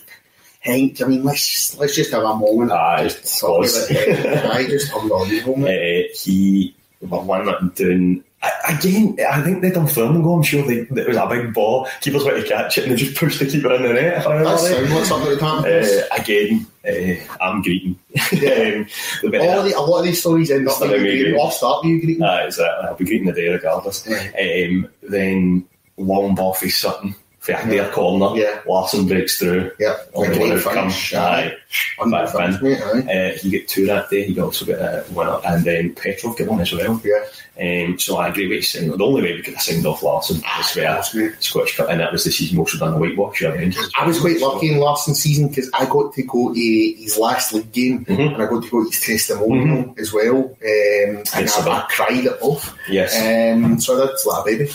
Hank, 0.60 1.00
I 1.02 1.06
mean, 1.06 1.24
let's 1.24 1.46
just, 1.46 1.78
let's 1.78 1.94
just 1.96 2.12
have 2.12 2.22
a 2.22 2.36
moment. 2.36 2.70
Aye, 2.72 3.04
Just 3.08 3.40
talk 3.40 3.58
was. 3.60 3.76
about 3.90 3.90
it. 3.90 4.44
Aye, 4.46 4.66
just 4.66 4.92
unbelievable. 4.94 5.64
Uh, 5.68 6.02
he 6.14 6.74
one 7.00 7.46
that 7.46 7.74
doing 7.76 8.22
again. 8.42 9.16
I 9.30 9.42
think 9.42 9.62
they 9.62 9.70
done 9.70 9.86
Dunfermline 9.86 10.22
goal. 10.22 10.36
I'm 10.36 10.42
sure 10.42 10.64
they, 10.66 10.80
it 10.80 11.08
was 11.08 11.16
a 11.16 11.26
big 11.26 11.52
ball. 11.52 11.88
Keepers 12.00 12.24
went 12.24 12.40
to 12.40 12.48
catch 12.48 12.78
it 12.78 12.84
and 12.84 12.92
they 12.92 12.96
just 12.96 13.16
pushed 13.16 13.38
the 13.40 13.46
keeper 13.46 13.72
in 13.72 13.82
the 13.82 13.92
net. 13.92 14.18
If 14.18 14.26
I 14.26 14.38
remember 14.38 14.50
right. 14.50 14.94
what's 14.94 15.10
up 15.10 15.22
at 15.22 15.38
the. 15.38 16.08
Uh, 16.10 16.16
again, 16.20 16.66
uh, 16.86 17.44
I'm 17.44 17.62
greeting. 17.62 17.98
Yeah. 18.32 18.84
um, 18.84 18.86
All 19.24 19.62
the, 19.62 19.74
a 19.76 19.80
lot 19.80 20.00
of 20.00 20.04
these 20.04 20.20
stories 20.20 20.50
end 20.50 20.68
up 20.68 20.74
Start 20.74 20.90
like 20.90 21.00
with 21.00 21.06
me, 21.06 21.16
you 21.18 21.24
Greek. 21.24 21.38
off 21.40 21.54
start 21.54 21.84
you 21.84 22.00
Greek. 22.00 22.18
Ah, 22.22 22.44
exactly. 22.44 22.88
I'll 22.88 22.94
be 22.96 23.04
greeting 23.04 23.26
the 23.26 23.32
day 23.32 23.48
regardless. 23.48 24.06
Um, 24.06 24.88
then 25.02 25.66
long 25.96 26.34
ball 26.34 26.54
for 26.54 26.68
Sutton 26.68 27.14
for 27.38 27.52
a 27.52 27.66
near 27.66 27.88
corner. 27.90 28.36
Yeah. 28.38 28.60
Larsson 28.66 29.06
breaks 29.06 29.38
through. 29.38 29.70
Yeah, 29.78 29.96
like 30.14 30.32
great 30.32 30.52
outcome. 30.52 30.90
finish. 30.90 31.14
Aye. 31.14 31.54
Back 32.10 32.28
finish, 32.30 32.60
mate, 32.62 32.80
aye. 32.82 33.00
Uh, 33.32 33.38
he 33.38 33.50
get 33.50 33.68
two 33.68 33.86
that 33.86 34.10
day. 34.10 34.24
He 34.24 34.38
also 34.40 34.64
got 34.66 34.78
a 34.80 35.04
winner, 35.12 35.38
and 35.46 35.64
then 35.64 35.94
Petrov 35.94 36.36
got 36.36 36.48
one 36.48 36.60
as 36.60 36.72
well. 36.72 37.00
Yeah. 37.04 37.24
Um, 37.60 37.98
so 37.98 38.16
I 38.18 38.28
agree 38.28 38.46
with 38.46 38.56
you. 38.58 38.62
saying 38.62 38.90
The 38.96 39.04
only 39.04 39.20
way 39.22 39.32
we 39.34 39.42
could 39.42 39.54
have 39.54 39.62
signed 39.62 39.84
off 39.84 40.02
Larsson 40.02 40.36
was 40.36 40.72
course, 40.74 41.14
mate. 41.14 41.34
Scottish 41.40 41.76
Cup, 41.76 41.88
and 41.90 42.00
that 42.00 42.12
was 42.12 42.22
the 42.24 42.30
season 42.30 42.54
he 42.56 42.60
also 42.60 42.78
done 42.78 42.92
the 42.94 42.98
whitewash. 43.00 43.40
Yeah, 43.42 43.48
Rangers. 43.48 43.90
I 43.98 44.06
was 44.06 44.20
quite 44.20 44.38
lucky 44.40 44.70
in 44.72 44.78
Larsson's 44.78 45.20
season 45.20 45.48
because 45.48 45.68
I 45.74 45.84
got 45.86 46.14
to 46.14 46.22
go 46.22 46.54
to 46.54 46.60
his 46.60 47.18
last 47.18 47.52
league 47.52 47.72
game 47.72 48.04
Mhm. 48.04 48.34
and 48.34 48.42
I 48.42 48.46
got 48.46 48.62
to 48.62 48.70
go 48.70 48.84
to 48.84 48.88
his 48.90 49.00
testimonial 49.00 49.92
as 49.98 50.12
well. 50.12 50.36
Um, 50.36 51.22
and 51.34 51.48
I, 51.48 51.68
I 51.68 51.86
cried 51.90 52.26
at 52.26 52.40
both. 52.40 52.72
Yes. 52.88 53.16
Um, 53.18 53.80
so 53.80 53.96
that's 54.06 54.24
like, 54.24 54.44
baby. 54.44 54.70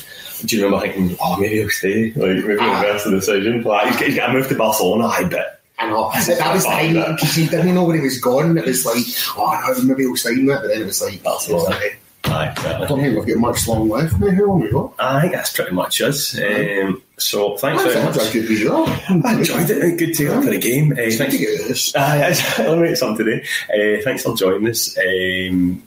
Do 0.46 0.58
you 0.58 0.66
remember 0.66 0.86
thinking, 0.86 1.18
oh, 1.22 1.38
maybe 1.40 1.56
he'll 1.56 1.70
stay? 1.70 2.12
Like, 2.12 2.16
maybe 2.16 2.42
he'll 2.42 2.74
reverse 2.74 3.04
the 3.04 3.12
decision. 3.12 3.64
Like, 3.64 3.96
he's, 3.96 4.16
to 4.16 4.34
move 4.34 4.48
to 4.50 4.56
Barcelona, 4.56 5.08
I 5.08 5.24
bet. 5.24 5.62
I 5.80 5.90
know. 5.90 6.12
That 6.12 6.54
was 6.54 6.64
the 6.64 6.70
time 6.70 7.16
because 7.16 7.36
he 7.36 7.48
didn't 7.48 7.74
know 7.74 7.84
when 7.84 7.98
he 7.98 8.02
was 8.02 8.20
gone. 8.20 8.58
It 8.58 8.66
was 8.66 8.86
like, 8.86 9.06
oh, 9.38 9.74
no, 9.78 9.84
maybe 9.84 10.04
he'll 10.04 10.16
sign 10.16 10.46
that. 10.46 10.62
But 10.62 10.68
then 10.70 10.82
it 10.82 10.86
was 10.86 11.02
like, 11.02 11.22
That's 11.24 11.50
it 11.50 11.54
was 11.54 11.68
right. 11.70 11.96
Aye, 12.26 12.54
I 12.58 12.86
don't 12.86 13.02
think 13.02 13.18
we've 13.18 13.36
got 13.36 13.38
much 13.38 13.68
long 13.68 13.90
left. 13.90 14.18
Mate. 14.18 14.36
How 14.36 14.46
long 14.46 14.62
we 14.62 14.72
got? 14.72 14.94
I 14.98 15.22
think 15.22 15.34
that's 15.34 15.52
pretty 15.52 15.72
much 15.72 16.02
us. 16.02 16.40
Um, 16.40 17.02
so 17.18 17.58
thanks 17.58 17.84
very 17.84 18.02
much. 18.04 18.16
That's 18.16 18.30
a 18.30 18.34
good 18.34 18.48
video. 18.48 18.86
I 18.86 19.34
enjoyed 19.34 19.70
it. 19.70 19.98
Good 20.00 20.14
to 20.16 20.42
for 20.42 20.50
the 20.50 20.58
game. 20.58 20.94
Uh, 20.94 20.96
thanks. 20.96 21.18
to 21.18 21.38
get 21.38 21.68
this. 21.68 21.94
Aye, 21.96 22.34
I'll 22.60 22.78
make 22.78 22.96
some 22.96 23.18
today. 23.18 23.44
Uh, 23.70 24.02
thanks 24.04 24.24
for 24.24 24.36
joining 24.38 24.70
us. 24.70 24.98
Um, 24.98 25.84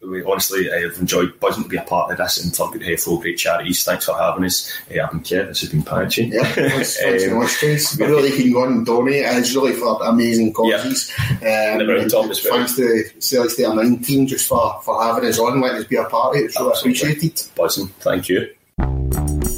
we 0.00 0.22
honestly, 0.22 0.72
I've 0.72 0.96
enjoyed 0.98 1.38
buzzing 1.40 1.64
to 1.64 1.68
be 1.68 1.76
a 1.76 1.82
part 1.82 2.12
of 2.12 2.18
this 2.18 2.42
and 2.42 2.54
talking 2.54 2.80
to 2.80 2.96
full 2.96 3.18
great 3.20 3.36
charities. 3.36 3.82
Thanks 3.82 4.04
for 4.06 4.16
having 4.16 4.44
us. 4.44 4.72
Uh, 4.90 5.02
I've 5.02 5.10
been 5.10 5.20
Kev. 5.20 5.48
This 5.48 5.60
has 5.62 5.70
been 5.70 5.82
Patchy. 5.82 6.26
Yeah, 6.26 6.44
thanks, 6.44 6.98
Um, 7.28 7.38
much, 7.38 7.60
guys. 7.60 7.96
Really 7.98 8.30
can 8.30 8.52
go 8.52 8.64
and 8.64 8.86
donate. 8.86 9.24
It's 9.24 9.54
really 9.54 9.72
for 9.72 10.00
amazing 10.04 10.52
causes. 10.52 11.12
Um, 11.18 11.38
And 11.42 12.10
top 12.10 12.30
as 12.30 12.44
well. 12.44 12.54
Thanks 12.54 12.76
to 12.76 13.04
Celtic 13.18 13.50
State 13.50 13.74
9 13.74 13.98
team 14.02 14.26
just 14.26 14.46
for, 14.48 14.80
for 14.84 15.02
having 15.02 15.28
us 15.28 15.38
on, 15.38 15.60
letting 15.60 15.78
us 15.78 15.84
be 15.84 15.96
a 15.96 16.04
part 16.04 16.36
of 16.36 16.42
it. 16.42 16.44
It's 16.46 16.60
really 16.60 16.78
appreciated. 16.78 17.42
Buzzing. 17.56 17.88
Thank 18.00 18.28
you. 18.28 19.57